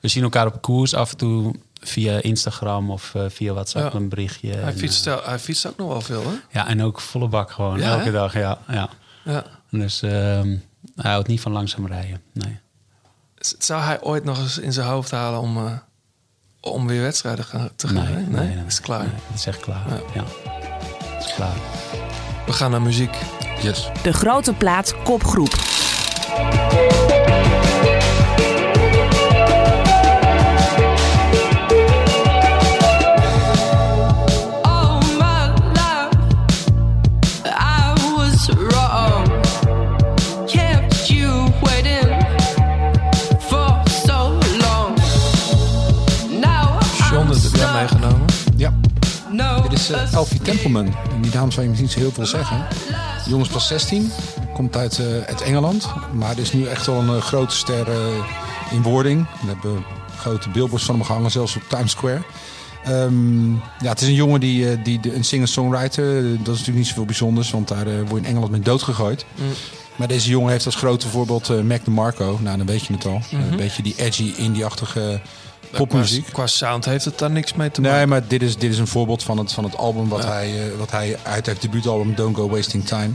we 0.00 0.08
zien 0.08 0.22
elkaar 0.22 0.46
op 0.46 0.62
koers 0.62 0.94
af 0.94 1.10
en 1.10 1.16
toe 1.16 1.54
via 1.84 2.22
Instagram 2.22 2.90
of 2.90 3.14
eh, 3.14 3.22
via 3.28 3.52
WhatsApp 3.52 3.92
Ja. 3.92 3.98
een 3.98 4.08
berichtje. 4.08 4.50
Hij 4.52 4.62
En, 4.72 4.78
fietst, 4.78 5.06
eh, 5.06 5.16
hij 5.26 5.38
fietst 5.38 5.66
ook 5.66 5.76
nog 5.76 5.88
wel 5.88 6.00
veel, 6.00 6.22
hè? 6.22 6.58
ja, 6.58 6.66
en 6.68 6.82
ook 6.82 7.00
volle 7.00 7.28
bak 7.28 7.50
gewoon, 7.50 7.78
Ja, 7.78 7.90
elke 7.92 8.04
hè? 8.04 8.12
dag. 8.12 8.34
Ja, 8.34 8.58
ja. 8.68 8.88
Ja. 9.24 9.44
Dus 9.70 10.02
ehm, 10.02 10.56
hij 10.96 11.10
houdt 11.10 11.28
niet 11.28 11.40
van 11.40 11.52
langzaam 11.52 11.86
rijden. 11.86 12.20
Nee. 12.32 12.58
Zou 13.58 13.82
hij 13.82 14.02
ooit 14.02 14.24
nog 14.24 14.38
eens 14.38 14.58
in 14.58 14.72
zijn 14.72 14.86
hoofd 14.86 15.10
halen 15.10 15.40
om, 15.40 15.56
eh, 15.66 15.72
om 16.60 16.86
weer 16.86 17.02
wedstrijden 17.02 17.44
te 17.76 17.86
gaan? 17.88 17.94
Nee, 18.04 18.12
rijden? 18.12 18.30
nee, 18.30 18.54
nee, 18.54 18.64
is 18.66 18.80
klaar. 18.80 19.02
Nee, 19.02 19.12
het 19.26 19.38
is 19.38 19.46
echt 19.46 19.60
klaar. 19.60 19.82
Ja. 19.88 20.00
Ja. 20.14 20.24
Het 21.14 21.24
is 21.24 21.34
klaar. 21.34 21.56
We 22.46 22.52
gaan 22.52 22.70
naar 22.70 22.82
muziek. 22.82 23.16
Yes. 23.62 23.88
De 24.02 24.12
grote 24.12 24.52
plaat 24.52 24.94
kopgroep. 25.02 25.54
Eh, 49.94 50.12
Elfie 50.12 50.40
Templeman. 50.40 50.86
En 50.86 51.20
die 51.20 51.32
naam 51.34 51.50
zou 51.50 51.62
je 51.62 51.68
misschien 51.68 51.88
niet 51.88 51.92
zo 51.92 51.98
heel 51.98 52.12
veel 52.12 52.26
zeggen. 52.26 52.66
De 53.24 53.30
jongen 53.30 53.46
is 53.46 53.52
pas 53.52 53.66
16, 53.66 54.10
komt 54.52 54.76
uit, 54.76 55.00
uit 55.26 55.40
Engeland. 55.42 55.88
Maar 56.12 56.38
is 56.38 56.52
nu 56.52 56.66
echt 56.66 56.86
wel 56.86 57.00
een 57.00 57.16
eh, 57.16 57.22
grote 57.22 57.54
ster 57.54 57.86
in 58.70 58.82
wording. 58.82 59.26
We 59.40 59.46
hebben 59.46 59.84
grote 60.16 60.48
billboards 60.50 60.84
van 60.84 60.94
hem 60.94 61.04
gehangen, 61.04 61.30
zelfs 61.30 61.56
op 61.56 61.62
Times 61.68 61.90
Square. 61.90 62.22
Ehm, 62.84 63.52
ja, 63.52 63.88
het 63.88 64.00
is 64.00 64.08
een 64.08 64.14
jongen 64.14 64.40
die, 64.40 64.82
die, 64.82 65.14
een 65.14 65.24
singer-songwriter. 65.24 66.22
dat 66.22 66.40
is 66.40 66.46
natuurlijk 66.46 66.76
niet 66.76 66.86
zoveel 66.86 67.04
bijzonders, 67.04 67.50
want 67.50 67.68
daar 67.68 67.84
word 67.84 68.10
je 68.10 68.16
in 68.16 68.24
Engeland 68.24 68.50
mee 68.50 68.60
doodgegooid. 68.60 69.24
Maar 69.96 70.08
deze 70.08 70.28
jongen 70.28 70.50
heeft 70.50 70.66
als 70.66 70.74
grote 70.74 71.08
voorbeeld 71.08 71.64
Mac 71.64 71.84
DeMarco. 71.84 72.38
Nou, 72.42 72.56
dan 72.56 72.66
weet 72.66 72.86
je 72.86 72.92
het 72.92 73.06
al. 73.06 73.20
Mhm. 73.30 73.42
Een 73.50 73.56
beetje 73.56 73.82
die 73.82 73.94
edgy, 73.96 74.32
indie-achtige 74.36 75.20
popmuziek. 75.70 76.22
Qua, 76.24 76.32
qua 76.32 76.46
sound 76.46 76.84
heeft 76.84 77.04
het 77.04 77.18
daar 77.18 77.30
niks 77.30 77.52
mee 77.54 77.70
te 77.70 77.80
maken. 77.80 77.96
Nee, 77.96 78.06
maar 78.06 78.26
dit 78.26 78.42
is, 78.42 78.56
dit 78.56 78.72
is 78.72 78.78
een 78.78 78.86
voorbeeld 78.86 79.22
van 79.22 79.38
het, 79.38 79.52
van 79.52 79.64
het 79.64 79.76
album 79.76 80.08
wat, 80.08 80.22
Ja. 80.22 80.32
hij, 80.32 80.48
eh, 80.70 80.78
wat 80.78 80.90
hij 80.90 81.18
uit 81.22 81.46
heeft 81.46 81.62
debuutalbum 81.62 82.14
Don't 82.14 82.36
Go 82.36 82.48
Wasting 82.48 82.84
Time. 82.86 83.10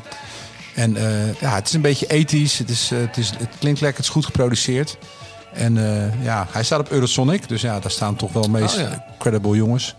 En 0.76 0.96
eh, 0.98 1.42
ja, 1.42 1.56
het 1.56 1.68
is 1.68 1.74
een 1.74 1.82
beetje 1.82 2.08
ethisch. 2.08 2.58
Het, 2.58 2.70
is, 2.70 2.92
eh, 2.92 3.00
het, 3.00 3.18
is, 3.18 3.30
het 3.30 3.50
klinkt 3.60 3.82
lekker, 3.82 3.98
het 3.98 4.06
is 4.08 4.14
goed 4.14 4.26
geproduceerd. 4.26 4.98
En 5.54 5.76
ja, 6.22 6.48
hij 6.50 6.64
staat 6.64 6.80
op 6.80 6.90
Eurosonic. 6.92 7.48
Dus 7.48 7.62
ja, 7.62 7.80
daar 7.80 7.92
staan 7.92 8.16
toch 8.16 8.34
wel 8.34 8.44
meest 8.50 8.76
Oh, 8.76 8.82
ja. 8.82 9.06
credible 9.18 9.56
jongens. 9.56 9.96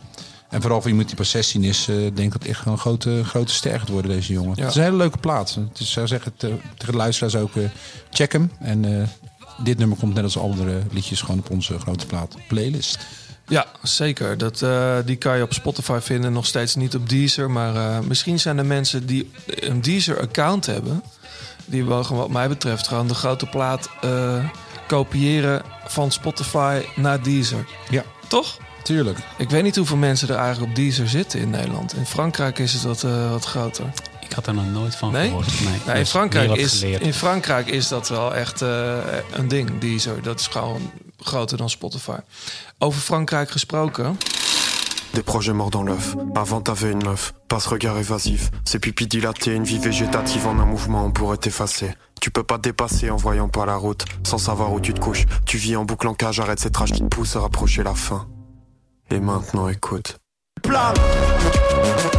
En 0.51 0.61
vooral 0.61 0.81
voor 0.81 0.91
iemand 0.91 1.09
die 1.09 1.16
pas 1.16 1.31
16 1.31 1.65
is, 1.65 1.85
denk 1.85 2.19
ik 2.19 2.33
dat 2.33 2.45
echt 2.45 2.66
een 2.66 2.79
grote, 2.79 3.25
grote 3.25 3.53
ster 3.53 3.79
gaat 3.79 3.89
worden, 3.89 4.11
deze 4.11 4.33
jongen. 4.33 4.53
Ja. 4.55 4.61
Het 4.62 4.70
is 4.70 4.77
een 4.77 4.83
hele 4.83 4.97
leuke 4.97 5.19
plaat. 5.19 5.55
Het 5.70 5.81
is, 5.81 5.91
zou 5.93 6.07
zeggen 6.07 6.33
te- 6.37 6.57
tegen 6.77 6.93
de 6.93 6.99
luisteraars 6.99 7.37
ook, 7.37 7.51
check 8.11 8.33
hem. 8.33 8.51
En 8.61 9.09
dit 9.62 9.78
nummer 9.78 9.98
komt 9.98 10.14
net 10.14 10.24
als 10.24 10.39
andere 10.39 10.82
liedjes 10.90 11.20
gewoon 11.20 11.39
op 11.39 11.51
onze 11.51 11.78
grote 11.78 12.06
plaat 12.06 12.36
playlist. 12.48 12.98
Ja, 13.48 13.66
zeker. 13.82 14.39
Dat, 14.39 14.62
eh, 14.62 14.97
die 15.05 15.16
kan 15.16 15.36
je 15.36 15.43
op 15.43 15.52
Spotify 15.52 15.98
vinden, 16.02 16.32
nog 16.32 16.47
steeds 16.47 16.74
niet 16.74 16.94
op 16.94 17.09
Deezer. 17.09 17.51
Maar 17.51 17.76
eh, 17.76 17.98
misschien 18.01 18.39
zijn 18.39 18.59
er 18.59 18.66
mensen 18.66 19.06
die 19.06 19.30
een 19.44 19.80
Deezer-account 19.80 20.66
hebben... 20.66 21.02
die 21.64 21.85
wel, 21.85 22.05
gewoon, 22.05 22.20
wat 22.20 22.30
mij 22.30 22.48
betreft, 22.48 22.89
gewoon 22.89 23.09
de 23.09 23.14
grote 23.14 23.47
plaat 23.47 23.90
eh, 24.01 24.44
kopiëren 24.86 25.62
van 25.86 26.10
Spotify 26.10 26.82
naar 26.97 27.22
Deezer. 27.22 27.66
Ja. 27.90 28.05
Toch? 28.26 28.56
Tuurlijk. 28.82 29.18
Ik 29.39 29.51
weet 29.51 29.62
niet 29.62 29.76
hoeveel 29.76 29.97
mensen 29.97 30.28
er 30.28 30.36
eigenlijk 30.36 30.70
op 30.70 30.76
Deezer 30.76 31.09
zitten 31.09 31.40
in 31.40 31.51
Nederland. 31.51 31.97
In 31.97 32.06
Frankrijk 32.06 32.59
is 32.59 32.72
het 32.72 32.82
wat, 32.82 33.02
wat 33.30 33.44
groter. 33.44 33.93
Ik 34.28 34.34
had 34.34 34.46
er 34.46 34.55
nog 34.55 34.70
nooit 34.72 34.94
van 34.96 35.12
Nee? 35.12 35.28
gehoord. 35.28 35.60
Nee, 35.60 35.78
Nou, 35.86 35.90
in, 35.90 35.94
dus 35.94 36.10
Frankrijk 36.10 36.55
is, 36.55 36.82
in 36.82 37.14
Frankrijk 37.14 37.68
is 37.68 37.88
dat 37.88 38.09
wel 38.09 38.34
echt 38.34 38.62
eh, 38.62 38.96
een 39.32 39.48
ding, 39.48 39.70
Deezer. 39.78 40.22
Dat 40.22 40.40
is 40.40 40.46
gewoon 40.46 40.90
groter 41.18 41.56
dan 41.56 41.70
Spotify. 41.70 42.16
Over 42.78 43.00
Frankrijk 43.00 43.50
gesproken... 43.50 44.18
Des 45.12 45.22
projets 45.22 45.55
morts 45.55 45.70
dans 45.70 45.86
l'œuf. 45.88 46.14
Avant 46.34 46.60
t'avais 46.62 46.90
une 46.92 47.02
meuf, 47.02 47.32
passe 47.46 47.66
regard 47.68 47.96
évasif. 47.98 48.50
Ses 48.64 48.78
pupilles 48.78 49.09
dilatées, 49.09 49.55
une 49.55 49.64
vie 49.64 49.78
végétative 49.78 50.46
en 50.46 50.59
un 50.60 50.66
mouvement, 50.66 51.05
on 51.06 51.10
pourrait 51.10 51.38
t'effacer. 51.38 51.94
Tu 52.20 52.30
peux 52.30 52.44
pas 52.44 52.56
te 52.59 52.62
dépasser 52.62 53.10
en 53.10 53.16
voyant 53.16 53.48
pas 53.48 53.64
la 53.64 53.76
route, 53.76 54.05
sans 54.22 54.38
savoir 54.38 54.72
où 54.72 54.80
tu 54.80 54.92
te 54.92 55.00
couches. 55.00 55.24
Tu 55.46 55.56
vis 55.56 55.76
en 55.76 55.84
boucle 55.84 56.06
en 56.09 56.14
cage, 56.14 56.40
arrête 56.40 56.60
cette 56.60 56.76
rage 56.76 56.92
qui 56.92 57.00
te 57.00 57.06
pousse 57.06 57.36
à 57.36 57.40
rapprocher 57.40 57.82
la 57.82 57.94
fin. 57.94 58.28
Et 59.10 59.18
maintenant 59.18 59.68
écoute. 59.68 60.18
C'est 60.62 62.18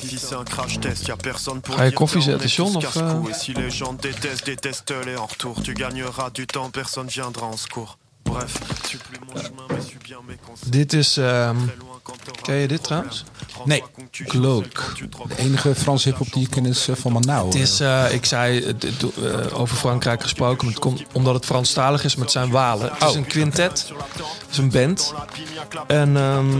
Vie 0.00 0.18
c'est 0.18 0.34
un 0.34 0.44
crash 0.44 0.80
test, 0.80 1.06
y 1.08 1.10
a 1.10 1.16
personne 1.16 1.60
pour 1.60 1.76
Ga 1.76 1.84
je 1.84 1.88
dire 1.90 1.98
koffie 1.98 2.14
que 2.14 2.18
on 2.18 2.22
zetten, 2.22 2.42
est 2.42 2.48
John, 2.48 2.72
tous 2.72 2.76
of, 2.76 2.84
casse-cou. 2.84 3.26
eh? 3.26 3.30
Et 3.30 3.34
si 3.34 3.54
les 3.54 3.70
gens 3.70 3.92
détestent, 3.92 4.46
détestent-les 4.46 5.16
en 5.16 5.26
retour. 5.26 5.62
Tu 5.62 5.74
gagneras 5.74 6.30
du 6.30 6.46
temps, 6.46 6.70
personne 6.70 7.08
viendra 7.08 7.46
en 7.46 7.56
secours. 7.56 7.98
Bref, 8.24 8.58
suis 8.86 8.98
plus 8.98 9.18
mon 9.20 9.40
chemin, 9.40 9.66
mais 9.70 9.80
suis 9.80 9.98
bien 9.98 10.18
mes 10.26 10.36
conseils. 10.36 10.70
Dit 10.70 10.96
is... 10.96 11.20
ken 12.42 12.54
je 12.54 12.68
dit 12.68 12.82
trouwens? 12.82 13.24
Nee. 13.64 13.82
Cloak. 14.26 14.94
De 15.28 15.36
enige 15.36 15.74
Franse 15.74 16.08
hip-hop 16.08 16.32
die 16.32 16.42
ik 16.42 16.50
ken 16.50 16.66
is 16.66 16.88
eh, 16.88 16.94
van 16.96 17.12
Manau. 17.12 17.46
Het 17.46 17.54
is, 17.54 17.80
eh, 17.80 18.12
ik 18.12 18.24
zei 18.24 18.64
het- 18.66 18.82
het- 18.82 19.02
eh, 19.02 19.60
over 19.60 19.76
Frankrijk 19.76 20.22
gesproken, 20.22 20.64
maar 20.64 20.74
het 20.74 20.82
komt 20.82 21.02
omdat 21.12 21.34
het 21.34 21.44
Franstalig 21.44 22.04
is, 22.04 22.14
maar 22.14 22.24
het 22.24 22.32
zijn 22.32 22.50
Walen. 22.50 22.90
Het 22.98 23.08
is 23.08 23.14
een 23.14 23.26
quintet, 23.26 23.92
het 24.18 24.50
is 24.50 24.58
een 24.58 24.70
band. 24.70 25.14
En 25.86 26.16
ehm, 26.16 26.58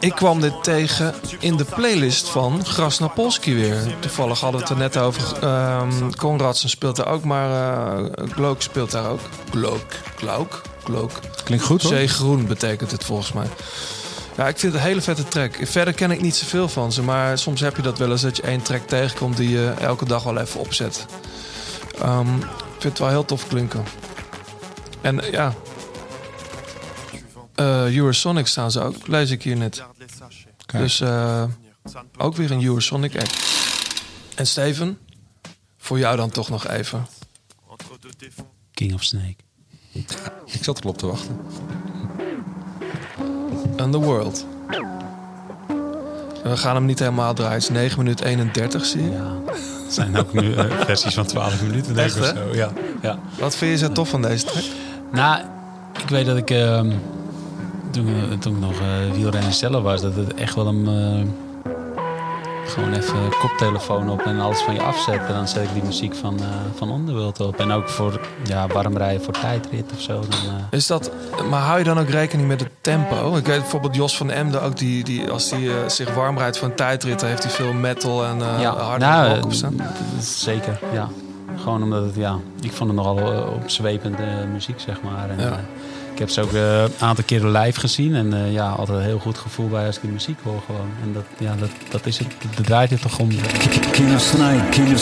ik 0.00 0.12
kwam 0.14 0.40
dit 0.40 0.64
tegen 0.64 1.14
in 1.38 1.56
de 1.56 1.64
playlist 1.64 2.28
van 2.28 2.64
Grasnapolski 2.66 3.54
weer. 3.54 3.76
Toevallig 4.00 4.40
hadden 4.40 4.60
we 4.60 4.66
het 4.66 4.76
er 4.76 4.82
net 4.82 4.96
over. 4.96 5.38
Ehm 5.42 6.10
Konradsen 6.16 6.68
speelt 6.68 6.96
daar 6.96 7.06
ook, 7.08 7.24
maar 7.24 7.50
eh 7.50 8.28
Glook 8.30 8.62
speelt 8.62 8.90
daar 8.90 9.10
ook. 9.10 9.20
Glook, 9.50 9.84
Glook, 10.16 10.62
Glook. 10.86 11.20
Klinkt 11.44 11.64
goed 11.64 11.82
hoor. 11.82 11.92
Zeegroen 11.92 12.46
betekent 12.46 12.90
het 12.90 13.04
volgens 13.04 13.32
mij. 13.32 13.46
Ja, 14.36 14.48
ik 14.48 14.58
vind 14.58 14.72
het 14.72 14.82
een 14.82 14.88
hele 14.88 15.00
vette 15.00 15.24
track. 15.24 15.58
Verder 15.60 15.94
ken 15.94 16.10
ik 16.10 16.20
niet 16.20 16.36
zoveel 16.36 16.68
van 16.68 16.92
ze, 16.92 17.02
maar 17.02 17.38
soms 17.38 17.60
heb 17.60 17.76
je 17.76 17.82
dat 17.82 17.98
wel 17.98 18.10
eens 18.10 18.22
dat 18.22 18.36
je 18.36 18.42
één 18.42 18.62
track 18.62 18.86
tegenkomt 18.86 19.36
die 19.36 19.48
je 19.48 19.74
elke 19.80 20.04
dag 20.04 20.22
wel 20.22 20.38
even 20.38 20.60
opzet. 20.60 21.06
Ehm, 22.00 22.36
ik 22.36 22.82
vind 22.82 22.82
het 22.82 22.98
wel 22.98 23.08
heel 23.08 23.24
tof 23.24 23.46
klinken. 23.46 23.84
En 25.00 25.22
ja, 25.30 25.54
Eh 27.54 27.96
Eurosonic 27.96 28.46
staan 28.46 28.70
ze 28.70 28.80
ook, 28.80 29.06
lees 29.06 29.30
ik 29.30 29.42
hier 29.42 29.56
net. 29.56 29.84
Kijk. 30.66 30.82
Dus 30.82 31.00
eh, 31.00 31.44
ook 32.16 32.36
weer 32.36 32.50
een 32.50 32.64
Eurosonic 32.64 33.16
act. 33.16 33.44
En 34.34 34.46
Steven, 34.46 34.98
voor 35.78 35.98
jou 35.98 36.16
dan 36.16 36.30
toch 36.30 36.48
nog 36.48 36.66
even. 36.66 37.06
King 38.72 38.94
of 38.94 39.02
Snake. 39.02 39.45
Ik 40.44 40.64
zat 40.64 40.80
erop 40.80 40.98
te 40.98 41.06
wachten. 41.06 41.40
Underworld. 43.80 44.46
We 46.42 46.56
gaan 46.56 46.74
hem 46.74 46.84
niet 46.84 46.98
helemaal 46.98 47.34
draaien. 47.34 47.54
Het 47.54 47.62
is 47.62 47.68
9 47.68 47.98
minuten 47.98 48.26
31, 48.26 48.84
zie 48.84 49.02
je. 49.02 49.18
Het 49.84 49.94
zijn 49.94 50.16
ook 50.16 50.32
nu 50.32 50.54
eh, 50.54 50.64
versies 50.70 51.14
van 51.14 51.26
12 51.26 51.62
minuten, 51.62 51.94
denk 51.94 52.10
ik. 52.10 52.22
Of 52.22 52.26
zo. 52.26 52.54
Ja. 52.54 52.70
ja. 53.02 53.18
Wat 53.38 53.56
vind 53.56 53.70
je 53.70 53.86
zo 53.86 53.92
tof 53.92 54.08
van 54.08 54.22
deze 54.22 54.44
track? 54.44 54.64
Nou, 55.12 55.42
ik 56.02 56.08
weet 56.08 56.26
dat 56.26 56.36
ik 56.36 56.50
ehm, 56.50 56.92
toen, 57.90 58.06
eh, 58.06 58.38
toen 58.38 58.54
ik 58.54 58.60
nog 58.60 58.80
eh 58.80 59.12
wielrenner 59.14 59.52
zelf 59.52 59.82
was, 59.82 60.00
dat 60.00 60.14
het 60.14 60.34
echt 60.34 60.54
wel 60.54 60.66
een 60.66 60.86
gewoon 62.68 62.92
even 62.92 63.38
koptelefoon 63.40 64.10
op 64.10 64.20
en 64.22 64.40
alles 64.40 64.60
van 64.60 64.74
je 64.74 64.82
afzetten. 64.82 65.34
Dan 65.34 65.48
zet 65.48 65.62
ik 65.62 65.72
die 65.72 65.82
muziek 65.82 66.14
van, 66.14 66.38
eh 66.38 66.44
van 66.74 66.90
Underworld 66.90 67.40
op. 67.40 67.56
En 67.56 67.70
ook 67.70 67.88
voor 67.88 68.20
ja, 68.44 68.66
warm 68.66 68.96
rijden 68.96 69.22
voor 69.22 69.32
tijdrit 69.32 69.92
of 69.94 70.00
zo. 70.00 70.20
Dan, 70.20 70.30
eh, 70.30 70.78
Is 70.78 70.86
dat, 70.86 71.10
maar 71.50 71.60
hou 71.60 71.78
je 71.78 71.84
dan 71.84 71.98
ook 71.98 72.08
rekening 72.08 72.48
met 72.48 72.60
het 72.60 72.70
tempo? 72.80 73.36
Ik 73.36 73.46
weet 73.46 73.60
bijvoorbeeld 73.60 73.94
Jos 73.94 74.16
van 74.16 74.30
Emden, 74.30 74.62
ook 74.62 74.76
die, 74.76 75.04
die, 75.04 75.30
als 75.30 75.50
hij 75.50 75.68
eh, 75.68 75.88
zich 75.88 76.14
warm 76.14 76.38
rijdt 76.38 76.58
voor 76.58 76.68
een 76.68 76.74
tijdrit, 76.74 77.20
dan 77.20 77.28
heeft 77.28 77.42
hij 77.42 77.52
veel 77.52 77.72
metal 77.72 78.24
en 78.24 78.42
eh 78.42 78.60
ja, 78.60 78.76
harde 78.76 79.04
nou, 79.04 79.40
rock 79.40 79.52
zeker, 80.20 80.78
ja. 80.92 81.08
Gewoon 81.62 81.82
omdat 81.82 82.04
het, 82.04 82.14
ja, 82.14 82.38
ik 82.60 82.72
vond 82.72 82.90
het 82.90 82.98
nogal 82.98 83.42
opzwepende 83.54 84.46
muziek, 84.52 84.80
zeg 84.80 85.02
maar. 85.02 85.30
En, 85.30 85.40
Ja. 85.40 85.60
Ik 86.16 86.22
heb 86.22 86.30
ze 86.30 86.40
ook 86.40 86.52
eh, 86.52 86.82
een 86.82 86.90
aantal 86.98 87.24
keren 87.24 87.50
live 87.50 87.80
gezien. 87.80 88.14
En 88.14 88.32
eh, 88.32 88.52
ja, 88.52 88.68
altijd 88.70 88.98
een 88.98 89.04
heel 89.04 89.18
goed 89.18 89.38
gevoel 89.38 89.68
bij 89.68 89.86
als 89.86 89.96
ik 89.96 90.02
die 90.02 90.10
muziek 90.10 90.38
hoor 90.42 90.62
gewoon. 90.66 90.88
En 91.02 91.12
dat, 91.12 91.24
ja, 91.38 91.56
dat, 91.56 91.70
dat 91.90 92.06
is 92.06 92.18
het. 92.18 92.28
Dat 92.56 92.66
draait 92.66 92.90
het 92.90 93.00
toch 93.02 93.18
om. 93.18 93.28
King 93.90 94.14
of 94.14 94.20
Snake, 94.20 94.68
King. 94.68 94.98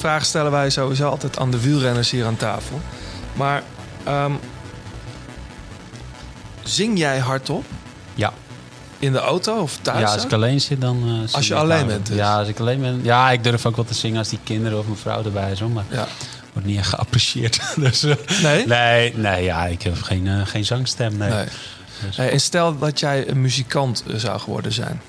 Vraag 0.00 0.24
stellen 0.24 0.50
wij 0.50 0.70
sowieso 0.70 1.08
altijd 1.08 1.38
aan 1.38 1.50
de 1.50 1.60
wielrenners 1.60 2.10
hier 2.10 2.26
aan 2.26 2.36
tafel. 2.36 2.80
Maar 3.32 3.62
ehm, 4.04 4.32
zing 6.62 6.98
jij 6.98 7.18
hardop? 7.18 7.64
Ja. 8.14 8.32
In 8.98 9.12
de 9.12 9.18
auto 9.18 9.56
of 9.60 9.76
thuis? 9.82 10.00
ja, 10.00 10.12
als 10.12 10.24
ik 10.24 10.32
alleen 10.32 10.60
zit, 10.60 10.80
dan... 10.80 11.02
zing 11.04 11.32
Als 11.32 11.48
je 11.48 11.54
alleen 11.54 11.86
bent 11.86 12.06
dus? 12.06 12.16
Ja, 12.16 12.38
als 12.38 12.48
ik 12.48 12.60
alleen 12.60 12.80
ben. 12.80 13.00
Ja, 13.02 13.30
ik 13.30 13.44
durf 13.44 13.66
ook 13.66 13.76
wel 13.76 13.84
te 13.84 13.94
zingen 13.94 14.18
als 14.18 14.28
die 14.28 14.38
kinderen 14.44 14.78
of 14.78 14.84
mijn 14.86 14.98
vrouw 14.98 15.24
erbij 15.24 15.50
is. 15.50 15.60
hoor, 15.60 15.70
Maar 15.70 15.84
Ja. 15.88 16.06
wordt 16.52 16.68
niet 16.68 16.78
echt 16.78 16.88
geapprecieerd. 16.88 17.60
dus, 17.76 18.02
eh, 18.02 18.14
Nee? 18.42 18.66
Nee, 18.66 19.16
nee 19.16 19.44
ja, 19.44 19.66
ik 19.66 19.82
heb 19.82 20.02
geen, 20.02 20.26
eh, 20.26 20.40
geen 20.46 20.64
zangstem. 20.64 21.16
Nee. 21.16 21.30
Nee. 21.30 21.44
Dus- 22.06 22.16
Hey, 22.16 22.30
en 22.30 22.40
stel 22.40 22.78
dat 22.78 23.00
jij 23.00 23.28
een 23.28 23.40
muzikant 23.40 24.04
zou 24.16 24.40
geworden 24.40 24.72
zijn. 24.72 25.00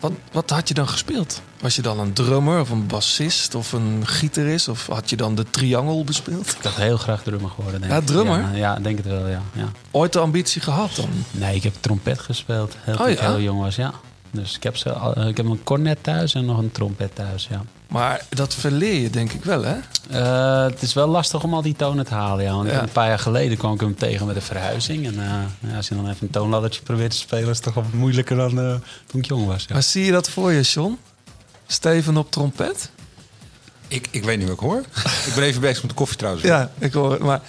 Wat, 0.00 0.12
wat 0.32 0.50
had 0.50 0.68
je 0.68 0.74
dan 0.74 0.88
gespeeld? 0.88 1.40
Was 1.60 1.76
je 1.76 1.82
dan 1.82 1.98
een 2.00 2.12
drummer 2.12 2.60
of 2.60 2.70
een 2.70 2.86
bassist 2.86 3.54
of 3.54 3.72
een 3.72 4.06
gitarist? 4.06 4.68
Of 4.68 4.86
had 4.86 5.10
je 5.10 5.16
dan 5.16 5.34
de 5.34 5.50
triangel 5.50 6.04
bespeeld? 6.04 6.50
Ik 6.58 6.62
had 6.62 6.74
heel 6.74 6.96
graag 6.96 7.22
drummer 7.22 7.50
geworden, 7.50 7.80
denk 7.80 7.92
Ja, 7.92 8.00
drummer? 8.00 8.38
Ja, 8.40 8.52
ja, 8.52 8.74
denk 8.74 8.96
het 8.96 9.06
wel, 9.06 9.28
ja. 9.28 9.42
ja. 9.52 9.68
Ooit 9.90 10.12
de 10.12 10.18
ambitie 10.18 10.60
gehad 10.60 10.94
dan? 10.96 11.08
Nee, 11.30 11.54
ik 11.54 11.62
heb 11.62 11.74
trompet 11.80 12.18
gespeeld. 12.20 12.76
Heel, 12.80 12.94
Oh, 12.98 13.08
ja? 13.10 13.20
heel 13.30 13.40
jong 13.40 13.60
was, 13.60 13.76
ja. 13.76 13.92
Dus 14.30 14.56
ik 14.56 14.62
heb, 14.62 14.76
ze, 14.76 14.92
al- 14.92 15.26
ik 15.26 15.36
heb 15.36 15.46
een 15.46 15.62
cornet 15.64 15.98
thuis 16.02 16.34
en 16.34 16.44
nog 16.44 16.58
een 16.58 16.72
trompet 16.72 17.14
thuis, 17.14 17.46
ja. 17.50 17.62
Maar 17.90 18.24
dat 18.28 18.54
verleer 18.54 19.00
je 19.00 19.10
denk 19.10 19.32
ik 19.32 19.44
wel, 19.44 19.62
hè? 19.62 19.76
Eh, 20.10 20.62
het 20.72 20.82
is 20.82 20.92
wel 20.92 21.06
lastig 21.06 21.42
om 21.42 21.54
al 21.54 21.62
die 21.62 21.76
tonen 21.76 22.04
te 22.04 22.14
halen, 22.14 22.44
ja. 22.44 22.54
Want 22.54 22.70
een 22.70 22.88
paar 22.88 23.08
jaar 23.08 23.18
geleden 23.18 23.58
kwam 23.58 23.74
ik 23.74 23.80
hem 23.80 23.94
tegen 23.94 24.26
met 24.26 24.36
een 24.36 24.42
verhuizing. 24.42 25.06
En 25.06 25.18
eh, 25.18 25.70
ja, 25.70 25.76
als 25.76 25.88
je 25.88 25.94
dan 25.94 26.08
even 26.08 26.26
een 26.26 26.30
toonladdertje 26.30 26.82
probeert 26.82 27.10
te 27.10 27.16
spelen... 27.16 27.48
is 27.48 27.56
het 27.56 27.62
toch 27.62 27.74
wat 27.74 27.92
moeilijker 27.92 28.36
dan 28.36 28.60
eh, 28.60 28.74
toen 29.06 29.20
ik 29.20 29.26
jong 29.26 29.46
was. 29.46 29.64
Ja. 29.66 29.72
Maar 29.72 29.82
zie 29.82 30.04
je 30.04 30.12
dat 30.12 30.30
voor 30.30 30.52
je, 30.52 30.60
John? 30.60 30.98
Steven 31.66 32.16
op 32.16 32.30
trompet? 32.30 32.90
Ik, 33.88 34.08
ik 34.10 34.24
weet 34.24 34.38
niet 34.38 34.46
wat 34.46 34.56
ik 34.56 34.62
hoor. 34.62 34.78
ik 35.26 35.32
ben 35.34 35.44
even 35.44 35.60
bezig 35.60 35.82
met 35.82 35.90
de 35.90 35.96
koffie 35.96 36.16
trouwens. 36.16 36.44
Ja, 36.44 36.70
ik 36.78 36.92
hoor 36.92 37.12
het. 37.12 37.20
Maar, 37.20 37.40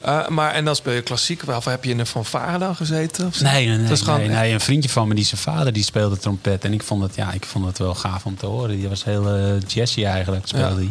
eh, 0.00 0.28
maar 0.28 0.52
en 0.54 0.64
dan 0.64 0.76
speel 0.76 0.92
je 0.92 1.02
klassiek. 1.02 1.42
Of 1.48 1.64
heb 1.64 1.84
je 1.84 1.90
in 1.90 1.98
een 1.98 2.06
fanfare 2.06 2.58
dan 2.58 2.76
gezeten? 2.76 3.26
Of? 3.26 3.40
Nee, 3.40 3.66
nee, 3.66 3.76
nee, 3.76 3.88
Dat 3.88 3.96
is 3.96 4.02
gewoon 4.04 4.18
nee, 4.20 4.28
nee. 4.28 4.52
Een 4.52 4.60
vriendje 4.60 4.88
van 4.88 5.08
me, 5.08 5.14
die 5.14 5.24
zijn 5.24 5.40
vader, 5.40 5.72
die 5.72 5.82
speelde 5.84 6.18
trompet. 6.18 6.64
En 6.64 6.72
ik 6.72 6.82
vond 6.82 7.02
het, 7.02 7.14
ja, 7.14 7.32
ik 7.32 7.44
vond 7.44 7.64
het 7.66 7.78
wel 7.78 7.94
gaaf 7.94 8.24
om 8.26 8.36
te 8.36 8.46
horen. 8.46 8.76
Die 8.76 8.88
was 8.88 9.04
heel 9.04 9.28
eh, 9.28 9.60
jazzy 9.66 10.04
eigenlijk, 10.04 10.46
speelde 10.46 10.74
Ja. 10.74 10.80
die. 10.80 10.90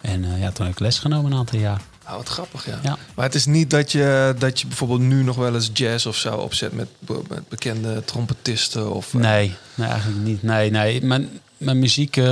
En 0.00 0.24
eh, 0.24 0.40
ja, 0.40 0.50
toen 0.50 0.66
heb 0.66 0.74
ik 0.74 0.80
les 0.80 0.98
genomen 0.98 1.32
een 1.32 1.38
aantal 1.38 1.58
jaar. 1.58 1.80
Nou, 2.04 2.16
wat 2.18 2.28
grappig, 2.28 2.66
ja. 2.66 2.78
Ja. 2.82 2.96
Maar 3.14 3.24
het 3.24 3.34
is 3.34 3.46
niet 3.46 3.70
dat 3.70 3.92
je, 3.92 4.34
dat 4.38 4.60
je 4.60 4.66
bijvoorbeeld 4.66 5.00
nu 5.00 5.22
nog 5.22 5.36
wel 5.36 5.54
eens 5.54 5.70
jazz 5.72 6.06
of 6.06 6.16
zo 6.16 6.34
opzet 6.36 6.72
met, 6.72 6.88
met 7.28 7.48
bekende 7.48 8.04
trompetisten 8.04 8.92
of... 8.92 9.12
Nee, 9.14 9.54
nee, 9.74 9.88
eigenlijk 9.88 10.24
niet. 10.24 10.42
Nee, 10.42 10.70
nee. 10.70 11.02
Mijn, 11.04 11.28
mijn 11.56 11.78
muziek... 11.78 12.16
eh, 12.16 12.24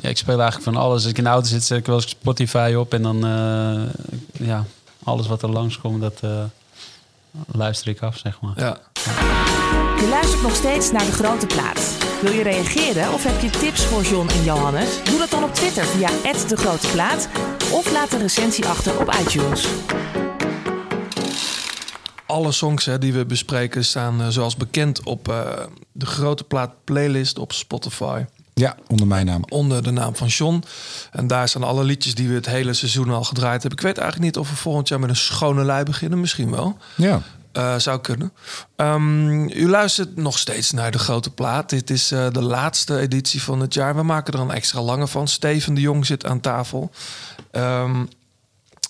ja, 0.00 0.08
ik 0.08 0.16
speel 0.16 0.40
eigenlijk 0.40 0.62
van 0.74 0.82
alles. 0.82 1.02
Als 1.02 1.10
ik 1.10 1.18
in 1.18 1.24
de 1.24 1.30
auto 1.30 1.48
zit, 1.48 1.64
zet 1.64 1.78
ik 1.78 1.86
wel 1.86 1.94
eens 1.94 2.08
Spotify 2.08 2.74
op. 2.78 2.94
En 2.94 3.02
dan... 3.02 3.18
ja, 4.32 4.64
alles 5.06 5.26
wat 5.26 5.42
er 5.42 5.50
langskomt, 5.50 6.00
dat 6.00 6.20
eh, 6.20 6.44
luister 7.46 7.88
ik 7.88 8.02
af, 8.02 8.18
zeg 8.18 8.40
maar. 8.40 8.52
Ja. 8.56 8.78
Je 10.00 10.08
luistert 10.10 10.42
nog 10.42 10.54
steeds 10.54 10.90
naar 10.90 11.04
De 11.04 11.12
Grote 11.12 11.46
Plaat. 11.46 11.96
Wil 12.22 12.32
je 12.32 12.42
reageren 12.42 13.12
of 13.12 13.24
heb 13.24 13.40
je 13.40 13.50
tips 13.50 13.84
voor 13.84 14.02
John 14.02 14.28
en 14.28 14.44
Johannes? 14.44 15.04
Doe 15.04 15.18
dat 15.18 15.30
dan 15.30 15.44
op 15.44 15.54
Twitter 15.54 15.84
via 15.84 16.08
De 16.48 16.56
Grote 16.56 16.88
Plaat 16.88 17.28
of 17.72 17.92
laat 17.92 18.12
een 18.12 18.20
recensie 18.20 18.66
achter 18.66 19.00
op 19.00 19.14
iTunes. 19.20 19.66
Alle 22.26 22.52
songs 22.52 22.84
hè, 22.84 22.98
die 22.98 23.12
we 23.12 23.26
bespreken 23.26 23.84
staan 23.84 24.20
eh, 24.20 24.28
zoals 24.28 24.56
bekend 24.56 25.02
op 25.02 25.28
eh, 25.28 25.50
de 25.92 26.06
Grote 26.06 26.44
Plaat 26.44 26.84
playlist 26.84 27.38
op 27.38 27.52
Spotify. 27.52 28.24
Ja, 28.60 28.76
onder 28.86 29.06
mijn 29.06 29.26
naam. 29.26 29.44
Onder 29.48 29.82
de 29.82 29.90
naam 29.90 30.16
van 30.16 30.26
John. 30.26 30.62
En 31.10 31.26
daar 31.26 31.48
staan 31.48 31.62
alle 31.62 31.84
liedjes 31.84 32.14
die 32.14 32.28
we 32.28 32.34
het 32.34 32.46
hele 32.46 32.72
seizoen 32.72 33.10
al 33.10 33.24
gedraaid 33.24 33.62
hebben. 33.62 33.78
Ik 33.78 33.84
weet 33.84 33.98
eigenlijk 33.98 34.26
niet 34.34 34.44
of 34.44 34.50
we 34.50 34.56
volgend 34.56 34.88
jaar 34.88 35.00
met 35.00 35.08
een 35.08 35.16
schone 35.16 35.64
lei 35.64 35.84
beginnen. 35.84 36.20
Misschien 36.20 36.50
wel. 36.50 36.76
Ja. 36.94 37.22
Eh, 37.52 37.76
zou 37.76 38.00
kunnen. 38.00 38.32
Ehm, 38.76 39.48
u 39.48 39.68
luistert 39.68 40.16
nog 40.16 40.38
steeds 40.38 40.70
naar 40.70 40.90
de 40.90 40.98
grote 40.98 41.30
plaat. 41.30 41.70
Dit 41.70 41.90
is 41.90 42.10
eh, 42.10 42.26
de 42.30 42.42
laatste 42.42 42.98
editie 42.98 43.42
van 43.42 43.60
het 43.60 43.74
jaar. 43.74 43.96
We 43.96 44.02
maken 44.02 44.34
er 44.34 44.40
een 44.40 44.50
extra 44.50 44.80
lange 44.80 45.06
van. 45.06 45.28
Steven 45.28 45.74
de 45.74 45.80
Jong 45.80 46.06
zit 46.06 46.26
aan 46.26 46.40
tafel. 46.40 46.90
Ehm, 47.50 48.04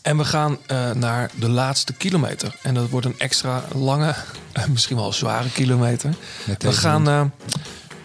en 0.02 0.16
we 0.16 0.24
gaan 0.24 0.58
eh, 0.66 0.90
naar 0.90 1.30
de 1.34 1.48
laatste 1.48 1.92
kilometer. 1.92 2.56
En 2.62 2.74
dat 2.74 2.88
wordt 2.88 3.06
een 3.06 3.18
extra 3.18 3.64
lange, 3.74 4.14
misschien 4.72 4.96
wel 4.96 5.12
zware 5.12 5.50
kilometer. 5.50 6.14
Met 6.44 6.62
We 6.62 6.72
gaan 6.72 7.32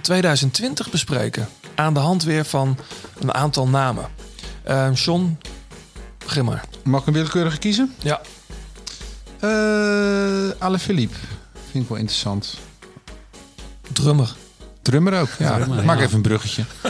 2020 0.02 0.90
bespreken. 0.90 1.48
Aan 1.76 1.94
de 1.94 2.00
hand 2.00 2.24
weer 2.24 2.46
van 2.46 2.78
een 3.20 3.34
aantal 3.34 3.68
namen. 3.68 4.06
Eh 4.64 4.90
John, 4.94 5.38
begin 6.26 6.46
maar. 6.46 6.64
Mag 6.84 7.02
ik 7.02 7.08
een 7.08 7.14
willekeurige 7.14 7.58
kiezen? 7.58 7.94
Ja. 8.04 8.22
Uh, 9.44 10.50
Ale 10.60 10.80
Philippe. 10.80 11.16
Vind 11.72 11.84
ik 11.84 11.90
wel 11.90 11.98
interessant. 11.98 12.58
Drummer. 13.94 14.34
Drummer 14.82 15.20
ook, 15.20 15.30
ja. 15.40 15.56
Drummer, 15.56 15.86
Maak 15.86 15.98
ja. 15.98 16.04
even 16.04 16.16
een 16.16 16.22
bruggetje. 16.22 16.64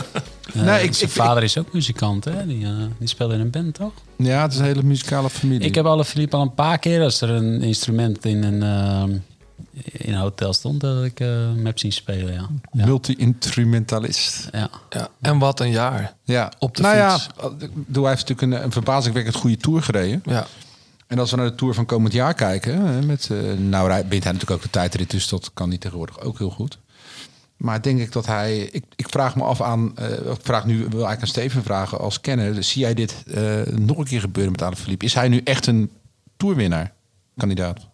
Eh, 0.54 0.62
Nee, 0.62 0.82
ik- 0.84 0.94
zijn 0.94 1.10
ik- 1.10 1.16
vader 1.16 1.42
is 1.42 1.58
ook 1.58 1.72
muzikant, 1.72 2.24
hè? 2.24 2.46
Die, 2.46 2.64
eh, 2.66 2.70
die 2.98 3.08
speelde 3.08 3.34
in 3.34 3.40
een 3.40 3.50
band, 3.50 3.74
toch? 3.74 3.92
Ja, 4.16 4.42
het 4.42 4.52
is 4.52 4.58
een 4.58 4.64
hele 4.64 4.82
muzikale 4.82 5.30
familie. 5.30 5.66
Ik 5.66 5.74
heb 5.74 5.84
alle 5.84 6.04
Philippe 6.04 6.36
al 6.36 6.42
een 6.42 6.54
paar 6.54 6.78
keer, 6.78 7.02
als 7.02 7.20
er 7.20 7.30
een 7.30 7.62
instrument 7.62 8.24
in 8.24 8.42
een, 8.42 8.62
eh, 8.62 9.16
in 9.72 10.12
een 10.12 10.20
hotel 10.20 10.52
stond, 10.52 10.80
dat 10.80 11.04
ik 11.04 11.20
eh, 11.20 11.28
hem 11.28 11.66
heb 11.66 11.78
zien 11.78 11.92
spelen, 11.92 12.32
ja. 12.32 12.48
ja. 12.72 12.84
Multi-instrumentalist. 12.86 14.48
Ja. 14.52 14.70
Ja. 14.90 15.08
En 15.20 15.38
wat 15.38 15.60
een 15.60 15.70
jaar. 15.70 16.14
Ja. 16.24 16.52
Op 16.58 16.76
de 16.76 16.82
nou 16.82 17.10
fiets. 17.10 17.28
ja, 17.40 17.50
ik 17.58 17.86
bedoel, 17.86 18.04
hij 18.04 18.12
heeft 18.12 18.28
natuurlijk 18.28 18.58
een, 18.58 18.64
een 18.64 18.72
verbazingwekkend 18.72 19.36
goede 19.36 19.56
tour 19.56 19.82
gereden. 19.82 20.22
Ja. 20.24 20.46
En 21.12 21.18
als 21.18 21.30
we 21.30 21.36
naar 21.36 21.50
de 21.50 21.54
tour 21.54 21.74
van 21.74 21.86
komend 21.86 22.12
jaar 22.12 22.34
kijken, 22.34 22.86
hè, 22.86 23.02
met, 23.02 23.28
eh, 23.30 23.38
nou 23.58 23.88
wint 23.88 24.08
hij 24.08 24.32
natuurlijk 24.32 24.50
ook 24.50 24.62
de 24.62 24.70
tijdrit, 24.70 25.10
dus 25.10 25.28
dat 25.28 25.50
kan 25.54 25.68
hij 25.68 25.78
tegenwoordig 25.78 26.20
ook 26.20 26.38
heel 26.38 26.50
goed. 26.50 26.78
Maar 27.56 27.82
denk 27.82 28.00
ik 28.00 28.12
dat 28.12 28.26
hij, 28.26 28.58
ik, 28.58 28.84
ik 28.96 29.08
vraag 29.08 29.36
me 29.36 29.42
af 29.42 29.60
aan, 29.60 29.96
eh, 29.96 30.10
ik 30.10 30.40
vraag 30.42 30.66
nu 30.66 30.76
wil 30.76 30.84
eigenlijk 30.84 31.20
aan 31.20 31.26
Steven 31.26 31.62
vragen 31.62 31.98
als 31.98 32.20
kenner, 32.20 32.64
zie 32.64 32.80
jij 32.80 32.94
dit 32.94 33.22
eh, 33.26 33.62
nog 33.66 33.98
een 33.98 34.04
keer 34.04 34.20
gebeuren 34.20 34.52
met 34.52 34.62
Alaphilippe? 34.62 35.04
Is 35.04 35.14
hij 35.14 35.28
nu 35.28 35.40
echt 35.44 35.66
een 35.66 35.90
tourwinnaar, 36.36 36.92
kandidaat? 37.36 37.88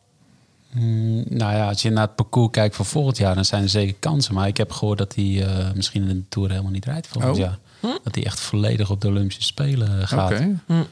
Mm, 0.79 1.25
nou 1.29 1.55
ja, 1.57 1.69
als 1.69 1.83
je 1.83 1.91
naar 1.91 2.07
het 2.07 2.15
parcours 2.15 2.51
kijkt 2.51 2.77
voor 2.77 2.85
volgend 2.85 3.17
jaar, 3.17 3.35
dan 3.35 3.45
zijn 3.45 3.63
er 3.63 3.69
zeker 3.69 3.95
kansen. 3.99 4.35
Maar 4.35 4.47
ik 4.47 4.57
heb 4.57 4.73
gehoord 4.73 4.99
dat 4.99 5.15
hij 5.15 5.47
eh, 5.47 5.73
misschien 5.75 6.09
in 6.09 6.17
de 6.17 6.29
Tour 6.29 6.51
helemaal 6.51 6.71
niet 6.73 6.85
rijdt 6.85 7.07
volgend 7.07 7.33
Oh. 7.33 7.39
jaar. 7.39 7.59
Dat 7.81 8.15
hij 8.15 8.25
echt 8.25 8.41
volledig 8.41 8.91
op 8.91 9.01
de 9.01 9.09
Olympische 9.09 9.43
Spelen 9.43 10.09
gaat. 10.09 10.31
Oké. 10.33 10.59
Hm. 10.67 10.83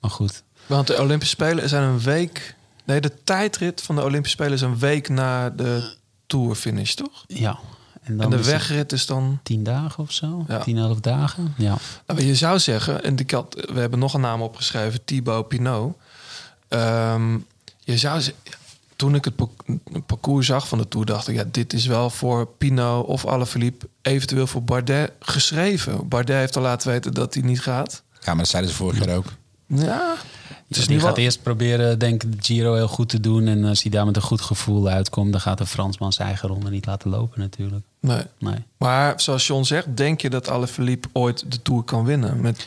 Maar 0.00 0.10
goed. 0.10 0.42
Want 0.66 0.86
de 0.86 1.00
Olympische 1.00 1.34
Spelen 1.34 1.68
zijn 1.68 1.82
een 1.82 2.00
week... 2.00 2.54
Nee, 2.84 3.00
de 3.00 3.12
tijdrit 3.24 3.82
van 3.82 3.94
de 3.96 4.02
Olympische 4.02 4.36
Spelen 4.36 4.52
is 4.54 4.60
een 4.60 4.78
week 4.78 5.08
na 5.08 5.50
de 5.50 5.94
tourfinish, 6.26 6.94
toch? 6.94 7.24
Ja. 7.26 7.58
En, 8.02 8.20
En 8.20 8.30
de 8.30 8.38
is 8.38 8.46
wegrit 8.46 8.92
is 8.92 9.06
dan... 9.06 9.38
Tien 9.42 9.62
dagen 9.62 10.02
of 10.02 10.12
zo? 10.12 10.44
Ja. 10.48 10.58
Tien, 10.58 10.78
elf 10.78 11.00
dagen? 11.00 11.54
Ja. 11.56 11.76
Nou, 12.06 12.22
je 12.24 12.34
zou 12.34 12.58
zeggen, 12.58 13.04
en 13.04 13.16
ik 13.18 13.30
had, 13.30 13.66
we 13.72 13.80
hebben 13.80 13.98
nog 13.98 14.14
een 14.14 14.20
naam 14.20 14.42
opgeschreven, 14.42 15.04
Thibaut 15.04 15.48
Pinot. 15.48 15.96
Ehm, 16.68 17.38
je 17.78 17.98
zou 17.98 18.22
toen 18.96 19.14
ik 19.14 19.24
het 19.24 19.36
pa- 19.36 19.48
het 19.92 20.06
parcours 20.06 20.46
zag 20.46 20.68
van 20.68 20.78
de 20.78 20.88
Tour, 20.88 21.06
dacht 21.06 21.28
ik, 21.28 21.34
ja, 21.34 21.44
dit 21.50 21.72
is 21.72 21.86
wel 21.86 22.10
voor 22.10 22.46
Pinot 22.46 23.06
of 23.06 23.26
Alaphilippe, 23.26 23.88
eventueel 24.02 24.46
voor 24.46 24.62
Bardet 24.62 25.12
geschreven. 25.20 26.08
Bardet 26.08 26.36
heeft 26.36 26.56
al 26.56 26.62
laten 26.62 26.90
weten 26.90 27.14
dat 27.14 27.34
hij 27.34 27.42
niet 27.42 27.60
gaat. 27.60 28.02
Ja, 28.12 28.26
maar 28.26 28.36
dat 28.36 28.48
zeiden 28.48 28.70
ze 28.70 28.76
vorig 28.76 29.04
jaar 29.04 29.16
ook. 29.16 29.32
Ja, 29.66 30.14
is 30.68 30.86
die 30.86 31.00
gaat 31.00 31.14
wel... 31.16 31.24
eerst 31.24 31.42
proberen, 31.42 31.98
denk 31.98 32.22
ik, 32.22 32.32
de 32.32 32.38
Giro 32.44 32.74
heel 32.74 32.88
goed 32.88 33.08
te 33.08 33.20
doen. 33.20 33.46
En 33.46 33.64
als 33.64 33.82
hij 33.82 33.90
daar 33.90 34.06
met 34.06 34.16
een 34.16 34.22
goed 34.22 34.40
gevoel 34.40 34.88
uitkomt, 34.88 35.32
dan 35.32 35.40
gaat 35.40 35.58
de 35.58 35.66
Fransman 35.66 36.12
zijn 36.12 36.28
eigen 36.28 36.48
ronde 36.48 36.70
niet 36.70 36.86
laten 36.86 37.10
lopen 37.10 37.40
natuurlijk. 37.40 37.84
Nee. 38.00 38.22
Nee. 38.38 38.64
Maar 38.78 39.20
zoals 39.20 39.46
John 39.46 39.62
zegt, 39.62 39.96
denk 39.96 40.20
je 40.20 40.30
dat 40.30 40.48
Alaphilippe 40.48 41.08
ooit 41.12 41.52
de 41.52 41.62
Tour 41.62 41.82
kan 41.82 42.04
winnen? 42.04 42.40
Met... 42.40 42.66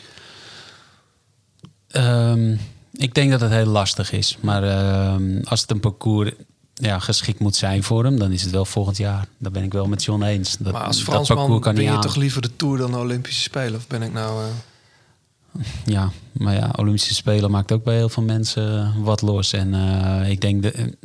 Ehm, 1.88 2.56
ik 2.92 3.14
denk 3.14 3.30
dat 3.30 3.40
het 3.40 3.50
heel 3.50 3.66
lastig 3.66 4.12
is. 4.12 4.38
Maar 4.40 4.62
ehm, 4.62 5.40
als 5.44 5.60
het 5.60 5.70
een 5.70 5.80
parcours 5.80 6.30
ja, 6.74 6.98
geschikt 6.98 7.38
moet 7.40 7.56
zijn 7.56 7.82
voor 7.82 8.04
hem, 8.04 8.18
dan 8.18 8.32
is 8.32 8.42
het 8.42 8.50
wel 8.50 8.64
volgend 8.64 8.96
jaar. 8.96 9.26
Daar 9.38 9.52
ben 9.52 9.62
ik 9.62 9.72
wel 9.72 9.86
met 9.86 10.04
John 10.04 10.22
eens. 10.22 10.56
Dat, 10.58 10.72
Maar 10.72 10.82
als 10.82 11.02
Fransman 11.02 11.36
parcours 11.38 11.62
kan 11.62 11.74
ben 11.74 11.84
je 11.84 11.90
aan. 11.90 12.00
toch 12.00 12.16
liever 12.16 12.42
de 12.42 12.56
Tour 12.56 12.78
dan 12.78 12.90
de 12.90 12.98
Olympische 12.98 13.42
Spelen? 13.42 13.74
Of 13.74 13.86
ben 13.86 14.02
ik 14.02 14.12
nou... 14.12 14.42
eh, 14.44 15.64
Ja, 15.84 16.10
maar 16.32 16.54
ja, 16.54 16.70
Olympische 16.76 17.14
Spelen 17.14 17.50
maakt 17.50 17.72
ook 17.72 17.84
bij 17.84 17.94
heel 17.96 18.08
veel 18.08 18.22
mensen 18.22 18.94
wat 19.02 19.22
los. 19.22 19.52
En 19.52 19.74
eh, 19.74 20.30
ik 20.30 20.40
denk, 20.40 20.62
de, 20.62 20.96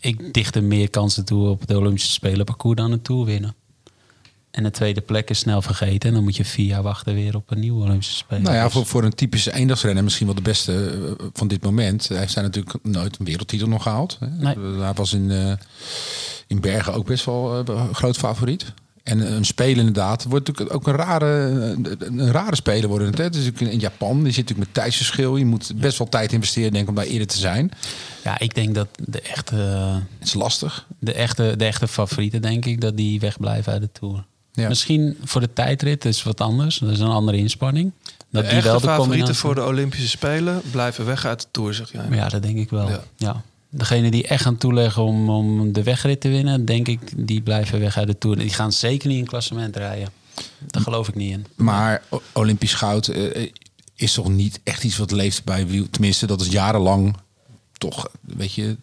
ik 0.00 0.34
dicht 0.34 0.54
er 0.54 0.64
meer 0.64 0.90
kansen 0.90 1.24
toe 1.24 1.48
op 1.48 1.66
de 1.66 1.76
Olympische 1.78 2.12
Spelen 2.12 2.44
parcours 2.44 2.76
dan 2.76 2.92
een 2.92 3.02
Tour 3.02 3.24
winnen. 3.24 3.54
En 4.56 4.62
de 4.62 4.70
tweede 4.70 5.00
plek 5.00 5.30
is 5.30 5.38
snel 5.38 5.62
vergeten. 5.62 6.08
En 6.08 6.14
dan 6.14 6.24
moet 6.24 6.36
je 6.36 6.44
vier 6.44 6.66
jaar 6.66 6.82
wachten 6.82 7.14
weer 7.14 7.36
op 7.36 7.50
een 7.50 7.60
nieuwe 7.60 7.82
Olympische 7.84 8.16
Spelen. 8.16 8.42
Nou 8.42 8.54
ja, 8.56 8.64
Dus- 8.64 8.72
voor, 8.72 8.86
voor 8.86 9.04
een 9.04 9.14
typische 9.14 9.52
eendagsrenner 9.54 10.04
misschien 10.04 10.26
wel 10.26 10.34
de 10.34 10.42
beste 10.42 10.90
eh, 11.18 11.26
van 11.32 11.48
dit 11.48 11.62
moment. 11.62 12.08
Hij 12.08 12.18
heeft 12.18 12.32
zijn 12.32 12.44
natuurlijk 12.44 12.76
nooit 12.82 13.18
een 13.18 13.24
wereldtitel 13.24 13.68
nog 13.68 13.82
gehaald. 13.82 14.16
hè. 14.20 14.26
Nee. 14.28 14.54
Eh, 14.54 14.80
Hij 14.80 14.92
was 14.92 15.12
in, 15.12 15.30
eh, 15.30 15.52
in 16.46 16.60
Bergen 16.60 16.94
ook 16.94 17.06
best 17.06 17.24
wel 17.24 17.64
eh, 17.66 17.84
groot 17.92 18.16
favoriet. 18.16 18.72
En 19.02 19.32
een 19.34 19.44
speler 19.44 19.76
inderdaad 19.78 20.24
wordt 20.24 20.46
natuurlijk 20.46 20.76
ook 20.76 20.86
een 20.86 20.94
rare, 20.94 21.26
een, 22.00 22.30
rare 22.30 22.56
speler 22.56 22.88
worden. 22.88 23.06
het, 23.08 23.18
Hè? 23.18 23.30
Dus 23.30 23.48
ook 23.48 23.60
in 23.60 23.78
Japan, 23.78 24.22
die 24.22 24.32
zit 24.32 24.42
natuurlijk 24.48 24.68
met 24.68 24.74
tijdsverschil. 24.84 25.36
Je 25.36 25.44
moet 25.44 25.72
best 25.76 25.98
wel 25.98 26.08
tijd 26.08 26.32
investeren 26.32 26.70
denk 26.70 26.82
ik, 26.82 26.88
om 26.88 26.94
daar 26.94 27.04
eerder 27.04 27.26
te 27.26 27.38
zijn. 27.38 27.70
Ja, 28.24 28.38
ik 28.38 28.54
denk 28.54 28.74
dat 28.74 28.88
de 29.04 29.20
echte, 29.20 29.54
Het 30.18 30.28
is 30.28 30.34
lastig. 30.34 30.86
de 30.98 31.12
echte, 31.12 31.54
de 31.56 31.64
echte 31.64 31.88
favorieten, 31.88 32.42
denk 32.42 32.64
ik, 32.64 32.80
dat 32.80 32.96
die 32.96 33.20
wegblijven 33.20 33.72
uit 33.72 33.82
de 33.82 33.90
Tour. 33.92 34.24
Ja. 34.56 34.68
Misschien 34.68 35.16
voor 35.24 35.40
de 35.40 35.52
tijdrit 35.52 36.04
is 36.04 36.22
wat 36.22 36.40
anders. 36.40 36.78
Dat 36.78 36.90
is 36.90 36.98
een 36.98 37.06
andere 37.06 37.36
inspanning. 37.36 37.92
Dat 38.30 38.42
de 38.42 38.48
die 38.48 38.56
echte 38.56 38.62
wel 38.70 38.80
de 38.80 38.86
favorieten 38.86 39.08
combinatie- 39.08 39.34
voor 39.40 39.54
de 39.54 39.64
Olympische 39.64 40.08
Spelen 40.08 40.62
blijven 40.70 41.04
weg 41.06 41.24
uit 41.24 41.40
de 41.40 41.46
Tour, 41.50 41.74
zeg 41.74 41.92
jij. 41.92 42.06
Ja, 42.10 42.28
dat 42.28 42.42
denk 42.42 42.58
ik 42.58 42.70
wel. 42.70 42.88
Ja. 42.88 43.00
Ja. 43.16 43.42
degene 43.70 44.10
die 44.10 44.26
echt 44.26 44.42
gaan 44.42 44.56
toeleggen 44.56 45.02
om, 45.02 45.30
om 45.30 45.72
de 45.72 45.82
wegrit 45.82 46.20
te 46.20 46.28
winnen, 46.28 46.64
denk 46.64 46.88
ik, 46.88 47.00
die 47.16 47.40
blijven 47.42 47.80
weg 47.80 47.96
uit 47.96 48.06
de 48.06 48.18
Tour. 48.18 48.38
Die 48.38 48.50
gaan 48.50 48.72
zeker 48.72 49.08
niet 49.08 49.18
in 49.18 49.26
klassement 49.26 49.76
rijden. 49.76 50.08
Daar 50.66 50.82
geloof 50.82 51.08
ik 51.08 51.14
niet 51.14 51.30
in. 51.32 51.46
Maar 51.54 52.02
Olympisch 52.32 52.74
goud 52.74 53.08
eh, 53.08 53.50
is 53.94 54.12
toch 54.12 54.28
niet 54.28 54.60
echt 54.64 54.84
iets 54.84 54.96
wat 54.96 55.10
leeft 55.10 55.44
bij 55.44 55.66
wiel. 55.66 55.86
Tenminste, 55.90 56.26
dat 56.26 56.40
is 56.40 56.48
jarenlang 56.48 57.16
toch, 57.72 58.08
weet 58.20 58.54
je, 58.54 58.76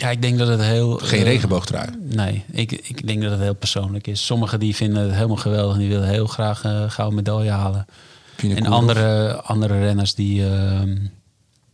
Ja, 0.00 0.10
ik 0.10 0.22
denk 0.22 0.38
dat 0.38 0.48
het 0.48 0.60
heel... 0.60 0.96
geen 1.02 1.18
eh, 1.20 1.24
regenboogtrui. 1.24 1.88
Nee, 2.00 2.44
ik, 2.52 2.72
ik 2.72 3.06
denk 3.06 3.22
dat 3.22 3.30
het 3.30 3.40
heel 3.40 3.54
persoonlijk 3.54 4.06
is. 4.06 4.26
Sommigen 4.26 4.60
die 4.60 4.76
vinden 4.76 5.02
het 5.02 5.14
helemaal 5.14 5.36
geweldig 5.36 5.74
en 5.74 5.80
die 5.80 5.88
willen 5.88 6.08
heel 6.08 6.26
graag 6.26 6.64
eh 6.64 6.84
gouden 6.90 7.16
medaille 7.16 7.50
halen. 7.50 7.86
En 8.36 8.66
andere, 8.66 9.34
andere 9.42 9.78
renners 9.78 10.14
die... 10.14 10.44
ehm, 10.46 10.96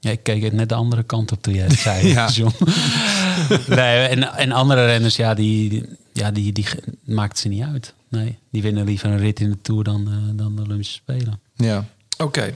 ja, 0.00 0.10
ik 0.10 0.22
keek 0.22 0.52
net 0.52 0.68
de 0.68 0.74
andere 0.74 1.02
kant 1.02 1.32
op 1.32 1.42
toen 1.42 1.54
jij 1.54 1.64
het 1.64 1.78
zei. 1.88 2.06
Ja. 2.08 2.28
John. 2.28 2.54
nee, 3.68 4.06
en, 4.06 4.22
en 4.36 4.52
andere 4.52 4.84
renners, 4.86 5.16
ja, 5.16 5.34
die, 5.34 5.68
die- 5.68 5.88
ja, 6.12 6.30
die, 6.30 6.52
die 6.52 6.66
maakt 7.04 7.38
ze 7.38 7.48
niet 7.48 7.62
uit. 7.62 7.94
Nee, 8.08 8.38
die 8.50 8.62
winnen 8.62 8.84
liever 8.84 9.10
een 9.10 9.18
rit 9.18 9.40
in 9.40 9.50
de 9.50 9.58
Tour 9.62 9.84
dan, 9.84 10.06
eh, 10.08 10.14
dan 10.36 10.56
de 10.56 10.62
Olympische 10.62 10.94
Spelen. 10.94 11.40
Ja. 11.56 11.84
Oké. 12.18 12.54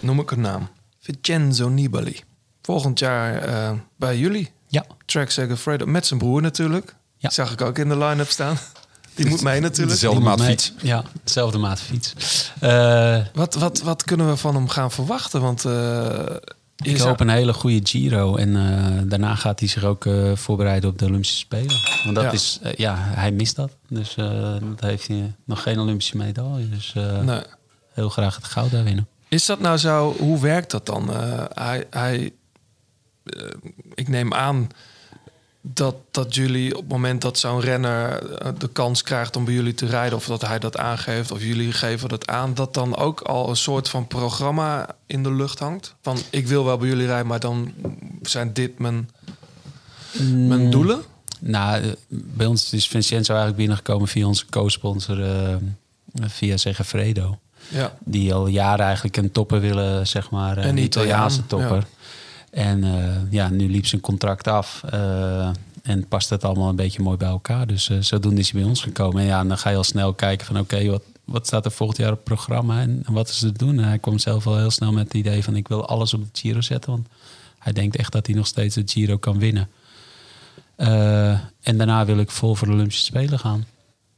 Noem 0.00 0.20
ik 0.20 0.30
een 0.30 0.40
naam. 0.40 0.68
Vincenzo 1.00 1.68
Nibali. 1.68 2.20
Volgend 2.62 2.98
jaar 2.98 3.42
eh, 3.42 3.70
bij 3.96 4.18
jullie. 4.18 4.50
Ja. 4.68 4.84
Track 5.06 5.30
Segafredo. 5.30 5.86
Met 5.86 6.06
zijn 6.06 6.18
broer 6.20 6.42
natuurlijk. 6.42 6.94
Ja. 7.16 7.30
Zag 7.30 7.52
ik 7.52 7.60
ook 7.60 7.78
in 7.78 7.88
de 7.88 7.98
line-up 7.98 8.28
staan. 8.30 8.56
Die 9.14 9.26
moet 9.26 9.42
mee 9.42 9.60
natuurlijk. 9.60 9.90
Dezelfde 9.90 10.20
maat 10.20 10.42
fiets. 10.42 10.72
Ja, 10.82 11.04
dezelfde 11.24 11.58
maat 11.58 11.80
fiets. 11.80 12.14
Eh, 12.60 13.18
Wat, 13.34 13.54
wat, 13.54 13.80
wat 13.82 14.02
kunnen 14.04 14.28
we 14.28 14.36
van 14.36 14.54
hem 14.54 14.68
gaan 14.68 14.90
verwachten? 14.90 15.40
Want 15.40 15.64
eh, 15.64 16.18
ik 16.76 16.96
zou- 16.96 17.08
hoop 17.08 17.20
een 17.20 17.28
hele 17.28 17.52
goede 17.52 17.80
Giro. 17.82 18.36
En 18.36 18.56
eh, 18.56 19.00
daarna 19.04 19.34
gaat 19.34 19.58
hij 19.60 19.68
zich 19.68 19.84
ook 19.84 20.06
eh, 20.06 20.32
voorbereiden 20.36 20.90
op 20.90 20.98
de 20.98 21.04
Olympische 21.04 21.36
Spelen. 21.36 21.76
Want 22.04 22.14
dat 22.14 22.24
Ja. 22.24 22.32
is, 22.32 22.60
ja, 22.76 22.94
hij 22.98 23.30
mist 23.32 23.56
dat. 23.56 23.70
Dus 23.88 24.16
eh 24.16 24.54
dat 24.60 24.80
heeft 24.80 25.06
hij 25.08 25.32
nog 25.44 25.62
geen 25.62 25.78
Olympische 25.78 26.16
medaille. 26.16 26.68
Dus 26.68 26.92
eh, 26.96 27.18
Nee. 27.20 27.40
heel 27.92 28.08
graag 28.08 28.36
het 28.36 28.44
goud 28.44 28.70
daar 28.70 28.84
winnen. 28.84 29.06
Is 29.28 29.46
dat 29.46 29.60
nou 29.60 29.76
zo? 29.76 30.14
Hoe 30.18 30.40
werkt 30.40 30.70
dat 30.70 30.86
dan? 30.86 31.12
Eh, 31.12 31.44
hij, 31.54 31.86
hij, 31.90 32.32
eh, 33.24 33.46
ik 33.94 34.08
neem 34.08 34.34
aan 34.34 34.68
dat, 35.62 35.94
dat 36.10 36.34
jullie 36.34 36.74
op 36.74 36.80
het 36.80 36.90
moment 36.90 37.20
dat 37.20 37.38
zo'n 37.38 37.60
renner 37.60 38.32
eh, 38.32 38.52
de 38.58 38.68
kans 38.68 39.02
krijgt 39.02 39.36
om 39.36 39.44
bij 39.44 39.54
jullie 39.54 39.74
te 39.74 39.86
rijden, 39.86 40.18
of 40.18 40.26
dat 40.26 40.40
hij 40.40 40.58
dat 40.58 40.76
aangeeft, 40.76 41.30
of 41.30 41.42
jullie 41.42 41.72
geven 41.72 42.08
dat 42.08 42.26
aan, 42.26 42.54
dat 42.54 42.74
dan 42.74 42.96
ook 42.96 43.20
al 43.20 43.48
een 43.48 43.56
soort 43.56 43.88
van 43.88 44.06
programma 44.06 44.86
in 45.06 45.22
de 45.22 45.32
lucht 45.32 45.58
hangt? 45.58 45.94
Van 46.02 46.18
ik 46.30 46.46
wil 46.46 46.64
wel 46.64 46.78
bij 46.78 46.88
jullie 46.88 47.06
rijden, 47.06 47.26
maar 47.26 47.40
dan 47.40 47.72
zijn 48.22 48.52
dit 48.52 48.78
mijn, 48.78 49.10
mijn 50.48 50.70
doelen? 50.70 51.02
Nou, 51.40 51.82
eh, 51.82 51.90
bij 52.08 52.46
ons 52.46 52.72
is 52.72 52.88
Vincenzo 52.88 53.32
eigenlijk 53.32 53.56
binnengekomen 53.56 54.08
via 54.08 54.26
onze 54.26 54.46
co-sponsor, 54.46 55.22
eh, 55.22 55.56
via 56.20 56.56
Segafredo. 56.56 57.38
Ja. 57.68 57.96
Die 58.04 58.34
al 58.34 58.46
jaren 58.46 58.84
eigenlijk 58.84 59.16
een 59.16 59.32
topper 59.32 59.60
willen, 59.60 60.06
zeg 60.06 60.30
maar. 60.30 60.58
Een 60.58 60.78
Italiaanse 60.78 61.40
Italiaan, 61.40 61.68
topper. 61.68 61.86
En 62.52 62.84
eh, 62.84 63.32
ja, 63.32 63.48
nu 63.48 63.70
liep 63.70 63.86
zijn 63.86 64.00
contract 64.00 64.48
af. 64.48 64.82
eh, 64.90 65.50
en 65.82 66.08
past 66.08 66.30
het 66.30 66.44
allemaal 66.44 66.68
een 66.68 66.76
beetje 66.76 67.02
mooi 67.02 67.16
bij 67.16 67.28
elkaar. 67.28 67.66
Dus 67.66 67.88
eh, 67.88 67.98
zodoende 68.00 68.40
is 68.40 68.50
hij 68.50 68.60
bij 68.60 68.68
ons 68.68 68.82
gekomen. 68.82 69.20
En 69.20 69.26
ja, 69.26 69.40
en 69.40 69.48
dan 69.48 69.58
ga 69.58 69.70
je 69.70 69.76
al 69.76 69.84
snel 69.84 70.14
kijken 70.14 70.46
van 70.46 70.58
oké, 70.58 70.86
wat, 70.86 71.02
wat 71.24 71.46
staat 71.46 71.64
er 71.64 71.70
volgend 71.70 71.98
jaar 71.98 72.10
op 72.10 72.16
het 72.16 72.24
programma? 72.24 72.80
En, 72.80 73.04
wat 73.06 73.28
is 73.28 73.42
er 73.42 73.52
te 73.52 73.58
doen? 73.58 73.78
En 73.78 73.84
hij 73.84 73.98
kwam 73.98 74.18
zelf 74.18 74.46
al 74.46 74.56
heel 74.56 74.70
snel 74.70 74.92
met 74.92 75.04
het 75.04 75.14
idee 75.14 75.44
van 75.44 75.56
ik 75.56 75.68
wil 75.68 75.86
alles 75.86 76.14
op 76.14 76.20
de 76.20 76.40
Giro 76.40 76.60
zetten. 76.60 76.90
Want 76.90 77.06
hij 77.58 77.72
denkt 77.72 77.96
echt 77.96 78.12
dat 78.12 78.26
hij 78.26 78.34
nog 78.34 78.46
steeds 78.46 78.74
de 78.74 78.82
Giro 78.86 79.16
kan 79.16 79.38
winnen. 79.38 79.68
En 81.62 81.76
daarna 81.76 82.04
wil 82.04 82.18
ik 82.18 82.30
vol 82.30 82.54
voor 82.54 82.66
de 82.66 82.72
Olympische 82.72 83.04
Spelen 83.04 83.38
gaan. 83.38 83.66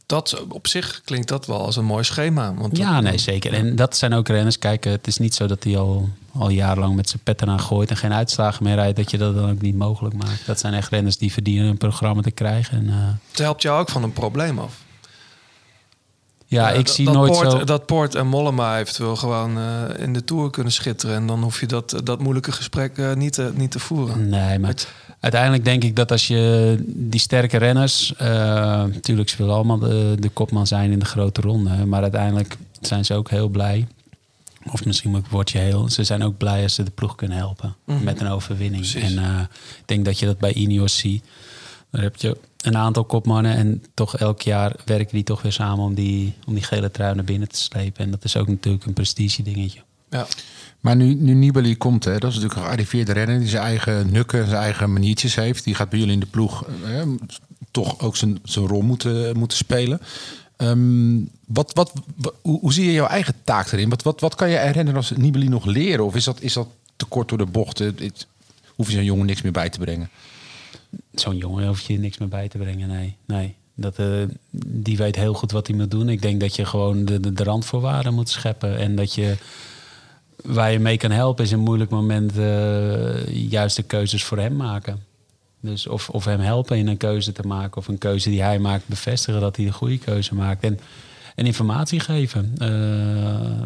Dat 0.07 0.45
op 0.49 0.67
zich 0.67 1.01
klinkt 1.05 1.29
dat 1.29 1.47
wel 1.47 1.61
als 1.61 1.77
een 1.77 1.85
mooi 1.85 2.05
schema. 2.05 2.55
Want 2.55 2.77
Ja, 2.77 3.01
nee, 3.01 3.19
zeker. 3.19 3.53
En 3.53 3.77
dat 3.77 3.97
zijn 3.97 4.13
ook 4.13 4.29
renners. 4.29 4.59
Kijk, 4.59 4.85
het 4.85 5.07
is 5.07 5.19
niet 5.19 5.35
zo 5.35 5.47
dat 5.47 5.65
hij 5.65 5.79
al, 5.79 6.09
al 6.39 6.49
jarenlang 6.49 6.97
met 6.97 7.09
zijn 7.09 7.23
pet 7.23 7.43
eraan 7.43 7.61
gooit 7.61 7.91
en 7.91 7.97
geen 7.97 8.13
uitslagen 8.13 8.65
meer 8.65 8.75
rijdt, 8.75 8.97
dat 8.97 9.11
je 9.11 9.19
dat 9.19 9.35
dan 9.35 9.51
ook 9.51 9.61
niet 9.61 9.77
mogelijk 9.77 10.15
maakt. 10.15 10.47
Dat 10.47 10.59
zijn 10.59 10.75
echt 10.75 10.91
renners 10.91 11.17
die 11.17 11.33
verdienen 11.33 11.67
een 11.67 11.79
programma 11.79 12.23
te 12.23 12.31
krijgen. 12.31 12.79
En, 12.79 12.89
eh, 12.89 12.95
Het 13.31 13.39
helpt 13.39 13.63
jou 13.63 13.81
ook 13.81 13.89
van 13.89 14.03
een 14.03 14.13
probleem 14.13 14.59
af. 14.59 14.83
ja, 16.47 16.73
Eh, 16.73 16.79
ik 16.79 16.89
zie 16.89 17.05
dat 17.05 17.15
nooit 17.15 17.33
Poort, 17.33 17.51
zo. 17.51 17.65
Dat 17.65 17.87
Poort 17.87 18.15
en 18.15 18.27
Mollema 18.27 18.79
eventueel 18.79 19.17
gewoon 19.17 19.59
eh, 19.59 19.83
in 19.99 20.13
de 20.13 20.25
Tour 20.25 20.51
kunnen 20.51 20.73
schitteren. 20.73 21.17
En 21.17 21.27
dan 21.27 21.43
hoef 21.43 21.61
je 21.61 21.67
dat, 21.67 22.01
dat 22.05 22.21
moeilijke 22.21 22.53
gesprek 22.53 23.15
niet, 23.15 23.33
te, 23.33 23.53
niet 23.55 23.71
te 23.71 23.79
voeren. 23.79 24.29
Nee, 24.29 24.59
maar 24.59 24.75
uiteindelijk 25.21 25.65
denk 25.65 25.85
ik 25.85 25.97
dat 25.97 26.11
als 26.11 26.27
je 26.27 26.77
die 26.87 27.21
sterke 27.21 27.57
renners... 27.57 28.15
natuurlijk, 28.19 29.29
ze 29.29 29.37
willen 29.37 29.55
allemaal 29.55 29.79
de, 29.79 30.17
de 30.19 30.29
kopman 30.29 30.67
zijn 30.67 30.91
in 30.91 30.99
de 30.99 31.05
grote 31.05 31.41
ronde. 31.41 31.87
Maar 31.87 32.03
uiteindelijk 32.03 32.57
zijn 32.81 33.05
ze 33.05 33.15
ook 33.15 33.31
heel 33.31 33.49
blij. 33.49 33.87
Of 34.73 34.85
misschien 34.85 35.25
word 35.31 35.51
je 35.51 35.59
heel... 35.59 35.89
Ze 35.89 36.05
zijn 36.05 36.23
ook 36.23 36.37
blij 36.37 36.63
als 36.63 36.75
ze 36.75 36.83
de 36.83 36.91
ploeg 36.91 37.15
kunnen 37.15 37.37
helpen. 37.37 37.77
Mhm. 37.85 38.05
Met 38.05 38.21
een 38.21 38.29
overwinning. 38.29 38.91
Precies. 38.91 39.15
En 39.15 39.25
eh, 39.25 39.41
ik 39.79 39.83
denk 39.85 40.05
dat 40.05 40.19
je 40.19 40.27
dat 40.27 40.39
bij 40.39 40.53
Ineos 40.53 40.99
ziet. 40.99 41.25
Daar 41.91 42.03
heb 42.03 42.17
je 42.17 42.37
een 42.61 42.77
aantal 42.77 43.05
kopmannen. 43.05 43.55
En 43.57 43.85
toch 43.95 44.17
elk 44.17 44.43
jaar 44.43 44.77
werken 44.85 45.15
die 45.15 45.25
toch 45.25 45.43
weer 45.43 45.53
samen 45.53 45.85
om 45.85 45.95
die, 45.95 46.35
om 46.47 46.55
die 46.55 46.63
gele 46.63 46.91
trui 46.91 47.15
naar 47.15 47.25
binnen 47.25 47.49
te 47.49 47.59
slepen. 47.59 48.05
En 48.05 48.11
dat 48.11 48.25
is 48.25 48.37
ook 48.37 48.49
natuurlijk 48.49 48.85
een 48.85 48.93
prestige 48.93 49.43
dingetje. 49.43 49.81
Ja. 50.11 50.27
Maar 50.81 50.97
nu, 50.97 51.15
nu 51.15 51.35
Nibali 51.35 51.77
komt, 51.77 52.05
hè, 52.05 52.19
dat 52.19 52.31
is 52.31 52.35
natuurlijk 52.35 52.55
een 52.55 52.67
gearriveerde 52.67 53.13
renner 53.13 53.39
die 53.39 53.49
zijn 53.49 53.63
eigen 53.63 54.13
nukken, 54.13 54.47
zijn 54.49 54.63
eigen 54.63 54.93
maniertjes 54.93 55.35
heeft. 55.35 55.65
Die 55.65 55.75
gaat 55.75 55.89
bij 55.89 55.99
jullie 55.99 56.15
in 56.15 56.21
de 56.21 56.27
ploeg 56.27 56.65
eh, 56.85 57.03
toch 57.71 58.01
ook 58.01 58.17
zijn, 58.17 58.39
zijn 58.43 58.67
rol 58.67 58.83
moeten, 58.83 59.39
moeten 59.39 59.57
spelen. 59.57 60.01
Ehm, 60.57 61.21
wat, 61.47 61.73
wat, 61.73 61.93
hoe, 62.43 62.73
zie 62.73 62.85
je 62.85 62.93
jouw 62.93 63.07
eigen 63.07 63.35
taak 63.45 63.73
erin? 63.73 63.89
Wat, 63.89 64.03
wat, 64.03 64.21
wat 64.21 64.35
kan 64.35 64.51
je 64.51 64.57
renner 64.57 64.97
als 64.97 65.11
Nibali 65.11 65.49
nog 65.49 65.65
leren? 65.65 66.05
Of 66.05 66.15
is 66.15 66.25
dat, 66.25 66.41
is 66.41 66.53
dat 66.53 66.69
te 66.97 67.05
kort 67.05 67.29
door 67.29 67.39
de 67.39 67.47
bocht? 67.47 67.79
Hoef 68.75 68.87
je 68.89 68.95
zo'n 68.95 69.05
jongen 69.05 69.27
niks 69.27 69.43
meer 69.43 69.53
bij 69.53 69.71
te 69.71 69.79
brengen? 69.79 70.11
Zo'n 71.13 71.37
jongen 71.37 71.67
hoef 71.67 71.81
je 71.81 71.99
niks 71.99 72.19
meer 72.19 72.29
bij 72.29 72.49
te 72.49 72.59
brengen. 72.59 72.89
Nee, 72.89 73.17
nee. 73.25 73.55
Dat, 73.75 73.99
eh, 73.99 74.23
die 74.67 74.97
weet 74.97 75.17
heel 75.17 75.35
goed 75.35 75.53
wat 75.53 75.67
hij 75.67 75.77
moet 75.77 75.91
doen. 75.91 76.09
Ik 76.09 76.23
denk 76.23 76.41
dat 76.41 76.57
je 76.57 76.65
gewoon 76.65 77.05
de, 77.05 77.21
de, 77.21 77.33
de 77.33 77.45
randvoorwaarden 77.45 78.15
moet 78.15 78.29
scheppen. 78.29 78.79
En 78.79 78.97
dat 78.97 79.15
je 79.15 79.37
waar 80.43 80.73
je 80.73 80.79
mee 80.79 80.97
kan 80.97 81.11
helpen 81.11 81.45
is 81.45 81.51
in 81.51 81.59
een 81.59 81.65
moeilijk 81.65 81.91
moment 81.91 82.39
eh, 82.39 83.51
juiste 83.51 83.83
keuzes 83.83 84.25
voor 84.25 84.39
hem 84.39 84.57
maken. 84.57 85.03
Dus 85.65 85.87
of, 85.87 86.09
of 86.11 86.25
hem 86.25 86.41
helpen 86.41 86.77
in 86.77 86.87
een 86.89 86.97
keuze 86.97 87.33
te 87.33 87.43
maken. 87.47 87.77
Of 87.77 87.89
een 87.89 87.99
keuze 87.99 88.31
die 88.31 88.43
hij 88.43 88.59
maakt 88.59 88.87
bevestigen 88.89 89.41
dat 89.41 89.57
hij 89.57 89.65
de 89.65 89.73
goede 89.73 89.99
keuze 89.99 90.35
maakt. 90.35 90.65
En, 90.65 90.79
en 91.35 91.47
informatie 91.47 92.01
geven. 92.01 92.53
Eh, 92.59 93.63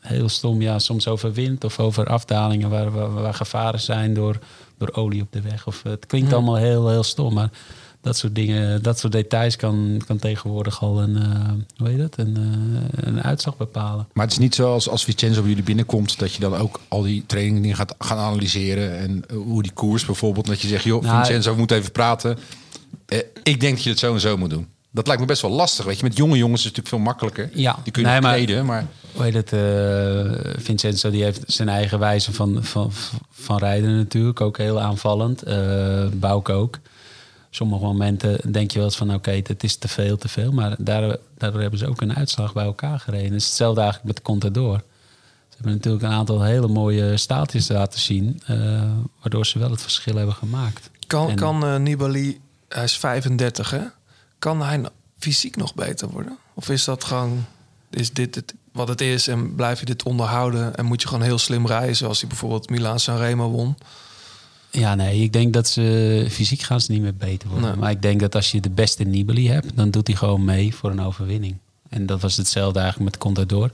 heel 0.00 0.28
stom, 0.28 0.60
ja, 0.62 0.78
soms 0.78 1.08
over 1.08 1.32
wind 1.32 1.64
of 1.64 1.78
over 1.78 2.06
afdalingen 2.06 2.70
waar, 2.70 2.90
waar, 2.90 3.12
waar 3.12 3.34
gevaren 3.34 3.80
zijn 3.80 4.14
door, 4.14 4.38
door 4.78 4.92
olie 4.92 5.22
op 5.22 5.32
de 5.32 5.40
weg. 5.40 5.66
Of, 5.66 5.82
het 5.82 6.06
klinkt 6.06 6.28
Ja. 6.28 6.34
allemaal 6.34 6.56
heel, 6.56 6.88
heel 6.88 7.02
stom, 7.02 7.34
maar 7.34 7.50
dat 8.00 8.16
soort 8.16 8.34
dingen, 8.34 8.82
dat 8.82 8.98
soort 8.98 9.12
details 9.12 9.56
kan, 9.56 10.02
kan 10.06 10.18
tegenwoordig 10.18 10.82
al 10.82 11.02
een, 11.02 11.16
eh, 11.16 11.50
hoe 11.76 11.88
heet 11.88 11.98
dat, 11.98 12.14
een, 12.16 12.36
eh, 12.36 13.06
een 13.08 13.22
uitslag 13.22 13.56
bepalen. 13.56 14.08
Maar 14.12 14.24
het 14.24 14.32
is 14.32 14.38
niet 14.40 14.54
zo 14.54 14.72
als, 14.72 15.04
Vincenzo 15.04 15.40
bij 15.40 15.48
jullie 15.48 15.64
binnenkomt... 15.64 16.18
dat 16.18 16.32
je 16.32 16.40
dan 16.40 16.54
ook 16.56 16.80
al 16.88 17.02
die 17.02 17.24
trainingen 17.26 17.76
gaat 17.76 17.94
gaan 17.98 18.18
analyseren... 18.18 18.98
en 18.98 19.24
eh, 19.28 19.36
hoe 19.36 19.62
die 19.62 19.72
koers 19.72 20.04
bijvoorbeeld... 20.04 20.46
dat 20.46 20.60
je 20.60 20.68
zegt, 20.68 20.84
joh, 20.84 21.02
Nou, 21.02 21.16
Vincenzo, 21.16 21.50
we 21.52 21.58
moeten 21.58 21.76
even 21.76 21.92
praten. 21.92 22.38
Eh, 23.06 23.18
ik 23.42 23.60
denk 23.60 23.74
dat 23.74 23.82
je 23.84 23.90
het 23.90 23.98
zo 23.98 24.12
en 24.14 24.20
zo 24.20 24.36
moet 24.36 24.50
doen. 24.50 24.66
Dat 24.92 25.06
lijkt 25.06 25.20
me 25.20 25.26
best 25.28 25.42
wel 25.42 25.50
lastig, 25.50 25.84
weet 25.84 25.98
je. 25.98 26.04
Met 26.04 26.16
jonge 26.16 26.36
jongens 26.36 26.60
is 26.60 26.66
het 26.66 26.76
natuurlijk 26.76 27.04
veel 27.04 27.12
makkelijker. 27.12 27.58
Ja, 27.60 27.78
Die 27.82 27.92
kun 27.92 28.02
je 28.02 28.08
nee, 28.08 28.20
maar- 28.20 28.64
maar... 28.64 28.86
Hoe 29.12 29.22
heet 29.22 29.34
het? 29.34 29.52
eh, 29.52 30.60
Vincenzo 30.62 31.10
die 31.10 31.22
heeft 31.22 31.42
zijn 31.46 31.68
eigen 31.68 31.98
wijze 31.98 32.32
van, 32.32 32.58
van, 32.64 32.90
van 33.30 33.58
rijden 33.58 33.96
natuurlijk. 33.96 34.40
Ook 34.40 34.58
heel 34.58 34.80
aanvallend. 34.80 35.42
Eh 35.42 36.06
Bouke 36.12 36.52
ook. 36.52 36.78
Sommige 37.50 37.84
momenten 37.84 38.52
denk 38.52 38.70
je 38.70 38.76
wel 38.78 38.86
eens 38.86 38.96
van... 38.96 39.14
oké, 39.14 39.30
het 39.30 39.64
is 39.64 39.76
te 39.76 39.88
veel, 39.88 40.16
te 40.16 40.28
veel. 40.28 40.52
Maar 40.52 40.74
daar, 40.78 41.16
daardoor 41.38 41.60
hebben 41.60 41.78
ze 41.78 41.86
ook 41.88 42.00
een 42.00 42.14
uitslag 42.16 42.52
bij 42.52 42.64
elkaar 42.64 43.00
gereden. 43.00 43.26
Het 43.32 43.40
is 43.40 43.46
hetzelfde 43.46 43.80
eigenlijk 43.80 44.14
met 44.14 44.22
Contador. 44.24 44.78
Ze 45.48 45.54
hebben 45.56 45.72
natuurlijk 45.72 46.04
een 46.04 46.10
aantal 46.10 46.42
hele 46.42 46.68
mooie 46.68 47.16
staaltjes 47.16 47.68
laten 47.68 48.00
zien... 48.00 48.42
eh, 48.46 48.90
waardoor 49.20 49.46
ze 49.46 49.58
wel 49.58 49.70
het 49.70 49.82
verschil 49.82 50.16
hebben 50.16 50.34
gemaakt. 50.34 50.90
Kan, 51.06 51.28
En- 51.28 51.36
kan 51.36 51.64
eh, 51.64 51.76
Nibali, 51.76 52.40
hij 52.68 52.84
is 52.84 52.96
35 52.98 53.70
hè? 53.70 53.82
Kan 54.38 54.62
hij 54.62 54.76
nou 54.76 54.92
fysiek 55.18 55.56
nog 55.56 55.74
beter 55.74 56.08
worden? 56.08 56.38
Of 56.54 56.68
is 56.68 56.84
dat 56.84 57.04
gewoon, 57.04 57.44
is 57.90 58.12
dit 58.12 58.34
het, 58.34 58.54
wat 58.72 58.88
het 58.88 59.00
is 59.00 59.28
en 59.28 59.54
blijf 59.54 59.80
je 59.80 59.86
dit 59.86 60.02
onderhouden 60.02 60.76
en 60.76 60.84
moet 60.84 61.02
je 61.02 61.08
gewoon 61.08 61.22
heel 61.24 61.38
slim 61.38 61.66
rijden 61.66 61.96
zoals 61.96 62.20
hij 62.20 62.28
bijvoorbeeld 62.28 62.70
Milaan 62.70 63.00
Sanremo 63.00 63.50
won? 63.50 63.76
Ja, 64.70 64.94
nee, 64.94 65.22
ik 65.22 65.32
denk 65.32 65.52
dat 65.52 65.68
ze 65.68 66.26
fysiek 66.30 66.60
gaan 66.60 66.80
ze 66.80 66.92
niet 66.92 67.02
meer 67.02 67.14
beter 67.14 67.48
worden. 67.48 67.68
Nee. 67.70 67.78
Maar 67.78 67.90
ik 67.90 68.02
denk 68.02 68.20
dat 68.20 68.34
als 68.34 68.50
je 68.50 68.60
de 68.60 68.70
beste 68.70 69.04
Nibali 69.04 69.48
hebt, 69.48 69.76
dan 69.76 69.90
doet 69.90 70.06
hij 70.06 70.16
gewoon 70.16 70.44
mee 70.44 70.74
voor 70.74 70.90
een 70.90 71.00
overwinning. 71.00 71.56
En 71.88 72.06
dat 72.06 72.20
was 72.20 72.36
hetzelfde 72.36 72.78
eigenlijk 72.78 73.10
met 73.10 73.20
Contador. 73.20 73.70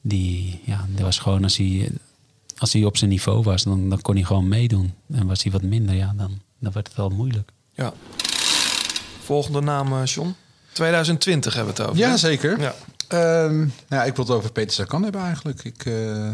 Die, 0.00 0.60
ja, 0.64 0.86
dat 0.94 1.04
was 1.04 1.18
gewoon 1.18 1.42
als 1.42 1.56
hij 1.56 1.90
als 2.58 2.72
hij 2.72 2.84
op 2.84 2.96
zijn 2.96 3.10
niveau 3.10 3.42
was, 3.42 3.62
dan, 3.62 3.88
dan 3.88 4.00
kon 4.00 4.14
hij 4.14 4.24
gewoon 4.24 4.48
meedoen. 4.48 4.94
En 5.12 5.26
was 5.26 5.42
hij 5.42 5.52
wat 5.52 5.62
minder, 5.62 5.94
ja, 5.94 6.12
dan, 6.16 6.40
dan 6.58 6.72
werd 6.72 6.86
het 6.86 6.96
wel 6.96 7.08
moeilijk. 7.08 7.50
Ja. 7.72 7.92
Volgende 9.22 9.60
naam, 9.60 9.92
eh, 9.92 10.04
John. 10.04 10.34
2020 10.72 11.54
hebben 11.54 11.74
we 11.74 11.82
het 11.82 11.90
over. 11.90 12.02
Ja, 12.02 12.10
hè? 12.10 12.16
zeker. 12.16 12.60
Ja. 12.60 12.74
Ehm, 13.08 13.66
nou, 13.88 14.06
ik 14.06 14.16
wil 14.16 14.24
het 14.24 14.34
over 14.34 14.52
Peter 14.52 14.72
Sagan 14.72 15.02
hebben 15.02 15.20
eigenlijk. 15.20 15.64
Ik, 15.64 15.84
eh, 15.84 16.30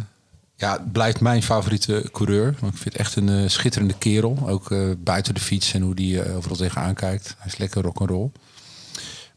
ja, 0.56 0.84
blijft 0.92 1.20
mijn 1.20 1.42
favoriete 1.42 2.08
coureur. 2.12 2.48
Ik 2.48 2.58
vind 2.58 2.84
het 2.84 2.96
echt 2.96 3.16
een 3.16 3.28
eh, 3.28 3.48
schitterende 3.48 3.98
kerel. 3.98 4.38
Ook 4.48 4.70
eh, 4.70 4.90
buiten 4.98 5.34
de 5.34 5.40
fiets 5.40 5.74
en 5.74 5.82
hoe 5.82 5.94
die 5.94 6.22
eh, 6.22 6.36
overal 6.36 6.56
tegenaan 6.56 6.94
kijkt. 6.94 7.34
Hij 7.38 7.46
is 7.46 7.56
lekker 7.56 7.82
rock'n'roll. 7.82 8.30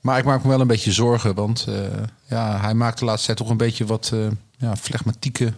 Maar 0.02 0.18
ik 0.18 0.26
maak 0.26 0.44
me 0.44 0.50
wel 0.50 0.62
een 0.62 0.68
beetje 0.68 0.92
zorgen. 0.92 1.36
Want 1.36 1.68
ja, 2.28 2.60
hij 2.60 2.74
maakt 2.74 3.00
de 3.00 3.06
laatste 3.06 3.26
tijd 3.26 3.38
toch 3.38 3.50
een 3.50 3.58
beetje 3.58 3.86
wat 3.86 4.14
ja, 4.58 4.76
flegmatieke 4.76 5.54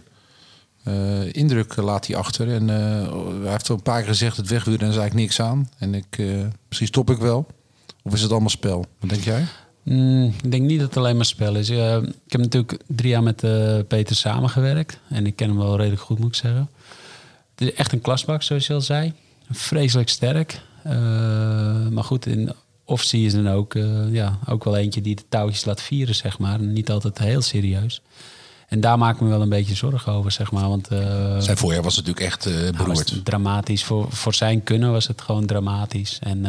indruk 1.32 1.76
laat 1.76 2.06
hij 2.06 2.16
achter. 2.16 2.52
En 2.52 2.68
hij 2.68 3.50
heeft 3.50 3.68
wel 3.68 3.76
een 3.76 3.82
paar 3.82 3.98
keer 3.98 4.08
gezegd, 4.08 4.36
het 4.36 4.48
wegwielen 4.48 4.88
is 4.88 4.96
eigenlijk 4.96 5.14
niks 5.14 5.40
aan. 5.40 5.70
En 5.78 5.94
ik, 5.94 6.18
misschien 6.68 6.88
stop 6.88 7.10
ik 7.10 7.18
wel. 7.18 7.46
Of 8.02 8.12
is 8.12 8.22
het 8.22 8.30
allemaal 8.30 8.48
spel? 8.48 8.86
Wat 9.00 9.10
denk 9.10 9.22
jij? 9.22 9.46
Mm, 9.82 10.34
ik 10.42 10.50
denk 10.50 10.66
niet 10.66 10.78
dat 10.78 10.88
het 10.88 10.96
alleen 10.96 11.16
maar 11.16 11.24
spel 11.24 11.54
is. 11.54 11.70
Ik 11.70 11.78
heb 12.28 12.40
natuurlijk 12.40 12.78
drie 12.86 13.10
jaar 13.10 13.22
met 13.22 13.44
eh, 13.44 13.78
Peter 13.88 14.16
samengewerkt. 14.16 14.98
En 15.08 15.26
ik 15.26 15.36
ken 15.36 15.48
hem 15.48 15.58
wel 15.58 15.76
redelijk 15.76 16.02
goed, 16.02 16.18
moet 16.18 16.28
ik 16.28 16.34
zeggen. 16.34 16.70
Het 17.54 17.68
is 17.68 17.74
echt 17.74 17.92
een 17.92 18.00
klasbak, 18.00 18.42
zoals 18.42 18.66
je 18.66 18.72
al 18.72 18.80
zei. 18.80 19.12
Vreselijk 19.50 20.08
sterk. 20.08 20.60
Eh, 20.82 20.92
maar 21.90 22.04
goed, 22.04 22.26
in 22.26 22.52
off-season 22.84 23.48
ook, 23.48 23.74
eh, 23.74 24.12
ja, 24.12 24.38
ook 24.48 24.64
wel 24.64 24.76
eentje 24.76 25.00
die 25.00 25.16
de 25.16 25.24
touwtjes 25.28 25.64
laat 25.64 25.82
vieren, 25.82 26.14
zeg 26.14 26.38
maar. 26.38 26.60
Niet 26.60 26.90
altijd 26.90 27.18
heel 27.18 27.42
serieus. 27.42 28.02
En 28.68 28.80
daar 28.80 28.98
maak 28.98 29.14
ik 29.14 29.20
me 29.20 29.28
wel 29.28 29.42
een 29.42 29.48
beetje 29.48 29.74
zorgen 29.74 30.12
over, 30.12 30.32
zeg 30.32 30.52
maar. 30.52 30.68
Want, 30.68 30.86
Zijn 31.38 31.56
voorjaar 31.56 31.82
was 31.82 31.96
natuurlijk 31.96 32.26
echt 32.26 32.44
nou, 32.44 32.72
beroerd. 32.76 33.24
dramatisch. 33.24 33.84
Voor, 33.84 34.12
voor 34.12 34.34
zijn 34.34 34.62
kunnen 34.62 34.92
was 34.92 35.06
het 35.06 35.20
gewoon 35.20 35.46
dramatisch. 35.46 36.18
En 36.20 36.46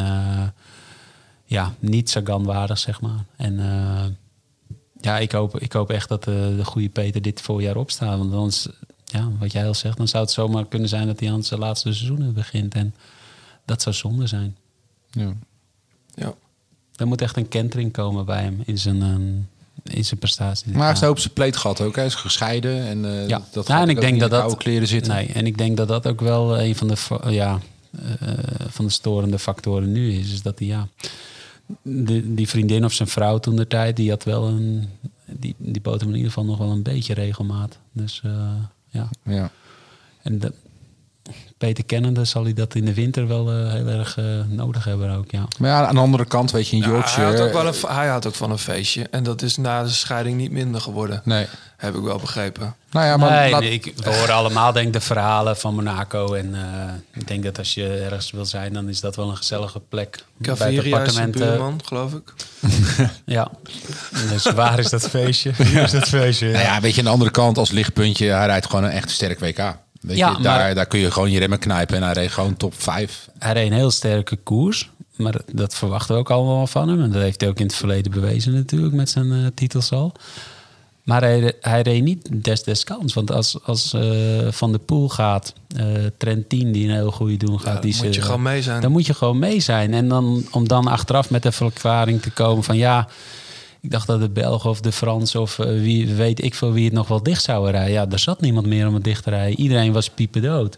ja, 1.52 1.74
niet 1.78 2.10
Sagan-waardig, 2.10 2.78
zeg 2.78 3.00
maar. 3.00 3.24
En 3.36 3.58
eh, 3.60 4.04
ja, 5.00 5.18
ik 5.18 5.32
hoop, 5.32 5.58
ik 5.58 5.72
hoop 5.72 5.90
echt 5.90 6.08
dat 6.08 6.24
de, 6.24 6.54
de 6.56 6.64
goede 6.64 6.88
Peter 6.88 7.22
dit 7.22 7.40
voorjaar 7.40 7.76
opstaat. 7.76 8.18
Want 8.18 8.32
anders, 8.34 8.68
ja, 9.04 9.28
wat 9.38 9.52
jij 9.52 9.66
al 9.66 9.74
zegt, 9.74 9.96
dan 9.96 10.08
zou 10.08 10.22
het 10.24 10.32
zomaar 10.32 10.66
kunnen 10.66 10.88
zijn 10.88 11.06
dat 11.06 11.20
hij 11.20 11.32
aan 11.32 11.42
zijn 11.42 11.60
laatste 11.60 11.92
seizoenen 11.92 12.34
begint. 12.34 12.74
En 12.74 12.94
dat 13.64 13.82
zou 13.82 13.94
zonde 13.94 14.26
zijn. 14.26 14.56
Ja. 15.10 15.32
Ja. 16.14 16.34
Er 16.96 17.06
moet 17.06 17.22
echt 17.22 17.36
een 17.36 17.48
kentering 17.48 17.92
komen 17.92 18.24
bij 18.24 18.42
hem 18.42 18.62
in 18.64 18.78
zijn, 18.78 19.02
eh, 19.02 19.94
in 19.96 20.04
zijn 20.04 20.20
prestatie. 20.20 20.66
Maar 20.72 20.78
hij 20.78 20.88
heeft 20.88 21.00
een 21.00 21.06
hoop 21.06 21.18
zijn 21.18 21.32
pleet 21.32 21.56
gehad 21.56 21.80
ook. 21.80 21.96
Hij 21.96 22.06
is 22.06 22.14
gescheiden. 22.14 22.86
En, 22.86 23.04
eh, 23.04 23.28
Ja, 23.28 23.42
dat 23.52 23.66
ja 23.66 23.74
gaat 23.74 23.82
en 23.82 23.88
ik 23.88 23.96
ook 23.96 24.02
denk 24.02 24.20
dat 24.20 24.30
de 24.30 24.34
dat. 24.36 24.44
koude 24.44 24.62
kleren 24.62 24.88
zitten. 24.88 25.14
Nee, 25.14 25.26
en 25.26 25.46
ik 25.46 25.58
denk 25.58 25.76
dat 25.76 25.88
dat 25.88 26.06
ook 26.06 26.20
wel 26.20 26.60
een 26.60 26.76
van 26.76 26.88
de, 26.88 26.96
ja, 27.30 27.58
eh, 28.20 28.28
van 28.68 28.84
de 28.84 28.90
storende 28.90 29.38
factoren 29.38 29.92
nu 29.92 30.12
is. 30.12 30.32
Is 30.32 30.42
dat 30.42 30.58
hij, 30.58 30.68
ja. 30.68 30.88
De, 31.82 32.34
die 32.34 32.48
vriendin 32.48 32.84
of 32.84 32.92
zijn 32.92 33.08
vrouw 33.08 33.38
toen 33.38 33.56
de 33.56 33.66
tijd, 33.66 33.96
die 33.96 34.10
had 34.10 34.24
wel 34.24 34.48
een. 34.48 34.88
Die, 35.26 35.54
die 35.58 35.80
bood 35.80 36.00
hem 36.00 36.08
in 36.08 36.14
ieder 36.14 36.30
geval 36.30 36.48
nog 36.48 36.58
wel 36.58 36.70
een 36.70 36.82
beetje 36.82 37.14
regelmaat. 37.14 37.78
Dus 37.92 38.20
eh, 38.24 38.54
ja. 38.88 39.10
Ja. 39.24 39.50
En 40.22 40.38
de, 40.38 40.52
Peter 41.58 41.84
kennende 41.84 42.24
zal 42.24 42.44
hij 42.44 42.52
dat 42.52 42.74
in 42.74 42.84
de 42.84 42.94
winter 42.94 43.28
wel 43.28 43.50
eh, 43.50 43.72
heel 43.72 43.86
erg 43.86 44.16
eh, 44.18 44.24
nodig 44.48 44.84
hebben 44.84 45.10
ook, 45.16 45.30
ja. 45.30 45.44
Maar 45.58 45.70
ja, 45.70 45.86
aan 45.86 45.94
de 45.94 46.00
andere 46.00 46.24
kant, 46.24 46.50
weet 46.50 46.68
je, 46.68 46.76
in 46.76 46.82
Yorkshire... 46.82 47.26
hij, 47.28 47.36
houdt 47.38 47.40
ook 47.56 47.62
wel 47.62 47.66
een, 47.90 47.96
hij 47.96 48.06
houdt 48.08 48.26
ook 48.26 48.34
van 48.34 48.50
een 48.50 48.58
feestje. 48.58 49.06
En 49.10 49.22
dat 49.22 49.42
is 49.42 49.56
na 49.56 49.82
de 49.82 49.88
scheiding 49.88 50.36
niet 50.36 50.50
minder 50.50 50.80
geworden. 50.80 51.20
Nee. 51.24 51.46
Heb 51.76 51.94
ik 51.94 52.02
wel 52.02 52.18
begrepen. 52.18 52.74
Nou 52.90 53.06
ja, 53.06 53.16
maar 53.16 53.30
nee, 53.30 53.50
laat- 53.50 53.60
nee, 53.60 53.70
ik, 53.72 53.92
we 53.96 54.10
horen 54.14 54.34
allemaal 54.34 54.72
denk 54.72 54.86
ik 54.86 54.92
de 54.92 55.00
verhalen 55.00 55.56
van 55.56 55.74
Monaco. 55.74 56.34
En 56.34 56.54
eh, 56.54 56.92
ik 57.20 57.28
denk 57.28 57.42
dat 57.44 57.58
als 57.58 57.74
je 57.74 57.88
ergens 57.98 58.30
wil 58.30 58.44
zijn, 58.46 58.72
dan 58.72 58.88
is 58.88 59.00
dat 59.00 59.16
wel 59.16 59.30
een 59.30 59.36
gezellige 59.36 59.80
plek. 59.80 60.24
bij 60.36 60.50
het 60.50 60.58
Caviria 60.58 60.96
appartement. 60.96 61.40
eh, 61.40 61.48
buurman, 61.48 61.80
geloof 61.84 62.12
ik. 62.12 62.32
Ja. 63.24 63.50
Dus 64.30 64.52
waar 64.52 64.78
is 64.78 64.90
dat 64.90 65.08
feestje? 65.08 65.52
Hier 65.56 65.82
is 65.82 65.90
dat 65.90 66.08
feestje. 66.08 66.50
Nou 66.50 66.64
ja, 66.64 66.80
weet 66.80 66.92
je, 66.92 66.98
aan 66.98 67.04
de 67.04 67.10
andere 67.12 67.30
kant, 67.30 67.58
als 67.58 67.70
lichtpuntje, 67.70 68.26
hij 68.26 68.46
rijdt 68.46 68.66
gewoon 68.66 68.84
een 68.84 68.90
echt 68.90 69.10
sterk 69.10 69.38
WK. 69.40 69.76
Weet 70.02 70.16
Ja, 70.16 70.34
je, 70.36 70.42
daar, 70.42 70.58
maar- 70.58 70.74
daar 70.74 70.86
kun 70.86 70.98
je 71.00 71.10
gewoon 71.10 71.30
je 71.30 71.38
remmen 71.38 71.58
knijpen 71.58 71.96
en 71.96 72.02
hij 72.02 72.12
reed 72.12 72.30
gewoon 72.30 72.56
top 72.56 72.74
5. 72.76 73.28
Hij 73.38 73.52
reed 73.52 73.66
een 73.70 73.76
heel 73.76 73.90
sterke 73.90 74.36
koers. 74.36 74.90
Maar 75.16 75.34
dat 75.52 75.74
verwachten 75.74 76.14
we 76.14 76.20
ook 76.20 76.30
allemaal 76.30 76.66
van 76.66 76.88
hem. 76.88 77.02
En 77.02 77.10
dat 77.10 77.22
heeft 77.22 77.40
hij 77.40 77.50
ook 77.50 77.58
in 77.58 77.66
het 77.66 77.74
verleden 77.74 78.12
bewezen 78.12 78.52
natuurlijk 78.54 78.94
met 78.94 79.10
zijn 79.10 79.32
eh, 79.32 79.38
titels 79.54 79.92
al. 79.92 80.12
Maar 81.02 81.20
hij, 81.20 81.52
hij 81.60 81.82
reed 81.82 82.02
niet 82.02 82.28
des 82.44 82.62
des 82.62 82.84
kans. 82.84 83.14
Want 83.14 83.30
als, 83.32 83.56
als 83.64 83.92
eh, 83.92 84.02
Van 84.50 84.70
der 84.70 84.80
Poel 84.80 85.08
gaat, 85.08 85.52
eh 85.76 85.86
Trentin 86.16 86.72
die 86.72 86.88
een 86.88 86.94
heel 86.94 87.10
goede 87.10 87.36
doen 87.36 87.60
gaat... 87.60 87.72
dan 87.72 87.82
die 87.82 87.94
moet 87.96 88.04
ze- 88.14 88.20
je 88.20 88.22
gewoon 88.22 88.42
mee 88.42 88.62
zijn. 88.62 88.80
Dan 88.82 88.92
moet 88.92 89.06
je 89.06 89.14
gewoon 89.14 89.38
mee 89.38 89.60
zijn. 89.60 89.94
En 89.94 90.08
dan, 90.08 90.44
om 90.50 90.68
dan 90.68 90.86
achteraf 90.86 91.30
met 91.30 91.42
de 91.42 91.52
verklaring 91.52 92.22
te 92.22 92.30
komen 92.30 92.64
van... 92.64 92.76
ja, 92.76 93.08
ik 93.82 93.90
dacht 93.90 94.06
dat 94.06 94.20
de 94.20 94.28
Belgen 94.30 94.70
of 94.70 94.80
de 94.80 94.92
Fransen 94.92 95.40
of 95.40 95.58
eh, 95.58 95.66
wie 95.66 96.14
weet 96.14 96.42
ik 96.44 96.54
veel 96.54 96.72
wie 96.72 96.84
het 96.84 96.92
nog 96.94 97.08
wel 97.08 97.22
dicht 97.22 97.42
zouden 97.42 97.70
rijden. 97.70 97.92
Ja, 97.92 98.06
er 98.10 98.18
zat 98.18 98.40
niemand 98.40 98.66
meer 98.66 98.86
om 98.86 98.94
het 98.94 99.04
dicht 99.04 99.22
te 99.24 99.30
rijden. 99.30 99.60
Iedereen 99.60 99.92
was 99.92 100.10
piependood. 100.10 100.76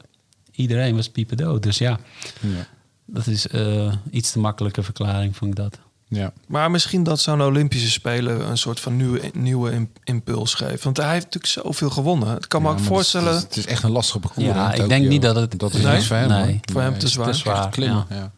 Iedereen 0.53 0.97
was 0.97 1.09
piependood. 1.09 1.63
Dus 1.63 1.79
ja, 1.79 1.99
Ja. 2.41 2.67
dat 3.07 3.27
is 3.27 3.47
eh, 3.49 3.93
iets 4.11 4.31
te 4.33 4.39
makkelijke 4.39 4.83
verklaring, 4.83 5.37
vond 5.37 5.51
ik 5.51 5.57
dat. 5.57 5.79
Ja. 6.09 6.33
Maar 6.47 6.71
misschien 6.71 7.03
dat 7.03 7.21
zo'n 7.21 7.43
Olympische 7.43 7.91
Spelen 7.91 8.49
een 8.51 8.59
soort 8.59 8.81
van 8.81 8.97
nieuwe, 8.97 9.21
nieuwe 9.33 9.71
im- 9.73 9.91
impuls 10.05 10.55
geeft. 10.55 10.85
Want 10.85 10.97
hij 10.97 11.13
heeft 11.13 11.25
natuurlijk 11.25 11.53
zoveel 11.53 11.91
gewonnen. 11.91 12.29
Het 12.29 12.49
kan 12.49 12.63
me 12.63 12.69
ook 12.71 12.79
voorstellen... 12.81 13.29
Het 13.35 13.37
is, 13.37 13.43
het 13.43 13.57
is 13.57 13.67
echt 13.67 13.83
een 13.83 13.91
lastige 13.91 14.19
parcours. 14.19 14.47
Ja, 14.47 14.73
ik 14.73 14.89
denk 14.89 15.09
niet 15.09 15.23
dat 15.23 15.37
het- 15.37 15.59
Dat 15.59 15.75
is 15.75 15.83
Nee? 15.83 16.01
voor 16.03 16.17
hem. 16.17 16.29
Nee. 16.29 16.61
Voor 16.73 16.81
hem 16.81 16.91
te 16.91 16.97
het 16.97 17.03
is 17.07 17.13
zwaar. 17.13 17.29
echt 17.29 17.37
Zwaar, 17.39 17.69
klimmen. 17.71 18.07
ja. 18.11 18.33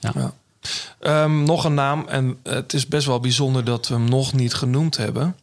Ja. 0.00 0.32
Ehm, 0.98 1.42
nog 1.42 1.64
een 1.64 1.74
naam, 1.74 2.04
en 2.08 2.38
het 2.42 2.72
is 2.72 2.86
best 2.86 3.06
wel 3.06 3.20
bijzonder 3.20 3.64
dat 3.64 3.88
we 3.88 3.94
hem 3.94 4.08
nog 4.08 4.32
niet 4.32 4.54
genoemd 4.54 4.96
hebben. 4.96 5.36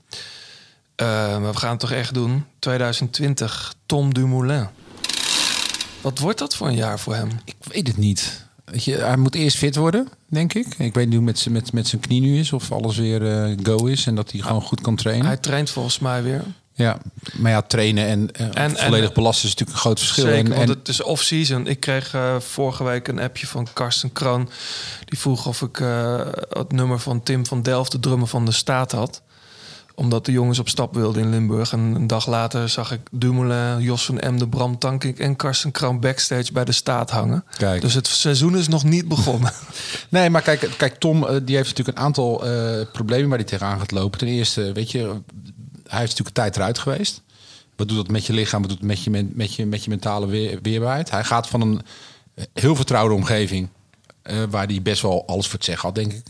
Eh, 0.96 1.08
maar 1.40 1.52
we 1.52 1.58
gaan 1.58 1.70
het 1.70 1.80
toch 1.80 1.92
echt 1.92 2.14
doen. 2.14 2.46
2020, 2.60 3.74
Tom 3.86 4.14
Dumoulin. 4.14 4.68
Wat 6.02 6.20
wordt 6.20 6.40
dat 6.40 6.56
voor 6.56 6.68
een 6.68 6.76
jaar 6.76 7.00
voor 7.00 7.16
hem? 7.16 7.30
Ik 7.46 7.56
weet 7.60 7.88
het 7.88 7.98
niet. 7.98 8.46
Weet 8.66 8.84
je, 8.84 8.96
hij 8.96 9.18
moet 9.18 9.36
eerst 9.36 9.58
fit 9.58 9.76
worden, 9.76 10.08
denk 10.28 10.54
ik. 10.54 10.76
Ik 10.78 10.94
weet 10.94 11.06
niet 11.06 11.16
hoe 11.16 11.24
met, 11.24 11.48
met, 11.50 11.74
met 11.74 11.88
zijn 11.88 12.02
knie 12.02 12.22
nu 12.22 12.40
is. 12.40 12.54
Of 12.54 12.72
alles 12.72 12.98
weer 12.98 13.32
eh, 13.32 13.58
go 13.64 13.86
is. 13.86 14.06
En 14.06 14.16
dat 14.16 14.32
hij 14.32 14.42
gewoon 14.42 14.62
goed 14.62 14.82
kan 14.82 14.96
trainen. 14.96 15.26
Hij 15.26 15.38
traint 15.38 15.70
volgens 15.70 16.00
mij 16.00 16.24
weer. 16.24 16.44
Ja, 16.76 16.98
maar 17.34 17.52
ja, 17.52 17.62
trainen 17.62 18.06
en, 18.08 18.32
eh, 18.32 18.64
En- 18.64 18.78
volledig 18.78 19.08
en- 19.08 19.14
belasten 19.14 19.44
is 19.50 19.50
natuurlijk 19.50 19.78
een 19.78 19.84
groot 19.84 20.00
verschil. 20.00 20.24
Zeker, 20.24 20.40
en, 20.40 20.50
want 20.58 20.70
en, 20.70 20.78
het 20.78 20.88
is 20.88 21.02
off-season. 21.04 21.68
Ik 21.68 21.80
kreeg 21.80 22.14
eh, 22.14 22.40
vorige 22.40 22.84
week 22.84 23.08
een 23.08 23.20
appje 23.20 23.48
van 23.48 23.68
Karsten 23.74 24.14
Kroon. 24.14 24.50
Die 25.06 25.20
vroeg 25.20 25.46
of 25.48 25.62
ik 25.62 25.80
eh, 25.80 26.20
het 26.50 26.72
nummer 26.72 27.00
van 27.00 27.24
Tim 27.24 27.46
van 27.46 27.62
Delft, 27.62 27.92
de 27.92 28.00
drummer 28.00 28.28
van 28.28 28.46
de 28.46 28.52
staat, 28.52 28.92
had. 28.92 29.22
Omdat 29.96 30.26
de 30.26 30.32
jongens 30.32 30.60
op 30.60 30.70
stap 30.70 30.94
wilden 30.94 31.22
in 31.24 31.30
Limburg. 31.30 31.72
En 31.72 31.80
een 31.80 32.08
dag 32.08 32.28
later 32.28 32.70
zag 32.70 32.92
ik 32.92 33.00
Dumoulin, 33.12 33.82
Jos 33.84 34.06
van 34.06 34.20
Emden, 34.20 34.50
Bram 34.50 34.78
Tankink 34.78 35.20
en 35.20 35.36
Karsten 35.36 35.72
Kroon 35.72 36.00
backstage 36.00 36.52
bij 36.52 36.66
de 36.66 36.72
staat 36.72 37.10
hangen. 37.10 37.46
Kijk. 37.58 37.82
Dus 37.82 37.94
het 37.94 38.08
seizoen 38.08 38.58
is 38.58 38.68
nog 38.68 38.84
niet 38.84 39.08
begonnen. 39.08 39.52
Nee, 40.10 40.30
maar 40.30 40.42
kijk, 40.42 40.70
kijk 40.78 40.96
Tom 41.00 41.20
die 41.46 41.56
heeft 41.56 41.70
natuurlijk 41.70 41.98
een 41.98 42.04
aantal 42.04 42.44
problemen 42.92 43.30
waar 43.30 43.38
hij 43.38 43.48
tegenaan 43.48 43.80
gaat 43.80 43.92
lopen. 43.92 44.20
Ten 44.20 44.28
eerste, 44.28 44.72
weet 44.72 44.92
je, 44.92 45.22
hij 45.94 46.04
is 46.04 46.10
natuurlijk 46.10 46.38
een 46.38 46.44
tijd 46.44 46.56
eruit 46.56 46.80
geweest. 46.80 47.22
Wat 47.76 47.88
doet 47.88 47.98
dat 47.98 48.08
met 48.08 48.26
je 48.26 48.34
lichaam? 48.34 48.62
Wat 48.62 48.70
doet 48.70 48.80
het 48.80 48.88
met 48.88 49.04
je, 49.04 49.10
met 49.34 49.56
je, 49.56 49.66
met 49.66 49.84
je 49.84 49.90
mentale 49.90 50.28
weer, 50.28 50.60
weerbaarheid? 50.62 51.12
Hij 51.12 51.24
gaat 51.24 51.48
van 51.48 51.62
een 51.62 51.82
eh, 52.36 52.46
heel 52.54 52.76
vertrouwde 52.76 53.14
omgeving, 53.14 53.70
eh, 54.22 54.38
waar 54.50 54.66
hij 54.66 54.82
best 54.82 55.02
wel 55.02 55.24
alles 55.28 55.46
voor 55.46 55.56
het 55.56 55.66
zeggen 55.66 55.88
had, 55.88 55.96
denk 55.96 56.14
ik, 56.14 56.24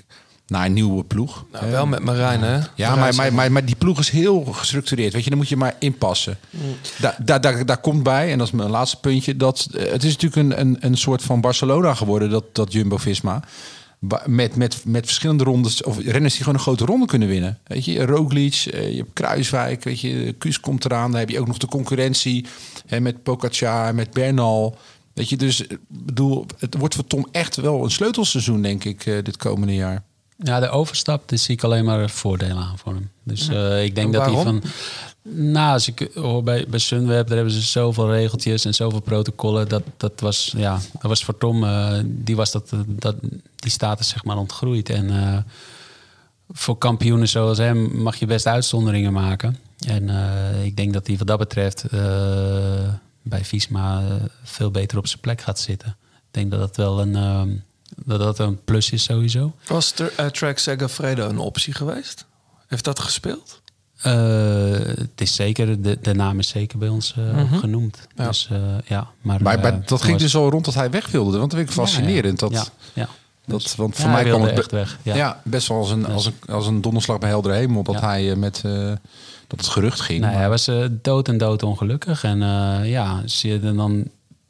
naar 0.47 0.65
een 0.65 0.73
nieuwe 0.73 1.03
ploeg. 1.03 1.45
Nou, 1.51 1.71
wel 1.71 1.85
met 1.85 2.03
Marijn, 2.03 2.41
hè? 2.41 2.55
Ja, 2.55 2.65
Marijn 2.75 2.97
maar, 2.97 3.15
maar, 3.15 3.33
maar, 3.33 3.51
maar 3.51 3.65
die 3.65 3.75
ploeg 3.75 3.99
is 3.99 4.09
heel 4.09 4.43
gestructureerd. 4.43 5.13
Weet 5.13 5.23
je, 5.23 5.29
dan 5.29 5.39
moet 5.39 5.49
je 5.49 5.57
maar 5.57 5.75
inpassen. 5.79 6.37
Daar, 6.99 7.17
daar, 7.25 7.41
daar, 7.41 7.65
daar 7.65 7.77
komt 7.77 8.03
bij, 8.03 8.31
en 8.31 8.37
dat 8.37 8.47
is 8.47 8.53
mijn 8.53 8.69
laatste 8.69 8.99
puntje, 8.99 9.37
dat 9.37 9.67
eh, 9.73 9.91
het 9.91 10.03
is 10.03 10.17
natuurlijk 10.17 10.35
een, 10.35 10.59
een, 10.59 10.77
een 10.79 10.97
soort 10.97 11.23
van 11.23 11.41
Barcelona 11.41 11.93
geworden, 11.93 12.29
dat, 12.29 12.43
dat 12.51 12.73
Jumbo-Visma. 12.73 13.43
Met, 14.25 14.55
met, 14.55 14.85
met 14.85 15.05
verschillende 15.05 15.43
rondes, 15.43 15.83
of 15.83 15.99
renners 15.99 16.33
die 16.33 16.43
gewoon 16.43 16.57
een 16.57 16.65
grote 16.65 16.85
ronde 16.85 17.05
kunnen 17.05 17.27
winnen. 17.27 17.59
Weet 17.63 17.85
je, 17.85 18.05
Roglic, 18.05 18.65
eh, 18.71 18.89
je 18.89 18.97
hebt 18.97 19.13
Kruiswijk, 19.13 19.83
weet 19.83 19.99
je, 19.99 20.35
Kuus 20.37 20.59
komt 20.59 20.85
eraan. 20.85 21.11
Dan 21.11 21.19
heb 21.19 21.29
je 21.29 21.39
ook 21.39 21.47
nog 21.47 21.57
de 21.57 21.67
concurrentie 21.67 22.45
hè, 22.87 22.99
met 22.99 23.23
Pogacar, 23.23 23.95
met 23.95 24.11
Bernal. 24.11 24.77
Weet 25.13 25.29
je, 25.29 25.37
dus 25.37 25.61
ik 25.61 25.79
bedoel, 25.87 26.45
het 26.59 26.77
wordt 26.77 26.95
voor 26.95 27.07
Tom 27.07 27.27
echt 27.31 27.55
wel 27.55 27.83
een 27.83 27.91
sleutelseizoen, 27.91 28.61
denk 28.61 28.83
ik, 28.83 29.05
eh, 29.05 29.23
dit 29.23 29.37
komende 29.37 29.75
jaar. 29.75 30.03
Ja, 30.37 30.59
de 30.59 30.69
overstap, 30.69 31.29
daar 31.29 31.39
zie 31.39 31.55
ik 31.55 31.63
alleen 31.63 31.85
maar 31.85 32.09
voordelen 32.09 32.57
aan 32.57 32.77
voor 32.77 32.93
hem. 32.93 33.09
Dus 33.23 33.47
eh, 33.47 33.83
ik 33.83 33.95
denk 33.95 34.07
En 34.07 34.19
dat 34.19 34.25
hij 34.33 34.43
van... 34.43 34.63
Nou, 35.23 35.73
als 35.73 35.87
ik 35.87 36.09
hoor 36.13 36.43
bij, 36.43 36.65
bij 36.69 36.79
Sunweb, 36.79 37.27
daar 37.27 37.35
hebben 37.35 37.53
ze 37.53 37.61
zoveel 37.61 38.11
regeltjes 38.11 38.65
en 38.65 38.73
zoveel 38.73 38.99
protocollen. 38.99 39.69
Dat, 39.69 39.83
dat, 39.97 40.19
was, 40.19 40.53
ja, 40.57 40.79
dat 40.91 41.01
was 41.01 41.23
voor 41.23 41.37
Tom, 41.37 41.63
eh, 41.63 41.99
die 42.05 42.35
was 42.35 42.51
dat, 42.51 42.73
dat, 42.85 43.15
die 43.55 43.71
status 43.71 44.07
zeg 44.07 44.23
maar 44.23 44.37
ontgroeid. 44.37 44.89
En 44.89 45.09
eh, 45.09 45.37
voor 46.51 46.77
kampioenen 46.77 47.29
zoals 47.29 47.57
hem 47.57 48.01
mag 48.01 48.15
je 48.15 48.25
best 48.25 48.47
uitzonderingen 48.47 49.13
maken. 49.13 49.57
En 49.87 50.09
eh, 50.09 50.65
ik 50.65 50.75
denk 50.75 50.93
dat 50.93 51.07
hij 51.07 51.17
wat 51.17 51.27
dat 51.27 51.37
betreft 51.37 51.83
eh, 51.83 52.93
bij 53.21 53.45
Visma 53.45 54.01
eh, 54.01 54.15
veel 54.43 54.71
beter 54.71 54.97
op 54.97 55.07
zijn 55.07 55.19
plek 55.19 55.41
gaat 55.41 55.59
zitten. 55.59 55.97
Ik 56.13 56.39
denk 56.39 56.51
dat 56.51 56.59
dat 56.59 56.75
wel 56.75 57.01
een, 57.01 57.63
dat 57.95 58.19
dat 58.19 58.39
een 58.39 58.63
plus 58.63 58.91
is 58.91 59.03
sowieso. 59.03 59.55
Was 59.67 59.93
uh, 59.99 60.25
Track 60.25 60.57
Segafredo 60.57 61.29
een 61.29 61.37
optie 61.37 61.73
geweest? 61.73 62.25
Heeft 62.67 62.83
dat 62.83 62.99
gespeeld? 62.99 63.61
Eh, 64.03 64.95
het 64.97 65.21
is 65.21 65.35
zeker, 65.35 65.81
de, 65.81 65.97
de 66.01 66.13
naam 66.13 66.39
is 66.39 66.47
zeker 66.47 66.77
bij 66.77 66.87
ons 66.87 67.15
eh, 67.17 67.43
Mhm. 67.43 67.55
genoemd. 67.55 68.07
Ja. 68.15 68.27
Dus 68.27 68.47
eh, 68.51 68.57
ja, 68.85 69.07
maar, 69.21 69.41
Maar, 69.41 69.55
eh, 69.55 69.61
maar 69.61 69.85
dat 69.85 70.01
ging 70.01 70.13
was- 70.13 70.21
dus 70.21 70.35
al 70.35 70.49
rond 70.49 70.65
dat 70.65 70.73
hij 70.73 70.89
weg 70.89 71.07
wilde. 71.11 71.37
Want 71.37 71.49
dat 71.51 71.59
vind 71.59 71.69
ik 71.71 71.75
fascinerend. 71.75 72.39
Ja, 72.39 72.47
Dat, 72.47 72.71
ja, 72.93 73.01
ja. 73.03 73.09
Dat, 73.45 73.75
want 73.75 73.95
Ja, 73.97 74.01
voor 74.03 74.11
mij 74.11 74.23
kwam 74.23 74.41
het 74.41 74.57
echt 74.59 74.71
weg, 74.71 74.97
Ja. 75.01 75.15
ja. 75.15 75.41
best 75.43 75.67
wel 75.67 75.77
als 75.77 75.91
een, 75.91 76.05
als, 76.05 76.25
een, 76.25 76.33
als 76.49 76.67
een 76.67 76.81
donderslag 76.81 77.19
bij 77.19 77.29
heldere 77.29 77.55
hemel. 77.55 77.83
Dat 77.83 77.99
hij 77.99 78.35
met 78.35 78.61
eh, 78.65 78.71
dat 79.47 79.59
het 79.59 79.67
gerucht 79.67 79.99
ging. 80.01 80.19
Nee, 80.19 80.29
Maar- 80.29 80.39
hij 80.39 80.49
was 80.49 80.69
dood 81.01 81.27
en 81.27 81.37
dood 81.37 81.63
ongelukkig. 81.63 82.23
En 82.23 82.41
eh, 82.41 82.89
ja, 82.89 83.21
je 83.25 83.59
dan 83.59 84.03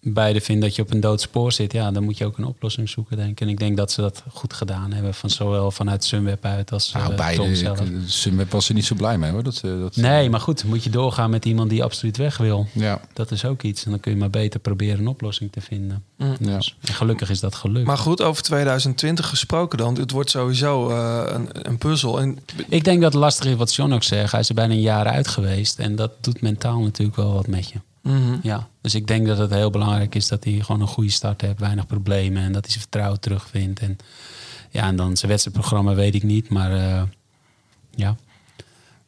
beide 0.03 0.41
vindt 0.41 0.61
dat 0.61 0.75
je 0.75 0.81
op 0.81 0.91
een 0.91 0.99
dood 0.99 1.21
spoor 1.21 1.51
zit, 1.51 1.71
ja, 1.71 1.91
dan 1.91 2.03
moet 2.03 2.17
je 2.17 2.25
ook 2.25 2.38
een 2.38 2.45
oplossing 2.45 2.89
zoeken, 2.89 3.17
denk 3.17 3.30
ik. 3.30 3.41
En 3.41 3.47
ik 3.49 3.59
denk 3.59 3.77
dat 3.77 3.91
ze 3.91 4.01
dat 4.01 4.23
goed 4.31 4.53
gedaan 4.53 4.91
hebben, 4.91 5.13
van 5.13 5.30
zowel 5.30 5.71
vanuit 5.71 6.03
Sunweb 6.03 6.45
uit 6.45 6.71
als 6.71 6.91
nou, 6.93 7.11
eh, 7.11 7.17
beide. 7.17 7.43
Tom 7.43 7.55
zelf. 7.55 7.80
ik- 7.81 7.91
Sunweb 8.05 8.51
was 8.51 8.67
er 8.69 8.75
niet 8.75 8.85
zo 8.85 8.95
blij 8.95 9.17
mee 9.17 9.31
hoor. 9.31 9.43
Dat, 9.43 9.61
eh, 9.65 9.80
dat, 9.80 9.95
Nee, 9.95 10.30
maar 10.30 10.39
goed, 10.39 10.63
moet 10.63 10.84
je 10.84 10.89
doorgaan 10.89 11.30
met 11.30 11.45
iemand 11.45 11.69
die 11.69 11.84
absoluut 11.84 12.17
weg 12.17 12.38
wil. 12.38 12.67
Ja. 12.71 13.01
Dat 13.13 13.31
is 13.31 13.45
ook 13.45 13.61
iets. 13.63 13.85
En 13.85 13.91
dan 13.91 13.99
kun 13.99 14.11
je 14.11 14.17
maar 14.17 14.30
beter 14.30 14.59
proberen 14.59 14.99
een 14.99 15.07
oplossing 15.07 15.51
te 15.51 15.61
vinden. 15.61 16.03
Mm. 16.17 16.35
Ja. 16.39 16.55
Dus, 16.55 16.77
en 16.81 16.93
gelukkig 16.93 17.30
is 17.30 17.39
dat 17.39 17.55
gelukt. 17.55 17.85
Maar 17.88 17.97
goed, 17.97 18.21
over 18.21 18.43
2020 18.43 19.30
gesproken 19.30 19.77
dan. 19.77 19.95
Het 19.99 20.11
wordt 20.11 20.30
sowieso 20.30 20.89
eh, 20.89 21.23
een, 21.25 21.47
een 21.51 21.77
puzzel. 21.77 22.19
En 22.19 22.38
Ik 22.69 22.84
denk 22.84 23.01
dat 23.01 23.13
het 23.13 23.21
lastig 23.21 23.45
is 23.45 23.55
wat 23.55 23.73
John 23.75 23.91
ook 23.93 24.03
zegt. 24.03 24.31
Hij 24.31 24.39
is 24.41 24.49
er 24.49 24.55
bijna 24.55 24.73
een 24.73 24.81
jaar 24.81 25.05
uit 25.07 25.27
geweest. 25.27 25.80
En 25.80 25.95
dat 25.95 26.11
doet 26.21 26.41
mentaal 26.41 26.80
natuurlijk 26.80 27.17
wel 27.17 27.34
wat 27.34 27.47
met 27.47 27.69
je. 27.69 27.75
Mhm. 28.03 28.38
Ja, 28.41 28.67
dus 28.81 28.95
ik 28.95 29.07
denk 29.07 29.27
dat 29.27 29.38
het 29.38 29.51
heel 29.51 29.69
belangrijk 29.69 30.15
is 30.15 30.27
dat 30.27 30.43
hij 30.43 30.53
gewoon 30.53 30.81
een 30.81 30.88
goede 30.88 31.11
start 31.11 31.41
heeft, 31.41 31.59
weinig 31.59 31.88
problemen 31.88 32.43
en 32.43 32.51
dat 32.51 32.61
hij 32.61 32.71
zijn 32.71 32.81
vertrouwen 32.81 33.19
terugvindt. 33.19 33.80
En 33.80 33.97
ja, 34.69 34.88
en 34.88 34.95
dan 34.95 35.17
zijn 35.17 35.31
wedstrijdprogramma 35.31 35.93
weet 35.93 36.15
ik 36.15 36.23
niet, 36.23 36.49
maar 36.49 36.71
eh, 36.71 37.01
ja. 37.95 38.15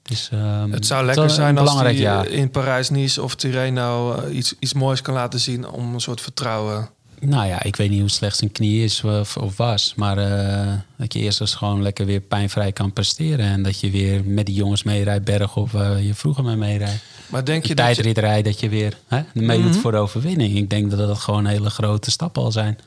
Dus, 0.01 0.29
ehm, 0.31 0.71
het 0.71 0.85
zou 0.85 1.05
lekker 1.05 1.29
zijn 1.29 1.57
als 1.57 1.79
hij 1.79 1.95
jaar. 1.95 2.27
in 2.27 2.49
Parijs-Nice 2.49 3.21
of 3.21 3.35
Tirreno 3.35 4.13
eh, 4.13 4.35
iets, 4.35 4.55
iets 4.59 4.73
moois 4.73 5.01
kan 5.01 5.13
laten 5.13 5.39
zien 5.39 5.67
om 5.67 5.93
een 5.93 6.01
soort 6.01 6.21
vertrouwen. 6.21 6.89
Nou 7.19 7.47
ja, 7.47 7.63
ik 7.63 7.75
weet 7.75 7.89
niet 7.89 7.99
hoe 7.99 8.09
slecht 8.09 8.37
zijn 8.37 8.51
knie 8.51 8.83
is 8.83 9.03
of, 9.03 9.37
of 9.37 9.57
was. 9.57 9.93
Maar 9.95 10.17
eh, 10.17 10.73
dat 10.97 11.13
je 11.13 11.19
eerst 11.19 11.41
eens 11.41 11.55
gewoon 11.55 11.81
lekker 11.81 12.05
weer 12.05 12.19
pijnvrij 12.19 12.71
kan 12.71 12.93
presteren. 12.93 13.45
En 13.45 13.63
dat 13.63 13.79
je 13.79 13.91
weer 13.91 14.23
met 14.25 14.45
die 14.45 14.55
jongens 14.55 14.83
meerijdt 14.83 15.25
berg 15.25 15.53
waar 15.53 16.01
je 16.01 16.13
vroeger 16.13 16.43
mee 16.43 16.55
meerijdt. 16.55 17.03
Maar 17.27 17.45
denk 17.45 17.65
je 17.65 17.75
de 17.75 17.81
dat 17.83 17.95
je- 17.95 18.43
dat 18.43 18.59
je 18.59 18.69
weer 18.69 18.97
hè, 19.07 19.21
meedoet 19.33 19.71
Mhm. 19.71 19.79
voor 19.79 19.91
de 19.91 19.97
overwinning. 19.97 20.55
Ik 20.57 20.69
denk 20.69 20.89
dat 20.89 20.99
dat 20.99 21.17
gewoon 21.17 21.45
hele 21.45 21.69
grote 21.69 22.11
stappen 22.11 22.43
al 22.43 22.51
zijn. 22.51 22.77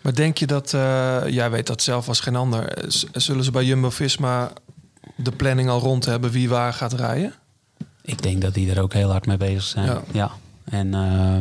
Maar 0.00 0.14
denk 0.14 0.38
je 0.38 0.46
dat, 0.46 0.74
eh, 0.74 1.16
jij 1.26 1.50
weet 1.50 1.66
dat 1.66 1.82
zelf 1.82 2.08
als 2.08 2.20
geen 2.20 2.36
ander, 2.36 2.64
eh, 2.68 2.90
z- 2.90 3.04
zullen 3.12 3.44
ze 3.44 3.50
bij 3.50 3.64
Jumbo-Visma 3.64 4.52
de 5.16 5.30
planning 5.32 5.68
al 5.68 5.80
rond 5.80 6.04
hebben 6.04 6.30
wie 6.30 6.48
waar 6.48 6.72
gaat 6.72 6.92
rijden? 6.92 7.34
Ik 8.02 8.22
denk 8.22 8.42
dat 8.42 8.54
die 8.54 8.70
er 8.72 8.82
ook 8.82 8.92
heel 8.92 9.10
hard 9.10 9.26
mee 9.26 9.36
bezig 9.36 9.62
zijn. 9.62 9.86
Ja. 9.86 10.02
Ja. 10.12 10.30
En, 10.64 10.94
eh, 10.94 11.36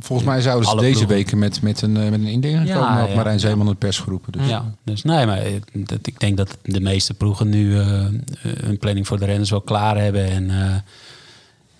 Volgens 0.00 0.28
mij 0.28 0.40
zouden 0.40 0.68
ze 0.68 0.76
deze 0.76 0.88
ploegen. 0.92 1.08
weken 1.16 1.38
met, 1.38 1.62
met 1.62 1.82
een, 1.82 1.92
met 1.92 2.12
een 2.12 2.26
indeling 2.26 2.66
Ja, 2.66 2.74
komen. 2.74 2.98
Had 2.98 3.08
ja, 3.08 3.14
Marijn 3.14 3.34
ja. 3.34 3.40
Zeeman 3.40 3.66
in 3.66 3.72
de 3.72 3.78
pers 3.78 3.98
geroepen. 3.98 4.32
Dus. 4.32 4.48
Ja, 4.48 4.74
dus 4.84 5.02
nee, 5.02 5.26
maar 5.26 5.46
ik- 5.46 5.88
dat, 5.88 5.98
ik 6.02 6.20
denk 6.20 6.36
dat 6.36 6.56
de 6.62 6.80
meeste 6.80 7.14
ploegen 7.14 7.48
nu 7.48 7.78
eh, 7.78 8.04
een 8.42 8.78
planning 8.78 9.06
voor 9.06 9.18
de 9.18 9.24
renners 9.24 9.50
wel 9.50 9.60
klaar 9.60 9.98
hebben. 9.98 10.30
En 10.30 10.50
eh, 10.50 10.74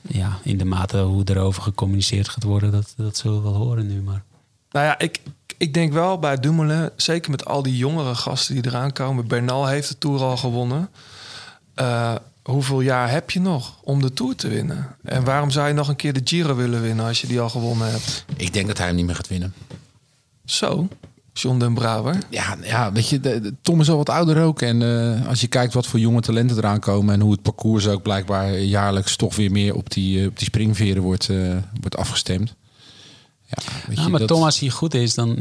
ja, 0.09 0.39
in 0.43 0.59
de 0.59 0.65
mate 0.65 0.99
hoe 0.99 1.23
erover 1.25 1.63
gecommuniceerd 1.63 2.29
gaat 2.29 2.43
worden, 2.43 2.73
dat, 2.73 2.95
dat 2.97 3.17
zullen 3.17 3.43
we 3.43 3.51
wel 3.51 3.59
horen 3.59 3.87
nu. 3.87 4.03
Maar 4.03 4.23
Nou 4.71 4.87
ja, 4.87 4.99
ik, 4.99 5.21
ik 5.57 5.75
denk 5.75 5.93
wel 5.93 6.19
bij 6.19 6.37
Dumoulin, 6.37 6.91
zeker 6.97 7.31
met 7.31 7.45
al 7.45 7.63
die 7.63 7.77
jongere 7.77 8.15
gasten 8.15 8.55
die 8.55 8.67
eraan 8.67 8.93
komen. 8.93 9.27
Bernal 9.27 9.67
heeft 9.67 9.89
de 9.89 9.99
Tour 9.99 10.23
al 10.23 10.37
gewonnen. 10.37 10.89
Eh, 11.75 12.15
hoeveel 12.43 12.81
jaar 12.81 13.11
heb 13.11 13.31
je 13.31 13.41
nog 13.41 13.79
om 13.83 14.01
de 14.01 14.13
Tour 14.13 14.37
te 14.37 14.49
winnen? 14.49 14.97
En 15.03 15.25
waarom 15.25 15.51
zou 15.51 15.69
je 15.69 15.75
nog 15.75 15.89
een 15.89 15.97
keer 15.97 16.13
de 16.13 16.21
Giro 16.25 16.55
willen 16.55 16.83
winnen 16.83 17.07
als 17.07 17.21
je 17.21 17.27
die 17.27 17.41
al 17.41 17.49
gewonnen 17.49 17.91
hebt? 17.91 18.25
Ik 18.37 18.53
denk 18.53 18.67
dat 18.67 18.79
hij 18.79 18.87
hem 18.87 18.97
niet 18.97 19.07
meer 19.07 19.15
gaat 19.15 19.29
winnen. 19.29 19.55
Zo, 20.45 20.89
John 21.35 21.59
den 21.59 21.75
Braber. 21.75 22.17
Ja, 22.31 22.57
ja 22.63 22.93
weet 22.93 23.09
je, 23.09 23.21
de- 23.21 23.41
de- 23.41 23.55
Tom 23.63 23.81
is 23.81 23.91
al 23.91 23.97
wat 23.97 24.09
ouder 24.09 24.43
ook. 24.43 24.63
En 24.63 24.83
eh, 24.83 25.29
als 25.29 25.41
je 25.41 25.47
kijkt 25.47 25.75
wat 25.75 25.87
voor 25.87 25.99
jonge 26.01 26.21
talenten 26.21 26.57
eraan 26.57 26.81
komen... 26.81 27.15
en 27.15 27.21
hoe 27.21 27.33
het 27.33 27.43
parcours 27.43 27.87
ook 27.89 28.03
blijkbaar 28.03 28.59
jaarlijks 28.59 29.17
toch 29.17 29.37
weer 29.37 29.51
meer 29.51 29.75
op 29.75 29.91
die, 29.91 30.21
eh, 30.21 30.27
op 30.27 30.37
die 30.39 30.47
springveren 30.47 31.03
wordt, 31.03 31.29
eh, 31.29 31.57
wordt 31.81 31.97
afgestemd. 31.97 32.55
Ja, 33.47 33.63
weet 33.89 33.97
Ja, 33.97 34.03
je, 34.03 34.09
maar 34.09 34.19
dat- 34.19 34.29
Tom, 34.29 34.43
als 34.43 34.59
hij 34.61 34.69
goed 34.69 34.95
is, 34.95 35.15
dan 35.15 35.39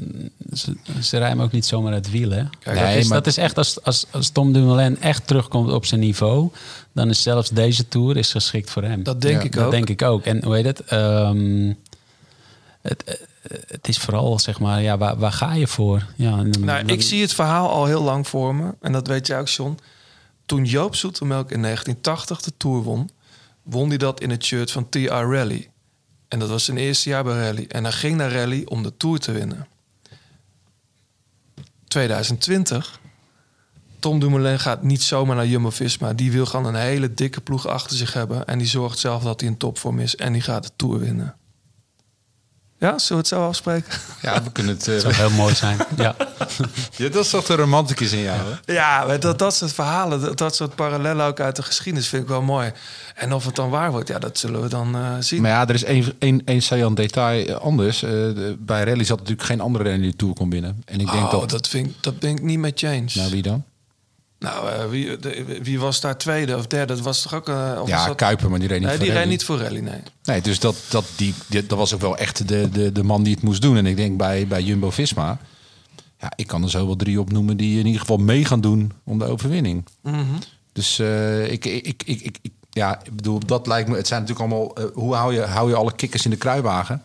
ze, 0.53 0.75
ze 1.01 1.17
rijmen 1.17 1.45
ook 1.45 1.51
niet 1.51 1.65
zomaar 1.65 1.93
uit 1.93 2.11
wielen. 2.11 2.37
hè? 2.37 2.43
Kijk, 2.59 2.75
dat, 2.77 2.85
nee, 2.85 2.97
is, 2.97 3.07
maar- 3.07 3.17
dat 3.17 3.27
is 3.27 3.37
echt 3.37 3.57
als, 3.57 3.83
als, 3.83 4.05
als 4.11 4.29
Tom 4.29 4.53
Dumoulin 4.53 5.01
echt 5.01 5.27
terugkomt 5.27 5.71
op 5.71 5.85
zijn 5.85 5.99
niveau, 5.99 6.49
dan 6.91 7.09
is 7.09 7.21
zelfs 7.21 7.49
deze 7.49 7.87
tour 7.87 8.17
is 8.17 8.31
geschikt 8.31 8.69
voor 8.69 8.83
hem. 8.83 9.03
Dat 9.03 9.21
denk 9.21 9.37
Ja, 9.39 9.43
ik 9.45 9.51
dat 9.53 9.65
ook. 9.65 9.71
denk 9.71 9.89
ik 9.89 10.01
ook. 10.01 10.25
En 10.25 10.43
hoe 10.43 10.55
heet 10.55 10.65
het? 10.65 10.79
Ehm, 10.83 11.73
het, 12.81 13.19
het 13.67 13.87
is 13.87 13.97
vooral 13.97 14.39
zeg 14.39 14.59
maar, 14.59 14.81
ja, 14.81 14.97
waar, 14.97 15.17
waar 15.17 15.31
ga 15.31 15.53
je 15.53 15.67
voor? 15.67 16.05
Ja, 16.15 16.37
en 16.37 16.49
Nou, 16.49 16.85
dan- 16.85 16.89
ik 16.89 17.01
zie 17.01 17.21
het 17.21 17.33
verhaal 17.33 17.69
al 17.69 17.85
heel 17.85 18.01
lang 18.03 18.27
voor 18.27 18.55
me. 18.55 18.73
En 18.81 18.91
dat 18.91 19.07
weet 19.07 19.27
jij 19.27 19.39
ook, 19.39 19.47
John. 19.47 19.77
Toen 20.45 20.65
Joop 20.65 20.95
Zoetemelk 20.95 21.51
in 21.51 21.61
1980 21.61 22.41
de 22.41 22.53
Tour 22.57 22.81
won... 22.83 23.09
won 23.63 23.89
hij 23.89 23.97
dat 23.97 24.21
in 24.21 24.29
het 24.29 24.43
shirt 24.45 24.71
van 24.71 24.89
TR 24.89 25.07
Rally. 25.13 25.69
En 26.27 26.39
dat 26.39 26.49
was 26.49 26.65
zijn 26.65 26.77
eerste 26.77 27.09
jaar 27.09 27.23
bij 27.23 27.37
Rally. 27.45 27.65
En 27.67 27.83
hij 27.83 27.93
ging 27.93 28.17
naar 28.17 28.31
Rally 28.31 28.61
om 28.65 28.83
de 28.83 28.97
Tour 28.97 29.19
te 29.19 29.31
winnen. 29.31 29.67
2020... 31.87 32.99
Tom 33.99 34.19
Dumoulin 34.19 34.59
gaat 34.59 34.83
niet 34.83 35.01
zomaar 35.01 35.35
naar 35.35 35.47
Jumbo-Visma. 35.47 36.13
Die 36.13 36.31
wil 36.31 36.45
gewoon 36.45 36.65
een 36.65 36.81
hele 36.81 37.13
dikke 37.13 37.41
ploeg 37.41 37.67
achter 37.67 37.97
zich 37.97 38.13
hebben. 38.13 38.45
En 38.47 38.57
die 38.57 38.67
zorgt 38.67 38.99
zelf 38.99 39.23
dat 39.23 39.39
hij 39.41 39.49
in 39.49 39.57
topvorm 39.57 39.99
is. 39.99 40.15
En 40.15 40.33
die 40.33 40.41
gaat 40.41 40.63
de 40.63 40.69
Tour 40.75 40.99
winnen. 40.99 41.35
Ja, 42.81 42.97
zullen 42.99 43.07
we 43.07 43.15
het 43.15 43.27
zo 43.27 43.47
afspreken? 43.47 43.91
Ja, 44.21 44.43
we 44.43 44.51
kunnen 44.51 44.73
het... 44.75 44.85
Het 44.85 45.01
zou 45.01 45.13
heel 45.13 45.29
mooi 45.29 45.55
zijn. 45.55 45.77
Ja. 45.97 46.15
Ja, 46.97 47.09
dat 47.09 47.23
is 47.23 47.29
toch 47.29 47.45
de 47.45 47.55
romanticus 47.55 48.11
in 48.11 48.19
jou, 48.21 48.37
hè? 48.39 48.73
Ja, 48.73 49.17
dat, 49.17 49.39
dat 49.39 49.55
soort 49.55 49.73
verhalen, 49.73 50.21
dat, 50.21 50.37
dat 50.37 50.55
soort 50.55 50.75
parallellen 50.75 51.25
ook 51.25 51.39
uit 51.39 51.55
de 51.55 51.63
geschiedenis 51.63 52.07
vind 52.07 52.23
ik 52.23 52.27
wel 52.29 52.41
mooi. 52.41 52.71
En 53.15 53.33
of 53.33 53.45
het 53.45 53.55
dan 53.55 53.69
waar 53.69 53.91
wordt, 53.91 54.07
ja, 54.07 54.19
dat 54.19 54.37
zullen 54.37 54.61
we 54.61 54.67
dan 54.67 54.95
eh, 54.95 55.01
zien. 55.19 55.41
Maar 55.41 55.51
ja, 55.51 55.67
er 55.67 55.73
is 55.73 55.83
één, 55.83 56.13
één, 56.19 56.41
één 56.45 56.61
saillant 56.61 56.97
detail 56.97 57.47
eh, 57.47 57.55
anders. 57.55 58.03
Eh, 58.03 58.09
de- 58.09 58.55
bij 58.59 58.83
rally 58.83 59.03
zat 59.03 59.17
natuurlijk 59.19 59.47
geen 59.47 59.61
andere 59.61 59.83
renner 59.83 60.01
die 60.01 60.11
de 60.11 60.17
Tour 60.17 60.33
kon 60.33 60.49
binnen. 60.49 60.81
En 60.85 60.99
ik 60.99 61.11
denk 61.11 61.23
oh, 61.23 61.31
dat... 61.31 61.49
dat, 61.49 61.67
vind 61.67 61.87
ik, 61.87 61.93
dat 61.99 62.19
ben 62.19 62.29
ik 62.29 62.41
niet 62.41 62.59
met 62.59 62.79
James. 62.79 63.15
Nou, 63.15 63.31
wie 63.31 63.41
dan? 63.41 63.63
Nou, 64.41 64.69
eh, 64.69 64.89
wie, 64.89 65.17
de- 65.17 65.59
wie 65.61 65.79
was 65.79 66.01
daar 66.01 66.17
tweede 66.17 66.57
of 66.57 66.67
derde? 66.67 66.93
Dat 66.93 67.03
was 67.03 67.21
toch 67.21 67.33
ook... 67.33 67.49
eh, 67.49 67.79
of 67.81 67.87
Ja, 67.87 68.05
dat... 68.05 68.15
Kuiper, 68.15 68.49
maar 68.49 68.59
die 68.59 68.67
reed 68.67 68.79
niet 68.79 68.87
Nee, 68.87 68.95
voor 68.97 69.05
die 69.05 69.13
reed 69.13 69.21
rally. 69.23 69.31
niet 69.35 69.43
voor 69.45 69.57
rally, 69.59 69.79
nee. 69.79 69.99
Nee, 70.23 70.41
dus 70.41 70.59
dat, 70.59 70.75
dat, 70.89 71.05
die, 71.15 71.33
die- 71.47 71.65
dat 71.65 71.77
was 71.77 71.93
ook 71.93 72.01
wel 72.01 72.17
echt 72.17 72.47
de, 72.47 72.69
de, 72.71 72.91
de 72.91 73.03
man 73.03 73.23
die 73.23 73.33
het 73.33 73.43
moest 73.43 73.61
doen. 73.61 73.77
En 73.77 73.85
ik 73.85 73.95
denk 73.95 74.17
bij, 74.17 74.47
bij 74.47 74.61
Jumbo-Visma... 74.63 75.39
Ja, 76.19 76.31
ik 76.35 76.47
kan 76.47 76.63
er 76.63 76.69
zo 76.69 76.85
wel 76.85 76.95
drie 76.95 77.19
opnoemen 77.19 77.57
die 77.57 77.79
in 77.79 77.85
ieder 77.85 78.01
geval 78.01 78.17
mee 78.17 78.45
gaan 78.45 78.61
doen 78.61 78.91
om 79.03 79.19
de 79.19 79.25
overwinning. 79.25 79.85
Mhm. 80.01 80.17
Dus 80.73 80.99
eh, 80.99 81.51
ik, 81.51 81.65
ik, 81.65 81.85
ik, 81.85 82.03
ik, 82.05 82.37
ik- 82.41 82.51
ja, 82.73 82.99
ik 83.03 83.15
bedoel, 83.15 83.39
dat 83.45 83.67
lijkt 83.67 83.89
me. 83.89 83.95
Het 83.95 84.07
zijn 84.07 84.21
natuurlijk 84.21 84.49
allemaal. 84.51 84.75
eh, 84.75 84.83
hoe 84.93 85.15
hou 85.15 85.33
je, 85.33 85.41
hou 85.41 85.69
je 85.69 85.75
alle 85.75 85.91
kikkers 85.95 86.23
in 86.25 86.29
de 86.31 86.37
kruiwagen? 86.37 87.01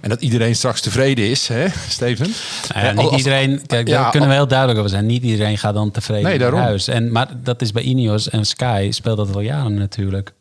En 0.00 0.08
dat 0.08 0.20
iedereen 0.22 0.54
straks 0.56 0.80
tevreden 0.80 1.28
is, 1.30 1.48
hè, 1.48 1.66
Steven? 1.88 2.26
Nou 2.74 2.84
ja, 2.84 2.90
Eh, 2.90 2.96
niet 2.96 3.06
als- 3.06 3.16
iedereen, 3.16 3.66
kijk, 3.66 3.88
Ja, 3.88 4.02
daar 4.02 4.10
kunnen 4.10 4.28
we 4.28 4.34
heel 4.34 4.46
duidelijk 4.48 4.78
over 4.78 4.90
zijn. 4.90 5.06
Niet 5.06 5.22
iedereen 5.22 5.58
gaat 5.58 5.74
dan 5.74 5.90
tevreden 5.90 6.22
Nee, 6.24 6.30
naar 6.38 6.40
daarom. 6.50 6.60
huis. 6.60 6.88
En, 6.88 7.12
maar 7.12 7.28
dat 7.42 7.62
is 7.62 7.72
bij 7.72 7.82
Ineos 7.82 8.28
en 8.30 8.44
Sky 8.46 8.88
speelt 8.90 9.16
dat 9.16 9.34
al 9.34 9.40
jaren 9.40 9.74
natuurlijk. 9.74 10.32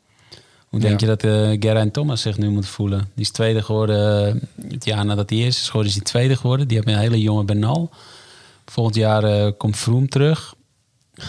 Hoe 0.70 0.80
denk 0.82 1.00
Ja. 1.00 1.08
je 1.08 1.16
dat 1.16 1.24
eh 1.24 1.58
Geraint 1.60 1.94
Thomas 1.94 2.22
zich 2.22 2.38
nu 2.38 2.50
moet 2.50 2.68
voelen? 2.68 3.00
Die 3.00 3.24
is 3.26 3.32
tweede 3.32 3.62
geworden 3.64 4.28
eh, 4.28 4.42
het 4.72 4.86
jaar 4.86 5.06
nadat 5.06 5.30
hij 5.30 5.40
eerst 5.40 5.60
is 5.60 5.66
geworden. 5.66 5.90
Is 5.90 5.96
hij 5.96 6.06
tweede 6.06 6.36
geworden. 6.36 6.68
Die 6.68 6.78
heeft 6.78 6.90
een 6.90 6.98
hele 7.02 7.22
jonge 7.22 7.44
Bernal. 7.44 7.90
Volgend 8.66 8.96
jaar 8.96 9.52
komt 9.54 9.76
Froome 9.76 10.08
terug. 10.08 10.54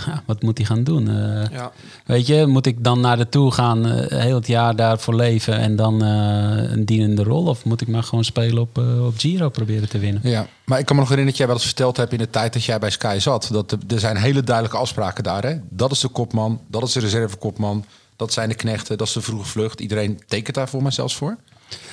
Ja, 0.07 0.23
wat 0.27 0.43
moet 0.43 0.59
hij 0.59 0.67
gaan 0.67 0.85
doen? 0.85 1.09
Eh, 1.09 1.51
Ja. 1.51 1.73
Weet 2.07 2.27
je, 2.27 2.47
moet 2.47 2.67
ik 2.67 2.85
dan 2.85 3.01
naar 3.01 3.17
de 3.17 3.29
Tour 3.29 3.53
gaan, 3.53 3.87
eh, 3.87 4.21
heel 4.21 4.35
het 4.35 4.47
jaar 4.47 4.77
daarvoor 4.77 5.15
leven 5.15 5.59
en 5.59 5.77
dan 5.77 6.03
eh, 6.03 6.71
een 6.73 6.85
dienende 6.85 7.23
rol? 7.23 7.47
Of 7.47 7.65
moet 7.65 7.81
ik 7.81 7.89
maar 7.89 8.03
gewoon 8.03 8.25
spelen 8.25 8.63
op, 8.63 8.79
op 8.79 9.13
Giro 9.17 9.49
proberen 9.49 9.89
te 9.89 9.99
winnen? 9.99 10.21
Ja, 10.25 10.47
maar 10.65 10.79
ik 10.79 10.85
kan 10.87 10.97
me 10.97 11.03
nog 11.03 11.11
herinneren 11.11 11.27
dat 11.27 11.37
jij 11.37 11.47
wel 11.47 11.57
eens 11.57 11.65
verteld 11.65 11.97
hebt 11.97 12.13
in 12.13 12.19
de 12.19 12.31
tijd 12.31 12.53
dat 12.53 12.65
jij 12.65 12.79
bij 12.79 12.91
Sky 12.91 13.17
zat. 13.21 13.49
Dat 13.53 13.73
er, 13.73 13.79
er 13.89 14.01
zijn 14.01 14.17
hele 14.17 14.43
duidelijke 14.43 14.79
afspraken 14.79 15.25
daar. 15.25 15.43
Hè? 15.43 15.55
Dat 15.69 15.91
is 15.93 16.01
de 16.01 16.09
kopman, 16.09 16.61
dat 16.69 16.83
is 16.83 16.93
de 16.93 17.01
reservekopman, 17.01 17.85
dat 18.17 18.33
zijn 18.33 18.49
de 18.49 18.55
knechten, 18.55 18.99
dat 18.99 19.07
is 19.07 19.13
de 19.13 19.21
vroege 19.23 19.47
vlucht. 19.49 19.81
Iedereen 19.81 20.21
tekent 20.27 20.57
daar 20.57 20.69
voor 20.69 20.83
mij 20.83 20.91
zelfs 20.91 21.15
voor. 21.17 21.37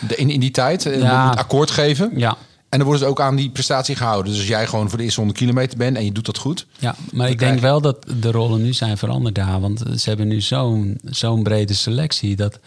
De, 0.07 0.15
in, 0.15 0.29
in 0.29 0.39
die 0.39 0.51
tijd 0.51 0.83
Ja. 0.83 1.27
moet 1.27 1.37
akkoord 1.37 1.71
geven. 1.71 2.11
Ja. 2.15 2.37
En 2.71 2.77
dan 2.77 2.87
worden 2.87 3.05
ze 3.05 3.11
ook 3.11 3.21
aan 3.21 3.35
die 3.35 3.49
prestatie 3.49 3.95
gehouden. 3.95 4.31
Dus 4.31 4.39
als 4.41 4.49
jij 4.49 4.67
gewoon 4.67 4.89
voor 4.89 4.97
de 4.97 5.03
eerste 5.03 5.19
100 5.19 5.39
kilometer 5.39 5.77
bent 5.77 5.97
en 5.97 6.05
je 6.05 6.11
doet 6.11 6.25
dat 6.25 6.37
goed. 6.37 6.67
Ja, 6.79 6.95
maar 7.11 7.29
ik 7.29 7.39
denk 7.39 7.55
je- 7.55 7.61
wel 7.61 7.81
dat 7.81 8.05
de 8.19 8.31
rollen 8.31 8.61
nu 8.61 8.73
zijn 8.73 8.97
veranderd 8.97 9.35
daar. 9.35 9.59
Want 9.61 9.83
ze 9.95 10.09
hebben 10.09 10.27
nu 10.27 10.41
zo'n 10.41 10.99
zo'n 11.05 11.43
brede 11.43 11.73
selectie. 11.73 12.35
Dat, 12.35 12.59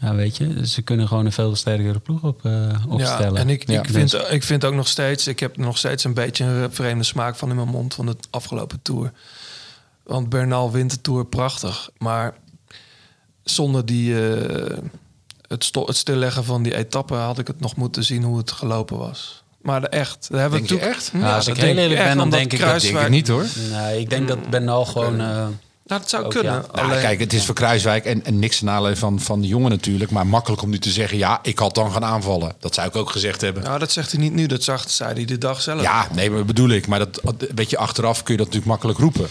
Ja, 0.00 0.14
weet 0.14 0.36
je, 0.36 0.66
ze 0.66 0.82
kunnen 0.82 1.08
gewoon 1.08 1.26
een 1.26 1.32
veel 1.32 1.56
sterkere 1.56 1.98
ploeg 1.98 2.22
op, 2.22 2.44
eh, 2.44 2.84
opstellen. 2.88 3.32
Ja, 3.34 3.40
en 3.40 3.48
ik, 3.48 3.68
Ja. 3.70 3.78
ik, 3.82 3.88
vind, 3.90 4.14
ik 4.30 4.42
vind 4.42 4.64
ook 4.64 4.74
nog 4.74 4.88
steeds, 4.88 5.26
ik 5.26 5.40
heb 5.40 5.56
nog 5.56 5.78
steeds 5.78 6.04
een 6.04 6.14
beetje 6.14 6.44
een 6.44 6.72
vreemde 6.72 7.04
smaak 7.04 7.36
van 7.36 7.50
in 7.50 7.56
mijn 7.56 7.68
mond 7.68 7.94
van 7.94 8.06
de 8.06 8.16
afgelopen 8.30 8.78
tour. 8.82 9.12
Want 10.02 10.28
Bernal 10.28 10.70
wint 10.70 10.90
de 10.90 11.00
tour 11.00 11.26
prachtig, 11.26 11.90
maar 11.98 12.34
zonder 13.44 13.86
die, 13.86 14.28
eh, 14.30 14.78
het, 15.52 15.64
sto- 15.64 15.86
het 15.86 15.96
stilleggen 15.96 16.44
van 16.44 16.62
die 16.62 16.76
etappe 16.76 17.14
had 17.14 17.38
ik 17.38 17.46
het 17.46 17.60
nog 17.60 17.76
moeten 17.76 18.04
zien 18.04 18.22
hoe 18.22 18.38
het 18.38 18.50
gelopen 18.52 18.98
was. 18.98 19.42
Maar 19.62 19.80
de 19.80 19.88
echt, 19.88 20.26
daar 20.30 20.40
hebben 20.40 20.62
we 20.66 20.78
echt? 20.80 21.10
Ja, 21.12 21.18
Nou, 21.18 21.34
als 21.34 21.44
dat 21.44 21.56
ik 21.56 21.62
heel 21.62 21.76
eerlijk 21.76 22.00
ben, 22.04 22.16
dan 22.16 22.30
denk 22.30 22.52
ik 22.52 22.58
dat- 22.58 22.68
Kruiswijk- 22.68 22.94
Denk 22.94 23.06
ik 23.06 23.10
niet 23.12 23.28
hoor. 23.28 23.46
Nee, 23.70 24.00
ik 24.00 24.10
denk 24.10 24.28
dat 24.28 24.50
Bernal 24.50 24.84
gewoon... 24.84 25.20
eh, 25.20 25.26
Nou, 25.86 26.00
dat 26.00 26.10
zou 26.10 26.24
ook, 26.24 26.30
kunnen. 26.30 26.52
ja. 26.52 26.64
Nou, 26.72 26.86
Alleen, 26.88 27.00
kijk, 27.00 27.20
het 27.20 27.32
is 27.32 27.44
voor 27.44 27.54
Kruiswijk 27.54 28.04
en, 28.04 28.24
en 28.24 28.38
niks 28.38 28.58
ten 28.58 28.96
van, 28.96 29.20
van 29.20 29.40
de 29.40 29.46
jongen 29.46 29.70
natuurlijk. 29.70 30.10
Maar 30.10 30.26
makkelijk 30.26 30.62
om 30.62 30.70
nu 30.70 30.78
te 30.78 30.90
zeggen, 30.90 31.18
ja, 31.18 31.38
ik 31.42 31.58
had 31.58 31.74
dan 31.74 31.92
gaan 31.92 32.04
aanvallen. 32.04 32.52
Dat 32.60 32.74
zou 32.74 32.88
ik 32.88 32.96
ook 32.96 33.10
gezegd 33.10 33.40
hebben. 33.40 33.62
nou, 33.62 33.78
dat 33.78 33.92
zegt 33.92 34.12
hij 34.12 34.20
niet 34.20 34.32
nu, 34.32 34.46
dat 34.46 34.62
zag, 34.62 34.90
zei 34.90 35.12
hij 35.14 35.24
de 35.24 35.38
dag 35.38 35.62
zelf. 35.62 35.82
Ja, 35.82 36.08
nee, 36.14 36.30
maar 36.30 36.44
bedoel 36.44 36.68
ik. 36.70 36.86
Maar 36.86 36.98
dat, 36.98 37.20
weet 37.54 37.70
je, 37.70 37.76
achteraf 37.76 38.22
kun 38.22 38.32
je 38.34 38.38
dat 38.42 38.46
natuurlijk 38.52 38.72
makkelijk 38.72 38.98
roepen. 38.98 39.28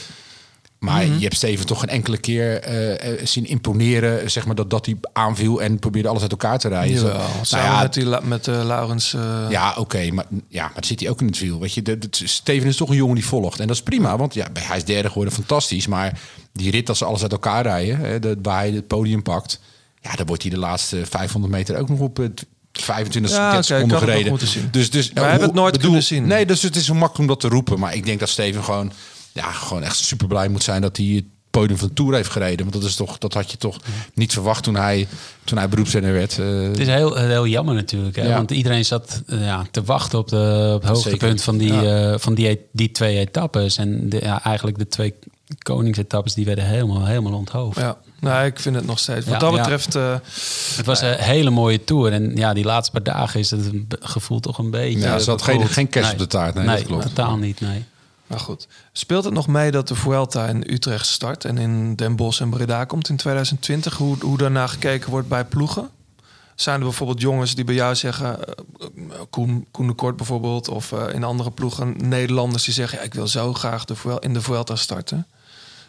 Maar 0.82 1.06
Mhm. 1.06 1.14
je 1.16 1.22
hebt 1.24 1.36
Steven 1.36 1.66
toch 1.66 1.82
een 1.82 1.90
enkele 1.90 2.18
keer 2.18 2.60
eh, 2.62 3.12
eh, 3.20 3.26
zien 3.26 3.46
imponeren, 3.48 4.32
zeg 4.32 4.46
maar, 4.46 4.56
dat, 4.56 4.70
dat 4.70 4.86
hij 4.86 4.96
aanviel 5.14 5.62
en 5.62 5.80
probeerde 5.80 6.08
alles 6.10 6.22
uit 6.22 6.32
elkaar 6.32 6.60
te 6.60 6.68
rijden. 6.68 6.96
Jawel, 6.96 7.18
Nou 7.18 7.30
samen 7.42 7.66
ja, 7.66 7.82
met, 7.82 7.94
die, 7.94 8.06
met 8.24 8.48
eh, 8.48 8.64
Laurens. 8.66 9.16
ja, 9.50 9.74
oké, 9.78 10.12
maar, 10.12 10.26
ja, 10.48 10.72
maar 10.74 10.86
zit 10.86 11.00
hij 11.00 11.10
ook 11.10 11.20
in 11.22 11.28
het 11.28 11.40
wiel. 11.40 11.60
Weet 11.60 11.74
je, 11.74 11.82
de, 11.82 11.98
de- 12.00 12.08
Steven 12.28 12.68
is 12.68 12.76
toch 12.76 12.90
een 12.90 12.96
jongen 12.96 13.16
die 13.16 13.26
volgt. 13.26 13.60
En 13.60 13.68
dat 13.68 13.76
is 13.76 13.82
prima, 13.82 14.18
want 14.18 14.34
ja, 14.34 14.48
hij 14.60 14.78
is 14.78 14.84
derde 14.86 15.08
geworden, 15.08 15.34
fantastisch. 15.34 15.88
Maar 15.88 16.20
die 16.54 16.72
rit, 16.72 16.90
als 16.90 16.98
ze 16.98 17.06
alles 17.06 17.22
uit 17.22 17.32
elkaar 17.32 17.64
rijden, 17.64 17.98
hè, 17.98 18.20
de, 18.20 18.38
waar 18.42 18.58
hij 18.60 18.72
het 18.72 18.88
podium 18.88 19.22
pakt... 19.24 19.60
ja, 20.02 20.16
dan 20.16 20.26
wordt 20.26 20.42
hij 20.42 20.52
de 20.52 20.58
laatste 20.60 21.06
500 21.10 21.54
meter 21.54 21.78
ook 21.78 21.90
nog 21.90 22.00
op 22.00 22.18
het 22.18 22.46
25 22.72 23.32
Ja, 23.32 23.52
30 23.52 23.58
oké, 23.58 23.58
ik 23.58 23.64
seconden 23.90 23.98
gereden. 24.10 24.40
Dus, 24.72 24.90
dus, 24.92 25.12
we 25.14 25.20
hebben 25.22 25.42
het 25.48 25.54
nooit 25.54 25.72
bedoel- 25.72 25.88
kunnen 25.88 26.04
zien. 26.04 26.28
Nee, 26.28 26.46
dus 26.46 26.62
het 26.62 26.76
is 26.76 26.86
zo 26.86 26.94
makkelijk 26.94 27.20
om 27.20 27.28
dat 27.28 27.40
te 27.40 27.48
roepen. 27.48 27.80
Maar 27.80 27.96
ik 27.96 28.06
denk 28.06 28.20
dat 28.20 28.30
Steven 28.30 28.64
gewoon, 28.64 28.92
ja, 29.34 29.52
gewoon 29.52 29.84
echt 29.84 29.96
super 29.98 30.28
blij 30.28 30.48
moet 30.50 30.64
zijn... 30.64 30.82
dat 30.82 30.98
hij 30.98 31.06
het 31.06 31.26
podium 31.52 31.78
van 31.78 31.88
de 31.88 31.94
Tour 31.94 32.14
heeft 32.16 32.30
gereden. 32.30 32.60
Want 32.60 32.74
dat, 32.74 32.84
is 32.84 32.96
toch, 32.96 33.18
dat 33.18 33.34
had 33.34 33.52
je 33.52 33.58
toch 33.58 33.78
niet 34.14 34.34
verwacht 34.34 34.64
toen 34.64 34.76
hij, 34.76 35.08
toen 35.44 35.58
hij 35.58 35.70
beroepsrenner 35.70 36.14
werd. 36.14 36.40
Eh, 36.40 36.46
Het 36.62 36.80
is 36.80 36.88
heel, 36.88 37.16
heel 37.16 37.48
jammer 37.48 37.76
natuurlijk. 37.76 38.16
Hè? 38.16 38.28
Ja. 38.28 38.36
Want 38.36 38.52
iedereen 38.52 38.86
zat 38.86 39.22
eh, 39.28 39.46
ja, 39.46 39.66
te 39.72 39.84
wachten 39.84 40.20
op, 40.20 40.28
de, 40.28 40.72
op 40.76 40.82
het 40.82 40.92
hoogtepunt 40.92 41.42
van, 41.44 41.58
die, 41.58 41.74
Ja. 41.74 42.12
eh, 42.12 42.20
van 42.20 42.34
die, 42.34 42.60
die 42.72 42.92
twee 42.92 43.18
etappes. 43.18 43.78
En 43.78 44.10
de, 44.10 44.20
ja, 44.24 44.44
eigenlijk 44.44 44.78
de 44.78 44.88
twee 44.88 45.14
koningsetappes 45.58 46.34
die 46.34 46.46
werden 46.46 46.66
helemaal, 46.66 47.06
helemaal 47.06 47.34
onthoofd. 47.34 47.78
Ja, 47.80 47.98
nou, 48.20 48.46
ik 48.46 48.60
vind 48.60 48.76
het 48.76 48.86
nog 48.86 49.00
steeds. 49.00 49.26
Wat 49.26 49.34
Ja, 49.34 49.40
dat 49.40 49.52
ja. 49.54 49.58
betreft, 49.58 49.96
eh, 49.96 50.16
Het 50.76 50.86
was 50.86 51.02
een 51.02 51.14
hele 51.18 51.50
mooie 51.50 51.84
tour. 51.84 52.12
En 52.12 52.36
ja, 52.36 52.54
die 52.54 52.64
laatste 52.66 52.92
paar 53.02 53.14
dagen 53.16 53.40
is 53.40 53.52
het 53.52 53.70
gevoel 54.00 54.40
toch 54.40 54.58
een 54.58 54.72
beetje... 54.72 55.00
Ja, 55.00 55.14
er 55.14 55.22
zat 55.22 55.42
geen- 55.42 55.68
geen 55.68 55.90
kerst 55.90 56.12
op 56.12 56.18
de 56.18 56.28
taart. 56.28 56.54
Nee, 56.56 56.66
dat 56.66 56.84
klopt. 56.86 57.04
totaal 57.04 57.36
niet, 57.38 57.62
nee. 57.62 57.86
Maar 58.32 58.40
goed. 58.40 58.68
Speelt 58.92 59.24
het 59.24 59.34
nog 59.34 59.48
mee 59.48 59.72
dat 59.72 59.88
de 59.88 59.96
Vuelta 59.96 60.48
in 60.48 60.64
Utrecht 60.68 61.06
start 61.06 61.46
en 61.46 61.58
in 61.58 61.96
Den 61.96 62.16
Bosch 62.16 62.42
en 62.42 62.50
Breda 62.50 62.86
komt 62.86 63.10
in 63.10 63.16
2020? 63.18 63.98
Hoe, 63.98 64.16
hoe 64.22 64.38
daarna 64.38 64.68
gekeken 64.68 65.10
wordt 65.10 65.28
bij 65.28 65.46
ploegen? 65.46 65.90
Zijn 66.56 66.78
er 66.80 66.84
bijvoorbeeld 66.84 67.22
jongens 67.22 67.56
die 67.56 67.64
bij 67.64 67.76
jou 67.76 67.96
zeggen, 67.96 68.40
eh, 68.40 68.56
Koen, 69.30 69.66
Koen 69.72 69.88
de 69.88 69.94
Kort 69.94 70.16
bijvoorbeeld, 70.18 70.68
of 70.70 70.92
eh, 70.92 71.14
in 71.14 71.24
andere 71.24 71.52
ploegen 71.52 71.96
Nederlanders 72.10 72.64
die 72.64 72.74
zeggen, 72.74 72.98
ja, 72.98 73.04
ik 73.04 73.14
wil 73.14 73.28
zo 73.28 73.54
graag 73.54 73.86
de, 73.86 73.96
Vuel- 73.96 74.20
in 74.20 74.34
de 74.34 74.42
Vuelta 74.42 74.76
starten. 74.76 75.28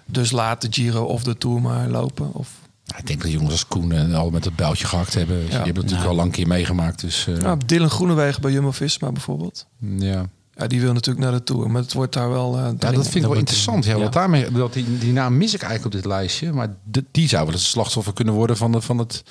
Dus 0.06 0.30
laat 0.30 0.60
de 0.60 0.68
Giro 0.70 1.04
of 1.04 1.22
de 1.22 1.38
Tour 1.38 1.60
maar 1.60 1.88
lopen. 1.88 2.34
Of, 2.34 2.48
Ja, 2.84 2.98
ik 2.98 3.06
denk 3.06 3.22
dat 3.22 3.30
jongens 3.30 3.50
als 3.52 3.66
Koen 3.66 3.92
en 3.92 4.14
al 4.14 4.30
met 4.30 4.44
het 4.44 4.56
bijltje 4.56 4.86
gehakt 4.86 5.14
hebben. 5.14 5.36
Die 5.40 5.48
hebben 5.48 5.66
het 5.66 5.74
natuurlijk 5.74 6.02
Ja. 6.02 6.08
al 6.08 6.14
lang 6.14 6.26
een 6.28 6.34
keer 6.34 6.46
meegemaakt. 6.46 7.00
Dus 7.00 7.26
eh, 7.26 7.34
nou, 7.36 7.58
Dylan 7.66 7.90
Groenewegen 7.90 8.42
bij 8.42 8.52
Jumbo-Visma 8.52 9.12
bijvoorbeeld. 9.12 9.66
ja. 9.98 10.26
Ja, 10.56 10.66
die 10.66 10.80
wil 10.80 10.92
natuurlijk 10.92 11.24
naar 11.24 11.34
de 11.34 11.42
Tour, 11.42 11.70
maar 11.70 11.82
het 11.82 11.92
wordt 11.92 12.12
daar 12.12 12.30
wel... 12.30 12.56
eh, 12.56 12.62
Ja, 12.78 12.90
dat 12.92 13.02
vind 13.08 13.14
ik 13.14 13.22
wel 13.22 13.34
interessant. 13.34 13.84
Ja, 13.84 13.92
ja. 13.94 13.98
Want 13.98 14.12
daarmee, 14.12 14.50
dat 14.50 14.72
die, 14.72 14.98
die 14.98 15.12
naam 15.12 15.36
mis 15.36 15.54
ik 15.54 15.62
eigenlijk 15.62 15.94
op 15.94 16.00
dit 16.02 16.10
lijstje. 16.10 16.52
Maar 16.52 16.74
de- 16.84 17.04
die 17.10 17.28
zou 17.28 17.44
wel 17.44 17.52
eens 17.52 17.62
een 17.62 17.68
slachtoffer 17.68 18.12
kunnen 18.12 18.34
worden 18.34 18.56
van, 18.56 18.72
de, 18.72 18.80
van 18.80 18.98
het, 18.98 19.22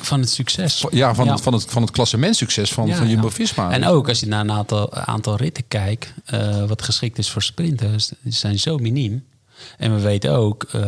Van 0.00 0.20
het 0.20 0.30
succes. 0.30 0.84
ja, 0.90 1.14
van, 1.14 1.28
Het, 1.28 1.40
van 1.40 1.52
het, 1.52 1.64
van 1.64 1.82
het 1.82 1.90
klassementsucces 1.90 2.72
van, 2.72 2.86
Ja, 2.86 2.96
van 2.96 3.06
ja. 3.06 3.12
Jumbo-Visma. 3.12 3.70
En 3.72 3.86
ook 3.86 4.08
als 4.08 4.20
je 4.20 4.26
naar 4.26 4.40
een 4.40 4.52
aantal, 4.52 4.92
aantal 4.94 5.36
ritten 5.36 5.64
kijkt, 5.68 6.12
eh, 6.24 6.64
wat 6.64 6.82
geschikt 6.82 7.18
is 7.18 7.30
voor 7.30 7.42
sprinters, 7.42 8.10
die 8.22 8.32
zijn 8.32 8.58
zo 8.58 8.76
miniem. 8.78 9.24
En 9.78 9.94
we 9.94 10.00
weten 10.00 10.32
ook, 10.32 10.62
eh, 10.72 10.82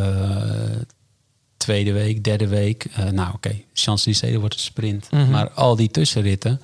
tweede 1.56 1.92
week, 1.92 2.24
derde 2.24 2.46
week, 2.48 2.84
eh, 2.84 3.04
nou 3.10 3.34
oké, 3.34 3.60
Champs-Élysées 3.74 4.36
wordt 4.36 4.54
een 4.54 4.60
sprint. 4.60 5.10
Mhm. 5.10 5.30
Maar 5.30 5.50
al 5.50 5.76
die 5.76 5.90
tussenritten, 5.90 6.60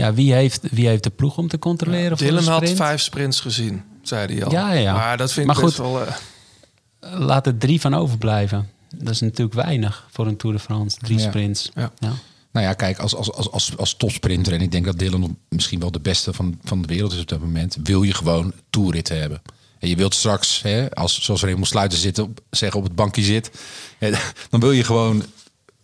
ja, 0.00 0.14
wie 0.14 0.32
heeft, 0.32 0.60
wie 0.70 0.86
heeft 0.88 1.02
de 1.02 1.10
ploeg 1.10 1.36
om 1.36 1.48
te 1.48 1.58
controleren 1.58 2.18
voor 2.18 2.26
Dylan 2.26 2.44
had 2.44 2.70
vijf 2.70 3.00
sprints 3.00 3.40
gezien, 3.40 3.82
zei 4.02 4.34
hij 4.34 4.44
al. 4.44 4.52
Ja, 4.52 4.72
ja. 4.72 4.92
Maar 4.92 5.16
dat 5.16 5.32
vind 5.32 5.46
Maar 5.46 5.56
ik 5.58 5.62
best 5.64 5.76
goed, 5.78 5.84
wel... 5.86 6.06
eh, 6.06 7.18
Laat 7.18 7.46
er 7.46 7.56
drie 7.58 7.80
van 7.80 7.94
overblijven. 7.94 8.68
Dat 8.96 9.14
is 9.14 9.20
natuurlijk 9.20 9.54
weinig 9.54 10.06
voor 10.10 10.26
een 10.26 10.36
Tour 10.36 10.56
de 10.56 10.62
France. 10.62 10.96
Drie 10.98 11.18
Ja. 11.18 11.28
sprints. 11.28 11.70
Ja. 11.74 11.92
Ja. 11.98 12.12
Nou 12.52 12.66
ja, 12.66 12.72
kijk, 12.72 12.98
als, 12.98 13.14
als, 13.14 13.32
als, 13.32 13.50
als, 13.50 13.76
als 13.76 13.94
topsprinter... 13.96 14.52
en 14.52 14.60
ik 14.60 14.72
denk 14.72 14.84
dat 14.84 14.98
Dylan 14.98 15.36
misschien 15.48 15.80
wel 15.80 15.90
de 15.90 16.00
beste 16.00 16.32
van, 16.32 16.58
van 16.64 16.82
de 16.82 16.88
wereld 16.88 17.12
is 17.12 17.20
op 17.20 17.28
dat 17.28 17.40
moment... 17.40 17.76
wil 17.82 18.02
je 18.02 18.14
gewoon 18.14 18.52
toerritten 18.70 19.20
hebben. 19.20 19.42
En 19.78 19.88
je 19.88 19.96
wilt 19.96 20.14
straks, 20.14 20.62
hè, 20.62 20.90
als, 20.94 21.22
zoals 21.22 21.42
Raymond 21.42 21.66
Sluiter 21.66 21.98
zit, 21.98 22.18
op, 22.18 22.40
zeggen 22.50 22.78
op 22.78 22.84
het 22.84 22.94
bankje 22.94 23.22
zit... 23.22 23.50
hè, 23.98 24.10
dan 24.50 24.60
wil 24.60 24.72
je 24.72 24.84
gewoon 24.84 25.24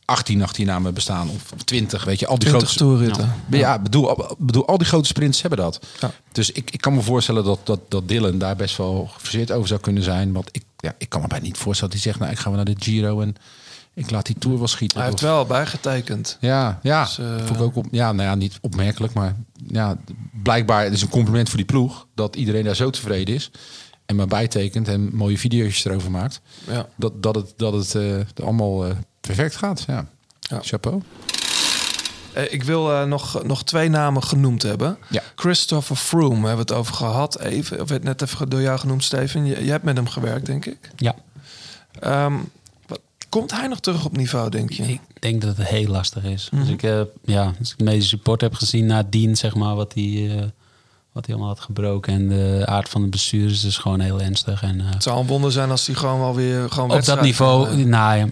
18 0.06 0.42
achternamen 0.42 0.94
bestaan 0.94 1.28
of 1.30 1.62
20, 1.64 2.04
weet 2.04 2.20
je, 2.20 2.26
al 2.26 2.38
die 2.38 2.48
20 2.48 2.68
grote 2.70 2.84
toerritten. 2.84 3.34
Ja, 3.50 3.58
ja 3.58 3.78
bedoel, 3.78 4.34
bedoel, 4.38 4.66
al 4.66 4.78
die 4.78 4.86
grote 4.86 5.06
sprints 5.06 5.40
hebben 5.40 5.58
dat. 5.58 5.86
Ja. 6.00 6.10
Dus 6.32 6.50
ik, 6.50 6.70
ik 6.70 6.80
kan 6.80 6.94
me 6.94 7.02
voorstellen 7.02 7.44
dat, 7.44 7.60
dat, 7.64 7.80
dat 7.88 8.08
Dylan 8.08 8.38
daar 8.38 8.56
best 8.56 8.76
wel 8.76 9.08
geforceerd 9.12 9.52
over 9.52 9.68
zou 9.68 9.80
kunnen 9.80 10.02
zijn. 10.02 10.32
Want 10.32 10.48
ik, 10.52 10.62
ja, 10.76 10.94
ik 10.98 11.08
kan 11.08 11.20
me 11.20 11.26
bijna 11.26 11.44
niet 11.44 11.56
voorstellen 11.56 11.94
dat 11.94 12.02
hij 12.02 12.12
zegt, 12.12 12.22
nou, 12.24 12.32
ik 12.36 12.38
ga 12.42 12.48
wel 12.50 12.64
naar 12.64 12.74
de 12.74 12.84
Giro 12.84 13.20
en 13.20 13.36
ik 13.94 14.10
laat 14.10 14.26
die 14.26 14.38
Tour 14.38 14.58
wel 14.58 14.66
schieten. 14.68 14.98
Hij 14.98 15.06
heeft 15.06 15.22
Of- 15.22 15.28
wel 15.28 15.46
bijgetekend. 15.46 16.36
ja, 16.40 16.78
ja. 16.82 17.04
Dus, 17.04 17.18
eh, 17.18 17.36
vond 17.36 17.58
ik 17.58 17.60
ook 17.60 17.76
op, 17.76 17.86
ja, 17.90 18.12
nou 18.12 18.28
ja, 18.28 18.34
niet 18.34 18.58
opmerkelijk, 18.60 19.12
maar 19.12 19.36
ja, 19.66 19.96
blijkbaar 20.42 20.84
het 20.84 20.92
is 20.92 21.02
een 21.02 21.08
compliment 21.08 21.48
voor 21.48 21.56
die 21.56 21.66
ploeg 21.66 22.06
dat 22.14 22.36
iedereen 22.36 22.64
daar 22.64 22.76
zo 22.76 22.90
tevreden 22.90 23.34
is 23.34 23.50
en 24.06 24.16
maar 24.16 24.26
bijtekent 24.26 24.88
en 24.88 25.14
mooie 25.16 25.38
video's 25.38 25.84
erover 25.84 26.10
maakt. 26.10 26.40
Ja. 26.66 26.88
Dat, 26.96 27.22
dat 27.22 27.34
het, 27.34 27.52
dat 27.56 27.72
het 27.72 27.94
eh, 27.94 28.44
allemaal 28.44 28.86
eh, 28.86 28.96
perfect 29.26 29.56
gaat. 29.56 29.84
Ja. 29.86 30.06
Ja. 30.40 30.58
Chapeau. 30.62 31.02
Eh, 32.32 32.52
ik 32.52 32.62
wil 32.62 32.92
eh, 32.92 33.04
nog, 33.04 33.42
nog 33.42 33.64
twee 33.64 33.88
namen 33.88 34.22
genoemd 34.22 34.62
hebben. 34.62 34.98
Ja. 35.08 35.22
Christopher 35.34 35.96
Froome 35.96 36.46
hebben 36.46 36.66
we 36.66 36.72
het 36.72 36.80
over 36.80 36.94
gehad. 36.94 37.40
Even, 37.40 37.80
of 37.80 37.88
werd 37.88 38.02
net 38.04 38.22
even 38.22 38.48
door 38.48 38.60
jou 38.60 38.78
genoemd, 38.78 39.04
Steven. 39.04 39.44
Je, 39.46 39.64
je 39.64 39.70
hebt 39.70 39.84
met 39.84 39.96
hem 39.96 40.08
gewerkt, 40.08 40.46
denk 40.46 40.66
ik. 40.66 40.90
ja. 40.96 41.14
Ehm, 42.00 42.34
wat, 42.86 43.00
komt 43.28 43.50
hij 43.50 43.66
nog 43.66 43.80
terug 43.80 44.04
op 44.04 44.16
niveau, 44.16 44.50
denk 44.50 44.70
je? 44.72 44.82
Ik 44.82 45.00
denk 45.18 45.42
dat 45.42 45.56
het 45.56 45.66
heel 45.66 45.86
lastig 45.88 46.24
is. 46.24 46.48
Als 46.58 46.68
ik, 46.68 46.82
eh, 46.82 47.00
ja, 47.24 47.52
als 47.58 47.70
ik 47.72 47.78
de 47.78 47.84
medische 47.84 48.08
support 48.16 48.40
heb 48.40 48.54
gezien 48.54 48.86
nadien, 48.86 49.36
zeg 49.36 49.54
maar, 49.54 49.74
wat 49.74 49.92
hij, 49.94 50.36
eh, 50.36 50.44
wat 51.12 51.26
hij 51.26 51.34
allemaal 51.34 51.54
had 51.54 51.60
gebroken. 51.60 52.12
En 52.12 52.28
de 52.28 52.62
aard 52.66 52.88
van 52.88 53.02
de 53.02 53.08
bestuur 53.08 53.50
is 53.50 53.60
dus 53.60 53.78
gewoon 53.78 54.00
heel 54.00 54.20
ernstig. 54.20 54.62
En, 54.62 54.80
eh, 54.80 54.90
Het 54.90 55.02
zou 55.02 55.20
een 55.20 55.26
wonder 55.26 55.52
zijn 55.52 55.70
als 55.70 55.86
hij 55.86 55.94
gewoon 55.94 56.18
wel 56.18 56.34
weer 56.34 56.70
gewoon 56.70 56.90
op 56.90 57.04
dat 57.04 57.20
niveau, 57.20 57.84
nou 57.84 58.16
ja, 58.18 58.26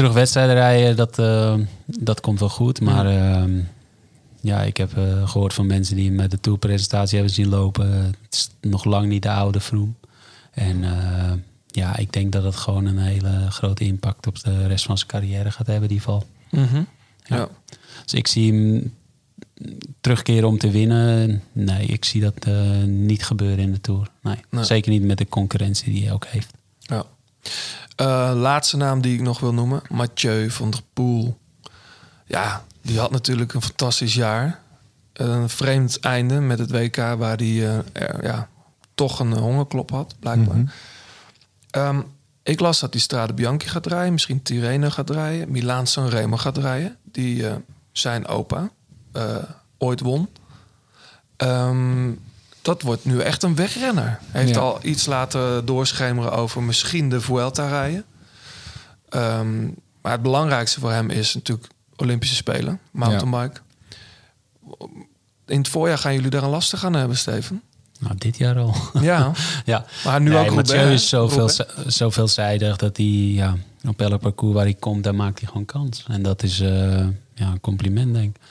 terug 0.00 0.14
wedstrijden 0.14 0.54
rijden, 0.54 0.96
dat, 0.96 1.18
eh, 1.18 1.54
dat 1.86 2.20
komt 2.20 2.40
wel 2.40 2.48
goed. 2.48 2.80
Maar 2.80 3.06
ehm, 3.06 3.60
ja, 4.40 4.62
ik 4.62 4.76
heb 4.76 4.96
eh, 4.96 5.28
gehoord 5.28 5.54
van 5.54 5.66
mensen 5.66 5.96
die 5.96 6.06
hem 6.06 6.14
met 6.14 6.30
de 6.30 6.40
tourpresentatie 6.40 7.16
hebben 7.16 7.34
zien 7.34 7.48
lopen. 7.48 8.04
Het 8.04 8.14
is 8.30 8.50
nog 8.60 8.84
lang 8.84 9.08
niet 9.08 9.22
de 9.22 9.30
oude 9.30 9.60
Vroom. 9.60 9.96
En 10.50 10.84
eh, 10.84 11.32
ja, 11.66 11.96
ik 11.96 12.12
denk 12.12 12.32
dat 12.32 12.42
het 12.42 12.56
gewoon 12.56 12.86
een 12.86 12.98
hele 12.98 13.50
grote 13.50 13.84
impact 13.84 14.26
op 14.26 14.42
de 14.42 14.66
rest 14.66 14.84
van 14.84 14.96
zijn 14.98 15.10
carrière 15.10 15.50
gaat 15.50 15.66
hebben, 15.66 15.88
die 15.88 16.02
val. 16.02 16.26
mhm. 16.50 16.82
Ja. 17.24 17.36
Ja. 17.36 17.48
Dus 18.04 18.14
ik 18.14 18.26
zie 18.26 18.52
hem 18.52 18.94
terugkeren 20.00 20.48
om 20.48 20.58
te 20.58 20.70
winnen. 20.70 21.42
Nee, 21.52 21.86
ik 21.86 22.04
zie 22.04 22.20
dat 22.20 22.46
niet 22.86 23.24
gebeuren 23.24 23.58
in 23.58 23.72
de 23.72 23.80
Tour. 23.80 24.08
Nee, 24.22 24.36
Nee. 24.50 24.64
Zeker 24.64 24.90
niet 24.90 25.02
met 25.02 25.18
de 25.18 25.28
concurrentie 25.28 25.92
die 25.92 26.02
hij 26.04 26.12
ook 26.12 26.26
heeft. 26.26 26.52
Ja. 26.80 27.04
Eh, 28.00 28.32
laatste 28.34 28.76
naam 28.76 29.00
die 29.00 29.14
ik 29.14 29.20
nog 29.20 29.40
wil 29.40 29.54
noemen. 29.54 29.82
Mathieu 29.88 30.50
van 30.50 30.70
der 30.70 30.80
Poel. 30.92 31.38
Ja, 32.26 32.64
die 32.82 32.98
had 32.98 33.10
natuurlijk 33.10 33.54
een 33.54 33.62
fantastisch 33.62 34.14
jaar. 34.14 34.60
Een 35.12 35.48
vreemd 35.48 36.00
einde 36.00 36.40
met 36.40 36.58
het 36.58 36.70
WK 36.70 36.96
waar 36.96 37.36
hij 37.36 37.82
eh, 37.92 38.22
ja, 38.22 38.48
toch 38.94 39.20
een 39.20 39.32
hongerklop 39.32 39.90
had, 39.90 40.14
blijkbaar. 40.18 40.56
Mhm. 40.56 40.66
Ehm, 41.70 42.00
ik 42.42 42.60
las 42.60 42.80
dat 42.80 42.92
hij 42.92 43.02
Strade 43.02 43.34
Bianchi 43.34 43.68
gaat 43.68 43.86
rijden. 43.86 44.12
Misschien 44.12 44.42
Tirreno 44.42 44.90
gaat 44.90 45.10
rijden. 45.10 45.50
Milaan 45.50 45.86
Sanremo 45.86 46.36
gaat 46.36 46.58
rijden. 46.58 46.96
Die 47.04 47.48
eh, 47.48 47.54
zijn 47.92 48.26
opa 48.26 48.70
eh, 49.12 49.36
ooit 49.78 50.00
won. 50.00 50.28
Ehm, 51.36 52.12
dat 52.62 52.82
wordt 52.82 53.04
nu 53.04 53.20
echt 53.20 53.42
een 53.42 53.54
wegrenner. 53.54 54.18
Hij 54.30 54.40
heeft 54.40 54.54
Ja. 54.54 54.60
al 54.60 54.78
iets 54.82 55.06
laten 55.06 55.64
doorschemeren 55.66 56.32
over 56.32 56.62
misschien 56.62 57.08
de 57.08 57.20
Vuelta 57.20 57.68
rijden. 57.68 58.04
Ehm, 59.08 59.64
Maar 60.02 60.12
het 60.12 60.22
belangrijkste 60.22 60.80
voor 60.80 60.92
hem 60.92 61.10
is 61.10 61.34
natuurlijk 61.34 61.68
Olympische 61.96 62.34
Spelen, 62.34 62.80
mountainbike. 62.90 63.60
In 65.46 65.58
het 65.58 65.68
voorjaar 65.68 65.98
gaan 65.98 66.14
jullie 66.14 66.30
daar 66.30 66.42
een 66.42 66.48
lastig 66.48 66.84
aan 66.84 66.94
hebben, 66.94 67.16
Steven. 67.16 67.62
Nou, 67.98 68.14
dit 68.18 68.36
jaar 68.38 68.58
al. 68.58 68.74
Ja. 69.00 69.32
ja. 69.64 69.84
Maar 70.04 70.20
nu 70.20 70.30
nee, 70.30 70.48
ook 70.48 70.54
Mathieu 70.54 70.92
is 70.92 71.08
zoveel, 71.08 71.48
Roubaix. 71.48 71.96
zo 71.96 72.10
veelzijdig 72.10 72.76
dat 72.76 72.96
hij 72.96 73.06
ja, 73.06 73.56
op 73.88 74.00
elk 74.00 74.20
parcours 74.20 74.54
waar 74.54 74.64
hij 74.64 74.74
komt, 74.74 75.04
daar 75.04 75.14
maakt 75.14 75.38
hij 75.38 75.48
gewoon 75.48 75.64
kans. 75.64 76.04
En 76.08 76.22
dat 76.22 76.42
is 76.42 76.60
eh, 76.60 77.06
ja, 77.40 77.46
een 77.46 77.60
compliment, 77.60 78.14
denk 78.14 78.36
ik. 78.36 78.42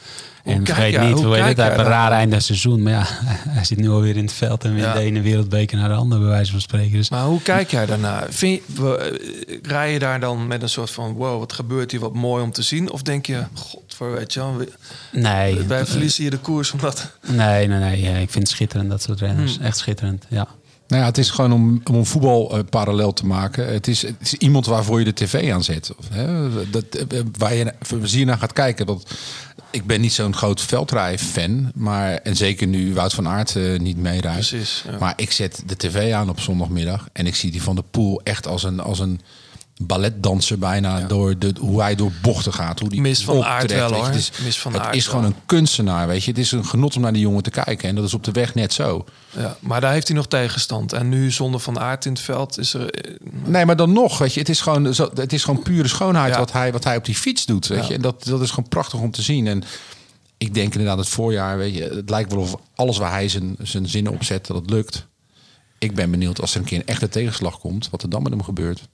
Hoe 0.44 0.54
En 0.54 0.64
kijk 0.64 0.78
vergeet 0.78 1.00
niet, 1.02 1.12
hoe 1.14 1.26
hoe 1.26 1.36
heet 1.36 1.58
het, 1.58 1.78
een 1.78 1.84
raar 1.84 2.12
einde 2.12 2.40
seizoen. 2.40 2.82
Maar 2.84 2.92
ja, 2.94 3.04
hij 3.58 3.64
zit 3.64 3.78
nu 3.78 3.90
alweer 3.90 4.16
in 4.18 4.24
het 4.24 4.34
veld 4.34 4.64
en 4.64 4.76
Ja. 4.76 4.94
de 4.94 5.00
ene 5.00 5.22
wereldbeker 5.22 5.78
naar 5.78 5.90
de 5.90 5.96
andere, 5.96 6.22
bij 6.22 6.30
wijze 6.30 6.52
van 6.52 6.62
spreken. 6.62 6.92
Dus 6.98 7.10
Maar 7.10 7.24
hoe 7.24 7.42
kijk 7.42 7.72
jij 7.72 7.86
daarnaar? 7.86 8.26
Vind 8.30 8.62
je, 8.76 8.98
eh, 8.98 9.58
rij 9.64 9.94
je 9.94 10.00
daar 10.00 10.20
dan 10.20 10.48
met 10.48 10.62
een 10.62 10.70
soort 10.70 10.92
van... 10.92 11.14
wow, 11.14 11.40
wat 11.40 11.54
gebeurt 11.54 11.92
hier, 11.92 12.00
wat 12.00 12.14
mooi 12.14 12.44
om 12.44 12.52
te 12.52 12.62
zien? 12.62 12.92
Of 12.92 13.02
denk 13.02 13.26
je, 13.26 13.44
godver, 13.54 14.12
weet 14.14 14.34
je 14.34 14.40
wel... 14.40 14.58
we- 14.58 14.72
nee. 15.12 15.64
Wij 15.64 15.86
verliezen 15.86 16.22
hier 16.22 16.32
de 16.32 16.38
koers 16.38 16.72
omdat... 16.72 17.12
Nee, 17.28 17.68
nee, 17.68 17.80
nee. 17.80 18.22
Ik 18.22 18.30
vind 18.30 18.34
het 18.48 18.48
schitterend, 18.50 18.90
dat 18.90 19.02
soort 19.02 19.20
renners. 19.20 19.56
Hmm. 19.58 19.66
Echt 19.66 19.78
schitterend, 19.78 20.26
ja. 20.30 20.48
Nou 20.90 21.02
ja, 21.02 21.08
het 21.08 21.18
is 21.18 21.30
gewoon 21.30 21.54
om, 21.54 21.82
om 21.92 22.06
voetbal 22.06 22.58
eh, 22.58 22.64
parallel 22.70 23.14
te 23.14 23.26
maken. 23.26 23.74
Het 23.74 23.88
is, 23.88 24.02
het 24.02 24.16
is 24.20 24.34
iemand 24.34 24.66
waarvoor 24.66 25.00
je 25.00 25.06
de 25.06 25.14
tv 25.14 25.52
aanzet. 25.52 25.92
Of, 25.98 26.06
hè, 26.10 26.50
dat, 26.70 26.84
eh, 26.84 27.20
waar 27.38 27.54
je 27.54 27.74
plezier 27.88 28.26
naar 28.26 28.38
gaat 28.38 28.54
kijken. 28.54 28.86
Dat, 28.86 29.12
ik 29.72 29.86
ben 29.86 30.02
niet 30.02 30.14
zo'n 30.14 30.36
groot 30.36 30.62
veldrij-fan. 30.62 31.72
Maar, 31.76 32.14
en 32.14 32.36
zeker 32.36 32.68
nu 32.68 32.94
Wout 32.94 33.14
van 33.14 33.28
Aert 33.28 33.56
eh, 33.56 33.80
niet 33.80 33.98
meerijdt. 33.98 34.50
Precies, 34.50 34.84
ja. 34.86 34.98
Maar 35.00 35.14
ik 35.16 35.32
zet 35.32 35.64
de 35.66 35.78
tv 35.78 36.14
aan 36.14 36.30
op 36.30 36.40
zondagmiddag. 36.40 37.08
En 37.14 37.28
ik 37.28 37.36
zie 37.36 37.52
die 37.52 37.62
van 37.62 37.76
de 37.76 37.84
Poel 37.92 38.22
echt 38.24 38.48
als 38.48 38.64
een, 38.64 38.80
als 38.80 39.00
een 39.00 39.22
balletdanser 39.82 40.60
bijna. 40.60 41.00
Door 41.02 41.38
de, 41.38 41.54
hoe 41.60 41.82
hij 41.82 41.96
door 41.96 42.12
bochten 42.22 42.54
gaat. 42.54 42.80
Hoe 42.80 42.90
die 42.90 43.02
Mis 43.02 43.24
van 43.24 43.44
Aert 43.44 43.72
wel, 43.72 43.94
hoor. 43.94 44.06
Het 44.06 44.16
is, 44.16 44.32
Mis 44.44 44.60
van 44.60 44.74
het 44.74 44.82
Aert 44.82 44.96
is 44.96 45.08
gewoon 45.08 45.26
een 45.26 45.36
kunstenaar. 45.46 46.08
Weet 46.08 46.24
je. 46.24 46.30
Het 46.32 46.40
is 46.40 46.52
een 46.52 46.66
genot 46.66 46.96
om 46.96 47.02
naar 47.02 47.14
die 47.14 47.22
jongen 47.22 47.44
te 47.44 47.50
kijken. 47.50 47.90
En 47.90 47.96
dat 47.96 48.04
is 48.04 48.14
op 48.14 48.24
de 48.24 48.32
weg 48.32 48.56
net 48.56 48.74
zo. 48.74 49.06
Ja, 49.38 49.58
maar 49.60 49.82
daar 49.82 49.92
heeft 49.92 50.08
hij 50.08 50.18
nog 50.18 50.28
tegenstand. 50.28 50.94
En 50.94 51.10
nu 51.10 51.32
zonder 51.32 51.60
Van 51.60 51.80
Aert 51.80 52.06
in 52.06 52.12
het 52.12 52.22
veld 52.22 52.58
is 52.58 52.74
er... 52.74 52.90
eh, 52.92 53.14
Nee, 53.46 53.66
maar 53.66 53.76
dan 53.76 53.94
nog, 53.94 54.18
weet 54.18 54.34
je, 54.34 54.40
het 54.40 54.50
is 54.50 54.62
gewoon, 54.62 54.86
het 55.14 55.34
is 55.34 55.44
gewoon 55.44 55.62
pure 55.64 55.88
schoonheid 55.88 56.34
Ja. 56.34 56.40
wat, 56.40 56.52
hij, 56.52 56.72
wat 56.72 56.84
hij 56.84 56.96
op 56.98 57.06
die 57.06 57.16
fiets 57.16 57.46
doet. 57.46 57.68
Weet 57.68 57.88
je? 57.88 57.94
En 57.94 58.02
dat, 58.02 58.24
dat 58.24 58.42
is 58.42 58.50
gewoon 58.50 58.70
prachtig 58.70 59.00
om 59.00 59.12
te 59.12 59.22
zien. 59.22 59.48
En 59.48 59.64
ik 60.38 60.54
denk 60.54 60.72
inderdaad 60.74 60.98
het 60.98 61.10
voorjaar, 61.10 61.58
weet 61.58 61.74
je, 61.76 61.84
het 61.84 62.10
lijkt 62.10 62.32
wel 62.34 62.42
of 62.42 62.56
alles 62.76 62.98
waar 62.98 63.12
hij 63.12 63.30
zijn, 63.30 63.56
zijn 63.62 63.88
zinnen 63.88 64.14
op 64.14 64.24
zet, 64.24 64.48
dat 64.48 64.56
het 64.62 64.70
lukt. 64.70 65.08
Ik 65.78 65.96
ben 65.96 66.12
benieuwd 66.12 66.42
als 66.42 66.54
er 66.54 66.60
een 66.60 66.66
keer 66.66 66.78
een 66.78 66.86
echte 66.86 67.10
tegenslag 67.10 67.60
komt, 67.60 67.90
wat 67.92 68.04
er 68.04 68.10
dan 68.10 68.22
met 68.24 68.32
hem 68.32 68.44
gebeurt. 68.44 68.88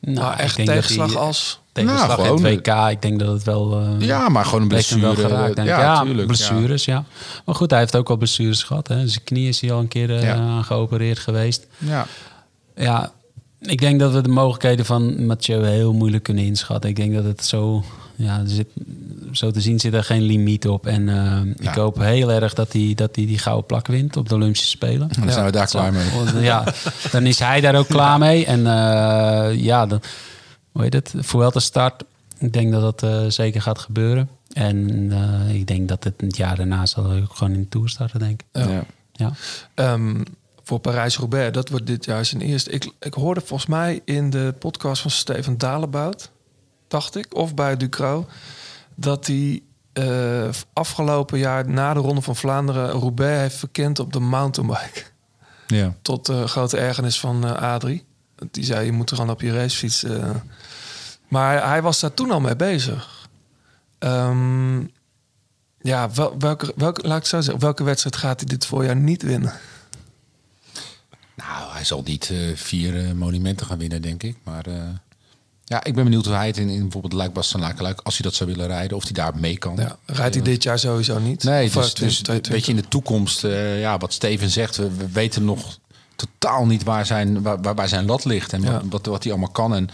Nou, 0.00 0.36
echt 0.36 0.56
denk 0.56 0.68
dat 0.68 0.76
tegenslag 0.76 1.16
als... 1.16 1.60
Tegenslag 1.72 2.06
Nou, 2.08 2.20
in 2.20 2.26
gewoon, 2.26 2.44
het 2.52 2.66
WK, 2.66 2.90
ik 2.90 3.02
denk 3.02 3.18
dat 3.18 3.32
het 3.32 3.42
wel... 3.42 3.80
eh, 3.80 4.06
Ja, 4.06 4.28
maar 4.28 4.44
gewoon 4.44 4.62
een 4.62 4.68
blessure. 4.68 5.00
Wel 5.00 5.14
geraakt, 5.14 5.56
denk 5.56 5.68
ik. 5.68 5.74
Ja, 5.74 5.80
ja, 5.80 6.02
tuurlijk, 6.02 6.26
blessures, 6.26 6.84
ja. 6.84 7.04
Maar 7.44 7.54
goed, 7.54 7.70
hij 7.70 7.78
heeft 7.78 7.96
ook 7.96 8.10
al 8.10 8.16
blessures 8.16 8.62
gehad. 8.62 8.88
Hè. 8.88 9.08
Zijn 9.08 9.24
knie 9.24 9.48
is 9.48 9.60
hij 9.60 9.72
al 9.72 9.80
een 9.80 9.88
keer 9.88 10.10
eh, 10.16 10.22
Ja. 10.22 10.34
aan 10.34 10.64
geopereerd 10.64 11.18
geweest. 11.18 11.66
Ja. 11.78 12.06
Ja, 12.74 13.12
ik 13.60 13.80
denk 13.80 14.00
dat 14.00 14.12
we 14.12 14.20
de 14.20 14.28
mogelijkheden 14.28 14.84
van 14.84 15.26
Mathieu 15.26 15.66
heel 15.66 15.92
moeilijk 15.92 16.22
kunnen 16.22 16.44
inschatten. 16.44 16.90
Ik 16.90 16.96
denk 16.96 17.14
dat 17.14 17.24
het 17.24 17.44
zo... 17.44 17.84
Ja, 18.20 18.38
er 18.38 18.48
zit, 18.48 18.68
zo 19.32 19.50
te 19.50 19.60
zien 19.60 19.80
zit 19.80 19.94
er 19.94 20.04
geen 20.04 20.22
limiet 20.22 20.68
op. 20.68 20.86
En 20.86 21.08
eh, 21.08 21.68
ik 21.68 21.74
hoop 21.74 21.98
heel 21.98 22.30
erg 22.30 22.54
dat 22.54 22.72
hij, 22.72 22.92
dat 22.94 23.16
hij 23.16 23.26
die 23.26 23.38
gouden 23.38 23.66
plak 23.66 23.86
wint 23.86 24.16
op 24.16 24.28
de 24.28 24.34
Olympische 24.34 24.66
Spelen. 24.66 25.10
Dan 25.20 25.32
zijn 25.32 25.44
we 25.44 25.52
daar 25.52 25.68
Zo. 25.68 25.78
klaar 25.78 25.92
mee. 25.92 26.42
Ja, 26.50 26.64
dan 27.10 27.26
is 27.26 27.38
hij 27.38 27.60
daar 27.60 27.74
ook 27.74 27.88
klaar 27.88 28.18
mee. 28.18 28.46
En 28.46 28.66
eh, 28.66 29.62
ja, 29.62 29.86
dan, 29.86 30.00
hoe 30.72 30.82
heet 30.82 30.92
het? 30.92 31.14
Vuelta 31.16 31.60
start. 31.60 32.04
Ik 32.38 32.52
denk 32.52 32.72
dat 32.72 32.80
dat 32.80 33.02
eh, 33.02 33.24
zeker 33.28 33.62
gaat 33.62 33.78
gebeuren. 33.78 34.28
En 34.52 35.08
eh, 35.12 35.54
ik 35.54 35.66
denk 35.66 35.88
dat 35.88 36.04
het 36.04 36.20
het 36.20 36.36
jaar 36.36 36.56
daarna 36.56 36.86
zal 36.86 37.12
ook 37.12 37.34
gewoon 37.34 37.52
in 37.52 37.60
de 37.60 37.68
Tour 37.68 37.88
starten, 37.88 38.18
denk 38.18 38.40
ik. 38.40 38.62
Ja. 38.62 38.84
Ja. 39.12 39.32
Ehm, 39.74 40.22
voor 40.62 40.78
Parijs-Roubaix, 40.78 41.52
dat 41.52 41.68
wordt 41.68 41.86
dit 41.86 42.04
jaar 42.04 42.24
zijn 42.24 42.42
eerste. 42.42 42.70
Ik, 42.70 42.92
ik 43.00 43.14
hoorde 43.14 43.40
volgens 43.40 43.68
mij 43.68 44.00
in 44.04 44.30
de 44.30 44.54
podcast 44.58 45.02
van 45.02 45.10
Steven 45.10 45.58
Dalebout, 45.58 46.30
dacht 46.90 47.16
ik, 47.16 47.34
of 47.34 47.54
bij 47.54 47.76
Ducro, 47.76 48.26
dat 48.94 49.26
hij 49.26 49.62
eh, 49.92 50.48
afgelopen 50.72 51.38
jaar 51.38 51.68
na 51.68 51.94
de 51.94 52.00
Ronde 52.00 52.20
van 52.22 52.36
Vlaanderen 52.36 52.90
Roubaix 52.90 53.40
heeft 53.40 53.56
verkend 53.56 53.98
op 53.98 54.12
de 54.12 54.20
mountainbike. 54.20 55.02
Ja. 55.66 55.94
Tot 56.02 56.32
grote 56.44 56.76
ergernis 56.78 57.20
van 57.20 57.44
eh, 57.44 57.52
Adrie. 57.72 58.04
Die 58.50 58.64
zei, 58.64 58.84
je 58.84 58.92
moet 58.92 59.10
er 59.10 59.16
gewoon 59.16 59.30
op 59.32 59.40
je 59.40 59.52
racefiets. 59.52 60.02
eh. 60.04 60.30
Maar 61.28 61.68
hij 61.68 61.82
was 61.82 62.00
daar 62.00 62.14
toen 62.14 62.30
al 62.30 62.40
mee 62.40 62.56
bezig. 62.56 63.28
Ehm, 63.98 64.80
ja, 65.80 66.10
wel, 66.10 66.38
welke, 66.38 66.72
welke, 66.76 67.06
laat 67.08 67.18
ik 67.18 67.26
zo 67.26 67.40
zeggen, 67.40 67.62
welke 67.62 67.84
wedstrijd 67.84 68.16
gaat 68.16 68.40
hij 68.40 68.48
dit 68.48 68.66
voorjaar 68.66 68.96
niet 68.96 69.22
winnen? 69.22 69.52
Nou, 71.34 71.72
hij 71.72 71.84
zal 71.84 72.02
niet 72.04 72.30
eh, 72.30 72.38
vier 72.54 73.16
monumenten 73.16 73.66
gaan 73.66 73.78
winnen, 73.78 74.02
denk 74.02 74.22
ik. 74.22 74.36
Maar 74.42 74.66
eh, 74.66 74.82
ja, 75.70 75.84
ik 75.84 75.94
ben 75.94 76.04
benieuwd 76.04 76.24
hoe 76.24 76.34
hij 76.34 76.46
het 76.46 76.56
in, 76.56 76.68
in 76.68 76.80
bijvoorbeeld 76.80 77.12
Luik 77.12 77.32
Bastenaken, 77.32 77.96
als 78.02 78.14
hij 78.18 78.24
dat 78.26 78.34
zou 78.34 78.50
willen 78.50 78.66
rijden, 78.66 78.96
of 78.96 79.02
hij 79.02 79.12
daar 79.12 79.36
mee 79.36 79.58
kan. 79.58 79.76
Ja, 79.76 79.96
rijdt 80.06 80.34
hij 80.34 80.44
dit 80.44 80.62
jaar 80.62 80.78
sowieso 80.78 81.18
niet? 81.18 81.42
Nee, 81.44 81.64
dus, 81.64 81.74
eh, 81.74 81.80
dus 81.82 81.92
2022? 81.92 82.52
weet 82.52 82.64
je, 82.64 82.70
in 82.70 82.76
de 82.76 82.88
toekomst, 82.88 83.44
eh, 83.44 83.80
ja, 83.80 83.98
wat 83.98 84.12
Steven 84.12 84.50
zegt, 84.50 84.76
we, 84.76 84.90
we 84.96 85.08
weten 85.12 85.44
nog 85.44 85.78
totaal 86.16 86.66
niet 86.66 86.82
waar 86.84 87.06
zijn, 87.06 87.42
waar, 87.42 87.60
waar, 87.62 87.74
waar 87.74 87.88
zijn 87.88 88.06
lat 88.06 88.24
ligt 88.24 88.52
en 88.52 88.62
wat, 88.62 88.70
Ja. 88.70 88.88
wat, 88.88 89.06
wat 89.06 89.22
hij 89.22 89.32
allemaal 89.32 89.50
kan. 89.50 89.74
En 89.74 89.88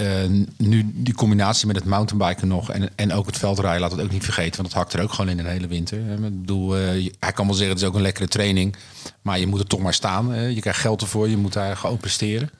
eh, 0.00 0.30
nu 0.56 0.90
die 0.94 1.14
combinatie 1.14 1.66
met 1.66 1.76
het 1.76 1.84
mountainbiken 1.84 2.48
nog 2.48 2.70
en, 2.70 2.90
en 2.96 3.12
ook 3.12 3.26
het 3.26 3.38
veldrijden, 3.38 3.80
laat 3.80 3.90
het 3.90 4.00
ook 4.00 4.10
niet 4.10 4.24
vergeten, 4.24 4.56
want 4.56 4.68
dat 4.74 4.78
hakt 4.82 4.92
er 4.92 5.02
ook 5.02 5.12
gewoon 5.12 5.30
in 5.30 5.36
de 5.36 5.48
hele 5.48 5.66
winter. 5.66 5.98
hè. 6.04 6.14
Ik 6.14 6.20
bedoel, 6.20 6.76
eh, 6.76 6.98
je- 7.00 7.12
hij 7.18 7.32
kan 7.32 7.46
wel 7.46 7.54
zeggen, 7.54 7.72
het 7.74 7.82
is 7.82 7.88
ook 7.88 7.94
een 7.94 8.02
lekkere 8.02 8.28
training, 8.28 8.76
maar 9.22 9.38
je 9.38 9.46
moet 9.46 9.60
er 9.60 9.66
toch 9.66 9.80
maar 9.80 9.94
staan. 9.94 10.32
hè. 10.32 10.46
Je 10.46 10.60
krijgt 10.60 10.80
geld 10.80 11.00
ervoor, 11.02 11.28
je 11.28 11.36
moet 11.36 11.52
daar 11.52 11.76
gewoon 11.76 11.96
presteren. 11.96 12.50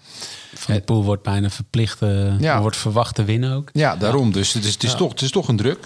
Van 0.55 0.75
de 0.75 0.81
Poel 0.81 1.05
wordt 1.05 1.23
bijna 1.23 1.51
verplicht, 1.51 2.03
eh, 2.03 2.41
Ja. 2.41 2.61
wordt 2.61 2.77
verwacht 2.77 3.15
te 3.15 3.25
winnen 3.25 3.53
ook. 3.53 3.69
Ja, 3.73 3.97
daarom. 3.97 4.33
Dus 4.33 4.53
het 4.53 4.65
is, 4.65 4.73
het 4.73 4.83
is, 4.83 4.91
Ja. 4.91 4.97
toch, 4.97 5.11
het 5.11 5.23
is 5.23 5.31
toch 5.31 5.49
een 5.49 5.57
druk. 5.57 5.79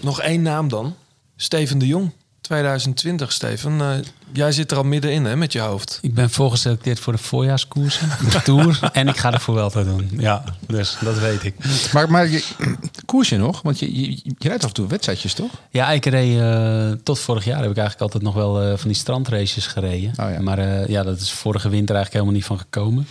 Nog 0.00 0.20
één 0.20 0.42
naam 0.42 0.68
dan. 0.68 0.94
Steven 1.36 1.78
de 1.78 1.86
Jong. 1.86 2.10
2020, 2.52 3.32
Steven. 3.32 3.80
Eh, 3.80 3.88
jij 4.32 4.52
zit 4.52 4.70
er 4.70 4.76
al 4.76 4.82
middenin 4.84 5.24
hè, 5.24 5.36
met 5.36 5.52
je 5.52 5.60
hoofd. 5.60 5.98
Ik 6.02 6.14
ben 6.14 6.30
voorgeselecteerd 6.30 7.00
voor 7.00 7.12
de 7.12 7.18
voorjaarskoersen, 7.18 8.08
de 8.32 8.42
Tour. 8.42 8.78
en 8.92 9.08
ik 9.08 9.16
ga 9.16 9.32
er 9.32 9.40
voor 9.40 9.54
wel 9.54 9.70
te 9.70 9.84
doen. 9.84 10.10
Ja, 10.18 10.44
dus 10.66 10.96
dat 11.00 11.18
weet 11.18 11.44
ik. 11.44 11.54
Maar, 11.92 12.10
maar 12.10 12.28
je, 12.28 12.44
koers 13.06 13.28
je 13.28 13.36
nog? 13.36 13.62
Want 13.62 13.78
je, 13.78 14.00
je, 14.00 14.10
je 14.38 14.48
rijdt 14.48 14.62
af 14.62 14.68
en 14.68 14.74
toe 14.74 14.86
wedstrijdjes, 14.86 15.34
toch? 15.34 15.50
Ja, 15.70 15.90
ik 15.90 16.04
reed 16.04 16.38
eh, 16.40 16.90
tot 17.02 17.18
vorig 17.18 17.44
jaar 17.44 17.60
heb 17.60 17.70
ik 17.70 17.76
eigenlijk 17.76 18.00
altijd 18.00 18.22
nog 18.22 18.34
wel 18.34 18.62
eh, 18.62 18.76
van 18.76 18.88
die 18.88 18.96
strandraces 18.96 19.66
gereden. 19.66 20.12
Oh 20.16 20.30
ja. 20.30 20.40
Maar 20.40 20.58
eh, 20.58 20.88
ja, 20.88 21.02
dat 21.02 21.20
is 21.20 21.32
vorige 21.32 21.68
winter 21.68 21.94
eigenlijk 21.94 22.12
helemaal 22.12 22.34
niet 22.34 22.44
van 22.44 22.58
gekomen. 22.58 23.06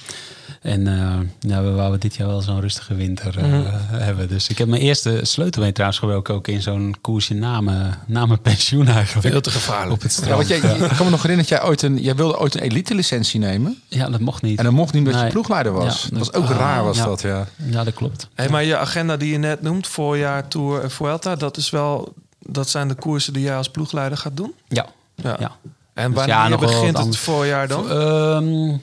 En 0.62 0.88
eh 0.88 1.20
ja, 1.52 1.64
we 1.64 1.72
wouden 1.72 2.00
dit 2.00 2.16
jaar 2.16 2.28
wel 2.28 2.42
zo'n 2.42 2.60
rustige 2.62 2.96
winter 2.96 3.38
eh, 3.38 3.44
Mhm. 3.46 3.64
hebben. 3.92 4.28
Dus 4.28 4.48
ik 4.48 4.58
heb 4.58 4.68
mijn 4.68 4.82
eerste 4.82 5.20
sleutelbeen 5.22 5.74
trouwens 5.74 6.00
gebroken 6.00 6.34
ook 6.34 6.48
in 6.48 6.62
zo'n 6.62 6.96
koersje 7.02 7.34
na 7.34 7.62
mijn, 7.62 7.96
na 8.08 8.26
mijn 8.26 8.42
pensioen 8.42 8.88
eigenlijk. 8.88 9.28
Veel 9.28 9.42
te 9.42 9.52
gevaarlijk. 9.52 9.92
Op 9.92 10.02
het 10.02 10.12
Ja, 10.16 10.18
strand. 10.22 10.36
want 10.36 10.48
jij, 10.48 10.58
ik 10.90 10.96
kan 10.96 11.06
me 11.06 11.12
nog 11.12 11.22
herinneren 11.22 11.38
dat 11.38 11.48
jij 11.48 11.64
ooit 11.64 11.82
een, 11.82 11.98
jij 12.02 12.16
wilde 12.16 12.40
ooit 12.40 12.56
een 12.56 12.62
elite 12.62 12.96
licentie 12.96 13.40
nemen. 13.40 13.82
Ja, 13.88 14.10
dat 14.10 14.20
mocht 14.20 14.42
niet. 14.42 14.58
En 14.58 14.64
dat 14.64 14.74
mocht 14.74 14.94
niet 14.94 15.06
omdat 15.06 15.22
je 15.22 15.28
ploegleider 15.28 15.72
was. 15.72 16.02
Ja, 16.04 16.10
dat 16.10 16.20
was 16.20 16.34
ook 16.34 16.50
ah, 16.50 16.58
raar 16.58 16.84
was 16.84 16.98
ja. 16.98 17.06
dat, 17.06 17.22
ja. 17.22 17.48
Ja, 17.56 17.84
dat 17.84 17.94
klopt. 17.94 18.28
Hey, 18.34 18.50
maar 18.50 18.64
je 18.64 18.78
agenda 18.78 19.18
die 19.18 19.32
je 19.32 19.38
net 19.38 19.62
noemt, 19.62 19.88
voorjaar 19.88 20.48
Tour 20.48 20.82
en 20.84 20.92
Vuelta, 20.92 21.36
dat 21.36 21.58
is 21.58 21.70
wel, 21.70 22.14
dat 22.40 22.70
zijn 22.70 22.88
de 22.88 22.94
koersen 22.96 23.34
die 23.34 23.44
jij 23.44 23.56
als 23.56 23.70
ploegleider 23.70 24.18
gaat 24.18 24.38
doen. 24.38 24.54
Ja. 24.68 24.86
Ja. 25.16 25.36
ja. 25.40 25.52
En 25.94 26.12
Dus 26.14 26.26
wanneer 26.26 26.58
begint 26.58 26.98
het 26.98 27.18
voorjaar 27.18 27.68
dan? 27.68 27.90
Ehm, 27.90 28.78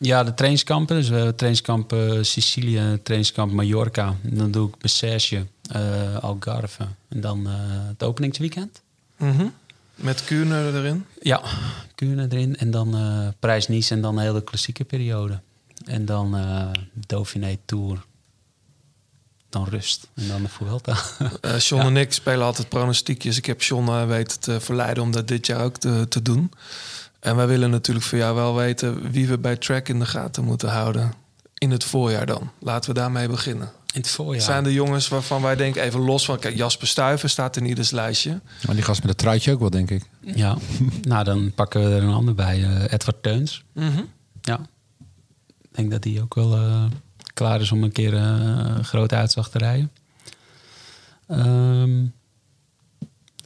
ja, 0.00 0.24
de 0.24 0.34
trainingskampen. 0.34 0.96
Dus 0.96 1.08
we 1.08 1.14
hebben 1.14 1.36
trainingskamp 1.36 1.94
Sicilië, 2.20 2.98
trainingskamp 3.02 3.52
Mallorca. 3.52 4.16
En 4.22 4.36
dan 4.36 4.50
doe 4.50 4.68
ik 4.68 4.78
Bessège, 4.78 5.46
eh 5.70 6.16
Algarve. 6.16 6.86
En 7.08 7.20
dan 7.20 7.46
eh, 7.46 7.52
het 7.88 8.02
openingsweekend. 8.02 8.82
Mhm. 9.16 9.46
Met 9.94 10.24
Kuurne 10.24 10.70
erin. 10.74 11.04
Ja, 11.22 11.42
Kuurne 11.94 12.26
erin. 12.30 12.56
En 12.56 12.70
dan 12.70 12.94
eh 12.94 13.28
Parijs-Nice 13.38 13.94
en 13.94 14.00
dan 14.00 14.16
een 14.16 14.22
hele 14.22 14.44
klassieke 14.44 14.84
periode. 14.84 15.40
En 15.84 16.04
dan 16.04 16.36
Dauphiné 16.92 17.58
Tour. 17.64 18.04
Dan 19.48 19.64
rust. 19.64 20.08
En 20.14 20.28
dan 20.28 20.42
de 20.42 20.48
Vuelta. 20.48 20.96
John 21.58 21.86
en 21.86 21.96
ik 21.96 22.12
spelen 22.12 22.44
altijd 22.44 22.68
pronostiekjes. 22.68 23.36
Ik 23.36 23.46
heb 23.46 23.62
John 23.62 24.06
weten 24.06 24.40
te 24.40 24.60
verleiden 24.60 25.02
om 25.02 25.10
dat 25.10 25.28
dit 25.28 25.46
jaar 25.46 25.64
ook 25.64 25.76
te, 25.76 26.06
te 26.08 26.22
doen. 26.22 26.52
En 27.20 27.36
wij 27.36 27.46
willen 27.46 27.70
natuurlijk 27.70 28.06
voor 28.06 28.18
jou 28.18 28.34
wel 28.34 28.54
weten 28.54 29.10
wie 29.10 29.28
we 29.28 29.38
bij 29.38 29.56
track 29.56 29.88
in 29.88 29.98
de 29.98 30.06
gaten 30.06 30.44
moeten 30.44 30.68
houden. 30.70 31.12
In 31.58 31.70
het 31.70 31.84
voorjaar 31.84 32.26
dan. 32.26 32.50
Laten 32.58 32.94
we 32.94 33.00
daarmee 33.00 33.28
beginnen. 33.28 33.70
In 33.94 34.00
het 34.00 34.08
voorjaar. 34.10 34.42
Zijn 34.42 34.64
de 34.64 34.72
jongens 34.72 35.08
waarvan 35.08 35.42
wij 35.42 35.56
denken 35.56 35.82
even 35.82 36.00
los 36.00 36.24
van... 36.24 36.38
Kijk, 36.38 36.56
Jasper 36.56 36.86
Stuyven 36.88 37.30
staat 37.30 37.56
in 37.56 37.66
ieders 37.66 37.90
lijstje. 37.90 38.40
Maar 38.66 38.74
die 38.74 38.84
gast 38.84 39.00
met 39.00 39.08
het 39.08 39.18
truitje 39.18 39.52
ook 39.52 39.60
wel, 39.60 39.70
denk 39.70 39.90
ik. 39.90 40.04
Ja, 40.20 40.56
nou 41.02 41.24
dan 41.24 41.52
pakken 41.54 41.80
we 41.88 41.96
er 41.96 42.02
een 42.02 42.12
ander 42.14 42.34
bij. 42.34 42.62
eh, 42.64 42.92
Edward 42.92 43.22
Teuns. 43.22 43.64
Mhm. 43.72 44.02
Ja. 44.40 44.60
Ik 45.62 45.68
denk 45.76 45.90
dat 45.90 46.04
hij 46.04 46.20
ook 46.22 46.34
wel... 46.34 46.54
eh, 46.56 46.84
klaar 47.34 47.60
is 47.60 47.72
om 47.72 47.82
een 47.82 47.92
keer 47.92 48.14
eh, 48.14 48.22
een 48.76 48.84
grote 48.84 49.14
uitslag 49.14 49.50
te 49.50 49.58
rijden. 49.58 49.90
Ehm, 51.26 52.04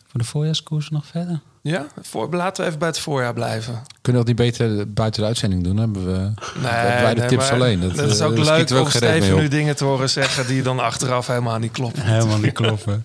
voor 0.07 0.21
de 0.21 0.25
voorjaarskoers 0.25 0.91
nog 0.91 1.07
verder. 1.07 1.41
Ja, 1.66 1.86
voor, 2.03 2.28
laten 2.31 2.62
we 2.62 2.69
even 2.69 2.78
bij 2.78 2.89
het 2.89 2.99
voorjaar 2.99 3.32
blijven. 3.32 3.82
Kunnen 4.01 4.23
we 4.23 4.27
dat 4.27 4.27
niet 4.27 4.36
beter 4.36 4.93
buiten 4.93 5.20
de 5.20 5.27
uitzending 5.27 5.65
doen? 5.65 5.77
Hebben 5.77 6.05
we 6.07 6.19
Nee, 6.61 6.73
wij 6.73 7.15
de 7.15 7.20
nee, 7.20 7.28
tips 7.28 7.45
maar 7.45 7.53
alleen? 7.53 7.81
Dat, 7.81 8.11
is 8.11 8.20
ook 8.20 8.36
eh, 8.36 8.45
daar 8.45 8.59
leuk 8.59 8.81
om 8.81 8.91
Steven 8.91 9.36
nu 9.36 9.49
dingen 9.49 9.77
te 9.77 9.85
horen 9.85 10.11
zeggen 10.11 10.47
die 10.47 10.62
dan 10.62 10.81
achteraf 10.81 11.27
helemaal 11.27 11.59
niet 11.59 11.73
kloppen. 11.73 12.03
Helemaal 12.03 12.39
niet 12.39 12.53
kloppen. 12.62 13.03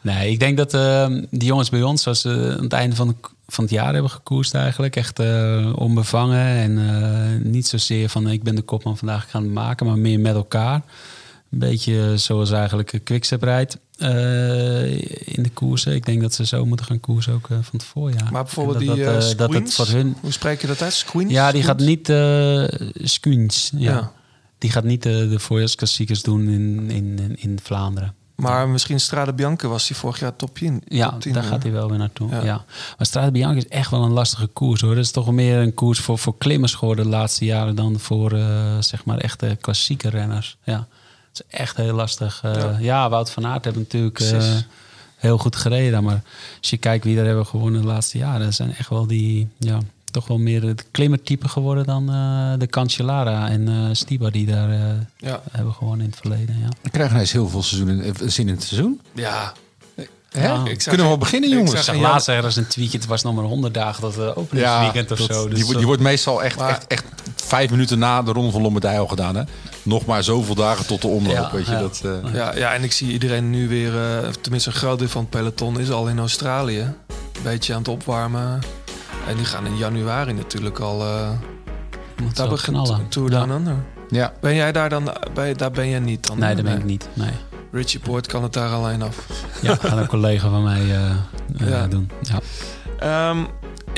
Nee, 0.00 0.30
ik 0.30 0.40
denk 0.40 0.56
dat 0.56 0.74
ehm, 0.74 1.24
die 1.30 1.48
jongens 1.48 1.70
bij 1.70 1.82
ons, 1.82 2.02
zoals 2.02 2.20
ze 2.20 2.54
aan 2.56 2.64
het 2.64 2.72
einde 2.72 2.96
van, 2.96 3.16
van 3.46 3.64
het 3.64 3.72
jaar 3.72 3.92
hebben 3.92 4.10
gekoerst 4.10 4.54
eigenlijk, 4.54 4.96
echt 4.96 5.18
eh, 5.18 5.72
onbevangen 5.74 6.46
en 6.46 6.78
eh, 6.78 7.46
niet 7.46 7.66
zozeer 7.66 8.08
van 8.08 8.28
ik 8.28 8.42
ben 8.42 8.54
de 8.54 8.62
kopman 8.62 8.98
vandaag, 8.98 9.24
ik 9.24 9.30
ga 9.30 9.40
het 9.40 9.52
maken, 9.52 9.86
maar 9.86 9.98
meer 9.98 10.20
met 10.20 10.34
elkaar. 10.34 10.82
Een 11.50 11.58
beetje 11.58 12.16
zoals 12.16 12.50
eigenlijk 12.50 13.00
Quickstep 13.04 13.42
rijdt 13.42 13.78
eh, 13.98 14.90
in 15.36 15.42
de 15.42 15.50
koersen. 15.54 15.94
Ik 15.94 16.06
denk 16.06 16.20
dat 16.20 16.34
ze 16.34 16.46
zo 16.46 16.66
moeten 16.66 16.86
gaan 16.86 17.00
koersen 17.00 17.32
ook 17.32 17.50
eh, 17.50 17.56
van 17.60 17.78
het 17.78 17.84
voorjaar. 17.84 18.32
Maar 18.32 18.42
bijvoorbeeld 18.42 18.86
dat, 18.86 18.96
die 18.96 19.04
eh, 19.04 19.36
dat 19.36 19.52
het 19.52 19.74
voor 19.74 19.86
hun 19.86 20.16
hoe 20.20 20.32
spreek 20.32 20.60
je 20.60 20.66
dat 20.66 20.82
uit? 20.82 20.92
Squeens? 20.92 21.32
ja, 21.32 21.52
die 21.52 21.62
gaat 21.62 21.78
niet 21.78 22.08
uh. 22.08 22.16
Ja. 22.16 23.68
Ja. 23.76 24.12
Die 24.58 24.70
gaat 24.70 24.84
niet 24.84 25.02
de, 25.02 25.38
voorjaarsklassiekers 25.38 26.22
doen 26.22 26.48
in, 26.48 26.90
in, 26.90 27.36
in, 27.36 27.58
Vlaanderen. 27.62 28.14
Maar 28.34 28.68
misschien 28.68 29.00
Strade 29.00 29.32
Bianca 29.32 29.68
was 29.68 29.86
die 29.86 29.96
vorig 29.96 30.20
jaar 30.20 30.36
top 30.36 30.54
10. 30.58 30.82
Ja, 30.88 31.10
top 31.10 31.20
10, 31.20 31.32
daar 31.32 31.42
hè? 31.42 31.48
gaat 31.48 31.62
hij 31.62 31.72
wel 31.72 31.88
weer 31.88 31.98
naartoe. 31.98 32.30
Ja. 32.30 32.42
Ja. 32.42 32.64
Maar 32.96 33.06
Strade 33.06 33.30
Bianca 33.30 33.56
is 33.56 33.68
echt 33.68 33.90
wel 33.90 34.02
een 34.02 34.12
lastige 34.12 34.46
koers 34.46 34.80
hoor. 34.80 34.94
Dat 34.94 35.04
is 35.04 35.10
toch 35.10 35.32
meer 35.32 35.58
een 35.58 35.74
koers 35.74 35.98
voor, 35.98 36.18
voor 36.18 36.38
klimmers 36.38 36.74
geworden 36.74 37.04
de 37.04 37.10
laatste 37.10 37.44
jaren 37.44 37.76
dan 37.76 37.98
voor 37.98 38.30
zeg 38.80 39.04
maar 39.04 39.18
echte 39.18 39.56
klassieke 39.60 40.08
renners. 40.08 40.58
Ja, 40.64 40.88
is 41.32 41.42
echt 41.50 41.76
heel 41.76 41.94
lastig. 41.94 42.40
Eh, 42.44 42.54
Ja. 42.54 42.76
ja. 42.80 43.08
Wout 43.08 43.30
van 43.30 43.46
Aert 43.46 43.64
heeft 43.64 43.76
natuurlijk 43.76 44.20
eh, 44.20 44.42
heel 45.16 45.38
goed 45.38 45.56
gereden. 45.56 46.04
Maar 46.04 46.20
als 46.60 46.70
je 46.70 46.76
kijkt 46.76 47.04
wie 47.04 47.18
er 47.18 47.26
hebben 47.26 47.46
gewonnen 47.46 47.80
de 47.80 47.86
laatste 47.86 48.18
jaren, 48.18 48.40
dat 48.44 48.54
zijn 48.54 48.74
echt 48.76 48.88
wel 48.88 49.06
die, 49.06 49.48
ja, 49.58 49.78
toch 50.04 50.26
wel 50.28 50.38
meer 50.38 50.60
de 50.60 50.74
klimmertype 50.90 51.48
geworden 51.48 51.84
dan 51.86 52.10
eh, 52.10 52.52
de 52.58 52.66
Cancellara 52.66 53.48
en 53.48 53.68
eh 53.68 53.74
Stiba 53.92 54.30
die 54.30 54.46
daar 54.46 54.70
eh, 54.70 54.78
Ja. 55.16 55.42
hebben 55.50 55.72
gewonnen 55.72 56.00
in 56.04 56.10
het 56.10 56.20
verleden. 56.20 56.56
Ja. 56.62 56.68
We 56.82 56.90
krijgen 56.90 57.14
ineens 57.14 57.32
heel 57.32 57.48
veel 57.48 57.62
seizoen 57.62 57.88
in, 57.88 58.02
eh, 58.02 58.28
zin 58.28 58.48
in 58.48 58.54
het 58.54 58.62
seizoen. 58.64 59.00
Ja. 59.14 59.52
Hè? 60.28 60.46
Ja. 60.46 60.54
Ik 60.64 60.80
zag 60.80 60.88
Kunnen 60.88 61.06
we 61.06 61.12
al 61.12 61.18
beginnen, 61.18 61.50
jongens? 61.50 61.72
Ik 61.72 61.78
zag 61.78 61.94
een 61.94 62.00
laatst 62.00 62.28
ergens 62.28 62.56
een 62.56 62.66
tweetje, 62.66 62.98
het 62.98 63.06
was 63.06 63.22
nog 63.22 63.34
maar 63.34 63.44
100 63.44 63.74
dagen 63.74 64.00
tot 64.02 64.14
de 64.14 64.36
openingsweekend 64.36 65.10
of 65.12 65.18
dat- 65.18 65.26
zo. 65.36 65.40
die, 65.42 65.50
Dus, 65.54 65.62
wordt- 65.62 65.76
die 65.78 65.86
wordt 65.86 66.02
meestal 66.02 66.42
echt, 66.42 66.58
Maar- 66.58 66.68
echt, 66.68 66.86
echt 66.86 67.04
vijf 67.36 67.70
minuten 67.70 67.98
na 67.98 68.22
de 68.22 68.32
Ronde 68.32 68.50
van 68.50 68.62
Lombardij 68.62 68.98
al 68.98 69.06
gedaan. 69.06 69.36
Hè? 69.36 69.42
Nog 69.88 70.06
maar 70.06 70.22
zoveel 70.24 70.54
dagen 70.54 70.86
tot 70.86 71.02
de 71.02 71.08
omloop. 71.08 71.32
Ja, 71.34 71.50
weet 71.52 71.66
je, 71.66 71.72
ja. 71.72 71.80
dat, 71.80 72.02
eh, 72.04 72.34
Ja, 72.34 72.54
ja, 72.56 72.74
en 72.74 72.82
ik 72.82 72.92
zie 72.92 73.12
iedereen 73.12 73.50
nu 73.50 73.68
weer, 73.68 73.96
eh, 74.02 74.28
tenminste 74.40 74.70
een 74.70 74.76
groot 74.76 74.98
deel 74.98 75.08
van 75.08 75.20
het 75.20 75.30
peloton 75.30 75.80
is 75.80 75.90
al 75.90 76.08
in 76.08 76.18
Australië. 76.18 76.78
Een 76.80 77.42
beetje 77.42 77.72
aan 77.72 77.78
het 77.78 77.88
opwarmen. 77.88 78.58
En 79.28 79.36
die 79.36 79.44
gaan 79.44 79.66
in 79.66 79.76
januari 79.76 80.32
natuurlijk 80.32 80.78
al... 80.78 81.02
eh 81.02 81.30
moet 82.22 82.36
daar 82.36 82.48
begint 82.48 82.76
knallen. 82.76 83.08
Tour 83.08 83.30
Ja. 83.30 83.38
Down 83.38 83.50
Under. 83.50 83.74
ja. 84.08 84.32
Ben 84.40 84.54
jij 84.54 84.72
daar 84.72 84.88
dan... 84.88 85.12
Bij, 85.34 85.54
daar 85.54 85.70
ben 85.70 85.88
jij 85.88 85.98
niet 85.98 86.26
dan? 86.26 86.38
Nee, 86.38 86.54
dat 86.54 86.64
ben 86.64 86.76
ik 86.78 86.84
niet. 86.84 87.08
Nee. 87.14 87.30
Richie 87.72 88.00
Poort 88.00 88.26
kan 88.26 88.42
het 88.42 88.52
daar 88.52 88.70
alleen 88.70 89.02
af. 89.02 89.16
Ja, 89.62 89.74
gaat 89.74 89.98
een 89.98 90.06
collega 90.06 90.48
van 90.48 90.62
mij 90.62 90.80
eh, 90.80 91.10
eh, 91.60 91.68
Ja. 91.68 91.86
doen. 91.86 92.10
Ja. 92.22 92.40
Ehm, 92.98 93.38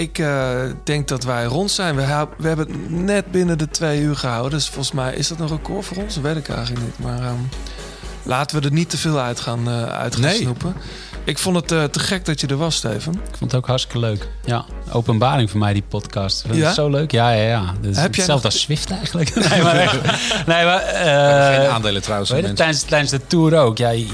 ik 0.01 0.19
eh, 0.19 0.61
denk 0.85 1.09
dat 1.09 1.25
wij 1.25 1.45
rond 1.45 1.71
zijn. 1.71 1.97
We, 1.97 2.27
we 2.39 2.49
hebben 2.49 2.69
het 2.69 2.91
net 2.91 3.31
binnen 3.31 3.59
de 3.59 3.69
twee 3.69 4.01
uur 4.01 4.17
gehouden. 4.17 4.51
Dus 4.51 4.67
volgens 4.69 4.93
mij 4.93 5.15
is 5.15 5.29
dat 5.29 5.41
een 5.41 5.49
record 5.49 5.85
voor 5.85 5.97
ons. 5.97 6.15
Dat 6.15 6.23
weet 6.23 6.37
ik 6.37 6.49
eigenlijk 6.49 6.87
niet. 6.87 6.99
Maar 6.99 7.19
ehm, 7.23 7.41
laten 8.23 8.61
we 8.61 8.67
er 8.67 8.73
niet 8.73 8.91
te 8.91 8.99
veel 8.99 9.19
uit 9.21 9.41
gaan, 9.41 9.69
eh, 9.69 9.85
uit 9.85 10.15
gaan 10.15 10.25
Nee. 10.25 10.37
snoepen. 10.41 10.75
Ik 11.25 11.39
vond 11.39 11.57
het 11.57 11.73
eh, 11.73 11.85
te 11.85 11.99
gek 11.99 12.25
dat 12.25 12.41
je 12.41 12.47
er 12.47 12.57
was, 12.57 12.75
Steven. 12.77 13.13
Ik 13.13 13.37
vond 13.39 13.53
het 13.53 13.55
ook 13.55 13.67
hartstikke 13.67 13.99
leuk. 13.99 14.29
Ja, 14.45 14.65
openbaring 14.93 15.51
voor 15.51 15.59
mij, 15.59 15.73
die 15.73 15.83
podcast. 15.89 16.45
Is 16.51 16.57
Ja? 16.57 16.73
Zo 16.73 16.89
leuk. 16.89 17.11
Ja, 17.11 17.31
ja, 17.31 17.43
ja. 17.49 17.61
Dat 17.81 17.91
is 17.91 17.97
Heb 17.97 18.15
jij 18.15 18.25
hetzelfde 18.25 18.33
nog- 18.35 18.45
als 18.45 18.61
Swift 18.61 18.91
eigenlijk. 18.91 19.35
nee, 19.51 19.63
maar 19.63 19.75
echt. 19.77 20.01
Nee, 20.47 20.65
maar... 20.65 20.81
eh, 20.83 21.57
Geen 21.61 21.71
aandelen 21.71 22.03
trouwens. 22.03 22.31
Weet 22.31 22.47
je, 22.47 22.53
tijdens, 22.53 22.83
tijdens 22.83 23.11
de 23.11 23.27
tour 23.27 23.59
ook. 23.59 23.79
Ja, 23.79 23.89
je, 23.91 24.07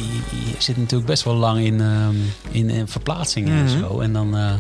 zit 0.59 0.77
natuurlijk 0.77 1.07
best 1.11 1.23
wel 1.23 1.35
lang 1.35 1.61
in, 1.65 1.81
ehm, 1.81 2.15
in, 2.51 2.71
in 2.71 2.89
verplaatsingen 2.89 3.57
en 3.59 3.65
Mhm. 3.65 3.79
zo. 3.79 4.01
En 4.01 4.13
dan 4.13 4.37
eh, 4.37 4.53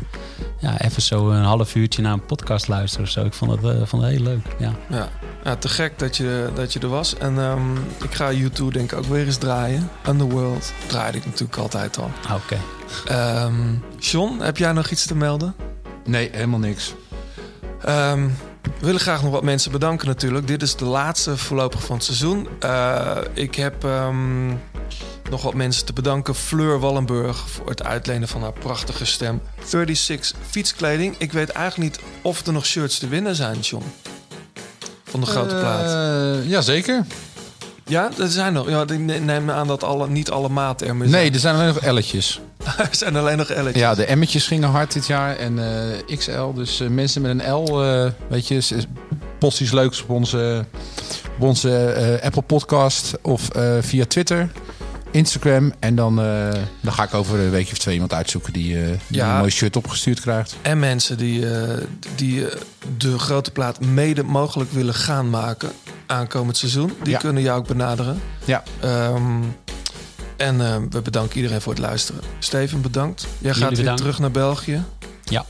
ja, 0.60 0.80
even 0.80 1.02
zo 1.02 1.30
een 1.30 1.42
half 1.44 1.74
uurtje 1.74 2.02
naar 2.02 2.12
een 2.12 2.26
podcast 2.26 2.68
luisteren 2.68 3.06
of 3.06 3.12
zo. 3.12 3.24
Ik 3.24 3.34
vond 3.34 3.50
het, 3.50 3.60
eh, 3.64 3.80
vond 3.84 4.02
het 4.02 4.10
heel 4.12 4.22
leuk. 4.22 4.46
Ja. 4.58 4.72
Ja, 4.90 5.08
ja 5.44 5.56
te 5.56 5.68
gek 5.68 5.98
dat 5.98 6.16
je, 6.16 6.48
dat 6.54 6.72
je 6.72 6.78
er 6.80 6.88
was. 6.88 7.16
En 7.18 7.38
ehm, 7.38 7.76
ik 8.04 8.14
ga 8.14 8.32
YouTube 8.32 8.72
denk 8.72 8.92
ik 8.92 8.98
ook 8.98 9.04
weer 9.06 9.26
eens 9.26 9.36
draaien. 9.36 9.90
Underworld 10.08 10.72
draaide 10.86 11.18
ik 11.18 11.24
natuurlijk 11.24 11.58
altijd 11.58 11.98
al. 11.98 12.10
Ah, 12.28 12.34
Oké. 12.36 12.58
Ehm 13.06 13.54
John, 13.98 14.40
heb 14.40 14.56
jij 14.56 14.72
nog 14.72 14.90
iets 14.90 15.06
te 15.06 15.16
melden? 15.16 15.54
Nee, 16.04 16.30
helemaal 16.32 16.58
niks. 16.58 16.94
Ehm, 17.82 18.28
we 18.62 18.86
willen 18.86 19.00
graag 19.00 19.22
nog 19.22 19.32
wat 19.32 19.42
mensen 19.42 19.72
bedanken 19.72 20.06
natuurlijk. 20.06 20.46
Dit 20.46 20.62
is 20.62 20.76
de 20.76 20.84
laatste 20.84 21.36
voorlopig 21.36 21.84
van 21.84 21.96
het 21.96 22.04
seizoen. 22.04 22.48
Eh, 22.60 23.16
ik 23.32 23.54
heb 23.54 23.84
ehm, 23.84 24.48
nog 25.30 25.42
wat 25.42 25.54
mensen 25.54 25.86
te 25.86 25.92
bedanken. 25.92 26.34
Fleur 26.34 26.78
Wallenburg 26.80 27.50
voor 27.50 27.68
het 27.68 27.84
uitlenen 27.84 28.28
van 28.28 28.42
haar 28.42 28.52
prachtige 28.52 29.04
stem. 29.04 29.40
36 29.64 30.32
fietskleding. 30.48 31.14
Ik 31.18 31.32
weet 31.32 31.48
eigenlijk 31.50 31.92
niet 31.92 32.04
of 32.22 32.46
er 32.46 32.52
nog 32.52 32.66
shirts 32.66 32.98
te 32.98 33.08
winnen 33.08 33.34
zijn, 33.34 33.60
John. 33.60 33.84
Van 35.04 35.20
de 35.20 35.26
grote 35.26 35.54
plaat. 35.54 35.90
Eh, 35.90 36.48
Jazeker. 36.48 37.06
Ja, 37.88 38.10
er 38.18 38.28
zijn 38.28 38.52
nog. 38.52 38.68
Ja, 38.68 38.80
ik 38.82 38.98
ne- 38.98 39.18
neem 39.18 39.50
aan 39.50 39.66
dat 39.66 39.84
alle, 39.84 40.08
niet 40.08 40.30
alle 40.30 40.48
maten 40.48 40.86
er 40.86 40.96
meer 40.96 41.08
Nee, 41.08 41.20
zijn. 41.20 41.32
er 41.32 41.38
zijn 41.40 41.54
alleen 41.54 41.66
nog 41.74 41.84
L'tjes. 41.98 42.40
er 42.78 42.88
zijn 42.90 43.16
alleen 43.16 43.36
nog 43.36 43.48
L'tjes. 43.48 43.74
Ja, 43.74 43.94
de 43.94 44.16
M'tjes 44.16 44.46
gingen 44.46 44.68
hard 44.68 44.92
dit 44.92 45.06
jaar 45.06 45.36
en 45.36 45.58
eh, 46.08 46.16
XL. 46.16 46.52
Dus 46.54 46.80
eh, 46.80 46.88
mensen 46.88 47.22
met 47.22 47.30
een 47.30 47.52
L, 47.52 47.82
eh, 47.84 48.10
weet 48.28 48.48
je, 48.48 48.62
post 49.38 49.60
iets 49.60 49.72
leuks 49.72 50.02
op 50.02 50.10
onze, 50.10 50.64
op 51.36 51.42
onze 51.42 52.20
Apple 52.22 52.42
Podcast 52.42 53.12
of 53.22 53.48
via 53.80 54.04
Twitter, 54.04 54.48
Instagram. 55.16 55.72
En 55.78 55.94
dan, 55.94 56.20
eh, 56.20 56.48
dan 56.80 56.92
ga 56.92 57.02
ik 57.02 57.14
over 57.14 57.38
een 57.38 57.50
weekje 57.50 57.72
of 57.72 57.78
twee 57.78 57.94
iemand 57.94 58.12
uitzoeken 58.12 58.52
die, 58.52 58.76
eh, 58.82 58.86
die 59.06 59.16
Ja. 59.16 59.32
een 59.32 59.38
mooi 59.38 59.50
shirt 59.50 59.76
opgestuurd 59.76 60.20
krijgt. 60.20 60.56
En 60.62 60.78
mensen 60.78 61.16
die, 61.16 61.54
eh, 61.54 61.78
die 62.14 62.44
de 62.96 63.18
grote 63.18 63.50
plaat 63.50 63.80
mede 63.80 64.22
mogelijk 64.22 64.72
willen 64.72 64.94
gaan 64.94 65.30
maken 65.30 65.70
aankomend 66.06 66.56
seizoen. 66.56 66.92
Die 67.02 67.12
Ja. 67.12 67.18
kunnen 67.18 67.42
jou 67.42 67.58
ook 67.58 67.66
benaderen. 67.66 68.20
Ja. 68.44 68.62
Ehm, 68.80 69.42
en 70.36 70.60
eh, 70.60 70.76
we 70.90 71.02
bedanken 71.02 71.36
iedereen 71.36 71.60
voor 71.60 71.72
het 71.72 71.82
luisteren. 71.82 72.20
Steven, 72.38 72.80
bedankt. 72.80 73.26
Jij 73.38 73.54
gaat 73.54 73.76
weer 73.78 73.94
terug 73.94 74.18
naar 74.18 74.30
België. 74.30 74.82
Ja. 75.24 75.44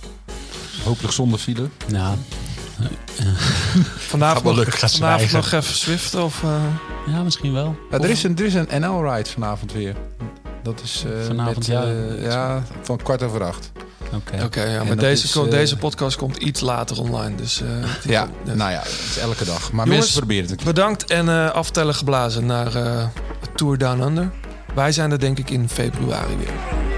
Hopelijk 0.85 1.15
zonder 1.15 1.39
file. 1.39 1.69
Nou, 1.89 2.17
Vanavond, 3.99 4.45
wel 4.45 4.55
nog, 4.55 4.79
vanavond 4.79 5.33
nog 5.33 5.53
even 5.53 5.75
Swift 5.75 6.15
of... 6.15 6.43
ja, 7.07 7.23
misschien 7.23 7.53
wel. 7.53 7.77
Ja, 7.91 7.99
er, 7.99 8.11
is 8.11 8.23
een, 8.23 8.37
er 8.37 8.45
is 8.45 8.55
een 8.55 8.69
NL-ride 8.81 9.31
vanavond 9.31 9.73
weer. 9.73 9.95
Dat 10.63 10.81
is 10.85 11.05
eh, 11.07 11.27
Vanavond, 11.27 11.57
met, 11.57 11.67
ja. 11.67 11.83
eh, 11.85 12.23
ja, 12.25 12.63
van 12.83 12.97
kwart 12.97 13.23
over 13.23 13.45
acht. 13.45 13.73
Oké. 14.15 14.45
Oké, 14.45 14.63
ja, 14.63 14.85
maar 14.85 14.97
deze, 14.97 15.25
is, 15.25 15.37
eh, 15.37 15.51
deze 15.51 15.77
podcast 15.77 16.17
komt 16.17 16.37
iets 16.37 16.61
later 16.61 17.01
online. 17.01 17.35
Dus, 17.35 17.61
eh, 17.63 17.69
Ja, 18.05 18.29
dus- 18.45 18.55
nou 18.55 18.71
ja, 18.71 18.79
het 18.79 19.05
is 19.11 19.19
elke 19.19 19.45
dag. 19.45 19.73
Maar 19.73 19.85
Jongens, 19.87 20.05
mensen 20.05 20.17
proberen 20.19 20.43
het 20.43 20.51
een 20.51 20.57
keer. 20.57 20.67
Bedankt 20.67 21.05
en 21.05 21.29
eh, 21.29 21.51
aftellen 21.51 21.95
geblazen 21.95 22.47
naar 22.47 22.75
eh, 22.75 23.05
Tour 23.55 23.79
Down 23.79 24.01
Under. 24.01 24.31
Wij 24.75 24.93
zijn 24.93 25.11
er 25.11 25.19
denk 25.19 25.39
ik 25.39 25.51
in 25.51 25.69
februari 25.69 26.37
weer. 26.37 26.96